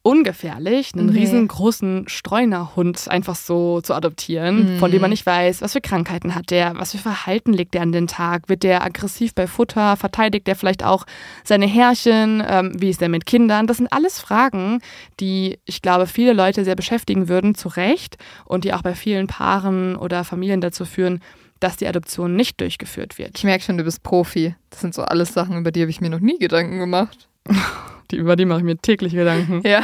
ungefährlich, 0.03 0.91
einen 0.93 1.07
Nee. 1.07 1.19
riesengroßen 1.21 2.05
Streunerhund 2.07 3.07
einfach 3.09 3.35
so 3.35 3.81
zu 3.81 3.93
adoptieren, 3.93 4.77
von 4.77 4.91
dem 4.91 5.01
man 5.01 5.09
Mhm. 5.09 5.13
nicht 5.13 5.25
weiß, 5.25 5.61
was 5.61 5.71
für 5.73 5.81
Krankheiten 5.81 6.35
hat 6.35 6.51
der, 6.51 6.73
was 6.77 6.91
für 6.91 6.97
Verhalten 6.97 7.53
legt 7.53 7.73
der 7.73 7.81
an 7.81 7.91
den 7.93 8.07
Tag, 8.07 8.49
wird 8.49 8.63
der 8.63 8.83
aggressiv 8.83 9.33
bei 9.33 9.47
Futter, 9.47 9.95
verteidigt 9.97 10.45
der 10.47 10.55
vielleicht 10.57 10.83
auch 10.83 11.05
seine 11.45 11.65
Herrchen, 11.65 12.43
ähm, 12.47 12.73
wie 12.77 12.89
ist 12.89 12.99
der 13.01 13.09
mit 13.09 13.25
Kindern? 13.25 13.65
Das 13.65 13.77
sind 13.77 13.91
alles 13.91 14.19
Fragen, 14.19 14.81
die 15.19 15.57
ich 15.65 15.81
glaube 15.81 16.05
viele 16.05 16.33
Leute 16.33 16.65
sehr 16.65 16.75
beschäftigen 16.75 17.29
würden, 17.29 17.55
zu 17.55 17.69
Recht, 17.69 18.17
und 18.45 18.65
die 18.65 18.73
auch 18.73 18.81
bei 18.81 18.95
vielen 18.95 19.27
Paaren 19.27 19.95
oder 19.95 20.23
Familien 20.25 20.59
dazu 20.61 20.83
führen, 20.85 21.21
dass 21.61 21.77
die 21.77 21.87
Adoption 21.87 22.35
nicht 22.35 22.59
durchgeführt 22.59 23.17
wird. 23.17 23.37
Ich 23.37 23.45
merke 23.45 23.63
schon, 23.63 23.77
du 23.77 23.85
bist 23.85 24.03
Profi. 24.03 24.53
Das 24.69 24.81
sind 24.81 24.93
so 24.93 25.03
alles 25.03 25.33
Sachen, 25.33 25.57
über 25.57 25.71
die 25.71 25.79
habe 25.79 25.91
ich 25.91 26.01
mir 26.01 26.09
noch 26.09 26.19
nie 26.19 26.37
Gedanken 26.37 26.77
gemacht. 26.79 27.29
Die, 28.11 28.17
über 28.17 28.35
die 28.35 28.45
mache 28.45 28.59
ich 28.59 28.65
mir 28.65 28.77
täglich 28.77 29.13
Gedanken. 29.13 29.61
Ja. 29.67 29.81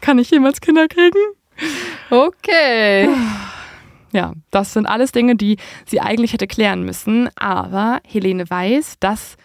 Kann 0.00 0.18
ich 0.18 0.30
jemals 0.30 0.60
Kinder 0.60 0.88
kriegen? 0.88 1.18
Okay. 2.10 3.08
Ja, 4.12 4.32
das 4.50 4.72
sind 4.72 4.86
alles 4.86 5.12
Dinge, 5.12 5.36
die 5.36 5.56
sie 5.86 6.00
eigentlich 6.00 6.32
hätte 6.32 6.46
klären 6.46 6.84
müssen. 6.84 7.28
Aber 7.36 8.00
Helene 8.04 8.48
weiß, 8.48 8.96
dass 8.98 9.36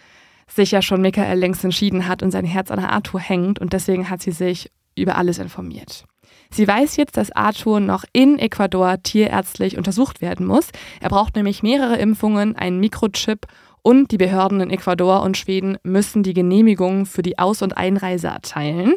sich 0.48 0.70
ja 0.70 0.82
schon 0.82 1.02
Michael 1.02 1.38
längst 1.38 1.64
entschieden 1.64 2.08
hat 2.08 2.22
und 2.22 2.30
sein 2.30 2.44
Herz 2.44 2.70
an 2.70 2.78
Arthur 2.78 3.20
hängt 3.20 3.58
und 3.58 3.72
deswegen 3.72 4.10
hat 4.10 4.22
sie 4.22 4.32
sich 4.32 4.70
über 4.94 5.16
alles 5.16 5.38
informiert. 5.38 6.04
Sie 6.50 6.66
weiß 6.66 6.96
jetzt, 6.96 7.16
dass 7.16 7.32
Arthur 7.32 7.80
noch 7.80 8.04
in 8.12 8.38
Ecuador 8.38 9.02
tierärztlich 9.02 9.76
untersucht 9.76 10.20
werden 10.20 10.46
muss. 10.46 10.68
Er 11.00 11.08
braucht 11.08 11.36
nämlich 11.36 11.62
mehrere 11.62 11.96
Impfungen, 11.96 12.56
einen 12.56 12.78
Mikrochip 12.78 13.46
und 13.86 14.10
die 14.10 14.18
Behörden 14.18 14.60
in 14.60 14.70
Ecuador 14.70 15.22
und 15.22 15.36
Schweden 15.36 15.78
müssen 15.84 16.24
die 16.24 16.34
Genehmigung 16.34 17.06
für 17.06 17.22
die 17.22 17.38
Aus- 17.38 17.62
und 17.62 17.76
Einreise 17.76 18.26
erteilen. 18.26 18.94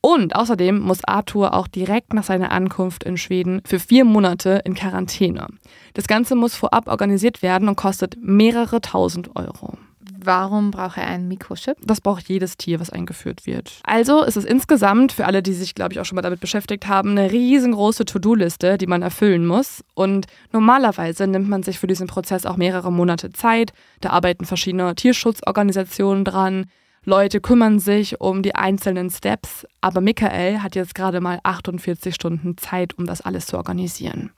Und 0.00 0.34
außerdem 0.34 0.78
muss 0.78 1.04
Arthur 1.04 1.52
auch 1.52 1.68
direkt 1.68 2.14
nach 2.14 2.24
seiner 2.24 2.50
Ankunft 2.50 3.04
in 3.04 3.18
Schweden 3.18 3.60
für 3.66 3.78
vier 3.78 4.06
Monate 4.06 4.62
in 4.64 4.72
Quarantäne. 4.72 5.46
Das 5.92 6.06
Ganze 6.06 6.36
muss 6.36 6.54
vorab 6.54 6.88
organisiert 6.88 7.42
werden 7.42 7.68
und 7.68 7.76
kostet 7.76 8.16
mehrere 8.18 8.80
tausend 8.80 9.36
Euro. 9.36 9.76
Warum 10.24 10.70
braucht 10.70 10.98
er 10.98 11.06
einen 11.06 11.28
Mikrochip? 11.28 11.76
Das 11.82 12.00
braucht 12.00 12.28
jedes 12.28 12.56
Tier, 12.56 12.80
was 12.80 12.90
eingeführt 12.90 13.46
wird. 13.46 13.80
Also 13.84 14.22
ist 14.22 14.36
es 14.36 14.44
insgesamt, 14.44 15.12
für 15.12 15.26
alle, 15.26 15.42
die 15.42 15.52
sich, 15.52 15.74
glaube 15.74 15.92
ich, 15.92 16.00
auch 16.00 16.04
schon 16.04 16.16
mal 16.16 16.22
damit 16.22 16.40
beschäftigt 16.40 16.86
haben, 16.86 17.10
eine 17.10 17.30
riesengroße 17.30 18.04
To-Do-Liste, 18.04 18.78
die 18.78 18.86
man 18.86 19.02
erfüllen 19.02 19.46
muss. 19.46 19.84
Und 19.94 20.26
normalerweise 20.52 21.26
nimmt 21.26 21.48
man 21.48 21.62
sich 21.62 21.78
für 21.78 21.86
diesen 21.86 22.06
Prozess 22.06 22.46
auch 22.46 22.56
mehrere 22.56 22.92
Monate 22.92 23.32
Zeit. 23.32 23.72
Da 24.00 24.10
arbeiten 24.10 24.44
verschiedene 24.44 24.94
Tierschutzorganisationen 24.94 26.24
dran. 26.24 26.66
Leute 27.04 27.40
kümmern 27.40 27.78
sich 27.78 28.20
um 28.20 28.42
die 28.42 28.54
einzelnen 28.54 29.10
Steps. 29.10 29.66
Aber 29.80 30.00
Michael 30.00 30.58
hat 30.58 30.74
jetzt 30.74 30.94
gerade 30.94 31.20
mal 31.20 31.40
48 31.42 32.14
Stunden 32.14 32.58
Zeit, 32.58 32.98
um 32.98 33.06
das 33.06 33.22
alles 33.22 33.46
zu 33.46 33.56
organisieren. 33.56 34.32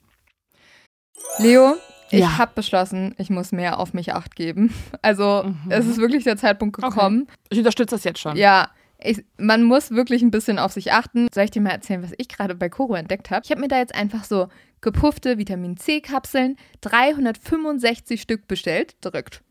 Leo, 1.38 1.74
ich 2.12 2.20
Ja. 2.20 2.38
habe 2.38 2.52
beschlossen, 2.54 3.14
ich 3.18 3.30
muss 3.30 3.50
mehr 3.52 3.78
auf 3.80 3.92
mich 3.94 4.12
acht 4.14 4.36
geben. 4.36 4.72
Also, 5.02 5.42
Mhm. 5.44 5.70
es 5.70 5.86
ist 5.86 5.98
wirklich 5.98 6.24
der 6.24 6.36
Zeitpunkt 6.36 6.76
gekommen. 6.80 7.26
Ich 7.50 7.58
unterstütze 7.58 7.94
das 7.96 8.04
jetzt 8.04 8.20
schon. 8.20 8.36
Ja, 8.36 8.68
Ich, 9.04 9.24
man 9.36 9.64
muss 9.64 9.90
wirklich 9.90 10.22
ein 10.22 10.30
bisschen 10.30 10.60
auf 10.60 10.72
sich 10.72 10.92
achten. 10.92 11.26
Soll 11.34 11.42
ich 11.42 11.50
dir 11.50 11.60
mal 11.60 11.70
erzählen, 11.70 12.04
was 12.04 12.12
ich 12.18 12.28
gerade 12.28 12.54
bei 12.54 12.68
Koro 12.68 12.94
entdeckt 12.94 13.32
habe? 13.32 13.40
Ich 13.44 13.50
habe 13.50 13.60
mir 13.60 13.66
da 13.66 13.78
jetzt 13.78 13.96
einfach 13.96 14.22
so 14.22 14.46
gepuffte 14.80 15.38
Vitamin 15.38 15.76
C-Kapseln, 15.76 16.56
365 16.82 18.22
Stück 18.22 18.46
bestellt, 18.46 18.94
direkt. 19.04 19.42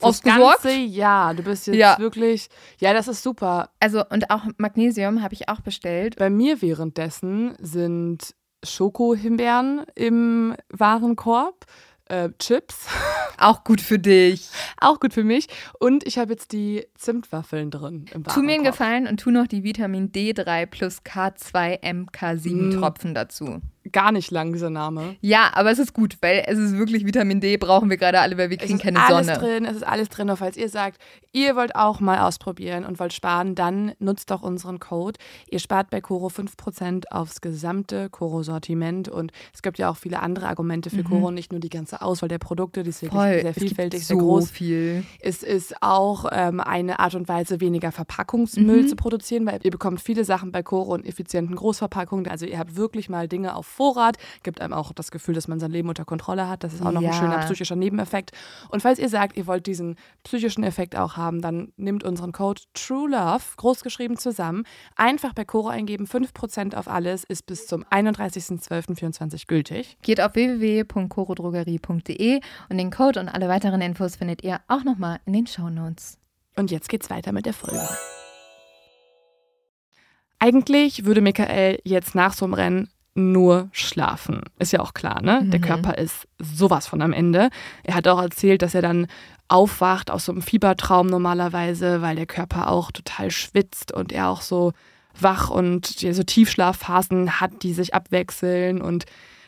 Aufs 0.00 0.22
ganze 0.22 0.72
Jahr. 0.72 1.34
Du 1.34 1.44
bist 1.44 1.68
jetzt 1.68 1.76
Ja. 1.76 1.96
wirklich. 2.00 2.48
Ja, 2.80 2.92
das 2.92 3.06
ist 3.06 3.22
super. 3.22 3.70
Also, 3.78 4.04
und 4.10 4.30
auch 4.30 4.42
Magnesium 4.56 5.22
habe 5.22 5.34
ich 5.34 5.48
auch 5.48 5.60
bestellt. 5.60 6.16
Bei 6.16 6.28
mir 6.30 6.60
währenddessen 6.60 7.54
sind 7.60 8.34
Schokohimbeeren 8.64 9.82
im 9.94 10.56
Warenkorb, 10.70 11.66
äh, 12.08 12.30
Chips, 12.38 12.86
Auch 13.38 13.62
gut 13.62 13.80
für 13.80 13.98
dich. 14.00 14.48
auch 14.80 14.98
gut 14.98 15.12
für 15.14 15.22
mich. 15.22 15.46
Und 15.78 16.04
ich 16.06 16.18
habe 16.18 16.32
jetzt 16.32 16.50
die 16.52 16.86
Zimtwaffeln 16.96 17.70
drin 17.70 18.06
im. 18.12 18.24
Tu 18.24 18.42
mir 18.42 18.54
einen 18.54 18.64
Gefallen 18.64 19.06
und 19.06 19.20
tu 19.20 19.30
noch 19.30 19.46
die 19.46 19.62
Vitamin 19.62 20.10
D3 20.10 20.66
plus 20.66 21.02
K2 21.04 21.80
MK7 21.82 22.50
Mm. 22.50 22.80
Tropfen 22.80 23.14
dazu. 23.14 23.60
Gar 23.92 24.12
nicht 24.12 24.30
lang, 24.30 24.52
dieser 24.52 24.70
Name. 24.70 25.16
Ja, 25.20 25.50
aber 25.54 25.70
es 25.70 25.78
ist 25.78 25.92
gut, 25.94 26.16
weil 26.20 26.44
es 26.46 26.58
ist 26.58 26.76
wirklich 26.78 27.06
Vitamin 27.06 27.40
D, 27.40 27.56
brauchen 27.56 27.90
wir 27.90 27.96
gerade 27.96 28.20
alle, 28.20 28.36
weil 28.38 28.50
wir 28.50 28.56
Es 28.58 28.62
kriegen 28.64 28.76
ist 28.78 28.82
keine 28.84 29.04
alles 29.04 29.26
Sonne. 29.26 29.38
drin, 29.38 29.64
es 29.64 29.76
ist 29.76 29.86
alles 29.86 30.08
drin. 30.08 30.30
Und 30.30 30.36
falls 30.36 30.56
ihr 30.56 30.68
sagt, 30.68 30.98
ihr 31.32 31.56
wollt 31.56 31.74
auch 31.76 32.00
mal 32.00 32.18
ausprobieren 32.20 32.84
und 32.84 32.98
wollt 33.00 33.12
sparen, 33.12 33.54
dann 33.54 33.92
nutzt 33.98 34.30
doch 34.30 34.42
unseren 34.42 34.78
Code. 34.80 35.18
Ihr 35.50 35.58
spart 35.58 35.90
bei 35.90 36.00
Coro 36.00 36.28
5% 36.28 37.04
aufs 37.10 37.40
gesamte 37.40 38.08
Coro-Sortiment. 38.10 39.08
Und 39.08 39.32
es 39.54 39.62
gibt 39.62 39.78
ja 39.78 39.90
auch 39.90 39.96
viele 39.96 40.20
andere 40.20 40.48
Argumente 40.48 40.90
für 40.90 41.02
Coro, 41.04 41.30
nicht 41.30 41.52
nur 41.52 41.60
die 41.60 41.68
ganze 41.70 42.02
Auswahl 42.02 42.28
der 42.28 42.38
Produkte, 42.38 42.82
die 42.82 42.90
ist 42.90 43.02
wirklich 43.02 43.18
Mhm. 43.18 43.18
Voll, 43.18 43.40
sehr 43.42 43.50
es 43.50 43.58
vielfältig, 43.58 44.06
so 44.06 44.14
sehr 44.14 44.22
groß. 44.22 44.50
viel. 44.50 45.04
Es 45.20 45.42
ist 45.42 45.74
auch 45.82 46.26
ähm, 46.32 46.60
eine 46.60 46.98
Art 47.00 47.14
und 47.14 47.28
Weise, 47.28 47.60
weniger 47.60 47.92
Verpackungsmüll 47.92 48.82
Mhm. 48.82 48.88
zu 48.88 48.96
produzieren, 48.96 49.46
weil 49.46 49.60
ihr 49.62 49.70
bekommt 49.70 50.00
viele 50.00 50.24
Sachen 50.24 50.52
bei 50.52 50.62
Coro 50.62 50.94
in 50.94 51.04
effizienten 51.04 51.56
Großverpackungen. 51.56 52.26
Also 52.28 52.46
ihr 52.46 52.58
habt 52.58 52.76
wirklich 52.76 53.08
mal 53.08 53.28
Dinge 53.28 53.54
auf 53.54 53.66
Vorrat, 53.78 54.16
gibt 54.42 54.60
einem 54.60 54.72
auch 54.72 54.92
das 54.92 55.12
Gefühl, 55.12 55.36
dass 55.36 55.46
man 55.46 55.60
sein 55.60 55.70
Leben 55.70 55.88
unter 55.88 56.04
Kontrolle 56.04 56.48
hat. 56.48 56.64
Das 56.64 56.74
ist 56.74 56.84
auch 56.84 56.90
noch 56.90 57.00
Ja. 57.00 57.10
ein 57.10 57.14
schöner 57.14 57.38
psychischer 57.44 57.76
Nebeneffekt. 57.76 58.32
Und 58.70 58.82
falls 58.82 58.98
ihr 58.98 59.08
sagt, 59.08 59.36
ihr 59.36 59.46
wollt 59.46 59.68
diesen 59.68 59.94
psychischen 60.24 60.64
Effekt 60.64 60.96
auch 60.96 61.16
haben, 61.16 61.40
dann 61.40 61.72
nehmt 61.76 62.02
unseren 62.02 62.32
Code 62.32 62.60
TrueLove, 62.74 63.44
großgeschrieben 63.56 64.16
zusammen, 64.16 64.64
einfach 64.96 65.32
bei 65.32 65.44
Coro 65.44 65.68
eingeben. 65.68 66.06
5% 66.06 66.74
auf 66.74 66.88
alles 66.88 67.22
ist 67.22 67.46
bis 67.46 67.68
zum 67.68 67.84
31.12.24 67.84 69.46
gültig. 69.46 69.96
Geht 70.02 70.20
auf 70.20 70.34
www.corodrogerie.de 70.34 72.40
und 72.68 72.78
den 72.78 72.90
Code 72.90 73.20
und 73.20 73.28
alle 73.28 73.48
weiteren 73.48 73.80
Infos 73.80 74.16
findet 74.16 74.42
ihr 74.42 74.60
auch 74.66 74.82
nochmal 74.82 75.20
in 75.24 75.34
den 75.34 75.46
Shownotes. 75.46 76.18
Und 76.56 76.72
jetzt 76.72 76.88
geht's 76.88 77.10
weiter 77.10 77.30
mit 77.30 77.46
der 77.46 77.54
Folge. 77.54 77.78
Eigentlich 80.40 81.04
würde 81.04 81.20
Michael 81.20 81.80
jetzt 81.84 82.14
nach 82.14 82.32
so 82.32 82.44
einem 82.44 82.54
Rennen 82.54 82.90
nur 83.18 83.68
schlafen. 83.72 84.42
Ist 84.58 84.72
ja 84.72 84.80
auch 84.80 84.94
klar, 84.94 85.20
ne? 85.22 85.42
Der 85.44 85.58
Mhm. 85.60 85.64
Körper 85.64 85.98
ist 85.98 86.26
sowas 86.38 86.86
von 86.86 87.02
am 87.02 87.12
Ende. 87.12 87.50
Er 87.84 87.94
hat 87.94 88.08
auch 88.08 88.20
erzählt, 88.20 88.62
dass 88.62 88.74
er 88.74 88.82
dann 88.82 89.06
aufwacht 89.48 90.10
aus 90.10 90.24
so 90.26 90.32
einem 90.32 90.42
Fiebertraum 90.42 91.06
normalerweise, 91.06 92.02
weil 92.02 92.16
der 92.16 92.26
Körper 92.26 92.70
auch 92.70 92.92
total 92.92 93.30
schwitzt 93.30 93.92
und 93.92 94.12
er 94.12 94.28
auch 94.28 94.42
so 94.42 94.72
wach 95.20 95.50
und 95.50 95.86
so 95.86 96.22
Tiefschlafphasen 96.22 97.40
hat, 97.40 97.62
die 97.62 97.72
sich 97.72 97.94
abwechseln 97.94 98.80
und 98.80 99.04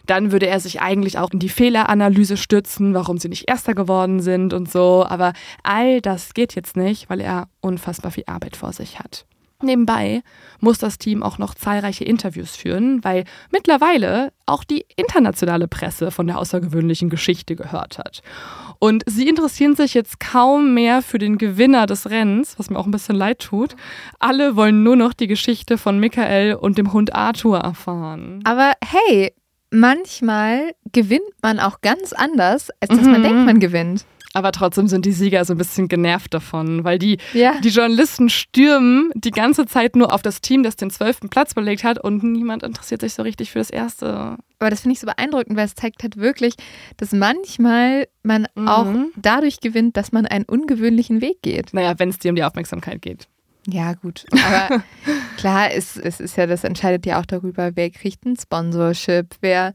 dann 0.06 0.32
würde 0.32 0.46
er 0.48 0.58
sich 0.58 0.80
eigentlich 0.80 1.18
auch 1.18 1.30
in 1.30 1.38
die 1.38 1.48
Fehleranalyse 1.50 2.36
stützen, 2.36 2.94
warum 2.94 3.18
sie 3.18 3.28
nicht 3.28 3.48
Erster 3.48 3.74
geworden 3.74 4.20
sind 4.20 4.52
und 4.54 4.68
so. 4.70 5.06
Aber 5.08 5.34
all 5.62 6.00
das 6.00 6.34
geht 6.34 6.54
jetzt 6.56 6.76
nicht, 6.76 7.08
weil 7.10 7.20
er 7.20 7.48
unfassbar 7.60 8.10
viel 8.10 8.24
Arbeit 8.26 8.56
vor 8.56 8.72
sich 8.72 8.98
hat. 8.98 9.26
Nebenbei 9.62 10.22
muss 10.60 10.78
das 10.78 10.98
Team 10.98 11.22
auch 11.22 11.38
noch 11.38 11.54
zahlreiche 11.54 12.04
Interviews 12.04 12.56
führen, 12.56 13.02
weil 13.04 13.24
mittlerweile 13.50 14.32
auch 14.46 14.64
die 14.64 14.84
internationale 14.96 15.68
Presse 15.68 16.10
von 16.10 16.26
der 16.26 16.38
außergewöhnlichen 16.38 17.10
Geschichte 17.10 17.56
gehört 17.56 17.98
hat. 17.98 18.22
Und 18.78 19.02
sie 19.06 19.28
interessieren 19.28 19.76
sich 19.76 19.94
jetzt 19.94 20.20
kaum 20.20 20.72
mehr 20.74 21.02
für 21.02 21.18
den 21.18 21.36
Gewinner 21.38 21.86
des 21.86 22.08
Rennens, 22.10 22.58
was 22.58 22.70
mir 22.70 22.78
auch 22.78 22.86
ein 22.86 22.90
bisschen 22.90 23.16
leid 23.16 23.38
tut. 23.40 23.76
Alle 24.18 24.56
wollen 24.56 24.82
nur 24.82 24.96
noch 24.96 25.12
die 25.12 25.26
Geschichte 25.26 25.76
von 25.78 25.98
Michael 26.00 26.54
und 26.54 26.78
dem 26.78 26.92
Hund 26.92 27.14
Arthur 27.14 27.58
erfahren. 27.58 28.40
Aber 28.44 28.72
hey, 28.84 29.34
manchmal 29.70 30.72
gewinnt 30.92 31.20
man 31.42 31.58
auch 31.60 31.80
ganz 31.80 32.12
anders, 32.12 32.70
als 32.80 32.88
dass 32.90 33.02
man 33.06 33.20
Mhm. 33.20 33.22
denkt, 33.22 33.44
man 33.46 33.60
gewinnt. 33.60 34.04
Aber 34.32 34.52
trotzdem 34.52 34.86
sind 34.86 35.04
die 35.06 35.12
Sieger 35.12 35.44
so 35.44 35.54
ein 35.54 35.58
bisschen 35.58 35.88
genervt 35.88 36.32
davon, 36.34 36.84
weil 36.84 36.98
die, 37.00 37.18
Ja. 37.32 37.54
die 37.64 37.68
Journalisten 37.70 38.28
stürmen 38.28 39.10
die 39.14 39.32
ganze 39.32 39.66
Zeit 39.66 39.96
nur 39.96 40.12
auf 40.12 40.22
das 40.22 40.40
Team, 40.40 40.62
das 40.62 40.76
den 40.76 40.90
zwölften 40.90 41.28
Platz 41.30 41.54
belegt 41.54 41.82
hat 41.82 41.98
und 41.98 42.22
niemand 42.22 42.62
interessiert 42.62 43.00
sich 43.00 43.14
so 43.14 43.22
richtig 43.22 43.50
für 43.50 43.58
das 43.58 43.70
erste. 43.70 44.36
Aber 44.60 44.70
das 44.70 44.82
finde 44.82 44.92
ich 44.94 45.00
so 45.00 45.06
beeindruckend, 45.06 45.56
weil 45.56 45.64
es 45.66 45.74
zeigt 45.74 46.02
halt 46.04 46.16
wirklich, 46.16 46.54
dass 46.96 47.10
manchmal 47.12 48.06
man 48.22 48.46
Mhm. 48.54 48.68
auch 48.68 48.94
dadurch 49.16 49.58
gewinnt, 49.60 49.96
dass 49.96 50.12
man 50.12 50.26
einen 50.26 50.44
ungewöhnlichen 50.44 51.20
Weg 51.20 51.42
geht. 51.42 51.74
Naja, 51.74 51.94
wenn 51.98 52.10
es 52.10 52.18
dir 52.18 52.28
um 52.30 52.36
die 52.36 52.44
Aufmerksamkeit 52.44 53.02
geht. 53.02 53.26
Ja, 53.66 53.94
gut. 53.94 54.24
Aber 54.32 54.82
klar, 55.38 55.72
es, 55.72 55.96
es 55.96 56.20
ist 56.20 56.36
ja, 56.36 56.46
das 56.46 56.64
entscheidet 56.64 57.04
ja 57.04 57.20
auch 57.20 57.26
darüber, 57.26 57.72
wer 57.74 57.90
kriegt 57.90 58.24
ein 58.24 58.36
Sponsorship, 58.36 59.34
wer 59.40 59.72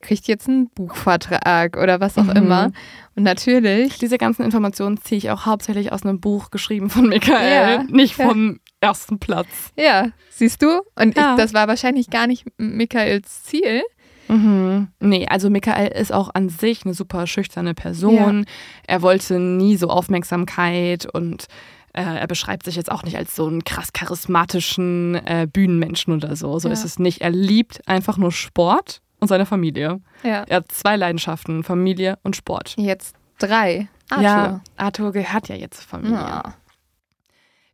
kriegt 0.00 0.26
jetzt 0.28 0.48
einen 0.48 0.68
Buchvertrag 0.70 1.76
oder 1.76 2.00
was 2.00 2.16
auch 2.18 2.24
Mhm. 2.24 2.36
immer. 2.36 2.72
Und 3.16 3.22
natürlich, 3.24 3.98
Diese 3.98 4.18
ganzen 4.18 4.42
Informationen 4.44 4.96
ziehe 5.00 5.18
ich 5.18 5.30
auch 5.30 5.44
hauptsächlich 5.46 5.92
aus 5.92 6.04
einem 6.04 6.20
Buch 6.20 6.50
geschrieben 6.50 6.88
von 6.90 7.08
Michael, 7.08 7.78
Ja, 7.78 7.82
nicht 7.84 8.16
ja. 8.18 8.26
vom 8.28 8.60
ersten 8.80 9.18
Platz. 9.18 9.48
ja, 9.76 10.08
siehst 10.30 10.62
du? 10.62 10.82
Und 10.94 11.16
Ja. 11.16 11.32
ich, 11.32 11.36
das 11.42 11.52
war 11.54 11.66
wahrscheinlich 11.68 12.10
gar 12.10 12.26
nicht 12.26 12.46
Michaels 12.58 13.42
Ziel. 13.44 13.82
Mhm. 14.28 14.88
Nee, 15.00 15.26
also 15.28 15.48
Michael 15.50 15.88
ist 15.88 16.12
auch 16.12 16.30
an 16.34 16.48
sich 16.50 16.84
eine 16.84 16.92
super 16.94 17.26
schüchterne 17.26 17.74
Person. 17.74 18.44
Er 18.86 19.00
wollte 19.02 19.38
nie 19.40 19.76
so 19.76 19.88
Aufmerksamkeit 19.88 21.06
und 21.12 21.46
äh, 21.94 22.02
er 22.02 22.26
beschreibt 22.26 22.66
sich 22.66 22.76
jetzt 22.76 22.92
auch 22.92 23.02
nicht 23.02 23.16
als 23.16 23.34
so 23.34 23.46
einen 23.46 23.64
krass 23.64 23.92
charismatischen 23.94 25.14
äh, 25.26 25.48
Bühnenmenschen 25.50 26.12
oder 26.12 26.36
so. 26.36 26.58
So 26.58 26.68
Ja. 26.68 26.74
ist 26.74 26.84
es 26.84 26.98
nicht. 26.98 27.22
Er 27.22 27.30
liebt 27.30 27.86
einfach 27.88 28.18
nur 28.18 28.30
Sport 28.30 29.00
und 29.20 29.28
seine 29.28 29.46
Familie. 29.46 30.00
Ja. 30.22 30.44
Er 30.48 30.56
hat 30.58 30.72
zwei 30.72 30.96
Leidenschaften, 30.96 31.62
Familie 31.64 32.18
und 32.22 32.36
Sport. 32.36 32.74
Jetzt 32.76 33.16
drei. 33.38 33.88
Arthur. 34.10 34.24
Ja, 34.24 34.60
Arthur 34.76 35.12
gehört 35.12 35.48
ja 35.48 35.56
jetzt 35.56 35.78
zur 35.78 35.88
Familie. 35.88 36.16
Ja. 36.16 36.54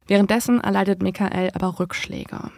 Währenddessen 0.06 0.60
erleidet 0.60 1.02
Michael 1.02 1.50
aber 1.54 1.78
Rückschläge. 1.78 2.50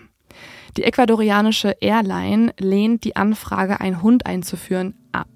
Die 0.77 0.85
ecuadorianische 0.85 1.77
Airline 1.81 2.53
lehnt 2.59 3.05
die 3.05 3.17
Anfrage, 3.17 3.81
einen 3.81 4.03
Hund 4.03 4.27
einzuführen, 4.27 4.95
ab. 5.13 5.29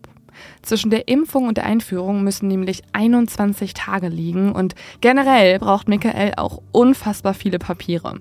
Zwischen 0.62 0.90
der 0.90 1.08
Impfung 1.08 1.48
und 1.48 1.56
der 1.56 1.64
Einführung 1.66 2.22
müssen 2.22 2.48
nämlich 2.48 2.82
21 2.92 3.74
Tage 3.74 4.08
liegen 4.08 4.52
und 4.52 4.74
generell 5.00 5.58
braucht 5.58 5.88
Michael 5.88 6.34
auch 6.36 6.62
unfassbar 6.72 7.34
viele 7.34 7.58
Papiere. 7.58 8.20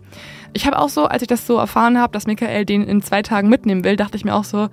Ich 0.53 0.65
habe 0.65 0.80
auch 0.80 0.89
so, 0.89 1.06
als 1.06 1.22
ich 1.22 1.27
das 1.27 1.47
so 1.47 1.57
erfahren 1.57 1.97
habe, 1.97 2.14
dass 2.14 2.27
Michael 2.27 2.65
den 2.65 2.84
in 2.84 3.01
zwei 3.01 3.22
Tagen 3.22 3.49
mitnehmen 3.49 3.84
will, 3.84 3.95
dachte 3.95 4.18
ich 4.18 4.26
mir 4.26 4.35
auch 4.35 4.43
so, 4.43 4.69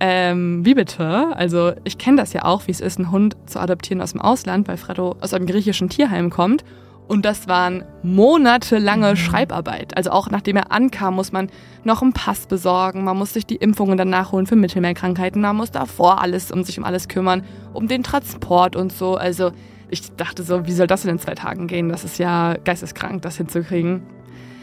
ähm, 0.00 0.64
wie 0.64 0.74
bitte? 0.74 1.36
Also 1.36 1.72
ich 1.84 1.98
kenne 1.98 2.18
das 2.18 2.32
ja 2.32 2.44
auch, 2.44 2.66
wie 2.66 2.70
es 2.70 2.80
ist, 2.80 2.98
einen 2.98 3.10
Hund 3.10 3.36
zu 3.46 3.58
adoptieren 3.58 4.00
aus 4.00 4.12
dem 4.12 4.20
Ausland, 4.20 4.68
weil 4.68 4.76
Fredo 4.76 5.16
aus 5.20 5.32
einem 5.32 5.46
griechischen 5.46 5.88
Tierheim 5.88 6.30
kommt. 6.30 6.64
Und 7.08 7.24
das 7.24 7.46
waren 7.46 7.84
monatelange 8.02 9.16
Schreibarbeit. 9.16 9.96
Also 9.96 10.10
auch 10.10 10.28
nachdem 10.28 10.56
er 10.56 10.72
ankam, 10.72 11.14
muss 11.14 11.30
man 11.30 11.50
noch 11.84 12.02
einen 12.02 12.12
Pass 12.12 12.46
besorgen, 12.46 13.04
man 13.04 13.16
muss 13.16 13.32
sich 13.32 13.46
die 13.46 13.56
Impfungen 13.56 13.96
dann 13.96 14.10
nachholen 14.10 14.46
für 14.46 14.56
Mittelmeerkrankheiten, 14.56 15.40
man 15.40 15.56
muss 15.56 15.70
davor 15.70 16.20
alles 16.20 16.50
um 16.50 16.64
sich 16.64 16.78
um 16.78 16.84
alles 16.84 17.06
kümmern, 17.06 17.44
um 17.72 17.86
den 17.86 18.02
Transport 18.02 18.74
und 18.74 18.92
so. 18.92 19.14
Also 19.14 19.52
ich 19.88 20.16
dachte 20.16 20.42
so, 20.42 20.66
wie 20.66 20.72
soll 20.72 20.88
das 20.88 21.02
denn 21.02 21.12
in 21.12 21.18
zwei 21.20 21.36
Tagen 21.36 21.68
gehen? 21.68 21.88
Das 21.88 22.02
ist 22.02 22.18
ja 22.18 22.56
geisteskrank, 22.64 23.22
das 23.22 23.36
hinzukriegen. 23.36 24.02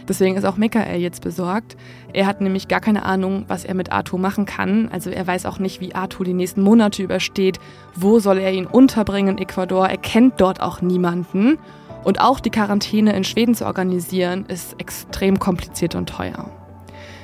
Deswegen 0.08 0.36
ist 0.36 0.46
auch 0.46 0.58
Michael 0.58 1.00
jetzt 1.00 1.22
besorgt. 1.22 1.78
Er 2.12 2.26
hat 2.26 2.42
nämlich 2.42 2.68
gar 2.68 2.80
keine 2.80 3.04
Ahnung, 3.04 3.46
was 3.48 3.66
er 3.66 3.74
mit 3.74 3.92
Arthur 3.92 4.20
machen 4.20 4.46
kann. 4.46 4.90
Also 4.92 5.10
er 5.10 5.26
weiß 5.26 5.46
auch 5.46 5.60
nicht, 5.60 5.82
wie 5.82 5.96
Arthur 5.96 6.26
die 6.26 6.34
nächsten 6.34 6.62
Monate 6.62 7.04
übersteht. 7.04 7.60
Wo 7.96 8.20
soll 8.20 8.40
er 8.40 8.52
ihn 8.52 8.66
unterbringen 8.66 9.38
in 9.38 9.44
Ecuador? 9.44 9.88
Er 9.88 9.98
kennt 9.98 10.40
dort 10.42 10.62
auch 10.62 10.82
niemanden. 10.82 11.58
Und 12.04 12.20
auch 12.20 12.40
die 12.40 12.50
Quarantäne 12.50 13.16
in 13.16 13.24
Schweden 13.24 13.56
zu 13.56 13.66
organisieren, 13.66 14.46
ist 14.48 14.76
extrem 14.80 15.40
kompliziert 15.40 15.96
und 15.96 16.10
teuer. 16.10 16.50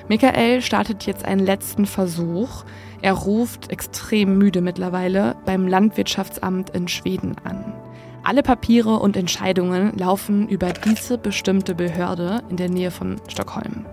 Michael 0.07 0.61
startet 0.61 1.05
jetzt 1.05 1.23
einen 1.23 1.45
letzten 1.45 1.85
Versuch. 1.85 2.63
Er 3.01 3.13
ruft 3.13 3.71
extrem 3.71 4.37
müde 4.37 4.61
mittlerweile 4.61 5.35
beim 5.45 5.67
Landwirtschaftsamt 5.67 6.71
in 6.71 6.87
Schweden 6.87 7.35
an. 7.43 7.78
Alle 8.29 8.43
Papiere 8.43 8.99
und 8.99 9.17
Entscheidungen 9.17 9.97
laufen 9.97 10.47
über 10.47 10.71
diese 10.71 11.17
bestimmte 11.17 11.73
Behörde 11.73 12.43
in 12.49 12.57
der 12.57 12.69
Nähe 12.69 12.91
von 12.91 13.19
Stockholm. 13.27 13.87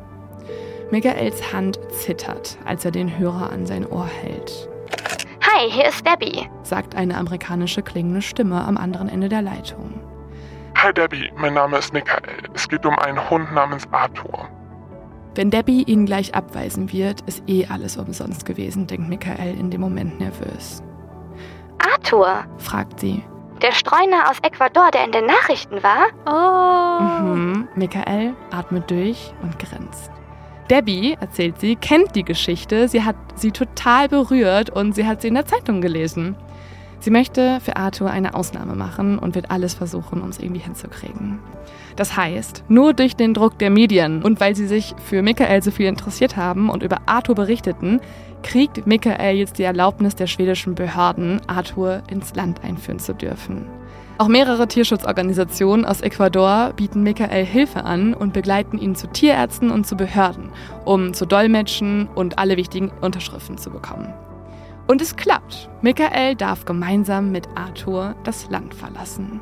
Michaels 0.90 1.54
Hand 1.54 1.80
zittert, 1.88 2.58
als 2.66 2.84
er 2.84 2.90
den 2.90 3.18
Hörer 3.18 3.50
an 3.50 3.64
sein 3.64 3.86
Ohr 3.86 4.04
hält, 4.04 4.68
Hi, 5.40 5.70
hier 5.70 5.88
ist 5.88 6.04
Debbie. 6.06 6.50
sagt 6.64 6.94
eine 6.94 7.16
amerikanische 7.16 7.80
klingende 7.80 8.20
Stimme 8.20 8.62
am 8.62 8.76
anderen 8.76 9.08
Ende 9.08 9.30
der 9.30 9.40
Leitung. 9.40 10.02
Hi 10.76 10.92
Debbie, 10.92 11.32
mein 11.38 11.54
Name 11.54 11.78
ist 11.78 11.94
Michael. 11.94 12.42
Es 12.52 12.68
geht 12.68 12.84
um 12.84 12.98
einen 12.98 13.30
Hund 13.30 13.50
namens 13.54 13.88
Arthur. 13.90 14.50
Wenn 15.34 15.50
Debbie 15.50 15.84
ihn 15.84 16.04
gleich 16.04 16.34
abweisen 16.34 16.92
wird, 16.92 17.22
ist 17.22 17.42
eh 17.46 17.64
alles 17.68 17.96
umsonst 17.96 18.44
gewesen, 18.44 18.86
denkt 18.86 19.08
Michael 19.08 19.58
in 19.58 19.70
dem 19.70 19.80
Moment 19.80 20.20
nervös. 20.20 20.82
Arthur? 21.78 22.44
fragt 22.58 23.00
sie. 23.00 23.22
Der 23.62 23.73
Streuner 23.73 24.31
aus 24.31 24.39
Ecuador, 24.43 24.91
der 24.91 25.05
in 25.05 25.12
den 25.12 25.27
Nachrichten 25.27 25.83
war? 25.83 26.09
Oh. 26.27 27.23
Mhm. 27.23 27.69
Michael 27.74 28.35
atmet 28.51 28.91
durch 28.91 29.33
und 29.43 29.59
grinst. 29.59 30.11
Debbie, 30.70 31.16
erzählt 31.20 31.61
sie, 31.61 31.77
kennt 31.77 32.15
die 32.16 32.24
Geschichte. 32.24 32.89
Sie 32.89 33.03
hat 33.05 33.16
sie 33.37 33.53
total 33.53 34.09
berührt 34.09 34.70
und 34.70 34.95
sie 34.95 35.07
hat 35.07 35.23
sie 35.23 35.28
in 35.28 35.35
der 35.35 35.47
Zeitung 35.47 35.81
gelesen. 35.81 36.37
Sie 37.07 37.12
möchte 37.12 37.61
für 37.61 37.77
Arthur 37.77 38.11
eine 38.11 38.35
Ausnahme 38.35 38.74
machen 38.74 39.20
und 39.20 39.37
wird 39.37 39.53
alles 39.53 39.74
versuchen, 39.74 40.23
um 40.23 40.28
es 40.28 40.41
irgendwie 40.41 40.62
hinzukriegen. 40.62 41.39
Das 41.95 42.16
heißt, 42.16 42.65
nur 42.66 42.95
durch 42.95 43.15
den 43.15 43.33
Druck 43.33 43.61
der 43.61 43.70
Medien 43.70 44.24
und 44.24 44.41
weil 44.41 44.57
sie 44.57 44.66
sich 44.66 44.93
für 44.99 45.23
Michael 45.23 45.62
so 45.62 45.70
viel 45.70 45.87
interessiert 45.87 46.37
haben 46.37 46.69
und 46.69 46.83
über 46.83 47.03
Arthur 47.07 47.37
berichteten, 47.37 48.01
kriegt 48.43 48.89
Michael 48.89 49.37
jetzt 49.37 49.61
die 49.61 49.62
Erlaubnis 49.62 50.16
der 50.16 50.27
schwedischen 50.27 50.74
Behörden, 50.74 51.41
Arthur 51.47 52.03
ins 52.11 52.35
Land 52.35 52.65
einführen 52.65 52.99
zu 52.99 53.15
dürfen. 53.15 53.66
Auch 54.19 54.27
mehrere 54.27 54.66
Tierschutzorganisationen 54.66 55.87
aus 55.87 56.01
Ecuador 56.01 56.73
bieten 56.74 57.05
Michael 57.05 57.47
Hilfe 57.47 57.85
an 57.85 58.15
und 58.15 58.33
begleiten 58.33 58.78
ihn 58.78 58.97
zu 58.97 59.07
Tierärzten 59.07 59.70
und 59.70 59.87
zu 59.87 59.97
Behörden, 59.97 60.51
um 60.85 61.15
zu 61.15 61.24
dolmetschen 61.24 62.09
und 62.16 62.41
alle 62.41 62.57
wichtigen 62.57 62.91
Unterschriften 63.01 63.59
zu 63.59 63.70
bekommen. 63.70 64.12
Und 64.86 65.02
es 65.02 65.16
klappt. 65.16 65.68
Michael 65.82 66.36
darf 66.36 66.64
gemeinsam 66.64 67.32
mit 67.32 67.48
Arthur 67.56 68.14
das 68.24 68.48
Land 68.50 68.74
verlassen. 68.74 69.40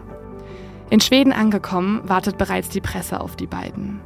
In 0.90 1.00
Schweden 1.00 1.32
angekommen, 1.32 2.00
wartet 2.08 2.38
bereits 2.38 2.68
die 2.68 2.80
Presse 2.80 3.20
auf 3.20 3.36
die 3.36 3.46
beiden. 3.46 4.00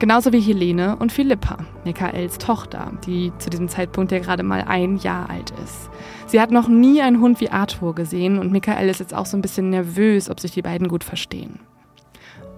Genauso 0.00 0.32
wie 0.32 0.40
Helene 0.40 0.96
und 0.96 1.12
Philippa, 1.12 1.58
Michaels 1.84 2.38
Tochter, 2.38 2.90
die 3.06 3.32
zu 3.38 3.50
diesem 3.50 3.68
Zeitpunkt 3.68 4.10
ja 4.10 4.18
gerade 4.18 4.42
mal 4.42 4.62
ein 4.66 4.96
Jahr 4.96 5.28
alt 5.28 5.52
ist. 5.62 5.90
Sie 6.26 6.40
hat 6.40 6.50
noch 6.50 6.68
nie 6.68 7.02
einen 7.02 7.20
Hund 7.20 7.40
wie 7.40 7.50
Arthur 7.50 7.94
gesehen 7.94 8.38
und 8.38 8.50
Michael 8.50 8.88
ist 8.88 9.00
jetzt 9.00 9.12
auch 9.12 9.26
so 9.26 9.36
ein 9.36 9.42
bisschen 9.42 9.68
nervös, 9.68 10.30
ob 10.30 10.40
sich 10.40 10.52
die 10.52 10.62
beiden 10.62 10.88
gut 10.88 11.04
verstehen. 11.04 11.60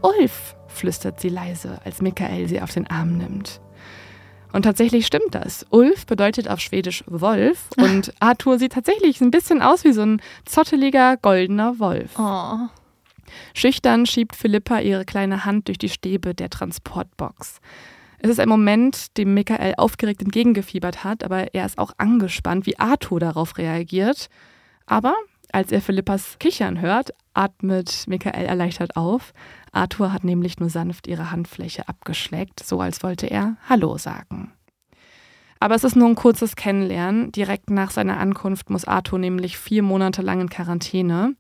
Ulf, 0.03 0.55
flüstert 0.69 1.21
sie 1.21 1.31
leise, 1.31 1.81
als 1.85 2.01
Michael 2.01 2.47
sie 2.47 2.63
auf 2.63 2.73
den 2.73 2.87
Arm 2.89 3.19
nimmt. 3.19 3.61
Und 4.53 4.63
tatsächlich 4.63 5.07
stimmt 5.07 5.35
das. 5.35 5.65
Ulf 5.71 6.07
bedeutet 6.07 6.49
auf 6.49 6.61
Schwedisch 6.61 7.05
Wolf 7.07 7.71
und 7.79 8.13
Arthur 8.21 8.59
sieht 8.59 8.73
tatsächlich 8.73 9.21
ein 9.21 9.31
bisschen 9.31 9.63
aus 9.63 9.85
wie 9.85 9.93
so 9.93 10.03
ein 10.03 10.21
zotteliger 10.45 11.17
goldener 11.17 11.79
Wolf. 11.79 12.19
Oh. 12.19 12.69
Schüchtern 13.55 14.05
schiebt 14.05 14.37
Philippa 14.37 14.81
ihre 14.81 15.05
kleine 15.05 15.45
Hand 15.45 15.69
durch 15.69 15.79
die 15.79 15.89
Stäbe 15.89 16.35
der 16.35 16.51
Transportbox. 16.51 17.61
Es 18.19 18.31
ist 18.31 18.41
ein 18.41 18.49
Moment, 18.49 19.17
dem 19.17 19.35
Michael 19.35 19.75
aufgeregt 19.79 20.23
entgegengefiebert 20.23 21.03
hat, 21.03 21.25
aber 21.25 21.55
er 21.55 21.67
ist 21.67 21.79
auch 21.79 21.93
angespannt, 21.97 22.67
wie 22.67 22.79
Arthur 22.79 23.19
darauf 23.19 23.59
reagiert. 23.59 24.29
Aber 24.87 25.15
als 25.51 25.73
er 25.73 25.81
Philippas 25.81 26.39
Kichern 26.39 26.81
hört, 26.81 27.11
atmet 27.35 28.05
Michael 28.07 28.47
erleichtert 28.47 28.97
auf. 28.97 29.33
Arthur 29.73 30.13
hat 30.13 30.23
nämlich 30.23 30.61
nur 30.61 30.69
sanft 30.69 31.07
ihre 31.07 31.31
Handfläche 31.31 31.89
abgeschleckt, 31.89 32.63
so 32.63 32.81
als 32.81 33.03
wollte 33.03 33.27
er 33.27 33.57
Hallo 33.69 33.99
sagen. 33.99 34.53
Aber 35.59 35.75
es 35.75 35.85
ist 35.85 35.97
nur 35.97 36.09
ein 36.09 36.17
kurzes 36.17 36.57
Kennenlernen. 36.57 37.31
Direkt 37.31 37.71
nach 37.71 37.93
seiner 37.93 38.19
Ankunft 38.19 38.69
muss 38.69 38.85
Arthur 38.85 39.19
nämlich 39.19 39.57
vier 39.57 39.83
Monate 39.83 40.21
lang 40.21 40.41
in 40.41 40.51
Quarantäne. 40.51 41.37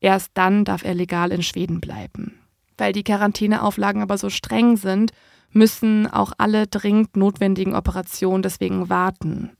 Erst 0.00 0.30
dann 0.34 0.64
darf 0.64 0.84
er 0.84 0.94
legal 0.94 1.32
in 1.32 1.42
Schweden 1.42 1.80
bleiben. 1.80 2.40
Weil 2.78 2.92
die 2.92 3.04
Quarantäneauflagen 3.04 4.00
aber 4.00 4.16
so 4.16 4.30
streng 4.30 4.78
sind, 4.78 5.12
müssen 5.52 6.06
auch 6.06 6.32
alle 6.38 6.66
dringend 6.66 7.16
notwendigen 7.16 7.74
Operationen 7.74 8.42
deswegen 8.42 8.88
warten. 8.88 9.50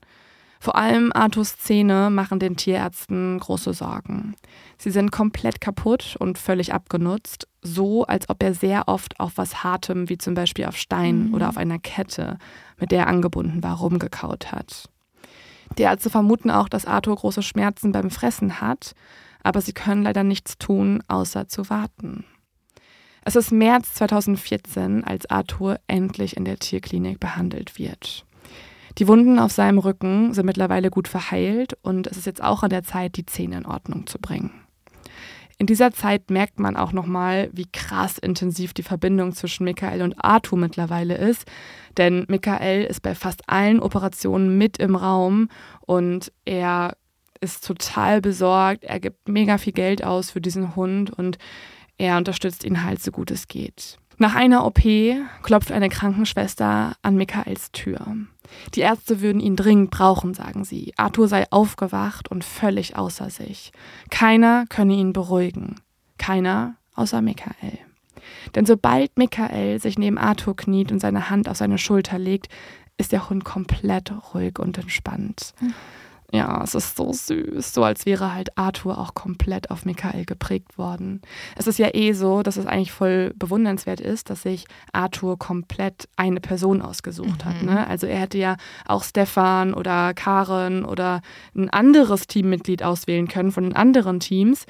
Vor 0.61 0.75
allem 0.75 1.11
Arthurs 1.13 1.57
Zähne 1.57 2.09
machen 2.09 2.39
den 2.39 2.57
Tierärzten 2.57 3.39
große 3.39 3.73
Sorgen. 3.73 4.35
Sie 4.77 4.91
sind 4.91 5.09
komplett 5.09 5.61
kaputt 5.61 6.17
und 6.19 6.37
völlig 6.37 6.73
abgenutzt, 6.73 7.47
so 7.61 8.03
als 8.05 8.29
ob 8.29 8.43
er 8.43 8.53
sehr 8.53 8.89
oft 8.89 9.19
auf 9.21 9.33
was 9.37 9.63
Hartem, 9.63 10.09
wie 10.09 10.17
zum 10.17 10.33
Beispiel 10.33 10.65
auf 10.65 10.75
Stein 10.75 11.27
mhm. 11.27 11.33
oder 11.33 11.47
auf 11.47 11.55
einer 11.55 11.79
Kette, 11.79 12.37
mit 12.77 12.91
der 12.91 12.99
er 13.01 13.07
angebunden 13.07 13.63
war, 13.63 13.77
rumgekaut 13.77 14.51
hat. 14.51 14.89
Die 15.77 15.83
Ärzte 15.83 16.09
vermuten 16.09 16.51
auch, 16.51 16.67
dass 16.67 16.85
Arthur 16.85 17.15
große 17.15 17.43
Schmerzen 17.43 17.93
beim 17.93 18.09
Fressen 18.09 18.59
hat, 18.59 18.95
aber 19.43 19.61
sie 19.61 19.73
können 19.73 20.03
leider 20.03 20.23
nichts 20.23 20.57
tun, 20.57 21.01
außer 21.07 21.47
zu 21.47 21.69
warten. 21.69 22.25
Es 23.23 23.35
ist 23.35 23.51
März 23.51 23.93
2014, 23.93 25.03
als 25.03 25.29
Arthur 25.29 25.79
endlich 25.87 26.35
in 26.35 26.45
der 26.45 26.57
Tierklinik 26.57 27.19
behandelt 27.19 27.77
wird. 27.77 28.25
Die 28.99 29.07
Wunden 29.07 29.39
auf 29.39 29.53
seinem 29.53 29.77
Rücken 29.77 30.33
sind 30.33 30.45
mittlerweile 30.45 30.89
gut 30.89 31.07
verheilt 31.07 31.77
und 31.81 32.05
es 32.07 32.17
ist 32.17 32.25
jetzt 32.25 32.43
auch 32.43 32.63
an 32.63 32.69
der 32.69 32.83
Zeit, 32.83 33.15
die 33.15 33.25
Zähne 33.25 33.57
in 33.57 33.65
Ordnung 33.65 34.07
zu 34.07 34.19
bringen. 34.19 34.51
In 35.57 35.67
dieser 35.67 35.91
Zeit 35.91 36.29
merkt 36.29 36.59
man 36.59 36.75
auch 36.75 36.91
nochmal, 36.91 37.49
wie 37.53 37.67
krass 37.71 38.17
intensiv 38.17 38.73
die 38.73 38.83
Verbindung 38.83 39.33
zwischen 39.33 39.63
Michael 39.63 40.01
und 40.01 40.15
Arthur 40.17 40.57
mittlerweile 40.57 41.17
ist. 41.17 41.45
Denn 41.97 42.25
Michael 42.27 42.83
ist 42.85 43.01
bei 43.01 43.15
fast 43.15 43.41
allen 43.47 43.79
Operationen 43.79 44.57
mit 44.57 44.77
im 44.77 44.95
Raum 44.95 45.49
und 45.81 46.31
er 46.43 46.95
ist 47.41 47.65
total 47.65 48.21
besorgt. 48.21 48.83
Er 48.83 48.99
gibt 48.99 49.29
mega 49.29 49.57
viel 49.57 49.73
Geld 49.73 50.03
aus 50.03 50.31
für 50.31 50.41
diesen 50.41 50.75
Hund 50.75 51.09
und 51.09 51.37
er 51.97 52.17
unterstützt 52.17 52.65
ihn 52.65 52.83
halt 52.83 53.01
so 53.01 53.11
gut 53.11 53.31
es 53.31 53.47
geht. 53.47 53.98
Nach 54.21 54.35
einer 54.35 54.65
OP 54.65 54.81
klopft 55.43 55.71
eine 55.71 55.87
Krankenschwester 55.87 56.97
an 57.01 57.15
Michaels 57.15 57.71
Tür. 57.71 58.05
Die 58.75 58.81
Ärzte 58.81 59.21
würden 59.21 59.39
ihn 59.39 59.55
dringend 59.55 59.91
brauchen, 59.91 60.33
sagen 60.33 60.65
sie. 60.65 60.93
Arthur 60.97 61.29
sei 61.29 61.49
aufgewacht 61.51 62.29
und 62.29 62.43
völlig 62.43 62.97
außer 62.97 63.29
sich. 63.29 63.71
Keiner 64.09 64.65
könne 64.67 64.95
ihn 64.95 65.13
beruhigen. 65.13 65.75
Keiner 66.17 66.75
außer 66.95 67.21
Michael. 67.21 67.79
Denn 68.55 68.65
sobald 68.65 69.17
Michael 69.17 69.79
sich 69.79 69.97
neben 69.97 70.17
Arthur 70.17 70.53
kniet 70.53 70.91
und 70.91 70.99
seine 70.99 71.29
Hand 71.29 71.47
auf 71.47 71.55
seine 71.55 71.77
Schulter 71.77 72.19
legt, 72.19 72.49
ist 72.97 73.13
der 73.13 73.29
Hund 73.29 73.45
komplett 73.45 74.11
ruhig 74.33 74.59
und 74.59 74.77
entspannt. 74.77 75.53
Ja, 76.31 76.61
es 76.63 76.75
ist 76.75 76.95
so 76.95 77.11
süß, 77.11 77.73
so 77.73 77.83
als 77.83 78.05
wäre 78.05 78.33
halt 78.33 78.55
Arthur 78.55 78.99
auch 78.99 79.15
komplett 79.15 79.71
auf 79.71 79.85
Michael 79.85 80.25
geprägt 80.25 80.77
worden. 80.77 81.21
Es 81.55 81.65
ist 81.65 81.79
ja 81.79 81.89
eh 81.93 82.13
so, 82.13 82.43
dass 82.43 82.57
es 82.57 82.67
eigentlich 82.67 82.91
voll 82.91 83.33
bewundernswert 83.35 83.99
ist, 83.99 84.29
dass 84.29 84.43
sich 84.43 84.65
Arthur 84.93 85.39
komplett 85.39 86.07
eine 86.17 86.39
Person 86.39 86.83
ausgesucht 86.83 87.45
mhm. 87.45 87.49
hat. 87.49 87.63
Ne? 87.63 87.87
Also 87.87 88.05
er 88.05 88.19
hätte 88.19 88.37
ja 88.37 88.57
auch 88.85 89.03
Stefan 89.03 89.73
oder 89.73 90.13
Karen 90.13 90.85
oder 90.85 91.21
ein 91.55 91.69
anderes 91.71 92.27
Teammitglied 92.27 92.83
auswählen 92.83 93.27
können 93.27 93.51
von 93.51 93.63
den 93.63 93.75
anderen 93.75 94.19
Teams. 94.19 94.67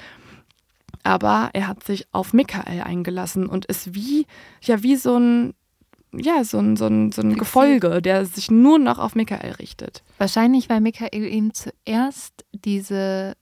Aber 1.02 1.50
er 1.52 1.66
hat 1.66 1.84
sich 1.84 2.06
auf 2.12 2.32
Michael 2.32 2.82
eingelassen 2.82 3.46
und 3.46 3.66
ist 3.66 3.94
wie, 3.94 4.26
ja, 4.62 4.82
wie 4.82 4.96
so 4.96 5.16
ein 5.16 5.54
ja, 6.12 6.42
so 6.44 6.58
ein, 6.58 6.76
so 6.76 6.86
ein, 6.86 7.12
so 7.12 7.22
ein 7.22 7.36
Gefolge, 7.36 8.02
der 8.02 8.26
sich 8.26 8.50
nur 8.50 8.78
noch 8.78 8.98
auf 8.98 9.14
Michael 9.14 9.52
richtet. 9.52 10.02
Wahrscheinlich, 10.18 10.68
weil 10.68 10.80
Michael 10.80 11.24
ihm 11.24 11.54
zuerst 11.54 12.44
diese 12.52 13.34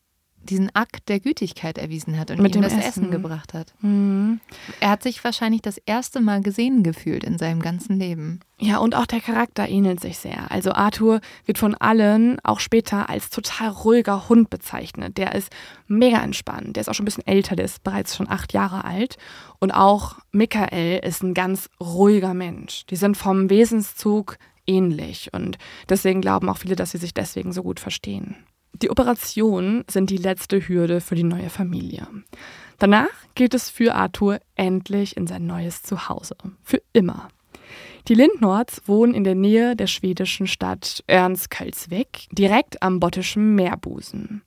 diesen 0.43 0.75
Akt 0.75 1.09
der 1.09 1.21
Gütigkeit 1.21 1.79
erwiesen 1.79 2.19
hat 2.19 2.31
und 2.31 2.41
Mit 2.41 2.57
ihm 2.57 2.63
das 2.63 2.73
Essen. 2.73 2.83
Essen 2.83 3.11
gebracht 3.11 3.55
hat. 3.55 3.75
Mhm. 3.81 4.41
Er 4.81 4.91
hat 4.91 5.03
sich 5.03 5.23
wahrscheinlich 5.23 5.63
das 5.63 5.79
erste 5.79 6.21
Mal 6.21 6.41
gesehen 6.43 6.83
gefühlt 6.83 7.25
in 7.25 7.39
seinem 7.39 7.61
ganzen 7.61 7.99
Leben. 7.99 8.41
Ja, 8.61 8.79
und 8.79 8.95
auch 8.95 9.07
der 9.07 9.21
Charakter 9.21 9.69
ähnelt 9.69 10.01
sich 10.01 10.19
sehr. 10.19 10.51
Also 10.51 10.73
Arthur 10.73 11.21
wird 11.45 11.59
von 11.59 11.75
allen 11.75 12.41
auch 12.43 12.61
später 12.61 13.09
als 13.09 13.31
total 13.31 13.69
ruhiger 13.69 14.29
Hund 14.29 14.51
bezeichnet. 14.51 15.17
Der 15.17 15.35
ist 15.35 15.51
mega 15.87 16.23
entspannt. 16.23 16.77
Der 16.77 16.81
ist 16.81 16.89
auch 16.89 16.95
schon 16.95 17.05
ein 17.05 17.07
bisschen 17.07 17.27
älter, 17.27 17.55
der 17.55 17.67
ist 17.67 17.85
bereits 17.85 18.17
schon 18.17 18.29
acht 18.29 18.53
Jahre 18.53 18.85
alt. 18.85 19.17
Und 19.61 19.71
auch 19.71 20.17
Michael 20.33 21.01
ist 21.05 21.23
ein 21.23 21.35
ganz 21.35 21.69
ruhiger 21.81 22.35
Mensch. 22.35 22.87
Die 22.87 22.97
sind 22.97 23.17
vom 23.17 23.49
Wesenszug 23.51 24.39
ähnlich. 24.67 25.31
Und 25.33 25.59
deswegen 25.89 26.21
glauben 26.21 26.49
auch 26.49 26.59
viele, 26.59 26.77
dass 26.77 26.93
sie 26.93 26.99
sich 26.99 27.15
deswegen 27.15 27.53
so 27.53 27.63
gut 27.63 27.81
verstehen. 27.81 28.37
Die 28.75 28.91
Operationen 28.91 29.85
sind 29.91 30.11
die 30.11 30.17
letzte 30.17 30.61
Hürde 30.61 31.01
für 31.01 31.15
die 31.15 31.25
neue 31.25 31.51
Familie. 31.51 32.07
Danach 32.79 33.09
geht 33.35 33.55
es 33.55 33.71
für 33.71 33.95
Arthur 33.95 34.41
endlich 34.55 35.17
in 35.17 35.27
sein 35.27 35.47
neues 35.47 35.83
Zuhause. 35.83 36.37
Für 36.63 36.81
immer. 36.93 37.29
Die 38.07 38.15
Lindnords 38.15 38.81
wohnen 38.87 39.13
in 39.13 39.25
der 39.25 39.35
Nähe 39.35 39.77
der 39.77 39.87
schwedischen 39.87 40.47
Stadt 40.47 41.05
Örnsköldsvik, 41.11 42.29
direkt 42.33 42.83
am 42.83 43.01
bottischen 43.01 43.55
Meerbusen. 43.55 44.43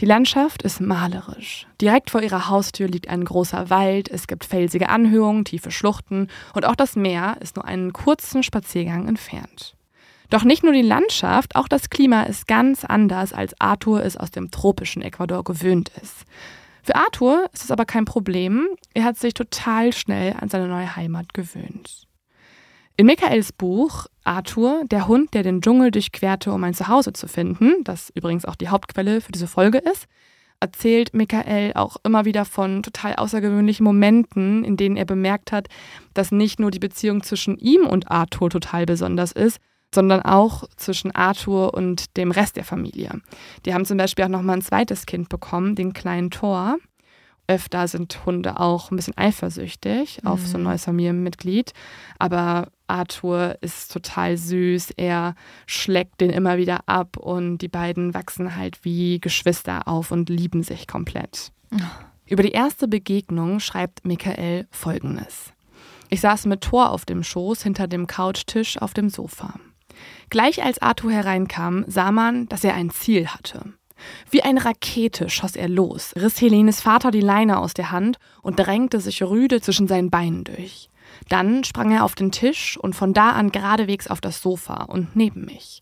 Die 0.00 0.04
Landschaft 0.04 0.62
ist 0.62 0.80
malerisch. 0.80 1.66
Direkt 1.80 2.10
vor 2.10 2.20
ihrer 2.20 2.48
Haustür 2.48 2.86
liegt 2.86 3.08
ein 3.08 3.24
großer 3.24 3.70
Wald, 3.70 4.10
es 4.10 4.26
gibt 4.26 4.44
felsige 4.44 4.90
Anhöhungen, 4.90 5.44
tiefe 5.44 5.70
Schluchten 5.70 6.28
und 6.54 6.66
auch 6.66 6.76
das 6.76 6.96
Meer 6.96 7.38
ist 7.40 7.56
nur 7.56 7.64
einen 7.64 7.92
kurzen 7.94 8.42
Spaziergang 8.42 9.08
entfernt. 9.08 9.77
Doch 10.30 10.44
nicht 10.44 10.62
nur 10.62 10.72
die 10.72 10.82
Landschaft, 10.82 11.56
auch 11.56 11.68
das 11.68 11.88
Klima 11.88 12.24
ist 12.24 12.46
ganz 12.46 12.84
anders, 12.84 13.32
als 13.32 13.58
Arthur 13.60 14.04
es 14.04 14.16
aus 14.16 14.30
dem 14.30 14.50
tropischen 14.50 15.02
Ecuador 15.02 15.42
gewöhnt 15.42 15.90
ist. 16.02 16.24
Für 16.82 16.96
Arthur 16.96 17.48
ist 17.52 17.64
es 17.64 17.70
aber 17.70 17.84
kein 17.84 18.04
Problem. 18.04 18.66
Er 18.94 19.04
hat 19.04 19.18
sich 19.18 19.34
total 19.34 19.92
schnell 19.92 20.34
an 20.38 20.48
seine 20.48 20.68
neue 20.68 20.96
Heimat 20.96 21.34
gewöhnt. 21.34 22.06
In 22.96 23.06
Michaels 23.06 23.52
Buch 23.52 24.06
Arthur, 24.24 24.82
der 24.90 25.06
Hund, 25.06 25.32
der 25.32 25.42
den 25.42 25.60
Dschungel 25.60 25.90
durchquerte, 25.90 26.52
um 26.52 26.64
ein 26.64 26.74
Zuhause 26.74 27.12
zu 27.12 27.28
finden, 27.28 27.84
das 27.84 28.10
übrigens 28.14 28.44
auch 28.44 28.56
die 28.56 28.68
Hauptquelle 28.68 29.20
für 29.20 29.32
diese 29.32 29.46
Folge 29.46 29.78
ist, 29.78 30.06
erzählt 30.60 31.14
Michael 31.14 31.72
auch 31.74 31.96
immer 32.02 32.24
wieder 32.24 32.44
von 32.44 32.82
total 32.82 33.14
außergewöhnlichen 33.14 33.84
Momenten, 33.84 34.64
in 34.64 34.76
denen 34.76 34.96
er 34.96 35.04
bemerkt 35.04 35.52
hat, 35.52 35.68
dass 36.14 36.32
nicht 36.32 36.58
nur 36.58 36.70
die 36.70 36.80
Beziehung 36.80 37.22
zwischen 37.22 37.56
ihm 37.58 37.86
und 37.86 38.10
Arthur 38.10 38.50
total 38.50 38.84
besonders 38.84 39.32
ist, 39.32 39.60
sondern 39.94 40.22
auch 40.22 40.64
zwischen 40.76 41.14
Arthur 41.14 41.74
und 41.74 42.16
dem 42.16 42.30
Rest 42.30 42.56
der 42.56 42.64
Familie. 42.64 43.20
Die 43.64 43.72
haben 43.74 43.84
zum 43.84 43.96
Beispiel 43.98 44.24
auch 44.24 44.28
nochmal 44.28 44.56
ein 44.58 44.62
zweites 44.62 45.06
Kind 45.06 45.28
bekommen, 45.28 45.74
den 45.74 45.92
kleinen 45.92 46.30
Thor. 46.30 46.76
Öfter 47.50 47.88
sind 47.88 48.26
Hunde 48.26 48.60
auch 48.60 48.90
ein 48.90 48.96
bisschen 48.96 49.16
eifersüchtig 49.16 50.20
auf 50.26 50.46
so 50.46 50.58
ein 50.58 50.60
Mhm. 50.60 50.66
neues 50.68 50.84
Familienmitglied. 50.84 51.72
Aber 52.18 52.68
Arthur 52.88 53.56
ist 53.62 53.90
total 53.90 54.36
süß. 54.36 54.90
Er 54.98 55.34
schlägt 55.66 56.20
den 56.20 56.28
immer 56.28 56.58
wieder 56.58 56.80
ab 56.86 57.16
und 57.16 57.58
die 57.58 57.68
beiden 57.68 58.12
wachsen 58.12 58.54
halt 58.56 58.84
wie 58.84 59.18
Geschwister 59.18 59.88
auf 59.88 60.10
und 60.10 60.28
lieben 60.28 60.62
sich 60.62 60.86
komplett. 60.86 61.50
Über 62.26 62.42
die 62.42 62.52
erste 62.52 62.86
Begegnung 62.86 63.60
schreibt 63.60 64.04
Michael 64.04 64.66
folgendes. 64.70 65.52
Ich 66.10 66.20
saß 66.20 66.44
mit 66.44 66.60
Thor 66.62 66.90
auf 66.90 67.06
dem 67.06 67.22
Schoß 67.22 67.62
hinter 67.62 67.86
dem 67.86 68.06
Couchtisch 68.06 68.76
auf 68.76 68.92
dem 68.92 69.08
Sofa. 69.08 69.54
Gleich 70.30 70.62
als 70.62 70.80
Arthur 70.80 71.12
hereinkam, 71.12 71.84
sah 71.86 72.12
man, 72.12 72.48
dass 72.48 72.64
er 72.64 72.74
ein 72.74 72.90
Ziel 72.90 73.28
hatte. 73.28 73.72
Wie 74.30 74.42
eine 74.42 74.64
Rakete 74.64 75.28
schoss 75.30 75.56
er 75.56 75.68
los, 75.68 76.12
riss 76.16 76.40
Helenes 76.40 76.80
Vater 76.80 77.10
die 77.10 77.20
Leine 77.20 77.58
aus 77.58 77.74
der 77.74 77.90
Hand 77.90 78.18
und 78.42 78.58
drängte 78.58 79.00
sich 79.00 79.22
rüde 79.22 79.60
zwischen 79.60 79.88
seinen 79.88 80.10
Beinen 80.10 80.44
durch. 80.44 80.88
Dann 81.28 81.64
sprang 81.64 81.90
er 81.90 82.04
auf 82.04 82.14
den 82.14 82.30
Tisch 82.30 82.76
und 82.76 82.94
von 82.94 83.12
da 83.12 83.32
an 83.32 83.50
geradewegs 83.50 84.08
auf 84.08 84.20
das 84.20 84.40
Sofa 84.42 84.84
und 84.84 85.16
neben 85.16 85.44
mich. 85.44 85.80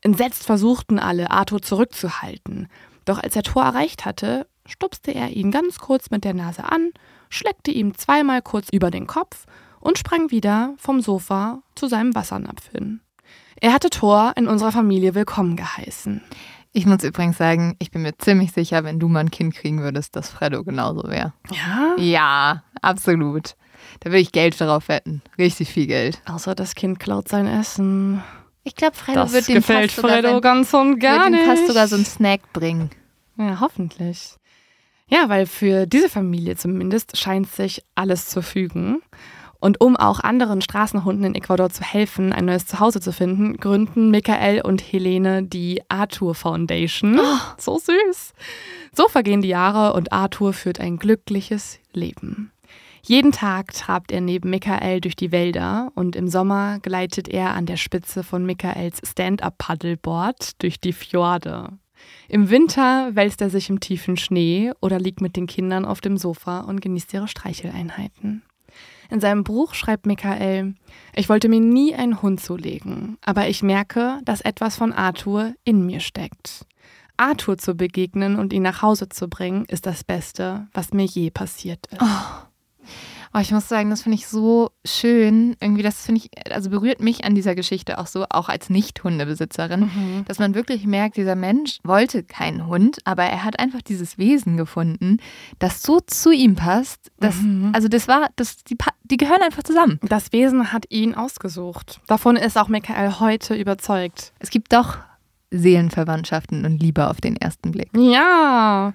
Entsetzt 0.00 0.44
versuchten 0.44 0.98
alle, 0.98 1.30
Arthur 1.30 1.60
zurückzuhalten. 1.60 2.68
Doch 3.04 3.18
als 3.18 3.34
er 3.34 3.42
Tor 3.42 3.64
erreicht 3.64 4.04
hatte, 4.04 4.46
stupste 4.66 5.12
er 5.12 5.30
ihn 5.30 5.50
ganz 5.50 5.78
kurz 5.78 6.10
mit 6.10 6.24
der 6.24 6.34
Nase 6.34 6.64
an, 6.64 6.92
schleckte 7.30 7.70
ihm 7.70 7.96
zweimal 7.96 8.42
kurz 8.42 8.68
über 8.70 8.90
den 8.90 9.06
Kopf 9.06 9.46
und 9.80 9.98
sprang 9.98 10.30
wieder 10.30 10.74
vom 10.78 11.00
Sofa 11.00 11.62
zu 11.74 11.88
seinem 11.88 12.14
Wassernapf 12.14 12.70
hin. 12.70 13.00
Er 13.60 13.72
hatte 13.72 13.90
Thor 13.90 14.32
in 14.36 14.46
unserer 14.46 14.70
Familie 14.72 15.14
willkommen 15.14 15.56
geheißen. 15.56 16.22
Ich 16.72 16.86
muss 16.86 17.02
übrigens 17.02 17.38
sagen, 17.38 17.74
ich 17.80 17.90
bin 17.90 18.02
mir 18.02 18.16
ziemlich 18.16 18.52
sicher, 18.52 18.84
wenn 18.84 19.00
du 19.00 19.08
mal 19.08 19.20
ein 19.20 19.30
Kind 19.30 19.54
kriegen 19.54 19.80
würdest, 19.80 20.14
dass 20.14 20.30
Freddo 20.30 20.62
genauso 20.62 21.02
wäre. 21.08 21.32
Ja? 21.50 21.96
Ja, 21.98 22.62
absolut. 22.82 23.56
Da 24.00 24.10
würde 24.10 24.20
ich 24.20 24.32
Geld 24.32 24.60
darauf 24.60 24.88
wetten. 24.88 25.22
Richtig 25.38 25.70
viel 25.70 25.86
Geld. 25.86 26.20
Außer 26.26 26.54
das 26.54 26.74
Kind 26.74 27.00
klaut 27.00 27.28
sein 27.28 27.46
Essen. 27.46 28.22
Ich 28.62 28.76
glaube, 28.76 28.94
Freddo 28.96 29.22
Das 29.22 29.32
wird 29.32 29.48
dem 29.48 29.56
gefällt 29.56 29.90
fast 29.90 29.96
sogar 30.02 30.16
Fredo 30.16 30.28
sein, 30.34 30.40
ganz 30.42 30.74
und 30.74 30.98
gar 31.00 31.24
wird 31.24 31.26
ihm 31.26 31.32
nicht. 31.32 31.46
fast 31.46 31.66
sogar 31.66 31.88
so 31.88 31.96
einen 31.96 32.04
Snack 32.04 32.52
bringen. 32.52 32.90
Ja, 33.38 33.58
hoffentlich. 33.60 34.36
Ja, 35.08 35.28
weil 35.28 35.46
für 35.46 35.86
diese 35.86 36.10
Familie 36.10 36.54
zumindest 36.56 37.16
scheint 37.16 37.50
sich 37.50 37.82
alles 37.94 38.28
zu 38.28 38.42
fügen. 38.42 39.00
Und 39.60 39.80
um 39.80 39.96
auch 39.96 40.20
anderen 40.20 40.60
Straßenhunden 40.60 41.24
in 41.24 41.34
Ecuador 41.34 41.68
zu 41.70 41.82
helfen, 41.82 42.32
ein 42.32 42.44
neues 42.44 42.66
Zuhause 42.66 43.00
zu 43.00 43.12
finden, 43.12 43.56
gründen 43.56 44.10
Michael 44.10 44.60
und 44.60 44.80
Helene 44.80 45.42
die 45.42 45.82
Arthur 45.88 46.34
Foundation. 46.34 47.20
So 47.56 47.78
süß. 47.78 48.34
So 48.92 49.08
vergehen 49.08 49.42
die 49.42 49.48
Jahre 49.48 49.94
und 49.94 50.12
Arthur 50.12 50.52
führt 50.52 50.80
ein 50.80 50.96
glückliches 50.98 51.80
Leben. 51.92 52.52
Jeden 53.02 53.32
Tag 53.32 53.72
trabt 53.72 54.12
er 54.12 54.20
neben 54.20 54.50
Michael 54.50 55.00
durch 55.00 55.16
die 55.16 55.32
Wälder 55.32 55.90
und 55.94 56.14
im 56.14 56.28
Sommer 56.28 56.78
gleitet 56.80 57.28
er 57.28 57.54
an 57.54 57.66
der 57.66 57.76
Spitze 57.76 58.22
von 58.22 58.44
Michaels 58.44 59.00
Stand-up-Paddleboard 59.02 60.62
durch 60.62 60.78
die 60.78 60.92
Fjorde. 60.92 61.70
Im 62.28 62.50
Winter 62.50 63.14
wälzt 63.14 63.40
er 63.40 63.50
sich 63.50 63.70
im 63.70 63.80
tiefen 63.80 64.16
Schnee 64.16 64.72
oder 64.80 65.00
liegt 65.00 65.20
mit 65.20 65.36
den 65.36 65.46
Kindern 65.46 65.84
auf 65.84 66.00
dem 66.00 66.16
Sofa 66.16 66.60
und 66.60 66.80
genießt 66.80 67.12
ihre 67.14 67.28
Streicheleinheiten. 67.28 68.42
In 69.10 69.20
seinem 69.20 69.42
Buch 69.42 69.74
schreibt 69.74 70.06
Michael, 70.06 70.74
ich 71.14 71.28
wollte 71.28 71.48
mir 71.48 71.60
nie 71.60 71.94
einen 71.94 72.20
Hund 72.20 72.40
zulegen, 72.40 73.16
aber 73.24 73.48
ich 73.48 73.62
merke, 73.62 74.20
dass 74.24 74.42
etwas 74.42 74.76
von 74.76 74.92
Arthur 74.92 75.54
in 75.64 75.86
mir 75.86 76.00
steckt. 76.00 76.66
Arthur 77.16 77.58
zu 77.58 77.74
begegnen 77.74 78.38
und 78.38 78.52
ihn 78.52 78.62
nach 78.62 78.82
Hause 78.82 79.08
zu 79.08 79.28
bringen, 79.28 79.64
ist 79.66 79.86
das 79.86 80.04
Beste, 80.04 80.68
was 80.72 80.92
mir 80.92 81.04
je 81.04 81.30
passiert 81.30 81.86
ist. 81.86 82.00
Oh, 82.00 82.86
ich 83.40 83.52
muss 83.52 83.68
sagen, 83.68 83.90
das 83.90 84.02
finde 84.02 84.16
ich 84.16 84.26
so 84.26 84.70
schön. 84.84 85.54
Irgendwie, 85.60 85.82
das 85.82 86.04
finde 86.04 86.22
ich, 86.22 86.52
also 86.52 86.70
berührt 86.70 87.00
mich 87.00 87.24
an 87.24 87.34
dieser 87.34 87.54
Geschichte 87.54 87.98
auch 87.98 88.06
so, 88.06 88.24
auch 88.30 88.48
als 88.48 88.70
Nicht-Hundebesitzerin, 88.70 89.80
Mhm. 89.80 90.24
dass 90.26 90.38
man 90.38 90.54
wirklich 90.54 90.86
merkt, 90.86 91.16
dieser 91.16 91.36
Mensch 91.36 91.78
wollte 91.84 92.24
keinen 92.24 92.66
Hund, 92.66 92.98
aber 93.04 93.24
er 93.24 93.44
hat 93.44 93.58
einfach 93.60 93.82
dieses 93.82 94.18
Wesen 94.18 94.56
gefunden, 94.56 95.18
das 95.58 95.82
so 95.82 96.00
zu 96.00 96.30
ihm 96.32 96.56
passt. 96.56 97.10
Dass, 97.20 97.36
Mhm. 97.36 97.70
Also 97.74 97.88
das 97.88 98.08
war, 98.08 98.28
das, 98.36 98.64
die, 98.64 98.76
die 99.04 99.16
gehören 99.16 99.42
einfach 99.42 99.62
zusammen. 99.62 100.00
Das 100.02 100.32
Wesen 100.32 100.72
hat 100.72 100.86
ihn 100.90 101.14
ausgesucht. 101.14 102.00
Davon 102.06 102.36
ist 102.36 102.56
auch 102.58 102.68
Michael 102.68 103.20
heute 103.20 103.54
überzeugt. 103.54 104.32
Es 104.40 104.50
gibt 104.50 104.72
doch 104.72 104.98
Seelenverwandtschaften 105.50 106.64
und 106.64 106.82
Liebe 106.82 107.08
auf 107.08 107.20
den 107.20 107.36
ersten 107.36 107.72
Blick. 107.72 107.88
Ja. 107.96 108.92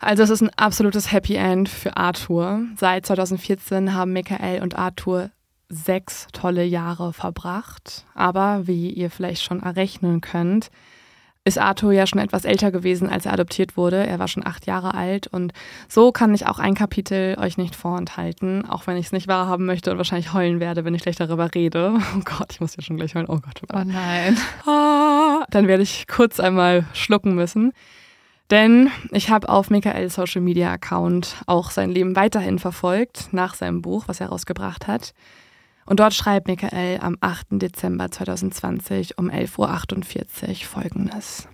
Also 0.00 0.22
es 0.22 0.30
ist 0.30 0.40
ein 0.40 0.50
absolutes 0.56 1.12
Happy 1.12 1.34
End 1.34 1.68
für 1.68 1.96
Arthur. 1.96 2.62
Seit 2.76 3.04
2014 3.04 3.94
haben 3.94 4.14
Michael 4.14 4.62
und 4.62 4.76
Arthur 4.76 5.30
sechs 5.68 6.26
tolle 6.32 6.64
Jahre 6.64 7.12
verbracht. 7.12 8.06
Aber 8.14 8.66
wie 8.66 8.90
ihr 8.90 9.10
vielleicht 9.10 9.44
schon 9.44 9.62
errechnen 9.62 10.22
könnt, 10.22 10.70
ist 11.44 11.58
Arthur 11.58 11.92
ja 11.92 12.06
schon 12.06 12.18
etwas 12.18 12.44
älter 12.44 12.70
gewesen, 12.70 13.10
als 13.10 13.26
er 13.26 13.34
adoptiert 13.34 13.76
wurde. 13.76 14.06
Er 14.06 14.18
war 14.18 14.26
schon 14.26 14.46
acht 14.46 14.66
Jahre 14.66 14.94
alt 14.94 15.26
und 15.26 15.52
so 15.88 16.12
kann 16.12 16.34
ich 16.34 16.46
auch 16.46 16.58
ein 16.58 16.74
Kapitel 16.74 17.38
euch 17.38 17.58
nicht 17.58 17.76
vorenthalten, 17.76 18.66
auch 18.68 18.86
wenn 18.86 18.96
ich 18.96 19.06
es 19.06 19.12
nicht 19.12 19.28
wahrhaben 19.28 19.66
möchte 19.66 19.90
und 19.90 19.98
wahrscheinlich 19.98 20.32
heulen 20.32 20.60
werde, 20.60 20.84
wenn 20.84 20.94
ich 20.94 21.02
gleich 21.02 21.16
darüber 21.16 21.54
rede. 21.54 21.98
Oh 22.16 22.22
Gott, 22.24 22.52
ich 22.52 22.60
muss 22.60 22.76
ja 22.76 22.82
schon 22.82 22.96
gleich 22.96 23.14
heulen. 23.14 23.28
Oh 23.28 23.38
Gott, 23.38 23.60
oh 23.62 23.66
Gott. 23.68 23.82
Oh 23.82 23.84
nein. 23.84 24.36
Ah, 24.66 25.44
dann 25.50 25.68
werde 25.68 25.82
ich 25.82 26.06
kurz 26.06 26.40
einmal 26.40 26.84
schlucken 26.92 27.34
müssen. 27.34 27.72
Denn 28.50 28.90
ich 29.12 29.30
habe 29.30 29.48
auf 29.48 29.70
Michaels 29.70 30.14
Social 30.14 30.40
Media 30.40 30.72
Account 30.72 31.36
auch 31.46 31.70
sein 31.70 31.90
Leben 31.90 32.16
weiterhin 32.16 32.58
verfolgt, 32.58 33.28
nach 33.32 33.54
seinem 33.54 33.80
Buch, 33.80 34.04
was 34.08 34.20
er 34.20 34.30
rausgebracht 34.30 34.88
hat. 34.88 35.14
Und 35.86 36.00
dort 36.00 36.14
schreibt 36.14 36.48
Michael 36.48 36.98
am 37.00 37.16
8. 37.20 37.46
Dezember 37.52 38.10
2020 38.10 39.18
um 39.18 39.30
11.48 39.30 40.48
Uhr 40.48 40.54
folgendes. 40.66 41.48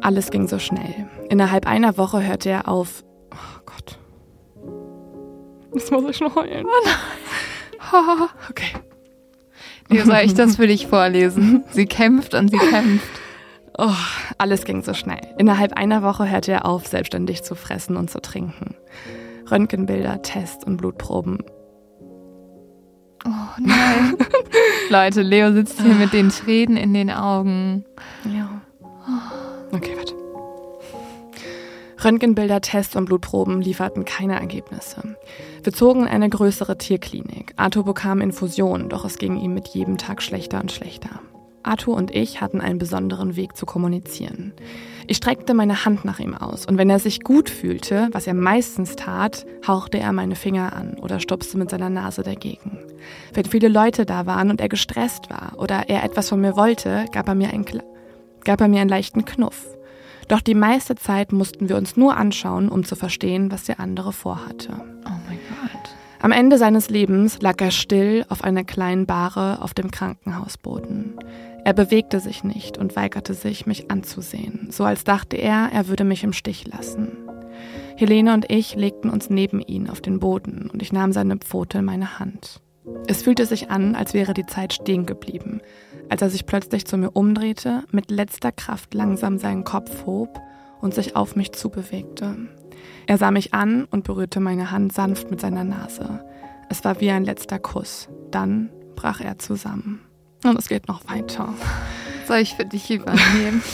Alles 0.00 0.30
ging 0.30 0.48
so 0.48 0.58
schnell. 0.58 1.08
Innerhalb 1.28 1.66
einer 1.66 1.98
Woche 1.98 2.22
hörte 2.22 2.48
er 2.48 2.68
auf. 2.68 3.04
Oh 3.38 3.60
Gott. 3.66 3.98
Jetzt 5.74 5.92
muss 5.92 6.10
ich 6.10 6.16
schon 6.16 6.34
heulen. 6.34 6.66
Ha, 7.92 8.28
okay. 8.50 8.72
Wie 9.88 10.00
soll 10.00 10.20
ich 10.24 10.34
das 10.34 10.56
für 10.56 10.66
dich 10.66 10.86
vorlesen? 10.86 11.64
Sie 11.70 11.86
kämpft 11.86 12.34
und 12.34 12.50
sie 12.50 12.58
kämpft. 12.58 13.08
Oh, 13.78 13.94
alles 14.38 14.64
ging 14.64 14.82
so 14.82 14.92
schnell. 14.92 15.20
Innerhalb 15.38 15.74
einer 15.74 16.02
Woche 16.02 16.28
hörte 16.28 16.52
er 16.52 16.66
auf, 16.66 16.86
selbstständig 16.86 17.44
zu 17.44 17.54
fressen 17.54 17.96
und 17.96 18.10
zu 18.10 18.20
trinken. 18.20 18.74
Röntgenbilder, 19.50 20.20
Tests 20.22 20.64
und 20.64 20.78
Blutproben. 20.78 21.38
Oh 23.24 23.30
nein. 23.58 24.16
Leute, 24.90 25.22
Leo 25.22 25.52
sitzt 25.52 25.80
hier 25.80 25.94
mit 25.94 26.12
den 26.12 26.30
Tränen 26.30 26.76
in 26.76 26.92
den 26.92 27.10
Augen. 27.10 27.84
Ja. 28.24 28.60
Okay, 29.70 29.92
warte. 29.96 29.97
Röntgenbilder, 32.04 32.60
Tests 32.60 32.94
und 32.94 33.06
Blutproben 33.06 33.60
lieferten 33.60 34.04
keine 34.04 34.38
Ergebnisse. 34.38 35.16
Wir 35.64 35.72
zogen 35.72 36.02
in 36.02 36.08
eine 36.08 36.28
größere 36.28 36.78
Tierklinik. 36.78 37.54
Arthur 37.56 37.84
bekam 37.84 38.20
Infusionen, 38.20 38.88
doch 38.88 39.04
es 39.04 39.18
ging 39.18 39.36
ihm 39.36 39.52
mit 39.52 39.68
jedem 39.68 39.98
Tag 39.98 40.22
schlechter 40.22 40.60
und 40.60 40.70
schlechter. 40.70 41.10
Arthur 41.64 41.96
und 41.96 42.14
ich 42.14 42.40
hatten 42.40 42.60
einen 42.60 42.78
besonderen 42.78 43.34
Weg 43.34 43.56
zu 43.56 43.66
kommunizieren. 43.66 44.52
Ich 45.06 45.16
streckte 45.16 45.54
meine 45.54 45.84
Hand 45.84 46.04
nach 46.04 46.20
ihm 46.20 46.34
aus 46.34 46.66
und 46.66 46.78
wenn 46.78 46.88
er 46.88 47.00
sich 47.00 47.20
gut 47.20 47.50
fühlte, 47.50 48.08
was 48.12 48.26
er 48.26 48.34
meistens 48.34 48.94
tat, 48.94 49.44
hauchte 49.66 49.98
er 49.98 50.12
meine 50.12 50.36
Finger 50.36 50.74
an 50.74 50.94
oder 51.00 51.18
stupste 51.18 51.58
mit 51.58 51.68
seiner 51.68 51.90
Nase 51.90 52.22
dagegen. 52.22 52.78
Wenn 53.34 53.44
viele 53.44 53.68
Leute 53.68 54.06
da 54.06 54.24
waren 54.24 54.50
und 54.50 54.60
er 54.60 54.68
gestresst 54.68 55.30
war 55.30 55.54
oder 55.56 55.88
er 55.88 56.04
etwas 56.04 56.28
von 56.28 56.40
mir 56.40 56.56
wollte, 56.56 57.06
gab 57.12 57.28
er 57.28 57.34
mir 57.34 57.50
einen, 57.50 57.66
gab 58.44 58.60
er 58.60 58.68
mir 58.68 58.80
einen 58.80 58.90
leichten 58.90 59.24
Knuff. 59.24 59.77
Doch 60.28 60.40
die 60.42 60.54
meiste 60.54 60.94
Zeit 60.94 61.32
mussten 61.32 61.68
wir 61.68 61.76
uns 61.76 61.96
nur 61.96 62.16
anschauen, 62.16 62.68
um 62.68 62.84
zu 62.84 62.96
verstehen, 62.96 63.50
was 63.50 63.64
der 63.64 63.80
andere 63.80 64.12
vorhatte. 64.12 64.68
Oh 65.06 65.18
mein 65.26 65.38
Gott. 65.48 65.94
Am 66.20 66.32
Ende 66.32 66.58
seines 66.58 66.90
Lebens 66.90 67.40
lag 67.40 67.60
er 67.60 67.70
still 67.70 68.26
auf 68.28 68.44
einer 68.44 68.64
kleinen 68.64 69.06
Bahre 69.06 69.62
auf 69.62 69.72
dem 69.72 69.90
Krankenhausboden. 69.90 71.14
Er 71.64 71.72
bewegte 71.72 72.20
sich 72.20 72.44
nicht 72.44 72.76
und 72.76 72.96
weigerte 72.96 73.34
sich, 73.34 73.66
mich 73.66 73.90
anzusehen, 73.90 74.68
so 74.70 74.84
als 74.84 75.04
dachte 75.04 75.36
er, 75.36 75.70
er 75.72 75.88
würde 75.88 76.04
mich 76.04 76.24
im 76.24 76.32
Stich 76.32 76.66
lassen. 76.66 77.16
Helene 77.96 78.34
und 78.34 78.50
ich 78.50 78.74
legten 78.74 79.10
uns 79.10 79.30
neben 79.30 79.60
ihn 79.60 79.88
auf 79.88 80.00
den 80.00 80.20
Boden 80.20 80.70
und 80.72 80.82
ich 80.82 80.92
nahm 80.92 81.12
seine 81.12 81.36
Pfote 81.36 81.78
in 81.78 81.84
meine 81.84 82.18
Hand. 82.18 82.60
Es 83.06 83.22
fühlte 83.22 83.46
sich 83.46 83.70
an, 83.70 83.94
als 83.94 84.14
wäre 84.14 84.34
die 84.34 84.46
Zeit 84.46 84.72
stehen 84.72 85.06
geblieben, 85.06 85.60
als 86.08 86.22
er 86.22 86.30
sich 86.30 86.46
plötzlich 86.46 86.84
zu 86.84 86.96
mir 86.98 87.10
umdrehte, 87.10 87.84
mit 87.90 88.10
letzter 88.10 88.52
Kraft 88.52 88.94
langsam 88.94 89.38
seinen 89.38 89.64
Kopf 89.64 90.04
hob 90.04 90.40
und 90.80 90.94
sich 90.94 91.16
auf 91.16 91.36
mich 91.36 91.52
zubewegte. 91.52 92.36
Er 93.06 93.18
sah 93.18 93.30
mich 93.30 93.54
an 93.54 93.86
und 93.90 94.04
berührte 94.04 94.40
meine 94.40 94.70
Hand 94.70 94.92
sanft 94.92 95.30
mit 95.30 95.40
seiner 95.40 95.64
Nase. 95.64 96.24
Es 96.68 96.84
war 96.84 97.00
wie 97.00 97.10
ein 97.10 97.24
letzter 97.24 97.58
Kuss. 97.58 98.08
Dann 98.30 98.70
brach 98.94 99.20
er 99.20 99.38
zusammen. 99.38 100.00
Und 100.44 100.58
es 100.58 100.68
geht 100.68 100.88
noch 100.88 101.08
weiter. 101.08 101.54
Soll 102.26 102.38
ich 102.38 102.54
für 102.54 102.66
dich 102.66 102.90
übernehmen? 102.90 103.62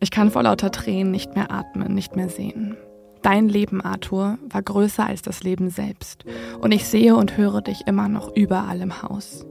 Ich 0.00 0.12
kann 0.12 0.30
vor 0.30 0.44
lauter 0.44 0.70
Tränen 0.70 1.10
nicht 1.10 1.34
mehr 1.34 1.50
atmen, 1.50 1.92
nicht 1.92 2.14
mehr 2.14 2.28
sehen. 2.28 2.76
Dein 3.22 3.48
Leben, 3.48 3.80
Arthur, 3.80 4.38
war 4.48 4.62
größer 4.62 5.06
als 5.06 5.22
das 5.22 5.42
Leben 5.42 5.70
selbst. 5.70 6.24
Und 6.60 6.72
ich 6.72 6.86
sehe 6.86 7.16
und 7.16 7.36
höre 7.36 7.62
dich 7.62 7.86
immer 7.86 8.08
noch 8.08 8.34
überall 8.34 8.80
im 8.80 9.02
Haus. 9.02 9.44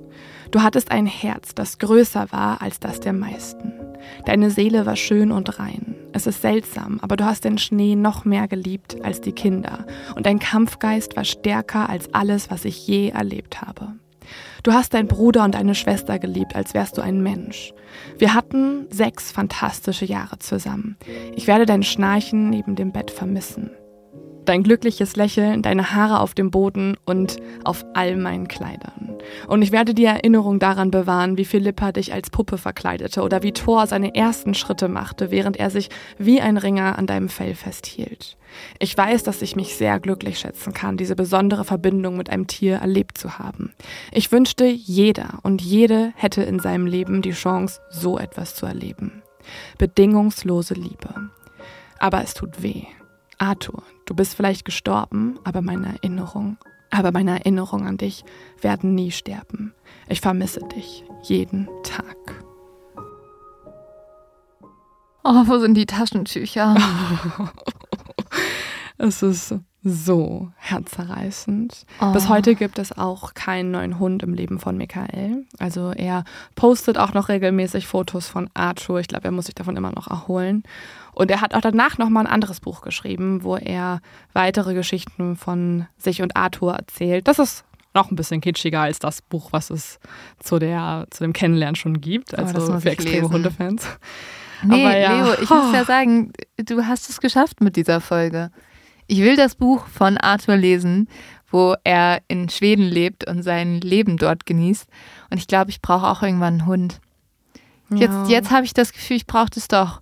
Du 0.52 0.62
hattest 0.62 0.92
ein 0.92 1.06
Herz, 1.06 1.54
das 1.54 1.78
größer 1.78 2.32
war 2.32 2.62
als 2.62 2.80
das 2.80 3.00
der 3.00 3.14
meisten. 3.14 3.74
Deine 4.26 4.50
Seele 4.50 4.86
war 4.86 4.96
schön 4.96 5.32
und 5.32 5.60
rein. 5.60 5.96
Es 6.14 6.28
ist 6.28 6.42
seltsam, 6.42 7.00
aber 7.02 7.18
du 7.18 7.26
hast 7.26 7.44
den 7.44 7.58
Schnee 7.58 7.96
noch 7.96 8.26
mehr 8.26 8.48
geliebt 8.48 9.04
als 9.04 9.22
die 9.22 9.34
Kinder. 9.34 9.86
Und 10.16 10.26
dein 10.26 10.40
Kampfgeist 10.40 11.18
war 11.18 11.26
stärker 11.26 11.90
als 11.90 12.14
alles, 12.14 12.50
was 12.50 12.66
ich 12.66 12.88
je 12.88 13.10
erlebt 13.10 13.62
habe. 13.62 13.94
Du 14.68 14.74
hast 14.74 14.94
deinen 14.94 15.08
Bruder 15.08 15.46
und 15.46 15.56
deine 15.56 15.76
Schwester 15.76 16.20
geliebt, 16.20 16.54
als 16.54 16.74
wärst 16.74 16.98
du 16.98 17.02
ein 17.02 17.24
Mensch. 17.24 17.74
Wir 18.18 18.34
hatten 18.34 18.86
sechs 18.90 19.32
fantastische 19.32 20.04
Jahre 20.04 20.40
zusammen. 20.40 20.98
Ich 21.38 21.48
werde 21.48 21.66
dein 21.66 21.84
Schnarchen 21.84 22.50
neben 22.50 22.76
dem 22.76 22.92
Bett 22.92 23.10
vermissen 23.10 23.72
dein 24.48 24.64
glückliches 24.64 25.16
Lächeln, 25.16 25.62
deine 25.62 25.94
Haare 25.94 26.20
auf 26.20 26.34
dem 26.34 26.52
Boden 26.52 26.98
und 27.06 27.38
auf 27.64 27.86
all 27.94 28.16
meinen 28.16 28.48
Kleidern. 28.48 29.18
Und 29.48 29.62
ich 29.62 29.72
werde 29.72 29.94
die 29.94 30.06
Erinnerung 30.06 30.60
daran 30.60 30.92
bewahren, 30.92 31.38
wie 31.38 31.46
Philippa 31.46 31.92
dich 31.92 32.14
als 32.14 32.30
Puppe 32.30 32.58
verkleidete 32.58 33.22
oder 33.22 33.44
wie 33.44 33.52
Thor 33.52 33.88
seine 33.88 34.16
ersten 34.16 34.54
Schritte 34.54 34.88
machte, 34.88 35.32
während 35.32 35.58
er 35.58 35.70
sich 35.70 35.90
wie 36.18 36.40
ein 36.42 36.58
Ringer 36.58 36.98
an 36.98 37.08
deinem 37.08 37.30
Fell 37.30 37.56
festhielt. 37.56 38.38
Ich 38.80 38.98
weiß, 38.98 39.24
dass 39.24 39.42
ich 39.42 39.56
mich 39.56 39.76
sehr 39.76 40.00
glücklich 40.00 40.40
schätzen 40.40 40.74
kann, 40.74 40.98
diese 40.98 41.16
besondere 41.16 41.66
Verbindung 41.66 42.18
mit 42.18 42.30
einem 42.30 42.48
Tier 42.48 42.78
erlebt 42.78 43.18
zu 43.18 43.38
haben. 43.40 43.74
Ich 44.12 44.32
wünschte, 44.32 44.66
jeder 44.66 45.40
und 45.44 45.62
jede 45.62 46.14
hätte 46.16 46.44
in 46.44 46.60
seinem 46.60 46.86
Leben 46.86 47.22
die 47.22 47.32
Chance, 47.32 47.82
so 47.90 48.18
etwas 48.18 48.56
zu 48.56 48.66
erleben. 48.66 49.22
Bedingungslose 49.78 50.74
Liebe. 50.74 51.30
Aber 52.00 52.24
es 52.24 52.34
tut 52.34 52.62
weh. 52.62 52.84
Arthur, 53.38 53.84
du 54.08 54.16
bist 54.16 54.34
vielleicht 54.34 54.66
gestorben, 54.66 55.38
aber 55.44 55.62
meine 55.62 55.88
Erinnerung, 55.88 56.58
aber 56.90 57.12
meine 57.12 57.40
Erinnerungen 57.40 57.88
an 57.88 57.98
dich 57.98 58.24
werden 58.62 58.96
nie 58.96 59.12
sterben. 59.12 59.74
Ich 60.10 60.22
vermisse 60.22 60.62
dich 60.76 61.04
jeden 61.24 61.68
Tag. 61.84 62.44
Oh, 65.24 65.44
wo 65.46 65.60
sind 65.60 65.76
die 65.76 65.86
Taschentücher? 65.86 66.76
es 68.98 69.22
ist 69.22 69.56
so 69.90 70.52
herzerreißend. 70.58 71.86
Oh. 72.02 72.12
Bis 72.12 72.30
heute 72.30 72.56
gibt 72.56 72.80
es 72.80 72.98
auch 72.98 73.34
keinen 73.34 73.72
neuen 73.72 74.00
Hund 74.00 74.24
im 74.24 74.34
Leben 74.34 74.60
von 74.60 74.78
Michael. 74.78 75.46
Also 75.60 75.92
er 75.92 76.24
postet 76.56 76.98
auch 76.98 77.14
noch 77.14 77.30
regelmäßig 77.30 77.88
Fotos 77.88 78.28
von 78.28 78.50
Arthur. 78.54 79.00
Ich 79.00 79.08
glaube, 79.08 79.26
er 79.26 79.32
muss 79.32 79.46
sich 79.46 79.56
davon 79.56 79.76
immer 79.76 79.92
noch 79.92 80.08
erholen. 80.08 80.64
Und 81.14 81.32
er 81.32 81.42
hat 81.42 81.56
auch 81.56 81.62
danach 81.62 81.98
nochmal 81.98 82.26
ein 82.26 82.32
anderes 82.32 82.60
Buch 82.60 82.82
geschrieben, 82.82 83.44
wo 83.44 83.56
er 83.56 84.02
weitere 84.34 84.74
Geschichten 84.74 85.36
von 85.36 85.88
sich 85.98 86.22
und 86.22 86.36
Arthur 86.36 86.76
erzählt. 86.76 87.28
Das 87.28 87.40
ist 87.40 87.66
noch 87.94 88.12
ein 88.12 88.16
bisschen 88.16 88.42
kitschiger 88.42 88.82
als 88.82 89.00
das 89.00 89.22
Buch, 89.22 89.50
was 89.52 89.70
es 89.70 90.00
zu, 90.40 90.60
der, 90.60 91.08
zu 91.10 91.24
dem 91.24 91.34
Kennenlernen 91.34 91.76
schon 91.76 92.00
gibt. 92.00 92.34
Oh, 92.34 92.38
also 92.38 92.74
oh, 92.74 92.80
für 92.80 92.92
extreme 92.92 93.22
lesen. 93.22 93.34
Hundefans. 93.34 93.88
Nee, 94.64 95.02
ja. 95.02 95.26
Leo, 95.26 95.34
ich 95.42 95.50
muss 95.50 95.74
ja 95.74 95.86
sagen, 95.86 96.32
du 96.58 96.86
hast 96.86 97.10
es 97.10 97.20
geschafft 97.20 97.62
mit 97.62 97.76
dieser 97.76 98.02
Folge. 98.02 98.52
Ich 99.08 99.20
will 99.20 99.36
das 99.36 99.56
Buch 99.56 99.88
von 99.88 100.18
Arthur 100.18 100.58
lesen, 100.58 101.08
wo 101.50 101.76
er 101.84 102.22
in 102.28 102.50
Schweden 102.50 102.84
lebt 102.84 103.28
und 103.28 103.44
sein 103.44 103.80
Leben 103.82 104.18
dort 104.18 104.46
genießt. 104.46 104.88
Und 105.30 105.38
ich 105.38 105.48
glaube, 105.48 105.70
ich 105.70 105.82
brauche 105.82 106.08
auch 106.08 106.22
irgendwann 106.22 106.60
einen 106.60 106.66
Hund. 106.66 107.00
Ja. 107.90 107.98
Jetzt, 107.98 108.30
jetzt 108.30 108.52
habe 108.52 108.66
ich 108.66 108.74
das 108.74 108.92
Gefühl, 108.92 109.18
ich 109.18 109.28
brauche 109.28 109.50
das 109.50 109.68
doch. 109.68 110.02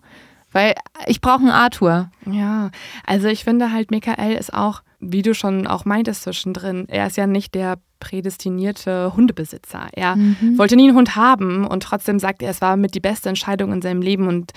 Weil 0.51 0.73
ich 1.05 1.21
brauche 1.21 1.39
einen 1.39 1.49
Arthur. 1.49 2.09
Ja, 2.25 2.71
also 3.05 3.27
ich 3.27 3.43
finde 3.43 3.71
halt, 3.71 3.91
Michael 3.91 4.37
ist 4.37 4.53
auch, 4.53 4.81
wie 4.99 5.21
du 5.21 5.33
schon 5.35 5.67
auch 5.67 5.83
meintest 5.83 6.23
zwischendrin, 6.23 6.87
er 6.87 7.07
ist 7.07 7.17
ja 7.17 7.27
nicht 7.27 7.53
der 7.55 7.77
prädestinierte 7.99 9.13
Hundebesitzer. 9.15 9.87
Er 9.91 10.15
mhm. 10.15 10.57
wollte 10.57 10.77
nie 10.77 10.87
einen 10.87 10.97
Hund 10.97 11.15
haben 11.15 11.67
und 11.67 11.83
trotzdem 11.83 12.19
sagt 12.19 12.41
er, 12.41 12.51
es 12.51 12.61
war 12.61 12.77
mit 12.77 12.95
die 12.95 13.01
beste 13.01 13.29
Entscheidung 13.29 13.73
in 13.73 13.81
seinem 13.81 14.01
Leben 14.01 14.27
und 14.27 14.53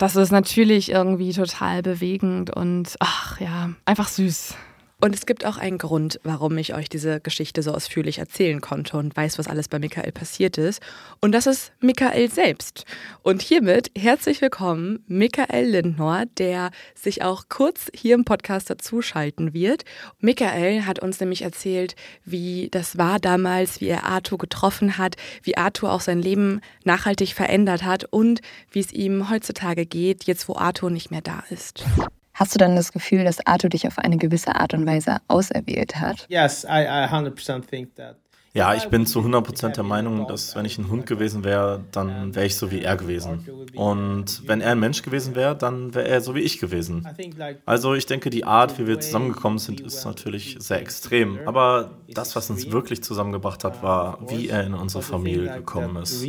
das 0.00 0.16
ist 0.16 0.32
natürlich 0.32 0.90
irgendwie 0.90 1.32
total 1.32 1.82
bewegend 1.82 2.56
und 2.56 2.96
ach 3.00 3.38
ja, 3.38 3.70
einfach 3.84 4.08
süß. 4.08 4.54
Und 5.02 5.14
es 5.14 5.24
gibt 5.24 5.46
auch 5.46 5.56
einen 5.56 5.78
Grund, 5.78 6.20
warum 6.24 6.58
ich 6.58 6.74
euch 6.74 6.90
diese 6.90 7.20
Geschichte 7.20 7.62
so 7.62 7.72
ausführlich 7.72 8.18
erzählen 8.18 8.60
konnte 8.60 8.98
und 8.98 9.16
weiß, 9.16 9.38
was 9.38 9.48
alles 9.48 9.66
bei 9.68 9.78
Michael 9.78 10.12
passiert 10.12 10.58
ist. 10.58 10.82
Und 11.22 11.32
das 11.32 11.46
ist 11.46 11.72
Michael 11.80 12.30
selbst. 12.30 12.84
Und 13.22 13.40
hiermit 13.40 13.90
herzlich 13.96 14.42
willkommen, 14.42 15.02
Michael 15.06 15.70
Lindnor, 15.70 16.24
der 16.36 16.70
sich 16.94 17.22
auch 17.22 17.44
kurz 17.48 17.90
hier 17.94 18.14
im 18.14 18.26
Podcast 18.26 18.68
dazuschalten 18.68 19.54
wird. 19.54 19.86
Michael 20.18 20.84
hat 20.84 20.98
uns 20.98 21.18
nämlich 21.18 21.42
erzählt, 21.42 21.96
wie 22.26 22.68
das 22.70 22.98
war 22.98 23.18
damals, 23.18 23.80
wie 23.80 23.88
er 23.88 24.04
Arthur 24.04 24.36
getroffen 24.36 24.98
hat, 24.98 25.16
wie 25.42 25.56
Arthur 25.56 25.92
auch 25.92 26.02
sein 26.02 26.20
Leben 26.20 26.60
nachhaltig 26.84 27.32
verändert 27.32 27.84
hat 27.84 28.04
und 28.04 28.42
wie 28.70 28.80
es 28.80 28.92
ihm 28.92 29.30
heutzutage 29.30 29.86
geht, 29.86 30.24
jetzt 30.24 30.46
wo 30.46 30.56
Arthur 30.56 30.90
nicht 30.90 31.10
mehr 31.10 31.22
da 31.22 31.42
ist. 31.48 31.84
Hast 32.40 32.54
du 32.54 32.58
dann 32.58 32.74
das 32.74 32.90
Gefühl, 32.90 33.22
dass 33.22 33.46
Arthur 33.46 33.68
dich 33.68 33.86
auf 33.86 33.98
eine 33.98 34.16
gewisse 34.16 34.56
Art 34.56 34.72
und 34.72 34.86
Weise 34.86 35.18
auserwählt 35.28 35.96
hat? 35.96 36.24
Yes, 36.30 36.64
I, 36.64 36.84
I 36.84 37.06
100% 37.06 37.66
think 37.66 37.94
that. 37.96 38.16
Ja, 38.54 38.74
ich 38.74 38.88
bin 38.88 39.04
zu 39.04 39.20
100% 39.20 39.74
der 39.74 39.84
Meinung, 39.84 40.26
dass 40.26 40.56
wenn 40.56 40.64
ich 40.64 40.78
ein 40.78 40.88
Hund 40.88 41.04
gewesen 41.04 41.44
wäre, 41.44 41.84
dann 41.92 42.34
wäre 42.34 42.46
ich 42.46 42.56
so 42.56 42.70
wie 42.70 42.80
er 42.80 42.96
gewesen. 42.96 43.46
Und 43.76 44.42
wenn 44.48 44.62
er 44.62 44.72
ein 44.72 44.80
Mensch 44.80 45.02
gewesen 45.02 45.34
wäre, 45.34 45.54
dann 45.54 45.94
wäre 45.94 46.08
er 46.08 46.22
so 46.22 46.34
wie 46.34 46.40
ich 46.40 46.58
gewesen. 46.58 47.06
Also 47.66 47.94
ich 47.94 48.06
denke, 48.06 48.30
die 48.30 48.44
Art, 48.44 48.78
wie 48.78 48.86
wir 48.86 48.98
zusammengekommen 48.98 49.58
sind, 49.58 49.82
ist 49.82 50.04
natürlich 50.06 50.56
sehr 50.60 50.80
extrem. 50.80 51.40
Aber 51.44 51.90
das, 52.08 52.34
was 52.34 52.48
uns 52.48 52.72
wirklich 52.72 53.02
zusammengebracht 53.02 53.64
hat, 53.64 53.82
war, 53.82 54.18
wie 54.28 54.48
er 54.48 54.64
in 54.64 54.72
unsere 54.72 55.02
Familie 55.02 55.56
gekommen 55.56 56.02
ist 56.02 56.24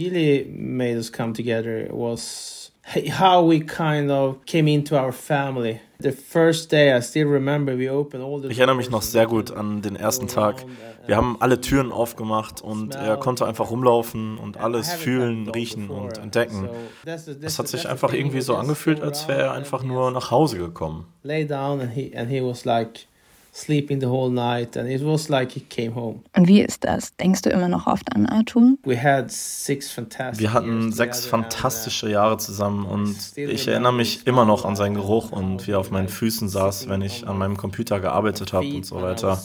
how 3.09 3.41
we 3.41 3.59
kind 3.59 4.11
of 4.11 4.45
came 4.45 4.67
into 4.67 4.97
our 4.97 5.11
family. 5.11 5.81
The 6.01 6.11
first 6.11 6.71
day, 6.71 6.97
I 6.97 7.01
still 7.01 7.27
remember 7.27 7.77
we 7.77 7.91
opened 7.91 8.23
all 8.23 8.41
the 8.41 8.47
Ich 8.49 8.57
erinnere 8.57 8.75
mich 8.75 8.89
noch 8.89 9.01
sehr 9.01 9.27
gut 9.27 9.51
an 9.51 9.81
den 9.81 9.95
ersten 9.95 10.27
Tag. 10.27 10.65
Wir 11.05 11.15
haben 11.15 11.37
alle 11.39 11.61
Türen 11.61 11.91
aufgemacht 11.91 12.61
und 12.61 12.95
er 12.95 13.17
konnte 13.17 13.45
einfach 13.45 13.71
rumlaufen 13.71 14.37
und 14.37 14.57
alles 14.57 14.93
fühlen, 14.93 15.49
riechen 15.49 15.89
und 15.89 16.17
entdecken. 16.17 16.69
Es 17.05 17.59
hat 17.59 17.67
sich 17.67 17.87
einfach 17.87 18.13
irgendwie 18.13 18.41
so 18.41 18.55
angefühlt, 18.55 19.01
als 19.01 19.27
wäre 19.27 19.41
er 19.41 19.51
einfach 19.53 19.83
nur 19.83 20.11
nach 20.11 20.31
Hause 20.31 20.57
gekommen. 20.57 21.05
Lay 21.23 21.45
down 21.45 21.81
and 21.81 21.91
he 21.91 22.15
and 22.15 22.29
he 22.29 22.41
was 22.41 22.65
like 22.65 23.07
sleeping 23.53 23.99
the 23.99 24.07
whole 24.07 24.31
night 24.31 24.77
and 24.77 24.89
it 24.89 25.01
was 25.03 25.27
like 25.27 25.51
he 25.51 25.59
came 25.59 25.93
home. 25.93 26.21
Und 26.35 26.47
wie 26.47 26.61
ist 26.61 26.83
das? 26.85 27.15
Denkst 27.17 27.41
du 27.41 27.49
immer 27.49 27.67
noch 27.67 27.85
oft 27.85 28.13
an 28.15 28.25
Arthur? 28.25 28.77
We 28.83 29.01
had 29.01 29.31
six 29.31 29.91
fantastic 29.91 30.39
Wir 30.39 30.53
hatten 30.53 30.91
sechs 30.91 31.25
fantastische 31.25 32.09
Jahre 32.09 32.37
zusammen 32.37 32.85
und 32.85 33.15
ich 33.35 33.67
erinnere 33.67 33.93
mich 33.93 34.25
immer 34.25 34.45
noch 34.45 34.63
an 34.63 34.75
seinen 34.75 34.95
Geruch 34.95 35.31
und 35.31 35.67
wie 35.67 35.71
er 35.71 35.79
auf 35.79 35.91
meinen 35.91 36.07
Füßen 36.07 36.47
saß, 36.47 36.87
wenn 36.87 37.01
ich 37.01 37.27
an 37.27 37.37
meinem 37.37 37.57
Computer 37.57 37.99
gearbeitet 37.99 38.53
habe 38.53 38.67
und 38.67 38.85
so 38.85 39.01
weiter. 39.01 39.41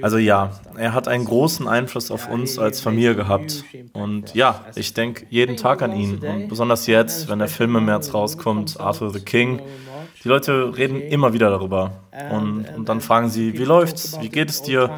Also 0.00 0.18
ja, 0.18 0.52
er 0.76 0.94
hat 0.94 1.08
einen 1.08 1.24
großen 1.24 1.66
Einfluss 1.66 2.10
auf 2.10 2.28
uns 2.28 2.58
als 2.58 2.80
Familie 2.80 3.16
gehabt 3.16 3.64
und 3.92 4.34
ja, 4.34 4.64
ich 4.76 4.94
denke 4.94 5.26
jeden 5.28 5.56
Tag 5.56 5.82
an 5.82 5.92
ihn 5.92 6.18
und 6.18 6.48
besonders 6.48 6.86
jetzt, 6.86 7.28
wenn 7.28 7.40
der 7.40 7.48
Film 7.48 7.74
im 7.76 7.84
März 7.86 8.14
rauskommt, 8.14 8.78
Arthur 8.78 9.10
the 9.12 9.20
King. 9.20 9.60
Die 10.22 10.28
Leute 10.28 10.76
reden 10.76 11.00
immer 11.00 11.32
wieder 11.32 11.50
darüber 11.50 11.92
und, 12.30 12.66
und 12.76 12.88
dann 12.88 13.00
fragen 13.00 13.28
sie, 13.28 13.58
wie 13.58 13.64
läuft's, 13.64 14.20
wie 14.20 14.28
geht 14.28 14.50
es 14.50 14.62
dir? 14.62 14.90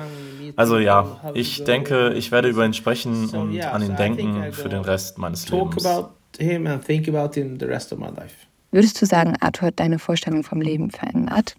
Also 0.57 0.79
ja, 0.79 1.33
ich 1.35 1.65
denke, 1.65 2.13
ich 2.15 2.31
werde 2.31 2.49
über 2.49 2.65
ihn 2.65 2.75
sprechen 2.75 3.31
und 3.31 3.61
an 3.61 3.83
ihn 3.83 3.97
denken 3.97 4.53
für 4.53 4.69
den 4.69 4.83
Rest 4.83 5.19
meines 5.19 5.49
Lebens. 5.49 5.85
Würdest 8.71 9.01
du 9.01 9.07
sagen, 9.07 9.35
Arthur 9.41 9.69
hat 9.69 9.79
deine 9.79 9.99
Vorstellung 10.01 10.43
vom 10.43 10.61
Leben 10.61 10.91
verändert? 10.91 11.55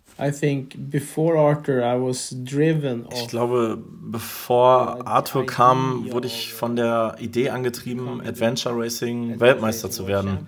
Ich 3.14 3.28
glaube, 3.30 3.78
bevor 4.02 5.08
Arthur 5.08 5.46
kam, 5.46 6.12
wurde 6.12 6.28
ich 6.28 6.54
von 6.54 6.76
der 6.76 7.16
Idee 7.20 7.50
angetrieben, 7.50 8.22
Adventure 8.22 8.78
Racing 8.78 9.40
Weltmeister 9.40 9.90
zu 9.90 10.08
werden. 10.08 10.48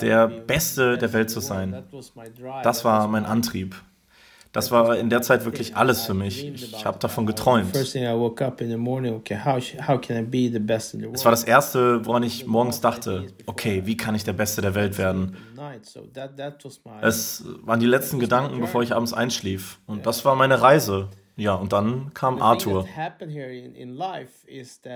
Der 0.00 0.28
Beste 0.28 0.98
der 0.98 1.12
Welt 1.12 1.30
zu 1.30 1.40
sein. 1.40 1.84
Das 2.62 2.84
war 2.84 3.08
mein 3.08 3.24
Antrieb. 3.24 3.74
Das 4.52 4.72
war 4.72 4.96
in 4.96 5.10
der 5.10 5.22
Zeit 5.22 5.44
wirklich 5.44 5.76
alles 5.76 6.04
für 6.06 6.14
mich. 6.14 6.44
Ich 6.44 6.84
habe 6.84 6.98
davon 6.98 7.24
geträumt. 7.24 7.76
Es 7.76 7.94
war 11.24 11.30
das 11.30 11.44
Erste, 11.44 12.04
woran 12.04 12.22
ich 12.24 12.46
morgens 12.46 12.80
dachte, 12.80 13.26
okay, 13.46 13.82
wie 13.84 13.96
kann 13.96 14.16
ich 14.16 14.24
der 14.24 14.32
Beste 14.32 14.60
der 14.60 14.74
Welt 14.74 14.98
werden? 14.98 15.36
Es 17.00 17.44
waren 17.62 17.78
die 17.78 17.86
letzten 17.86 18.18
Gedanken, 18.18 18.60
bevor 18.60 18.82
ich 18.82 18.92
abends 18.92 19.12
einschlief. 19.12 19.78
Und 19.86 20.06
das 20.06 20.24
war 20.24 20.34
meine 20.34 20.60
Reise. 20.60 21.08
Ja, 21.40 21.54
und 21.54 21.72
dann 21.72 22.12
kam 22.12 22.42
Arthur. 22.42 22.86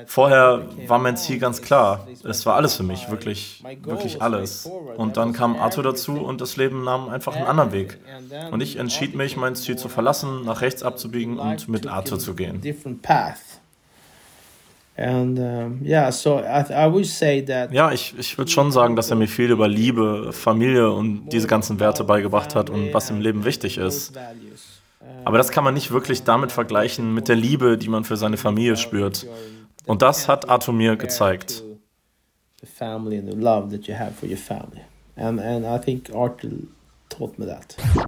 Vorher 0.06 0.68
war 0.86 0.98
mein 0.98 1.16
Ziel 1.16 1.38
ganz 1.38 1.62
klar. 1.62 2.06
Es 2.22 2.44
war 2.44 2.56
alles 2.56 2.74
für 2.74 2.82
mich, 2.82 3.10
wirklich, 3.10 3.64
wirklich 3.82 4.20
alles. 4.20 4.70
Und 4.98 5.16
dann 5.16 5.32
kam 5.32 5.56
Arthur 5.56 5.84
dazu 5.84 6.12
und 6.20 6.42
das 6.42 6.58
Leben 6.58 6.84
nahm 6.84 7.08
einfach 7.08 7.34
einen 7.34 7.46
anderen 7.46 7.72
Weg. 7.72 7.98
Und 8.50 8.62
ich 8.62 8.76
entschied 8.76 9.14
mich, 9.14 9.38
mein 9.38 9.54
Ziel 9.54 9.76
zu 9.76 9.88
verlassen, 9.88 10.44
nach 10.44 10.60
rechts 10.60 10.82
abzubiegen 10.82 11.38
und 11.38 11.66
mit 11.68 11.86
Arthur 11.86 12.18
zu 12.18 12.34
gehen. 12.34 12.60
ja, 17.72 17.90
ich, 17.90 18.14
ich 18.18 18.38
würde 18.38 18.50
schon 18.50 18.70
sagen, 18.70 18.94
dass 18.96 19.10
er 19.10 19.16
mir 19.16 19.26
viel 19.26 19.50
über 19.50 19.66
Liebe, 19.66 20.32
Familie 20.32 20.92
und 20.92 21.30
diese 21.30 21.48
ganzen 21.48 21.80
Werte 21.80 22.04
beigebracht 22.04 22.54
hat 22.54 22.70
und 22.70 22.92
was 22.92 23.10
im 23.10 23.20
Leben 23.20 23.44
wichtig 23.44 23.78
ist. 23.78 24.12
Aber 25.24 25.38
das 25.38 25.50
kann 25.50 25.64
man 25.64 25.74
nicht 25.74 25.90
wirklich 25.90 26.24
damit 26.24 26.52
vergleichen 26.52 27.14
mit 27.14 27.28
der 27.28 27.36
Liebe, 27.36 27.78
die 27.78 27.88
man 27.88 28.04
für 28.04 28.16
seine 28.16 28.36
Familie 28.36 28.76
spürt. 28.76 29.26
Und 29.86 30.02
das 30.02 30.28
hat 30.28 30.48
Arthur 30.48 30.74
mir 30.74 30.96
gezeigt. 30.96 31.62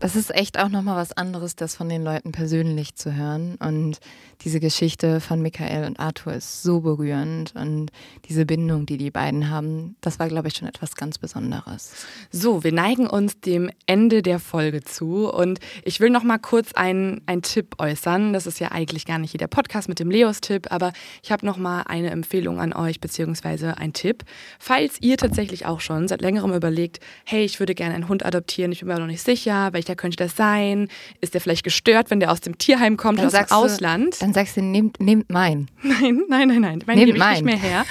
Das 0.01 0.16
ist 0.16 0.35
echt 0.35 0.59
auch 0.59 0.68
nochmal 0.68 0.97
was 0.97 1.12
anderes, 1.12 1.55
das 1.55 1.77
von 1.77 1.89
den 1.89 2.02
Leuten 2.02 2.32
persönlich 2.32 2.97
zu 2.97 3.14
hören. 3.14 3.56
Und 3.56 3.98
diese 4.42 4.60
Geschichte 4.60 5.20
von 5.20 5.42
Michael 5.42 5.86
und 5.86 5.98
Arthur 5.98 6.34
ist 6.34 6.62
so 6.62 6.80
berührend 6.80 7.54
und 7.54 7.90
diese 8.28 8.46
Bindung, 8.46 8.86
die 8.86 8.96
die 8.96 9.10
beiden 9.10 9.50
haben, 9.50 9.96
das 10.00 10.18
war, 10.18 10.28
glaube 10.28 10.48
ich, 10.48 10.54
schon 10.54 10.68
etwas 10.68 10.94
ganz 10.94 11.18
Besonderes. 11.18 11.92
So, 12.30 12.62
wir 12.62 12.72
neigen 12.72 13.06
uns 13.06 13.40
dem 13.40 13.70
Ende 13.86 14.22
der 14.22 14.38
Folge 14.38 14.82
zu 14.82 15.32
und 15.32 15.58
ich 15.84 16.00
will 16.00 16.10
noch 16.10 16.22
mal 16.22 16.38
kurz 16.38 16.72
einen, 16.74 17.22
einen 17.26 17.42
Tipp 17.42 17.76
äußern. 17.78 18.32
Das 18.32 18.46
ist 18.46 18.60
ja 18.60 18.72
eigentlich 18.72 19.06
gar 19.06 19.18
nicht 19.18 19.30
hier 19.30 19.38
der 19.38 19.46
Podcast 19.46 19.88
mit 19.88 19.98
dem 19.98 20.10
Leos-Tipp, 20.10 20.66
aber 20.70 20.92
ich 21.22 21.32
habe 21.32 21.46
noch 21.46 21.56
mal 21.56 21.82
eine 21.82 22.10
Empfehlung 22.10 22.60
an 22.60 22.72
euch 22.72 23.00
beziehungsweise 23.00 23.78
ein 23.78 23.92
Tipp. 23.92 24.24
Falls 24.58 25.00
ihr 25.00 25.16
tatsächlich 25.16 25.66
auch 25.66 25.80
schon 25.80 26.08
seit 26.08 26.20
längerem 26.20 26.52
überlegt, 26.52 27.00
hey, 27.24 27.44
ich 27.44 27.58
würde 27.58 27.74
gerne 27.74 27.94
einen 27.94 28.08
Hund 28.08 28.24
adoptieren, 28.24 28.72
ich 28.72 28.80
bin 28.80 28.88
mir 28.88 28.98
noch 28.98 29.06
nicht 29.06 29.22
sicher, 29.22 29.72
welcher 29.72 29.96
könnte 29.96 30.16
das 30.16 30.36
sein? 30.36 30.88
Ist 31.20 31.34
der 31.34 31.40
vielleicht 31.40 31.64
gestört, 31.64 32.10
wenn 32.10 32.20
der 32.20 32.30
aus 32.30 32.40
dem 32.40 32.58
Tierheim 32.58 32.96
kommt, 32.96 33.18
dann 33.18 33.26
aus 33.26 33.32
dem 33.32 33.50
Ausland? 33.50 34.20
Du, 34.20 34.26
dann 34.27 34.35
sagst 34.35 34.57
du, 34.57 34.62
nehmt, 34.62 34.98
nehmt 34.98 35.31
mein. 35.31 35.69
Nein, 35.82 36.23
nein, 36.28 36.48
nein, 36.48 36.61
nein. 36.61 36.82
Mein 36.85 36.98
nehmt 36.98 37.16
mein. 37.16 37.35
nicht 37.35 37.44
mehr 37.44 37.57
her. 37.57 37.86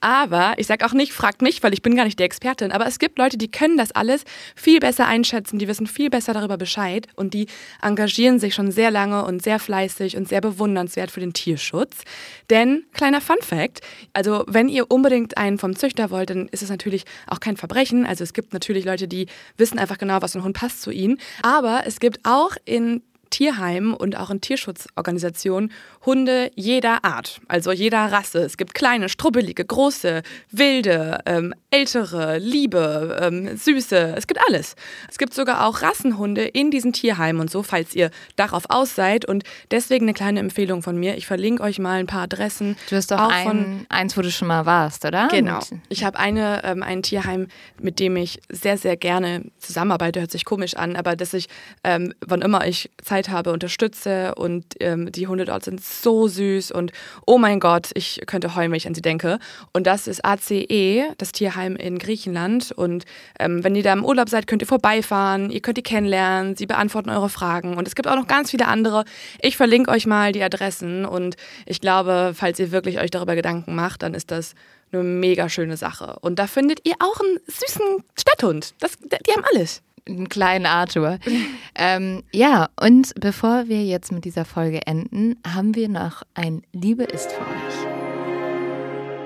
Aber 0.00 0.54
ich 0.56 0.66
sage 0.66 0.86
auch 0.86 0.94
nicht, 0.94 1.12
fragt 1.12 1.42
mich, 1.42 1.62
weil 1.62 1.74
ich 1.74 1.82
bin 1.82 1.94
gar 1.94 2.04
nicht 2.04 2.18
die 2.18 2.22
Expertin. 2.22 2.72
Aber 2.72 2.86
es 2.86 2.98
gibt 2.98 3.18
Leute, 3.18 3.36
die 3.36 3.50
können 3.50 3.76
das 3.76 3.92
alles 3.92 4.24
viel 4.56 4.80
besser 4.80 5.06
einschätzen, 5.06 5.58
die 5.58 5.68
wissen 5.68 5.86
viel 5.86 6.08
besser 6.08 6.32
darüber 6.32 6.56
Bescheid 6.56 7.06
und 7.16 7.34
die 7.34 7.48
engagieren 7.82 8.38
sich 8.38 8.54
schon 8.54 8.70
sehr 8.70 8.90
lange 8.90 9.26
und 9.26 9.42
sehr 9.42 9.58
fleißig 9.58 10.16
und 10.16 10.26
sehr 10.26 10.40
bewundernswert 10.40 11.10
für 11.10 11.20
den 11.20 11.34
Tierschutz. 11.34 12.02
Denn, 12.48 12.84
kleiner 12.94 13.20
Fun 13.20 13.36
Fact, 13.42 13.82
also 14.14 14.44
wenn 14.46 14.70
ihr 14.70 14.90
unbedingt 14.90 15.36
einen 15.36 15.58
vom 15.58 15.76
Züchter 15.76 16.10
wollt, 16.10 16.30
dann 16.30 16.48
ist 16.48 16.62
es 16.62 16.70
natürlich 16.70 17.04
auch 17.26 17.40
kein 17.40 17.58
Verbrechen. 17.58 18.06
Also 18.06 18.24
es 18.24 18.32
gibt 18.32 18.54
natürlich 18.54 18.86
Leute, 18.86 19.06
die 19.06 19.26
wissen 19.58 19.78
einfach 19.78 19.98
genau, 19.98 20.22
was 20.22 20.34
ein 20.34 20.44
Hund 20.44 20.56
passt 20.56 20.80
zu 20.80 20.90
ihnen. 20.90 21.18
Aber 21.42 21.82
es 21.84 22.00
gibt 22.00 22.20
auch 22.24 22.56
in 22.64 23.02
Tierheimen 23.34 23.94
und 23.94 24.16
auch 24.16 24.30
in 24.30 24.40
Tierschutzorganisationen 24.40 25.72
Hunde 26.06 26.50
jeder 26.54 27.04
Art, 27.04 27.40
also 27.48 27.72
jeder 27.72 28.12
Rasse. 28.12 28.40
Es 28.40 28.56
gibt 28.56 28.74
kleine, 28.74 29.08
strubbelige, 29.08 29.64
große, 29.64 30.22
wilde, 30.50 31.18
ähm, 31.24 31.54
ältere, 31.70 32.38
liebe, 32.38 33.18
ähm, 33.20 33.56
süße. 33.56 34.14
Es 34.16 34.26
gibt 34.26 34.40
alles. 34.46 34.76
Es 35.10 35.18
gibt 35.18 35.34
sogar 35.34 35.66
auch 35.66 35.82
Rassenhunde 35.82 36.44
in 36.44 36.70
diesen 36.70 36.92
Tierheimen 36.92 37.40
und 37.40 37.50
so, 37.50 37.62
falls 37.62 37.94
ihr 37.94 38.10
darauf 38.36 38.64
aus 38.68 38.94
seid. 38.94 39.24
Und 39.24 39.44
deswegen 39.70 40.04
eine 40.04 40.14
kleine 40.14 40.40
Empfehlung 40.40 40.82
von 40.82 40.96
mir. 40.96 41.16
Ich 41.16 41.26
verlinke 41.26 41.62
euch 41.62 41.78
mal 41.78 41.98
ein 41.98 42.06
paar 42.06 42.22
Adressen. 42.22 42.76
Du 42.90 42.96
hast 42.96 43.10
doch 43.10 43.20
auch 43.20 43.30
ein, 43.30 43.46
von, 43.46 43.86
eins, 43.88 44.16
wo 44.16 44.22
du 44.22 44.30
schon 44.30 44.48
mal 44.48 44.66
warst, 44.66 45.04
oder? 45.04 45.28
Genau. 45.28 45.60
Ich 45.88 46.04
habe 46.04 46.18
eine, 46.18 46.62
ähm, 46.64 46.82
ein 46.82 47.02
Tierheim, 47.02 47.48
mit 47.80 47.98
dem 47.98 48.16
ich 48.16 48.40
sehr, 48.50 48.76
sehr 48.76 48.96
gerne 48.96 49.50
zusammenarbeite. 49.58 50.20
Hört 50.20 50.30
sich 50.30 50.44
komisch 50.44 50.74
an, 50.74 50.96
aber 50.96 51.16
dass 51.16 51.32
ich, 51.34 51.48
ähm, 51.82 52.12
wann 52.20 52.42
immer 52.42 52.66
ich 52.66 52.90
Zeit 53.02 53.30
habe, 53.30 53.52
unterstütze 53.52 54.34
und 54.34 54.64
ähm, 54.80 55.10
die 55.10 55.26
Hunde 55.26 55.46
dort 55.46 55.64
sind 55.64 55.80
so 56.02 56.28
süß 56.28 56.70
und 56.70 56.92
oh 57.26 57.38
mein 57.38 57.60
Gott, 57.60 57.90
ich 57.94 58.20
könnte 58.26 58.54
heulen, 58.54 58.70
wenn 58.70 58.76
ich 58.76 58.86
an 58.86 58.94
sie 58.94 59.02
denke. 59.02 59.38
Und 59.72 59.86
das 59.86 60.06
ist 60.06 60.24
ACE, 60.24 61.14
das 61.18 61.32
Tierheim 61.32 61.76
in 61.76 61.98
Griechenland. 61.98 62.72
Und 62.72 63.04
ähm, 63.38 63.64
wenn 63.64 63.74
ihr 63.74 63.82
da 63.82 63.92
im 63.92 64.04
Urlaub 64.04 64.28
seid, 64.28 64.46
könnt 64.46 64.62
ihr 64.62 64.68
vorbeifahren, 64.68 65.50
ihr 65.50 65.60
könnt 65.60 65.78
die 65.78 65.82
kennenlernen, 65.82 66.56
sie 66.56 66.66
beantworten 66.66 67.10
eure 67.10 67.28
Fragen. 67.28 67.76
Und 67.76 67.88
es 67.88 67.94
gibt 67.94 68.08
auch 68.08 68.16
noch 68.16 68.26
ganz 68.26 68.50
viele 68.50 68.68
andere. 68.68 69.04
Ich 69.40 69.56
verlinke 69.56 69.90
euch 69.90 70.06
mal 70.06 70.32
die 70.32 70.42
Adressen 70.42 71.04
und 71.04 71.36
ich 71.66 71.80
glaube, 71.80 72.32
falls 72.34 72.58
ihr 72.58 72.72
wirklich 72.72 73.00
euch 73.00 73.10
darüber 73.10 73.34
Gedanken 73.34 73.74
macht, 73.74 74.02
dann 74.02 74.14
ist 74.14 74.30
das 74.30 74.54
eine 74.92 75.02
mega 75.02 75.48
schöne 75.48 75.76
Sache. 75.76 76.16
Und 76.20 76.38
da 76.38 76.46
findet 76.46 76.80
ihr 76.84 76.94
auch 76.98 77.20
einen 77.20 77.38
süßen 77.46 78.04
Stadthund. 78.16 78.74
Das, 78.80 78.98
die 78.98 79.32
haben 79.32 79.44
alles 79.52 79.82
einen 80.08 80.28
kleinen 80.28 80.66
Arthur. 80.66 81.18
ähm, 81.74 82.22
ja, 82.32 82.68
und 82.80 83.12
bevor 83.20 83.68
wir 83.68 83.84
jetzt 83.84 84.12
mit 84.12 84.24
dieser 84.24 84.44
Folge 84.44 84.86
enden, 84.86 85.36
haben 85.46 85.74
wir 85.74 85.88
noch 85.88 86.22
ein 86.34 86.62
Liebe 86.72 87.04
ist 87.04 87.32
für 87.32 87.40
euch. 87.40 87.94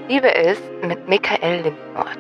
Liebe 0.09 0.29
ist 0.29 0.63
mit 0.83 1.09
Michael 1.09 1.63
Lindnort, 1.63 2.19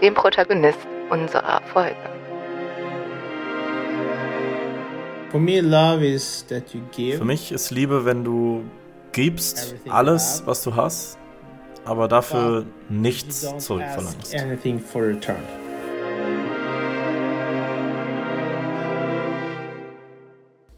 dem 0.00 0.14
Protagonist 0.14 0.78
unserer 1.10 1.60
Folge. 1.72 1.96
Für 7.18 7.24
mich 7.24 7.52
ist 7.52 7.70
Liebe, 7.70 8.04
wenn 8.06 8.24
du 8.24 8.64
gibst 9.12 9.74
alles, 9.88 10.42
was 10.46 10.62
du 10.62 10.74
hast, 10.76 11.18
aber 11.84 12.08
dafür 12.08 12.64
nichts 12.88 13.40
zurückverlangst. 13.58 14.34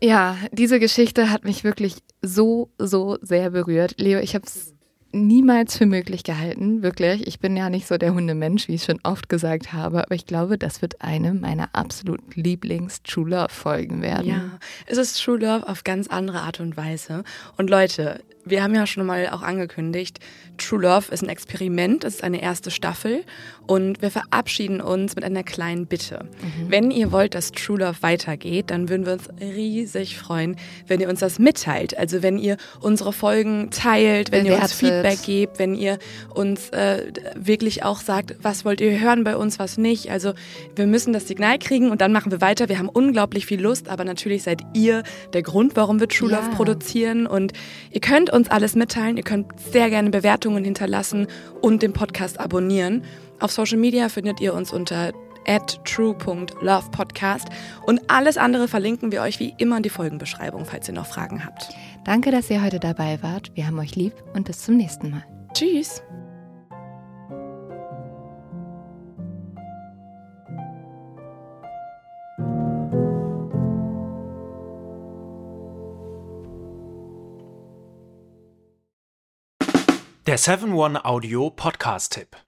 Ja, 0.01 0.37
diese 0.53 0.79
Geschichte 0.79 1.31
hat 1.31 1.45
mich 1.45 1.65
wirklich 1.65 1.97
so, 2.23 2.71
so 2.79 3.19
sehr 3.21 3.51
berührt. 3.51 3.95
Leo, 3.99 4.21
ich 4.21 4.35
habe 4.35 4.47
es 4.47 4.75
niemals 5.13 5.77
für 5.77 5.87
möglich 5.87 6.23
gehalten, 6.23 6.83
wirklich. 6.83 7.27
Ich 7.27 7.41
bin 7.41 7.57
ja 7.57 7.71
nicht 7.71 7.87
so 7.87 7.97
der 7.97 8.15
Hundemensch, 8.15 8.69
wie 8.69 8.75
ich 8.75 8.85
schon 8.85 9.01
oft 9.03 9.29
gesagt 9.29 9.73
habe, 9.73 10.05
aber 10.05 10.15
ich 10.15 10.27
glaube, 10.27 10.59
das 10.59 10.83
wird 10.83 11.01
eine 11.01 11.33
meiner 11.33 11.71
absoluten 11.73 12.41
Lieblings-True 12.41 13.31
Love-Folgen 13.31 14.03
werden. 14.03 14.29
Ja, 14.29 14.59
es 14.87 14.99
ist 14.99 15.23
True 15.23 15.39
Love 15.39 15.69
auf 15.69 15.85
ganz 15.85 16.09
andere 16.09 16.41
Art 16.41 16.61
und 16.61 16.77
Weise. 16.77 17.25
Und 17.57 17.71
Leute, 17.71 18.23
wir 18.45 18.63
haben 18.63 18.75
ja 18.75 18.87
schon 18.87 19.07
mal 19.07 19.29
auch 19.31 19.43
angekündigt, 19.43 20.21
True 20.59 20.83
Love 20.83 21.13
ist 21.13 21.23
ein 21.23 21.29
Experiment, 21.29 22.05
es 22.05 22.17
ist 22.17 22.25
eine 22.25 22.43
erste 22.43 22.71
Staffel 22.71 23.25
und 23.69 24.01
wir 24.01 24.11
verabschieden 24.11 24.81
uns 24.81 25.15
mit 25.15 25.25
einer 25.25 25.45
kleinen 25.45 25.87
Bitte. 25.87 26.25
Mhm. 26.25 26.71
Wenn 26.71 26.91
ihr 26.91 27.13
wollt, 27.13 27.35
dass 27.35 27.53
True 27.53 27.79
Love 27.79 27.99
weitergeht, 28.01 28.71
dann 28.71 28.89
würden 28.89 29.05
wir 29.05 29.13
uns 29.13 29.29
riesig 29.41 30.17
freuen, 30.19 30.57
wenn 30.87 31.01
ihr 31.01 31.09
uns 31.09 31.21
das 31.21 31.39
mitteilt. 31.39 31.97
Also 31.97 32.23
wenn 32.23 32.39
ihr 32.39 32.57
unsere 32.81 33.13
Folgen 33.13 33.71
teilt, 33.71 34.33
wenn 34.33 34.45
Bewertet. 34.45 34.59
ihr 34.59 34.63
uns 34.63 34.73
Feedback 34.73 35.23
gebt, 35.23 35.59
wenn 35.59 35.75
ihr 35.75 35.99
uns 36.35 36.71
äh, 36.71 37.13
wirklich 37.37 37.85
auch 37.85 38.01
sagt, 38.01 38.37
was 38.41 38.65
wollt 38.65 38.81
ihr 38.81 38.99
hören 38.99 39.23
bei 39.23 39.37
uns, 39.37 39.59
was 39.59 39.77
nicht. 39.77 40.11
Also 40.11 40.33
wir 40.75 40.87
müssen 40.87 41.13
das 41.13 41.29
Signal 41.29 41.59
kriegen 41.59 41.91
und 41.91 42.01
dann 42.01 42.11
machen 42.11 42.33
wir 42.33 42.41
weiter. 42.41 42.71
Wir 42.71 42.79
haben 42.79 42.89
unglaublich 42.89 43.45
viel 43.45 43.61
Lust, 43.61 43.91
aber 43.91 44.05
natürlich 44.05 44.45
seid 44.45 44.63
ihr 44.73 45.03
der 45.35 45.43
Grund, 45.43 45.77
warum 45.77 46.01
wir 46.01 46.09
True 46.09 46.31
ja. 46.31 46.39
Love 46.39 46.57
produzieren 46.57 47.27
und 47.27 47.53
ihr 47.91 48.01
könnt 48.01 48.31
uns 48.31 48.51
alles 48.51 48.75
mitteilen. 48.75 49.19
Ihr 49.19 49.25
könnt 49.25 49.47
sehr 49.61 49.91
gerne 49.91 50.09
Bewertungen 50.09 50.65
hinterlassen 50.65 51.27
und 51.61 51.83
den 51.83 51.93
Podcast 51.93 52.41
abonnieren. 52.41 53.03
Auf 53.41 53.53
Social 53.53 53.79
Media 53.79 54.09
findet 54.09 54.41
ihr 54.41 54.55
uns 54.55 54.73
unter 54.73 55.13
true.lovepodcast 55.85 57.49
und 57.87 58.11
alles 58.11 58.37
andere 58.37 58.69
verlinken 58.69 59.13
wir 59.13 59.23
euch 59.23 59.41
wie 59.41 59.55
immer 59.57 59.79
in 59.79 59.83
die 59.83 59.89
Folgenbeschreibung, 59.89 60.67
falls 60.67 60.89
ihr 60.89 60.95
noch 60.95 61.07
Fragen 61.07 61.45
habt. 61.45 61.71
Danke, 62.05 62.31
dass 62.31 62.51
ihr 62.51 62.63
heute 62.63 62.81
dabei 62.81 63.23
wart. 63.23 63.53
Wir 63.55 63.67
haben 63.67 63.79
euch 63.79 63.97
lieb 63.97 64.13
und 64.35 64.45
bis 64.45 64.63
zum 64.63 64.77
nächsten 64.77 65.11
Mal. 65.11 65.25
Tschüss. 65.55 66.03
Der 80.27 80.39
7-One 80.39 81.07
Audio 81.07 81.49
Podcast-Tipp. 81.49 82.48